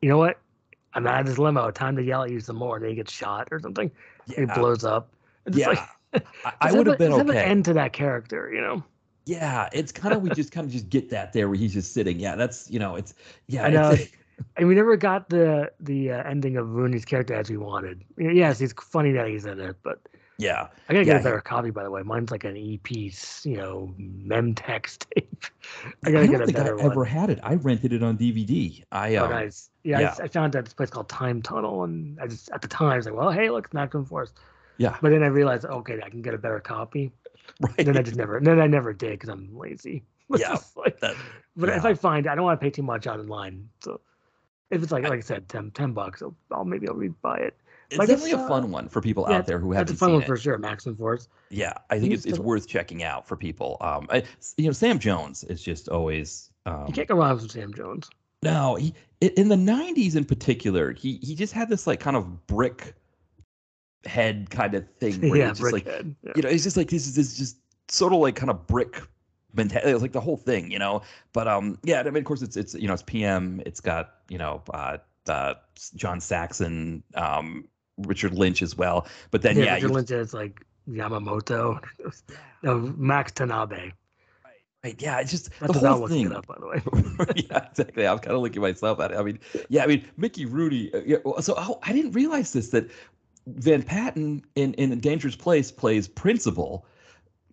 you 0.00 0.08
know 0.08 0.18
what? 0.18 0.38
I'm 0.94 1.06
out 1.06 1.20
of 1.20 1.26
this 1.26 1.38
limo. 1.38 1.70
Time 1.70 1.94
to 1.96 2.02
yell 2.02 2.24
at 2.24 2.30
you 2.30 2.40
some 2.40 2.56
more. 2.56 2.76
And 2.76 2.84
then 2.84 2.90
he 2.90 2.96
gets 2.96 3.12
shot 3.12 3.48
or 3.52 3.60
something. 3.60 3.90
He 4.26 4.42
yeah, 4.42 4.54
blows 4.54 4.84
up. 4.84 5.08
It's 5.46 5.56
yeah. 5.56 5.68
like, 5.68 5.78
I, 6.44 6.52
I 6.62 6.72
would 6.72 6.86
have 6.86 6.98
been 6.98 7.12
okay. 7.12 7.18
Have 7.18 7.30
an 7.30 7.36
end 7.36 7.64
to 7.66 7.74
that 7.74 7.92
character, 7.92 8.50
you 8.52 8.60
know. 8.60 8.82
Yeah, 9.26 9.68
it's 9.72 9.92
kind 9.92 10.14
of 10.14 10.22
we 10.22 10.30
just 10.30 10.50
kind 10.50 10.64
of 10.64 10.72
just 10.72 10.88
get 10.88 11.10
that 11.10 11.32
there 11.32 11.48
where 11.48 11.56
he's 11.56 11.74
just 11.74 11.92
sitting. 11.92 12.18
Yeah, 12.18 12.34
that's 12.34 12.68
you 12.70 12.80
know, 12.80 12.96
it's 12.96 13.14
yeah, 13.46 13.64
I 13.64 13.68
know. 13.70 13.90
it's- 13.92 14.08
And 14.56 14.68
we 14.68 14.74
never 14.74 14.96
got 14.96 15.28
the 15.28 15.70
the 15.80 16.12
uh, 16.12 16.22
ending 16.28 16.56
of 16.56 16.70
Rooney's 16.70 17.04
character 17.04 17.34
as 17.34 17.50
we 17.50 17.56
wanted. 17.56 18.04
Yes, 18.18 18.60
it's 18.60 18.72
funny 18.72 19.12
that 19.12 19.26
he's 19.28 19.44
in 19.46 19.60
it, 19.60 19.76
but 19.82 20.00
yeah, 20.38 20.68
I 20.88 20.92
gotta 20.94 20.98
Yeah, 21.00 21.04
get 21.04 21.14
a 21.16 21.18
he- 21.18 21.24
better 21.24 21.40
copy. 21.40 21.70
By 21.70 21.82
the 21.84 21.90
way, 21.90 22.02
mine's 22.02 22.30
like 22.30 22.44
an 22.44 22.56
EP, 22.56 22.90
you 22.90 23.56
know, 23.56 23.94
memtex 23.98 24.98
tape. 25.14 25.44
I 26.04 26.08
I 26.08 26.12
gotta 26.12 26.26
don't 26.26 26.30
get 26.32 26.40
a 26.42 26.46
think 26.46 26.58
I 26.58 26.62
better 26.62 26.80
ever 26.80 27.04
had 27.04 27.30
it. 27.30 27.38
I 27.42 27.54
rented 27.54 27.92
it 27.92 28.02
on 28.02 28.16
DVD. 28.16 28.82
I 28.92 29.16
Oh, 29.16 29.24
um, 29.24 29.30
nice. 29.30 29.70
Yeah, 29.84 29.98
I 29.98 30.00
yeah. 30.02 30.10
s- 30.10 30.20
I, 30.20 30.28
found 30.28 30.56
out 30.56 30.64
this 30.64 30.74
place 30.74 30.90
called 30.90 31.08
Time 31.08 31.42
Tunnel, 31.42 31.84
and 31.84 32.18
I 32.20 32.26
just 32.26 32.50
at 32.50 32.62
the 32.62 32.68
time 32.68 32.88
I 32.90 32.96
was 32.96 33.06
like, 33.06 33.14
well, 33.14 33.30
hey, 33.30 33.50
look, 33.50 33.72
Maximum 33.74 34.04
Force. 34.06 34.32
yeah, 34.78 34.96
But 35.02 35.10
then 35.10 35.22
I 35.22 35.26
realized, 35.28 35.64
okay, 35.64 36.00
I 36.04 36.08
can 36.10 36.22
get 36.22 36.34
a 36.34 36.38
better 36.38 36.60
copy. 36.60 37.12
right. 37.60 37.74
And 37.78 37.88
then 37.88 37.96
I 37.98 38.02
just 38.02 38.16
never, 38.16 38.40
then 38.40 38.60
I 38.60 38.66
never 38.66 38.92
did 38.92 39.12
because 39.12 39.28
I'm 39.28 39.56
lazy. 39.56 40.02
Yeah, 40.38 40.56
like- 40.76 41.00
that- 41.00 41.16
but 41.56 41.68
if. 41.70 41.84
I 41.84 41.94
find, 41.94 42.26
I 42.28 42.34
don't 42.34 42.44
want 42.44 42.60
to 42.60 42.64
pay 42.64 42.70
too 42.70 42.82
much 42.84 43.06
online. 43.08 43.68
So 43.82 44.00
if 44.70 44.82
it's 44.82 44.92
like, 44.92 45.04
like 45.04 45.18
I 45.18 45.20
said, 45.20 45.48
10, 45.48 45.72
10 45.72 45.92
bucks, 45.92 46.22
I'll, 46.22 46.34
I'll 46.50 46.64
maybe 46.64 46.88
I'll 46.88 46.94
rebuy 46.94 47.40
it. 47.40 47.56
it's 47.90 47.98
guess, 47.98 48.08
definitely 48.08 48.32
a 48.32 48.38
uh, 48.38 48.48
fun 48.48 48.70
one 48.70 48.88
for 48.88 49.00
people 49.00 49.26
yeah, 49.28 49.38
out 49.38 49.46
there 49.46 49.58
who 49.58 49.72
haven't. 49.72 49.88
That's 49.88 49.96
a 49.96 50.04
fun 50.04 50.12
one 50.12 50.22
it. 50.22 50.26
for 50.26 50.36
sure, 50.36 50.58
Maximum 50.58 50.96
Force. 50.96 51.28
Yeah, 51.50 51.74
I 51.90 51.98
think 51.98 52.12
it's, 52.12 52.24
He's 52.24 52.34
it's 52.34 52.38
worth 52.38 52.68
checking 52.68 53.02
out 53.02 53.26
for 53.26 53.36
people. 53.36 53.76
Um, 53.80 54.06
I, 54.10 54.22
you 54.56 54.66
know, 54.66 54.72
Sam 54.72 54.98
Jones 54.98 55.44
is 55.44 55.62
just 55.62 55.88
always. 55.88 56.50
Um, 56.66 56.86
You 56.86 56.92
can't 56.92 57.08
go 57.08 57.16
wrong 57.16 57.34
with 57.34 57.50
Sam 57.50 57.74
Jones. 57.74 58.08
No, 58.42 58.76
he 58.76 58.94
in 59.20 59.48
the 59.48 59.56
'90s 59.56 60.16
in 60.16 60.24
particular, 60.24 60.92
he 60.92 61.18
he 61.22 61.34
just 61.34 61.52
had 61.52 61.68
this 61.68 61.86
like 61.86 62.00
kind 62.00 62.16
of 62.16 62.46
brick 62.46 62.94
head 64.06 64.48
kind 64.50 64.74
of 64.74 64.88
thing 64.98 65.28
where 65.28 65.36
yeah, 65.40 65.50
it's 65.50 65.60
just 65.60 65.72
like 65.72 65.84
Brickhead. 65.84 66.14
Yeah. 66.22 66.32
you 66.36 66.42
know, 66.42 66.48
it's 66.48 66.64
just 66.64 66.76
like 66.76 66.88
this 66.88 67.06
is 67.06 67.14
this 67.16 67.36
just 67.36 67.58
sort 67.88 68.12
of 68.12 68.20
like 68.20 68.36
kind 68.36 68.50
of 68.50 68.66
brick 68.66 69.02
mentality. 69.54 69.90
It's 69.90 70.02
like 70.02 70.12
the 70.12 70.20
whole 70.20 70.36
thing, 70.36 70.70
you 70.70 70.78
know. 70.78 71.02
But 71.32 71.48
um, 71.48 71.78
yeah, 71.82 72.00
I 72.00 72.04
mean, 72.04 72.18
of 72.18 72.24
course, 72.24 72.42
it's 72.42 72.56
it's 72.56 72.74
you 72.74 72.86
know, 72.86 72.94
it's 72.94 73.02
PM. 73.02 73.62
It's 73.66 73.80
got 73.80 74.14
you 74.28 74.38
know, 74.38 74.62
uh, 74.72 74.98
uh 75.28 75.54
John 75.94 76.20
Saxon, 76.20 77.02
um, 77.14 77.68
Richard 77.98 78.34
Lynch 78.34 78.62
as 78.62 78.76
well. 78.76 79.06
But 79.30 79.42
then 79.42 79.56
yeah, 79.56 79.64
yeah, 79.64 79.74
Richard 79.74 79.90
Lynch 79.90 80.10
is 80.10 80.34
like 80.34 80.64
Yamamoto. 80.88 81.82
no, 82.62 82.78
Max 82.96 83.32
Tanabe. 83.32 83.92
right, 84.84 84.96
yeah, 84.98 85.20
it's 85.20 85.30
just 85.30 85.50
That's 85.60 85.80
the 85.80 85.88
whole 85.88 86.08
thing. 86.08 86.32
up, 86.32 86.46
by 86.46 86.56
the 86.58 86.66
way. 86.66 86.82
yeah, 87.50 87.66
exactly. 87.70 88.06
I'm 88.06 88.18
kind 88.18 88.36
of 88.36 88.42
looking 88.42 88.62
myself 88.62 89.00
at 89.00 89.12
it. 89.12 89.18
I 89.18 89.22
mean, 89.22 89.38
yeah, 89.68 89.84
I 89.84 89.86
mean, 89.86 90.04
Mickey 90.16 90.46
Rooney. 90.46 90.92
Uh, 90.92 91.00
yeah, 91.04 91.18
so 91.40 91.54
oh, 91.56 91.78
I 91.82 91.92
didn't 91.92 92.12
realize 92.12 92.52
this 92.52 92.70
that 92.70 92.90
Van 93.46 93.82
Patten 93.82 94.42
in 94.54 94.74
in 94.74 94.92
A 94.92 94.96
Dangerous 94.96 95.36
Place 95.36 95.70
plays 95.70 96.08
principal. 96.08 96.86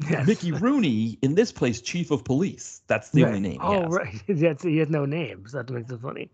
Yes. 0.10 0.28
Mickey 0.28 0.52
Rooney 0.52 1.18
in 1.22 1.36
this 1.36 1.52
place, 1.52 1.82
chief 1.82 2.12
of 2.12 2.24
police. 2.24 2.82
That's 2.88 3.10
the 3.10 3.24
Right. 3.24 3.30
only 3.36 3.50
name. 3.50 3.60
Oh, 3.62 3.86
right. 3.88 4.22
That's, 4.28 4.64
he 4.64 4.78
has 4.78 4.90
no 4.90 5.06
name, 5.06 5.46
so 5.48 5.58
that 5.58 5.70
makes 5.72 5.92
it 5.92 6.00
funny. 6.00 6.30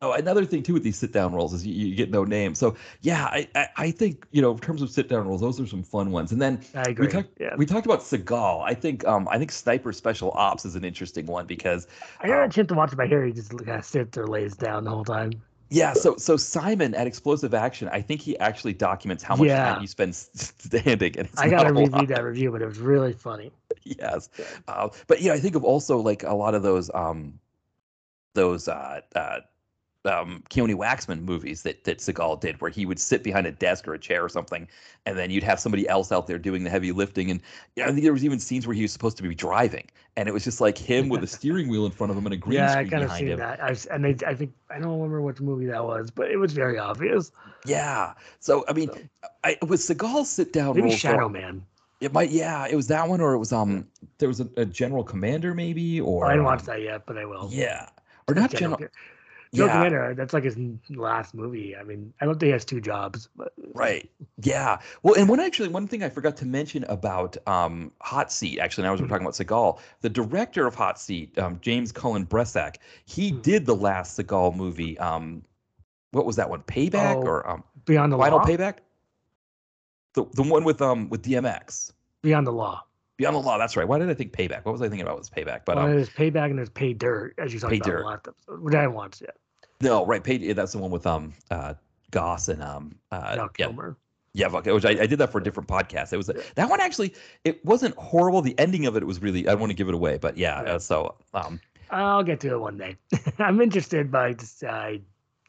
Oh, 0.00 0.12
another 0.14 0.44
thing 0.44 0.64
too 0.64 0.74
with 0.74 0.82
these 0.82 0.96
sit 0.96 1.12
down 1.12 1.32
roles 1.32 1.52
is 1.52 1.64
you, 1.64 1.72
you 1.74 1.94
get 1.94 2.10
no 2.10 2.24
name. 2.24 2.56
So 2.56 2.74
yeah, 3.02 3.26
I, 3.26 3.48
I 3.54 3.68
I 3.76 3.90
think 3.92 4.26
you 4.32 4.42
know 4.42 4.50
in 4.50 4.58
terms 4.58 4.82
of 4.82 4.90
sit 4.90 5.08
down 5.08 5.28
roles, 5.28 5.40
those 5.40 5.60
are 5.60 5.66
some 5.66 5.84
fun 5.84 6.10
ones. 6.10 6.32
And 6.32 6.42
then 6.42 6.60
I 6.74 6.82
agree. 6.90 7.06
we 7.06 7.12
talked 7.12 7.28
yeah. 7.38 7.54
we 7.56 7.66
talked 7.66 7.86
about 7.86 8.00
Seagal. 8.00 8.64
I 8.64 8.74
think 8.74 9.06
um 9.06 9.28
I 9.30 9.38
think 9.38 9.52
Sniper 9.52 9.92
Special 9.92 10.32
Ops 10.32 10.64
is 10.64 10.74
an 10.74 10.84
interesting 10.84 11.26
one 11.26 11.46
because 11.46 11.86
I 12.20 12.26
got 12.26 12.38
um, 12.42 12.50
a 12.50 12.52
chance 12.52 12.66
to 12.68 12.74
watch 12.74 12.92
it, 12.92 12.96
but 12.96 13.06
hear 13.06 13.24
he 13.24 13.32
just 13.32 13.56
kind 13.56 13.78
of 13.78 13.84
sits 13.84 14.18
or 14.18 14.26
lays 14.26 14.56
down 14.56 14.82
the 14.82 14.90
whole 14.90 15.04
time. 15.04 15.34
Yeah. 15.72 15.92
So 15.94 16.16
so 16.16 16.36
Simon 16.36 16.94
at 16.94 17.06
Explosive 17.06 17.54
Action, 17.54 17.88
I 17.92 18.00
think 18.00 18.20
he 18.20 18.38
actually 18.38 18.74
documents 18.74 19.22
how 19.22 19.36
much 19.36 19.48
Yeah. 19.48 19.64
time 19.72 19.80
he 19.80 19.86
spends 19.86 20.30
standing. 20.34 21.18
And 21.18 21.28
I 21.38 21.48
gotta 21.48 21.72
not 21.72 21.76
a 21.76 21.80
lot. 21.80 21.92
reread 21.92 22.08
that 22.10 22.24
review, 22.24 22.50
but 22.52 22.62
it 22.62 22.66
was 22.66 22.78
really 22.78 23.12
funny. 23.12 23.50
yes 23.84 24.28
uh, 24.68 24.88
but 25.08 25.20
yeah 25.20 25.32
i 25.32 25.40
think 25.40 25.56
of 25.56 25.64
also 25.64 25.98
like 25.98 26.22
a 26.22 26.34
lot 26.34 26.54
of 26.54 26.62
those 26.62 26.90
um 26.94 27.38
those 28.34 28.68
uh 28.68 29.00
uh 29.16 29.40
um 30.04 30.42
Keoni 30.50 30.74
Waxman 30.74 31.22
movies 31.22 31.62
that 31.62 31.84
that 31.84 31.98
Seagal 31.98 32.40
did 32.40 32.60
where 32.60 32.70
he 32.70 32.86
would 32.86 32.98
sit 32.98 33.22
behind 33.22 33.46
a 33.46 33.52
desk 33.52 33.86
or 33.86 33.94
a 33.94 33.98
chair 33.98 34.24
or 34.24 34.28
something 34.28 34.66
and 35.06 35.16
then 35.16 35.30
you'd 35.30 35.44
have 35.44 35.60
somebody 35.60 35.88
else 35.88 36.10
out 36.10 36.26
there 36.26 36.38
doing 36.38 36.64
the 36.64 36.70
heavy 36.70 36.90
lifting 36.90 37.30
and 37.30 37.40
yeah, 37.76 37.84
I 37.84 37.88
think 37.92 38.02
there 38.02 38.12
was 38.12 38.24
even 38.24 38.38
scenes 38.40 38.66
where 38.66 38.74
he 38.74 38.82
was 38.82 38.92
supposed 38.92 39.16
to 39.18 39.22
be 39.22 39.34
driving 39.34 39.86
and 40.16 40.28
it 40.28 40.32
was 40.32 40.42
just 40.44 40.60
like 40.60 40.76
him 40.76 41.08
with 41.08 41.22
a 41.22 41.26
steering 41.38 41.68
wheel 41.68 41.86
in 41.86 41.92
front 41.92 42.10
of 42.10 42.16
him 42.16 42.26
and 42.26 42.34
a 42.34 42.36
green 42.36 42.58
yeah, 42.58 42.74
I 42.78 42.84
kind 42.84 43.04
of 43.04 43.12
seen 43.12 43.28
him 43.28 43.38
that. 43.38 43.62
I've, 43.62 43.86
and 43.92 44.04
they, 44.04 44.16
I 44.26 44.34
think 44.34 44.52
I 44.70 44.80
don't 44.80 44.92
remember 44.92 45.22
which 45.22 45.40
movie 45.40 45.66
that 45.66 45.84
was, 45.84 46.10
but 46.10 46.30
it 46.30 46.36
was 46.36 46.52
very 46.52 46.78
obvious. 46.78 47.30
yeah 47.64 48.14
so 48.40 48.64
i 48.68 48.72
mean 48.72 48.88
So- 48.92 49.00
I 49.44 49.56
with 49.66 49.80
Seagal's 49.80 50.28
sit 50.30 50.52
down 50.52 50.74
Maybe 50.76 50.96
Shadow 50.96 51.28
Man. 51.28 51.64
it 52.00 52.12
might 52.12 52.30
yeah 52.30 52.66
it 52.68 52.74
was 52.74 52.88
that 52.88 53.08
one 53.08 53.20
or 53.20 53.34
it 53.34 53.38
was 53.38 53.52
um 53.52 53.86
there 54.18 54.28
was 54.28 54.40
a, 54.40 54.48
a 54.56 54.64
general 54.64 55.04
commander 55.04 55.54
maybe 55.54 56.00
or 56.00 56.24
Oh, 56.26 56.28
I 56.28 56.32
didn't 56.32 56.44
watch 56.44 56.60
um, 56.60 56.66
that 56.66 56.82
yet, 56.82 57.06
but 57.06 57.16
I 57.18 57.24
will. 57.24 57.48
yeah 57.52 57.88
or 58.28 58.34
not 58.34 58.50
general 58.50 58.80
Joe 59.54 59.66
yeah. 59.66 60.12
That's 60.14 60.32
like 60.32 60.44
his 60.44 60.56
last 60.88 61.34
movie. 61.34 61.76
I 61.76 61.82
mean, 61.82 62.14
I 62.20 62.24
don't 62.24 62.34
think 62.40 62.48
he 62.48 62.52
has 62.52 62.64
two 62.64 62.80
jobs, 62.80 63.28
but 63.36 63.52
Right. 63.74 64.10
Yeah. 64.42 64.78
Well, 65.02 65.14
and 65.14 65.28
one 65.28 65.40
actually 65.40 65.68
one 65.68 65.86
thing 65.86 66.02
I 66.02 66.08
forgot 66.08 66.36
to 66.38 66.46
mention 66.46 66.84
about 66.84 67.36
um, 67.46 67.92
Hot 68.00 68.32
Seat. 68.32 68.58
Actually, 68.60 68.84
now 68.84 68.94
as 68.94 69.00
we're 69.02 69.08
talking 69.08 69.26
about 69.26 69.34
Seagal, 69.34 69.78
the 70.00 70.08
director 70.08 70.66
of 70.66 70.74
Hot 70.74 70.98
Seat, 70.98 71.36
um, 71.38 71.58
James 71.60 71.92
Cullen 71.92 72.24
Bressack, 72.26 72.76
he 73.04 73.30
Hmm. 73.30 73.40
did 73.42 73.66
the 73.66 73.76
last 73.76 74.18
Seagal 74.18 74.56
movie. 74.56 74.98
Um, 74.98 75.42
what 76.12 76.24
was 76.24 76.36
that 76.36 76.48
one? 76.48 76.62
Payback 76.62 77.16
Oh, 77.16 77.22
or 77.22 77.48
um, 77.48 77.64
Beyond 77.84 78.12
the 78.12 78.18
Final 78.18 78.38
Law. 78.38 78.44
Payback? 78.44 78.76
The 80.14 80.24
the 80.34 80.42
one 80.42 80.64
with 80.64 80.80
um 80.82 81.08
with 81.08 81.22
DMX. 81.22 81.92
Beyond 82.22 82.46
the 82.46 82.52
Law. 82.52 82.82
Beyond 83.18 83.36
the 83.36 83.40
Law. 83.40 83.58
That's 83.58 83.76
right. 83.76 83.86
Why 83.86 83.98
did 83.98 84.08
I 84.10 84.14
think 84.14 84.32
Payback? 84.32 84.64
What 84.64 84.72
was 84.72 84.80
I 84.82 84.88
thinking 84.88 85.02
about? 85.02 85.18
Was 85.18 85.30
Payback? 85.30 85.60
But 85.64 85.76
well, 85.76 85.86
um, 85.86 85.92
there's 85.92 86.08
Payback 86.10 86.46
and 86.50 86.58
there's 86.58 86.70
Pay 86.70 86.92
Dirt, 86.94 87.34
as 87.38 87.52
you 87.54 87.60
talked 87.60 87.74
about 87.74 87.86
in 87.86 87.92
Dirt. 87.92 88.00
the 88.00 88.06
last 88.08 88.28
episode, 88.28 88.60
which 88.62 88.74
I 88.74 88.80
haven't 88.82 88.96
watched 88.96 89.20
yet. 89.22 89.36
No, 89.82 90.06
right. 90.06 90.22
Pay. 90.22 90.36
yeah, 90.36 90.52
That's 90.54 90.72
the 90.72 90.78
one 90.78 90.90
with 90.90 91.06
um 91.06 91.34
uh 91.50 91.74
Goss 92.10 92.48
and 92.48 92.62
um 92.62 92.94
uh 93.10 93.34
Val 93.36 93.50
yeah 93.58 93.66
Kilmer. 93.66 93.96
Yeah, 94.34 94.48
okay, 94.48 94.72
which 94.72 94.86
I, 94.86 94.90
I 94.90 95.06
did 95.06 95.18
that 95.18 95.30
for 95.30 95.38
a 95.38 95.42
different 95.44 95.68
podcast. 95.68 96.12
It 96.12 96.16
was 96.16 96.28
that 96.28 96.70
one 96.70 96.80
actually. 96.80 97.14
It 97.44 97.62
wasn't 97.64 97.94
horrible. 97.96 98.40
The 98.40 98.58
ending 98.58 98.86
of 98.86 98.96
it 98.96 99.04
was 99.06 99.20
really. 99.20 99.46
I 99.46 99.50
don't 99.50 99.60
want 99.60 99.70
to 99.70 99.76
give 99.76 99.88
it 99.88 99.94
away, 99.94 100.16
but 100.18 100.38
yeah. 100.38 100.62
Yeah. 100.62 100.72
Uh, 100.72 100.78
so 100.78 101.16
um, 101.34 101.60
I'll 101.90 102.22
get 102.22 102.40
to 102.40 102.52
it 102.54 102.58
one 102.58 102.78
day. 102.78 102.96
I'm 103.38 103.60
interested, 103.60 104.10
but 104.10 104.22
I 104.22 104.32
just 104.32 104.64
I 104.64 105.00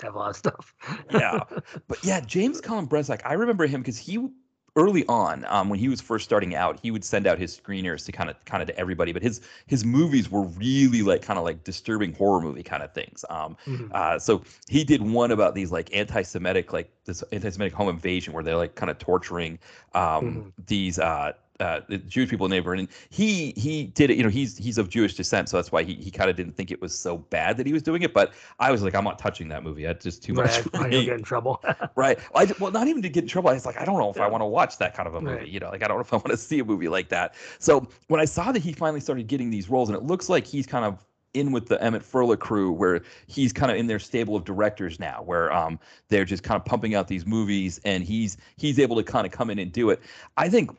have 0.01 0.15
a 0.15 0.17
lot 0.17 0.31
of 0.31 0.35
stuff. 0.35 0.73
Yeah. 1.11 1.43
but 1.87 2.03
yeah, 2.03 2.19
James 2.19 2.59
Cullen 2.59 2.87
Bressack. 2.87 3.21
I 3.23 3.33
remember 3.33 3.65
him 3.67 3.81
because 3.81 3.97
he 3.97 4.27
early 4.75 5.05
on, 5.07 5.45
um, 5.45 5.69
when 5.69 5.79
he 5.79 5.87
was 5.89 6.01
first 6.01 6.25
starting 6.25 6.55
out, 6.55 6.79
he 6.81 6.91
would 6.91 7.03
send 7.03 7.27
out 7.27 7.37
his 7.39 7.57
screeners 7.59 8.05
to 8.05 8.11
kind 8.11 8.29
of 8.29 8.43
kind 8.45 8.61
of 8.61 8.67
to 8.69 8.77
everybody. 8.77 9.11
But 9.13 9.21
his 9.21 9.41
his 9.67 9.85
movies 9.85 10.29
were 10.31 10.43
really 10.43 11.01
like 11.03 11.21
kind 11.21 11.37
of 11.37 11.45
like 11.45 11.63
disturbing 11.63 12.13
horror 12.13 12.41
movie 12.41 12.63
kind 12.63 12.83
of 12.83 12.93
things. 12.93 13.23
Um, 13.29 13.55
Mhm. 13.65 13.91
uh, 13.91 14.19
so 14.19 14.43
he 14.67 14.83
did 14.83 15.01
one 15.01 15.31
about 15.31 15.55
these 15.55 15.71
like 15.71 15.93
anti-Semitic, 15.95 16.73
like 16.73 16.91
this 17.05 17.23
anti-Semitic 17.31 17.73
home 17.73 17.89
invasion, 17.89 18.33
where 18.33 18.43
they're 18.43 18.57
like 18.57 18.75
kind 18.75 18.89
of 18.89 18.97
torturing 18.99 19.59
um, 19.93 20.45
these 20.67 20.99
uh, 20.99 21.33
uh, 21.63 21.81
the 21.87 21.97
Jewish 21.97 22.29
people 22.29 22.45
in 22.45 22.49
the 22.49 22.57
neighborhood. 22.57 22.79
And 22.79 22.87
he 23.09 23.53
he 23.55 23.85
did 23.85 24.09
it. 24.09 24.17
You 24.17 24.23
know, 24.23 24.29
he's 24.29 24.57
he's 24.57 24.77
of 24.77 24.89
Jewish 24.89 25.15
descent, 25.15 25.49
so 25.49 25.57
that's 25.57 25.71
why 25.71 25.83
he 25.83 25.95
he 25.95 26.11
kind 26.11 26.29
of 26.29 26.35
didn't 26.35 26.55
think 26.55 26.71
it 26.71 26.81
was 26.81 26.97
so 26.97 27.17
bad 27.17 27.57
that 27.57 27.65
he 27.65 27.73
was 27.73 27.81
doing 27.81 28.03
it. 28.03 28.13
But 28.13 28.33
I 28.59 28.71
was 28.71 28.83
like, 28.83 28.95
I'm 28.95 29.03
not 29.03 29.17
touching 29.17 29.47
that 29.49 29.63
movie. 29.63 29.83
That's 29.83 30.03
just 30.03 30.23
too 30.23 30.33
much. 30.33 30.45
right, 30.45 30.67
I 30.75 30.89
don't 30.89 31.05
get 31.05 31.13
in 31.13 31.23
trouble. 31.23 31.63
Right. 31.95 32.19
I, 32.35 32.51
well, 32.59 32.71
not 32.71 32.87
even 32.87 33.01
to 33.03 33.09
get 33.09 33.23
in 33.23 33.27
trouble. 33.27 33.49
I 33.49 33.53
was 33.53 33.65
like, 33.65 33.79
I 33.79 33.85
don't 33.85 33.97
know 33.97 34.09
if 34.09 34.19
I 34.19 34.27
want 34.27 34.41
to 34.41 34.45
watch 34.45 34.77
that 34.79 34.93
kind 34.95 35.07
of 35.07 35.15
a 35.15 35.21
movie. 35.21 35.35
Right. 35.37 35.47
You 35.47 35.59
know, 35.59 35.69
like 35.69 35.83
I 35.83 35.87
don't 35.87 35.97
know 35.97 36.01
if 36.01 36.13
I 36.13 36.17
want 36.17 36.29
to 36.29 36.37
see 36.37 36.59
a 36.59 36.65
movie 36.65 36.87
like 36.87 37.09
that. 37.09 37.35
So 37.59 37.87
when 38.07 38.19
I 38.19 38.25
saw 38.25 38.51
that 38.51 38.61
he 38.61 38.73
finally 38.73 38.99
started 38.99 39.27
getting 39.27 39.49
these 39.49 39.69
roles, 39.69 39.89
and 39.89 39.97
it 39.97 40.03
looks 40.03 40.29
like 40.29 40.45
he's 40.45 40.65
kind 40.65 40.85
of 40.85 41.05
in 41.33 41.51
with 41.51 41.67
the 41.67 41.81
Emmett 41.83 42.03
Furla 42.03 42.37
crew, 42.37 42.71
where 42.71 43.01
he's 43.27 43.51
kind 43.51 43.71
of 43.71 43.77
in 43.77 43.87
their 43.87 43.99
stable 43.99 44.35
of 44.35 44.43
directors 44.43 44.99
now, 44.99 45.21
where 45.23 45.51
um 45.51 45.79
they're 46.09 46.25
just 46.25 46.43
kind 46.43 46.59
of 46.59 46.65
pumping 46.65 46.95
out 46.95 47.07
these 47.07 47.25
movies, 47.25 47.79
and 47.85 48.03
he's 48.03 48.37
he's 48.57 48.79
able 48.79 48.95
to 48.95 49.03
kind 49.03 49.25
of 49.25 49.31
come 49.31 49.49
in 49.49 49.59
and 49.59 49.71
do 49.71 49.89
it. 49.89 49.99
I 50.37 50.49
think 50.49 50.75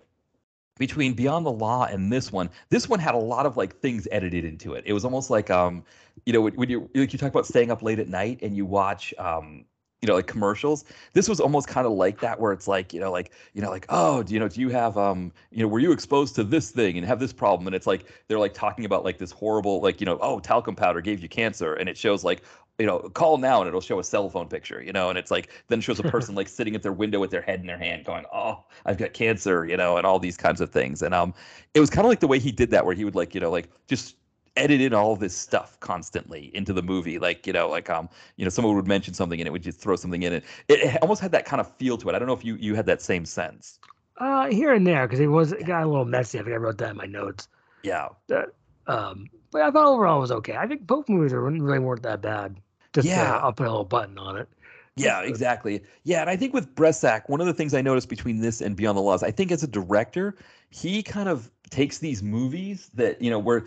between 0.78 1.14
Beyond 1.14 1.46
the 1.46 1.52
Law 1.52 1.84
and 1.84 2.12
this 2.12 2.32
one, 2.32 2.50
this 2.70 2.88
one 2.88 2.98
had 2.98 3.14
a 3.14 3.18
lot 3.18 3.46
of 3.46 3.56
like 3.56 3.78
things 3.80 4.08
edited 4.10 4.44
into 4.44 4.74
it. 4.74 4.84
It 4.86 4.92
was 4.92 5.04
almost 5.04 5.30
like 5.30 5.50
um, 5.50 5.84
you 6.26 6.32
know, 6.32 6.40
when, 6.40 6.54
when 6.54 6.70
you 6.70 6.88
like 6.94 7.12
you 7.12 7.18
talk 7.18 7.30
about 7.30 7.46
staying 7.46 7.70
up 7.70 7.82
late 7.82 7.98
at 7.98 8.08
night 8.08 8.40
and 8.42 8.56
you 8.56 8.66
watch 8.66 9.14
um, 9.18 9.64
you 10.04 10.06
know, 10.06 10.16
like 10.16 10.26
commercials. 10.26 10.84
This 11.14 11.30
was 11.30 11.40
almost 11.40 11.66
kind 11.66 11.86
of 11.86 11.94
like 11.94 12.20
that, 12.20 12.38
where 12.38 12.52
it's 12.52 12.68
like, 12.68 12.92
you 12.92 13.00
know, 13.00 13.10
like, 13.10 13.32
you 13.54 13.62
know, 13.62 13.70
like, 13.70 13.86
oh, 13.88 14.22
do 14.22 14.34
you 14.34 14.38
know, 14.38 14.48
do 14.48 14.60
you 14.60 14.68
have, 14.68 14.98
um, 14.98 15.32
you 15.50 15.62
know, 15.62 15.66
were 15.66 15.78
you 15.78 15.92
exposed 15.92 16.34
to 16.34 16.44
this 16.44 16.70
thing 16.70 16.98
and 16.98 17.06
have 17.06 17.18
this 17.18 17.32
problem? 17.32 17.66
And 17.66 17.74
it's 17.74 17.86
like 17.86 18.04
they're 18.28 18.38
like 18.38 18.52
talking 18.52 18.84
about 18.84 19.02
like 19.02 19.16
this 19.16 19.30
horrible, 19.30 19.80
like, 19.80 20.02
you 20.02 20.04
know, 20.04 20.18
oh, 20.20 20.40
talcum 20.40 20.76
powder 20.76 21.00
gave 21.00 21.20
you 21.20 21.28
cancer, 21.30 21.72
and 21.72 21.88
it 21.88 21.96
shows 21.96 22.22
like, 22.22 22.42
you 22.78 22.86
know, 22.86 22.98
call 22.98 23.38
now 23.38 23.60
and 23.60 23.68
it'll 23.68 23.80
show 23.80 23.98
a 23.98 24.04
cell 24.04 24.28
phone 24.28 24.48
picture, 24.48 24.82
you 24.82 24.92
know, 24.92 25.08
and 25.08 25.18
it's 25.18 25.30
like 25.30 25.50
then 25.68 25.78
it 25.78 25.82
shows 25.82 26.00
a 26.00 26.02
person 26.10 26.34
like 26.34 26.48
sitting 26.48 26.74
at 26.74 26.82
their 26.82 26.92
window 26.92 27.20
with 27.20 27.30
their 27.30 27.42
head 27.42 27.60
in 27.60 27.66
their 27.66 27.78
hand, 27.78 28.04
going, 28.04 28.24
oh, 28.32 28.64
I've 28.86 28.98
got 28.98 29.12
cancer, 29.12 29.66
you 29.66 29.76
know, 29.76 29.96
and 29.96 30.06
all 30.06 30.18
these 30.18 30.36
kinds 30.36 30.60
of 30.60 30.70
things. 30.70 31.02
And 31.02 31.14
um, 31.14 31.34
it 31.74 31.80
was 31.80 31.90
kind 31.90 32.04
of 32.04 32.08
like 32.08 32.20
the 32.20 32.28
way 32.28 32.38
he 32.38 32.52
did 32.52 32.70
that, 32.70 32.84
where 32.84 32.94
he 32.94 33.04
would 33.04 33.14
like, 33.14 33.34
you 33.34 33.40
know, 33.40 33.50
like 33.50 33.68
just 33.86 34.16
edit 34.56 34.80
in 34.80 34.94
all 34.94 35.16
this 35.16 35.36
stuff 35.36 35.78
constantly 35.80 36.52
into 36.54 36.72
the 36.72 36.80
movie 36.80 37.18
like 37.18 37.44
you 37.44 37.52
know 37.52 37.68
like 37.68 37.90
um 37.90 38.08
you 38.36 38.44
know 38.44 38.48
someone 38.48 38.76
would 38.76 38.86
mention 38.86 39.12
something 39.12 39.40
and 39.40 39.48
it 39.48 39.50
would 39.50 39.64
just 39.64 39.80
throw 39.80 39.96
something 39.96 40.22
in 40.22 40.32
it 40.32 40.44
it, 40.68 40.78
it 40.78 41.02
almost 41.02 41.20
had 41.20 41.32
that 41.32 41.44
kind 41.44 41.60
of 41.60 41.68
feel 41.74 41.98
to 41.98 42.08
it 42.08 42.14
i 42.14 42.20
don't 42.20 42.28
know 42.28 42.34
if 42.34 42.44
you 42.44 42.54
you 42.60 42.72
had 42.76 42.86
that 42.86 43.02
same 43.02 43.24
sense 43.24 43.80
uh, 44.18 44.46
here 44.50 44.72
and 44.72 44.86
there, 44.86 45.06
because 45.06 45.20
it 45.20 45.26
was 45.26 45.52
it 45.52 45.66
got 45.66 45.82
a 45.82 45.86
little 45.86 46.04
messy. 46.04 46.38
I 46.38 46.42
think 46.42 46.54
I 46.54 46.58
wrote 46.58 46.78
that 46.78 46.90
in 46.90 46.96
my 46.96 47.06
notes. 47.06 47.48
yeah 47.82 48.08
That 48.28 48.50
Um, 48.86 49.28
but 49.50 49.62
I 49.62 49.70
thought 49.70 49.86
overall 49.86 50.18
it 50.18 50.20
was 50.20 50.32
okay. 50.32 50.56
I 50.56 50.66
think 50.66 50.86
both 50.86 51.08
movies 51.08 51.32
are 51.32 51.40
really 51.40 51.78
weren't 51.78 52.02
that 52.02 52.22
bad. 52.22 52.60
Just 52.94 53.06
Yeah. 53.06 53.38
I'll 53.38 53.52
put 53.52 53.66
a 53.66 53.70
little 53.70 53.84
button 53.84 54.18
on 54.18 54.36
it. 54.36 54.48
yeah 54.96 55.22
exactly 55.22 55.82
yeah 56.04 56.20
and 56.20 56.30
i 56.30 56.36
think 56.36 56.54
with 56.54 56.72
Bressack, 56.76 57.28
one 57.28 57.40
of 57.40 57.48
the 57.48 57.52
things 57.52 57.74
i 57.74 57.80
noticed 57.80 58.08
between 58.08 58.40
this 58.40 58.60
and 58.60 58.76
beyond 58.76 58.96
the 58.96 59.02
laws 59.02 59.24
i 59.24 59.30
think 59.32 59.50
as 59.50 59.64
a 59.64 59.66
director 59.66 60.36
he 60.70 61.02
kind 61.02 61.28
of 61.28 61.50
takes 61.68 61.98
these 61.98 62.22
movies 62.22 62.90
that 62.94 63.20
you 63.20 63.28
know 63.28 63.40
where 63.40 63.64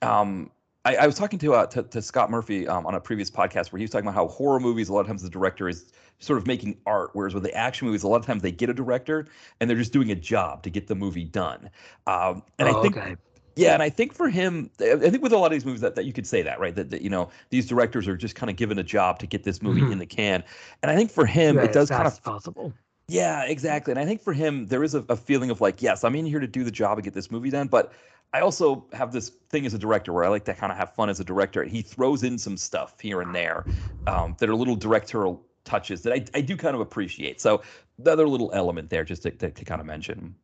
um 0.00 0.50
I, 0.84 0.96
I 0.96 1.06
was 1.06 1.14
talking 1.14 1.38
to, 1.40 1.54
uh, 1.54 1.66
to 1.66 1.82
to 1.82 2.02
Scott 2.02 2.30
Murphy 2.30 2.66
um, 2.66 2.86
on 2.86 2.94
a 2.94 3.00
previous 3.00 3.30
podcast 3.30 3.70
where 3.72 3.78
he 3.78 3.84
was 3.84 3.90
talking 3.90 4.06
about 4.06 4.14
how 4.14 4.26
horror 4.28 4.58
movies 4.58 4.88
a 4.88 4.92
lot 4.92 5.00
of 5.00 5.06
times 5.06 5.22
the 5.22 5.30
director 5.30 5.68
is 5.68 5.92
sort 6.18 6.38
of 6.38 6.46
making 6.46 6.76
art, 6.86 7.10
whereas 7.12 7.34
with 7.34 7.42
the 7.42 7.54
action 7.54 7.86
movies 7.86 8.02
a 8.02 8.08
lot 8.08 8.16
of 8.16 8.26
times 8.26 8.42
they 8.42 8.50
get 8.50 8.68
a 8.68 8.74
director 8.74 9.26
and 9.60 9.70
they're 9.70 9.76
just 9.76 9.92
doing 9.92 10.10
a 10.10 10.14
job 10.16 10.62
to 10.62 10.70
get 10.70 10.86
the 10.86 10.94
movie 10.94 11.24
done. 11.24 11.70
Um, 12.06 12.42
and 12.58 12.68
oh, 12.68 12.78
I 12.78 12.82
think 12.82 12.96
okay. 12.96 13.16
Yeah, 13.56 13.74
and 13.74 13.82
I 13.82 13.90
think 13.90 14.14
for 14.14 14.28
him, 14.28 14.70
I 14.80 14.96
think 14.96 15.22
with 15.22 15.32
a 15.32 15.38
lot 15.38 15.46
of 15.46 15.52
these 15.52 15.64
movies 15.64 15.80
that, 15.82 15.94
that 15.94 16.04
you 16.04 16.12
could 16.12 16.26
say 16.26 16.42
that, 16.42 16.58
right? 16.60 16.74
That, 16.74 16.90
that 16.90 17.02
you 17.02 17.10
know 17.10 17.30
these 17.50 17.66
directors 17.66 18.08
are 18.08 18.16
just 18.16 18.34
kind 18.34 18.50
of 18.50 18.56
given 18.56 18.78
a 18.78 18.82
job 18.82 19.18
to 19.20 19.26
get 19.26 19.44
this 19.44 19.62
movie 19.62 19.82
Mhm. 19.82 19.92
in 19.92 19.98
the 19.98 20.06
can, 20.06 20.42
and 20.82 20.90
I 20.90 20.96
think 20.96 21.10
for 21.10 21.26
him 21.26 21.56
Yeah, 21.56 21.64
it 21.64 21.72
does 21.72 21.88
kind 21.90 22.06
of 22.06 22.22
possible. 22.22 22.72
yeah, 23.08 23.44
exactly. 23.44 23.90
And 23.90 24.00
I 24.00 24.04
think 24.06 24.22
for 24.22 24.32
him, 24.32 24.66
there 24.68 24.82
is 24.82 24.94
a, 24.94 25.04
a 25.08 25.16
feeling 25.16 25.50
of 25.50 25.60
like, 25.60 25.82
yes, 25.82 26.04
I'm 26.04 26.14
in 26.14 26.24
here 26.24 26.40
to 26.40 26.46
do 26.46 26.64
the 26.64 26.70
job 26.70 26.98
and 26.98 27.04
get 27.04 27.14
this 27.14 27.30
movie 27.30 27.50
done. 27.50 27.68
But 27.68 27.92
I 28.32 28.40
also 28.40 28.86
have 28.92 29.12
this 29.12 29.28
thing 29.50 29.66
as 29.66 29.74
a 29.74 29.78
director 29.78 30.12
where 30.12 30.24
I 30.24 30.28
like 30.28 30.44
to 30.46 30.54
kind 30.54 30.72
of 30.72 30.78
have 30.78 30.94
fun 30.94 31.10
as 31.10 31.20
a 31.20 31.24
director. 31.24 31.60
And 31.62 31.70
he 31.70 31.82
throws 31.82 32.22
in 32.22 32.38
some 32.38 32.56
stuff 32.56 32.98
here 33.00 33.20
and 33.20 33.34
there 33.34 33.66
um, 34.06 34.34
that 34.38 34.48
are 34.48 34.54
little 34.54 34.76
directorial 34.76 35.44
touches 35.64 36.02
that 36.02 36.12
I, 36.14 36.24
I 36.38 36.40
do 36.40 36.56
kind 36.56 36.74
of 36.74 36.80
appreciate. 36.80 37.40
So 37.40 37.62
the 37.98 38.12
other 38.12 38.26
little 38.28 38.50
element 38.54 38.88
there, 38.88 39.04
just 39.04 39.22
to, 39.24 39.30
to, 39.32 39.50
to 39.50 39.64
kind 39.64 39.80
of 39.80 39.86
mention. 39.86 40.34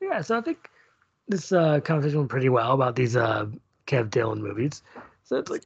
Yeah, 0.00 0.20
so 0.22 0.36
I 0.38 0.40
think 0.40 0.68
this 1.28 1.52
uh, 1.52 1.80
conversation 1.80 2.18
went 2.18 2.30
pretty 2.30 2.48
well 2.48 2.72
about 2.72 2.96
these 2.96 3.16
uh, 3.16 3.46
Kev 3.86 4.10
Dillon 4.10 4.42
movies. 4.42 4.82
So 5.24 5.36
it's 5.36 5.50
like, 5.50 5.62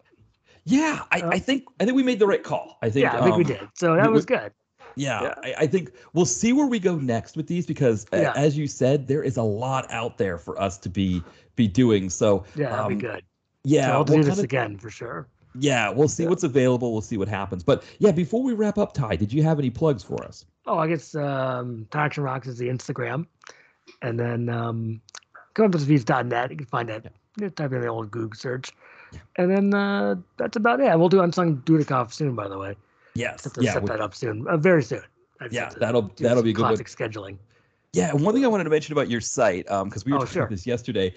Yeah, 0.64 1.02
I, 1.10 1.20
Uh, 1.20 1.30
I 1.30 1.38
think 1.38 1.64
I 1.80 1.84
think 1.84 1.96
we 1.96 2.02
made 2.02 2.18
the 2.18 2.26
right 2.26 2.42
call. 2.42 2.78
I 2.82 2.90
think 2.90 3.04
yeah, 3.04 3.18
I 3.18 3.22
think 3.22 3.36
we 3.36 3.44
um, 3.44 3.48
did. 3.50 3.68
So 3.74 3.94
that 3.96 4.06
we- 4.06 4.12
was 4.12 4.26
good. 4.26 4.52
Yeah, 4.94 5.22
Yeah. 5.22 5.34
I, 5.42 5.54
I 5.60 5.66
think 5.66 5.92
we'll 6.12 6.26
see 6.26 6.52
where 6.52 6.66
we 6.66 6.78
go 6.78 6.96
next 6.96 7.34
with 7.36 7.46
these 7.46 7.64
because, 7.64 8.04
Yeah. 8.12 8.32
as 8.36 8.58
you 8.58 8.66
said, 8.66 9.08
there 9.08 9.22
is 9.22 9.38
a 9.38 9.42
lot 9.42 9.90
out 9.90 10.18
there 10.18 10.36
for 10.36 10.60
us 10.60 10.76
to 10.78 10.88
be 10.90 11.22
be 11.56 11.66
doing. 11.68 12.10
So 12.10 12.44
Yeah, 12.54 12.70
that'd 12.70 12.86
um, 12.86 12.88
be 12.88 12.94
good. 12.96 13.22
Yeah, 13.64 13.86
so 13.86 13.92
I'll 13.92 13.98
we'll 14.04 14.04
do 14.18 14.24
this 14.24 14.34
kinda- 14.34 14.42
again 14.42 14.78
for 14.78 14.90
sure. 14.90 15.28
Yeah, 15.54 15.90
we'll 15.90 16.08
see 16.08 16.22
Yeah. 16.24 16.30
what's 16.30 16.44
available. 16.44 16.92
We'll 16.92 17.02
see 17.02 17.18
what 17.18 17.28
happens. 17.28 17.62
But 17.62 17.84
yeah, 17.98 18.10
before 18.10 18.42
we 18.42 18.52
wrap 18.54 18.78
up, 18.78 18.92
Ty, 18.94 19.16
did 19.16 19.32
you 19.32 19.42
have 19.42 19.58
any 19.58 19.68
plugs 19.70 20.02
for 20.02 20.22
us? 20.24 20.44
Oh, 20.66 20.78
I 20.78 20.86
guess 20.88 21.14
um, 21.14 21.86
Action 21.92 22.22
Rocks 22.24 22.46
is 22.48 22.56
the 22.58 22.68
Instagram, 22.68 23.26
and 24.00 24.18
then 24.18 24.48
um, 24.48 25.00
comeuppancereviews.net. 25.54 26.50
You 26.50 26.56
can 26.56 26.66
find 26.66 26.88
that. 26.88 27.12
You 27.40 27.50
type 27.50 27.72
in 27.72 27.80
the 27.80 27.86
old 27.88 28.10
Google 28.10 28.36
search. 28.36 28.70
And 29.36 29.50
then 29.50 29.74
uh, 29.74 30.16
that's 30.38 30.56
about 30.56 30.80
it. 30.80 30.98
We'll 30.98 31.08
do 31.08 31.20
Unsung 31.20 31.58
Dudikoff 31.64 32.12
soon, 32.12 32.34
by 32.34 32.48
the 32.48 32.58
way. 32.58 32.76
Yes. 33.14 33.44
Have 33.44 33.52
to 33.54 33.62
Yeah. 33.62 33.74
set 33.74 33.82
we- 33.82 33.88
that 33.88 34.00
up 34.00 34.14
soon. 34.14 34.46
Uh, 34.48 34.56
very 34.56 34.82
soon. 34.82 35.02
I 35.40 35.44
just 35.44 35.54
Yeah, 35.54 35.68
that'll- 35.78 36.12
that'll 36.18 36.42
be 36.42 36.50
a 36.50 36.52
good 36.52 36.62
one. 36.62 36.76
Classic 36.76 36.86
scheduling. 36.86 37.36
Yeah, 37.92 38.10
and 38.10 38.24
one 38.24 38.34
thing 38.34 38.44
I 38.44 38.48
wanted 38.48 38.64
to 38.64 38.70
mention 38.70 38.92
about 38.92 39.10
your 39.10 39.20
site, 39.20 39.66
because 39.66 40.06
we 40.06 40.12
were 40.12 40.18
Oh, 40.18 40.20
talking 40.20 40.32
sure. 40.32 40.42
about 40.44 40.50
this 40.50 40.66
yesterday. 40.66 41.14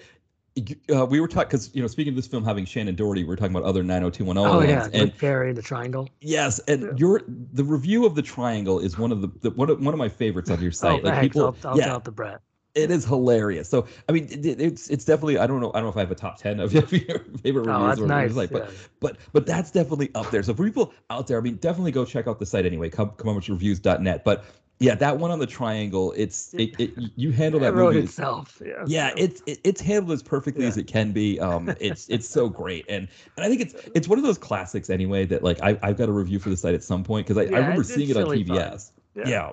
Uh, 0.94 1.04
we 1.06 1.20
were 1.20 1.28
talking 1.28 1.48
because 1.48 1.74
you 1.74 1.82
know, 1.82 1.86
speaking 1.88 2.12
of 2.12 2.16
this 2.16 2.26
film 2.26 2.42
having 2.44 2.64
Shannen 2.64 2.96
Doherty, 2.96 3.22
we 3.24 3.28
were 3.28 3.36
talking 3.36 3.54
about 3.54 3.66
other 3.66 3.82
90210 3.82 4.36
Oh, 4.38 4.60
yeah. 4.62 4.88
and 4.92 5.16
Perry, 5.16 5.52
The 5.52 5.60
Triangle. 5.62 6.08
yes, 6.22 6.58
and 6.60 6.82
Yeah. 6.82 6.88
your 6.96 7.22
the 7.26 7.62
review 7.64 8.04
of 8.06 8.14
the 8.14 8.22
Triangle 8.22 8.78
is 8.78 8.98
one 8.98 9.12
of 9.12 9.20
the, 9.20 9.28
the 9.42 9.50
one 9.50 9.68
of 9.70 9.80
one 9.82 9.92
of 9.94 9.98
my 9.98 10.08
favorites 10.08 10.50
on 10.50 10.60
your 10.60 10.68
Oh, 10.68 10.72
site. 10.72 11.04
like 11.04 11.14
thanks. 11.14 11.34
people, 11.34 11.54
I'll, 11.64 11.70
I'll 11.72 11.78
yeah, 11.78 11.86
tell 11.86 11.96
it 11.98 12.04
to 12.04 12.10
Brett. 12.10 12.40
It 12.76 12.90
is 12.90 13.04
hilarious. 13.04 13.68
So 13.68 13.86
I 14.08 14.12
mean, 14.12 14.28
it, 14.30 14.60
it's 14.60 14.88
it's 14.90 15.04
definitely 15.04 15.38
I 15.38 15.46
don't 15.46 15.60
know 15.60 15.70
I 15.70 15.78
don't 15.78 15.84
know 15.84 15.90
if 15.90 15.96
I 15.96 16.00
have 16.00 16.10
a 16.10 16.14
top 16.14 16.38
ten 16.38 16.60
of 16.60 16.72
your 16.74 16.82
favorite 16.86 17.26
reviews 17.44 17.66
Oh, 17.68 17.86
that's 17.88 18.00
or 18.00 18.06
nice. 18.06 18.34
like, 18.34 18.50
but 18.50 18.64
yeah. 18.64 18.70
but 19.00 19.16
but 19.32 19.46
that's 19.46 19.70
definitely 19.70 20.10
up 20.14 20.30
there. 20.30 20.42
So 20.42 20.54
for 20.54 20.64
people 20.64 20.92
out 21.10 21.26
there, 21.26 21.38
I 21.38 21.40
mean, 21.40 21.56
definitely 21.56 21.92
go 21.92 22.04
check 22.04 22.26
out 22.28 22.38
the 22.38 22.46
site 22.46 22.66
anyway. 22.66 22.88
Come 22.90 23.10
come 23.16 23.34
reviews.net. 23.36 24.24
But 24.24 24.44
yeah, 24.78 24.94
that 24.96 25.18
one 25.18 25.30
on 25.30 25.38
the 25.38 25.46
triangle, 25.46 26.12
it's 26.18 26.52
it, 26.52 26.78
it 26.78 26.92
you 27.16 27.32
handle 27.32 27.60
that 27.60 27.68
it 27.72 27.76
movie. 27.76 28.00
itself. 28.00 28.60
Yeah. 28.64 28.84
Yeah, 28.86 29.10
it's 29.16 29.42
it, 29.46 29.58
it's 29.64 29.80
handled 29.80 30.12
as 30.12 30.22
perfectly 30.22 30.66
as 30.66 30.76
it 30.76 30.86
can 30.86 31.12
be. 31.12 31.40
Um, 31.40 31.74
it's 31.80 32.06
it's 32.10 32.28
so 32.28 32.50
great, 32.50 32.84
and 32.90 33.08
and 33.36 33.46
I 33.46 33.48
think 33.48 33.62
it's 33.62 33.74
it's 33.94 34.06
one 34.06 34.18
of 34.18 34.24
those 34.24 34.36
classics 34.36 34.90
anyway 34.90 35.24
that 35.26 35.42
like 35.42 35.62
I 35.62 35.78
I've 35.82 35.96
got 35.96 36.10
a 36.10 36.12
review 36.12 36.38
for 36.38 36.50
the 36.50 36.58
site 36.58 36.74
at 36.74 36.82
some 36.84 37.02
point 37.04 37.26
because 37.26 37.38
I, 37.38 37.54
I 37.54 37.58
remember 37.60 37.84
seeing 37.84 38.10
it 38.10 38.18
on 38.18 38.26
fun. 38.26 38.36
TBS. 38.36 38.90
Yeah. 39.14 39.28
Yeah. 39.28 39.52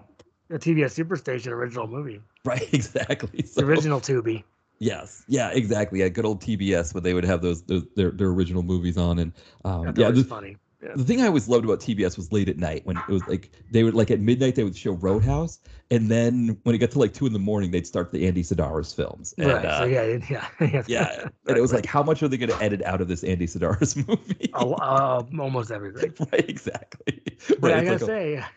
The 0.53 0.59
TBS 0.59 1.03
Superstation 1.03 1.47
original 1.47 1.87
movie. 1.87 2.21
right, 2.45 2.71
exactly. 2.73 3.41
The 3.41 3.65
original 3.65 3.99
Tubi. 3.99 4.43
Yes, 4.79 5.23
yeah, 5.27 5.49
exactly. 5.49 5.99
Yeah, 5.99 6.09
good 6.09 6.25
old 6.25 6.41
TBS 6.41 6.93
when 6.93 7.03
they 7.03 7.13
would 7.13 7.23
have 7.25 7.41
those, 7.41 7.63
those 7.63 7.85
their 7.95 8.11
their 8.11 8.27
original 8.27 8.63
movies 8.63 8.97
on, 8.97 9.19
and 9.19 9.33
um, 9.65 9.85
That 9.85 9.97
yeah, 9.97 10.09
was 10.09 10.25
funny. 10.25 10.57
Yeah. 10.83 10.91
the 10.95 11.05
thing 11.05 11.21
I 11.21 11.27
always 11.27 11.47
loved 11.47 11.63
about 11.63 11.79
TBS 11.79 12.17
was 12.17 12.33
late 12.33 12.49
at 12.49 12.57
night 12.57 12.85
when 12.85 12.97
it 12.97 13.07
was 13.07 13.25
like 13.27 13.51
they 13.71 13.83
would 13.83 13.93
like 13.93 14.11
at 14.11 14.19
midnight 14.19 14.55
they 14.55 14.65
would 14.65 14.75
show 14.75 14.91
Roadhouse, 14.91 15.59
and 15.91 16.09
then 16.09 16.57
when 16.63 16.73
it 16.75 16.79
got 16.79 16.91
to 16.91 16.99
like 16.99 17.13
two 17.13 17.25
in 17.27 17.33
the 17.33 17.39
morning 17.39 17.71
they'd 17.71 17.85
start 17.87 18.11
the 18.11 18.27
Andy 18.27 18.43
Sidaris 18.43 18.95
films. 18.95 19.33
And, 19.37 19.47
right. 19.47 19.65
uh, 19.65 19.79
so 19.79 19.85
yeah, 19.85 20.03
yeah, 20.29 20.47
yeah. 20.61 20.83
yeah, 20.87 21.27
and 21.47 21.57
it 21.57 21.61
was 21.61 21.73
like, 21.73 21.85
how 21.85 22.01
much 22.03 22.23
are 22.23 22.27
they 22.27 22.37
going 22.37 22.49
to 22.49 22.63
edit 22.63 22.81
out 22.83 23.01
of 23.01 23.07
this 23.07 23.23
Andy 23.23 23.45
Sidaris 23.47 23.95
movie? 24.07 24.49
Oh, 24.53 24.73
uh, 24.73 25.23
almost 25.39 25.71
everything. 25.71 26.13
right, 26.31 26.49
exactly. 26.49 27.21
But 27.59 27.61
Right, 27.71 27.73
I 27.75 27.83
gotta 27.85 27.91
like 27.91 28.01
a- 28.01 28.05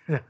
say, 0.09 0.20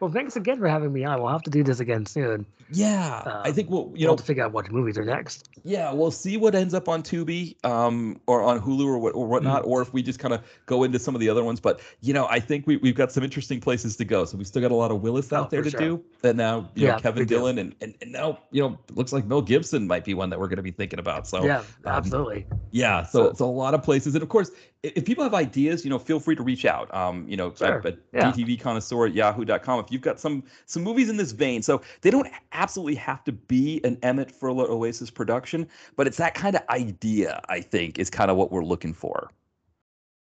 well, 0.00 0.10
thanks 0.10 0.36
again 0.36 0.58
for 0.60 0.68
having 0.68 0.92
me 0.92 1.04
on. 1.04 1.20
We'll 1.20 1.32
have 1.32 1.42
to 1.42 1.50
do 1.50 1.64
this 1.64 1.80
again 1.80 2.06
soon. 2.06 2.46
yeah, 2.70 3.22
I 3.26 3.48
um, 3.48 3.54
think 3.54 3.68
we'll 3.68 3.86
you 3.94 4.02
You 4.02 4.06
know 4.06 4.14
to 4.16 4.22
figure 4.22 4.44
out 4.44 4.52
what 4.52 4.70
movies 4.70 4.96
are 4.96 5.04
next. 5.04 5.48
Yeah, 5.64 5.92
we'll 5.92 6.12
see 6.12 6.36
what 6.36 6.54
ends 6.54 6.74
up 6.74 6.88
on 6.88 7.02
Tubi, 7.02 7.56
um, 7.64 8.20
or 8.28 8.42
on 8.42 8.60
Hulu 8.60 8.86
or 8.86 8.98
what 8.98 9.14
or 9.16 9.26
whatnot, 9.26 9.64
Mm. 9.64 9.68
or 9.68 9.82
if 9.82 9.92
we 9.92 10.00
just 10.02 10.20
kind 10.20 10.32
of 10.32 10.42
go 10.66 10.84
into 10.84 11.00
some 11.00 11.16
of 11.16 11.20
the 11.20 11.28
other 11.28 11.42
ones. 11.42 11.58
But 11.58 11.80
you 12.00 12.14
know, 12.14 12.26
I 12.30 12.38
think 12.38 12.68
we 12.68 12.76
we've 12.76 12.94
got 12.94 13.10
some 13.10 13.24
interesting 13.24 13.60
places 13.60 13.96
to 13.96 14.04
go. 14.04 14.24
So 14.24 14.38
we 14.38 14.44
still 14.44 14.62
got 14.62 14.70
a 14.70 14.76
lot 14.76 14.92
of 14.92 15.02
Willis 15.02 15.32
out 15.32 15.46
Oh, 15.46 15.48
there 15.50 15.62
to 15.62 15.70
sure. 15.70 15.80
do. 15.80 16.04
And 16.28 16.38
now 16.38 16.70
you 16.74 16.86
Yeah, 16.86 16.92
know 16.92 16.98
Kevin. 17.00 17.26
Dillon 17.26 17.58
and, 17.58 17.74
and 17.80 17.94
and 18.00 18.12
now 18.12 18.38
you 18.50 18.62
know 18.62 18.78
it 18.88 18.96
looks 18.96 19.12
like 19.12 19.24
Mel 19.26 19.42
Gibson 19.42 19.86
might 19.86 20.04
be 20.04 20.14
one 20.14 20.30
that 20.30 20.38
we're 20.38 20.48
going 20.48 20.56
to 20.56 20.62
be 20.62 20.70
thinking 20.70 20.98
about. 20.98 21.26
So 21.26 21.44
yeah, 21.44 21.58
um, 21.58 21.64
absolutely. 21.86 22.46
yeah, 22.70 23.02
so 23.02 23.28
So- 23.30 23.32
so 23.34 23.44
a 23.46 23.50
lot 23.50 23.74
of 23.74 23.82
places, 23.82 24.14
and 24.14 24.22
of 24.22 24.28
course, 24.28 24.50
if 24.82 25.04
people 25.04 25.24
have 25.24 25.34
ideas, 25.34 25.84
you 25.84 25.90
know, 25.90 25.98
feel 25.98 26.20
free 26.20 26.36
to 26.36 26.42
reach 26.42 26.64
out. 26.64 26.92
Um, 26.94 27.26
you 27.28 27.36
know, 27.36 27.52
Sure, 27.54 27.78
at, 27.78 27.86
at 27.86 27.98
yeah. 28.12 28.30
DTV 28.32 28.60
connoisseur 28.60 29.06
at 29.06 29.12
yahoo.com. 29.14 29.80
If 29.80 29.90
you've 29.90 30.02
got 30.02 30.20
some 30.20 30.44
some 30.66 30.82
movies 30.84 31.08
in 31.08 31.16
this 31.16 31.32
vein, 31.32 31.62
so 31.62 31.82
they 32.02 32.10
don't 32.10 32.28
absolutely 32.52 32.94
have 32.96 33.24
to 33.24 33.32
be 33.32 33.80
an 33.84 33.98
Emmett 34.02 34.32
Furla 34.32 34.68
Oasis 34.68 35.10
production, 35.10 35.68
but 35.96 36.06
it's 36.06 36.16
that 36.18 36.34
kind 36.34 36.54
of 36.54 36.62
idea. 36.70 37.40
I 37.48 37.60
think 37.60 37.98
is 37.98 38.08
kind 38.10 38.30
of 38.30 38.36
what 38.36 38.52
we're 38.52 38.64
looking 38.64 38.94
for. 38.94 39.30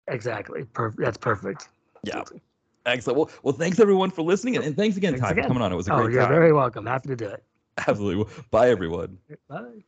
Exactly. 0.09 0.65
Per- 0.65 0.95
that's 0.99 1.19
perfect. 1.19 1.69
Yeah. 2.05 2.23
Excellent. 2.87 3.19
Well, 3.19 3.31
well, 3.43 3.55
thanks 3.55 3.81
everyone 3.81 4.11
for 4.11 4.23
listening, 4.23 4.57
and, 4.57 4.65
and 4.65 4.77
thanks 4.77 4.97
again, 4.97 5.13
Thanks 5.15 5.27
Ty, 5.27 5.33
again. 5.33 5.45
for 5.45 5.49
coming 5.49 5.63
on. 5.63 5.73
It 5.73 5.77
was 5.77 5.89
a 5.89 5.93
Oh, 5.93 5.97
great 6.03 6.13
you're 6.13 6.23
time. 6.23 6.31
very 6.31 6.53
welcome. 6.53 6.87
Happy 6.87 7.09
to 7.09 7.17
do 7.17 7.27
it. 7.27 7.45
Absolutely. 7.87 8.33
Bye, 8.51 8.71
everyone. 8.71 9.19
Bye. 9.49 9.83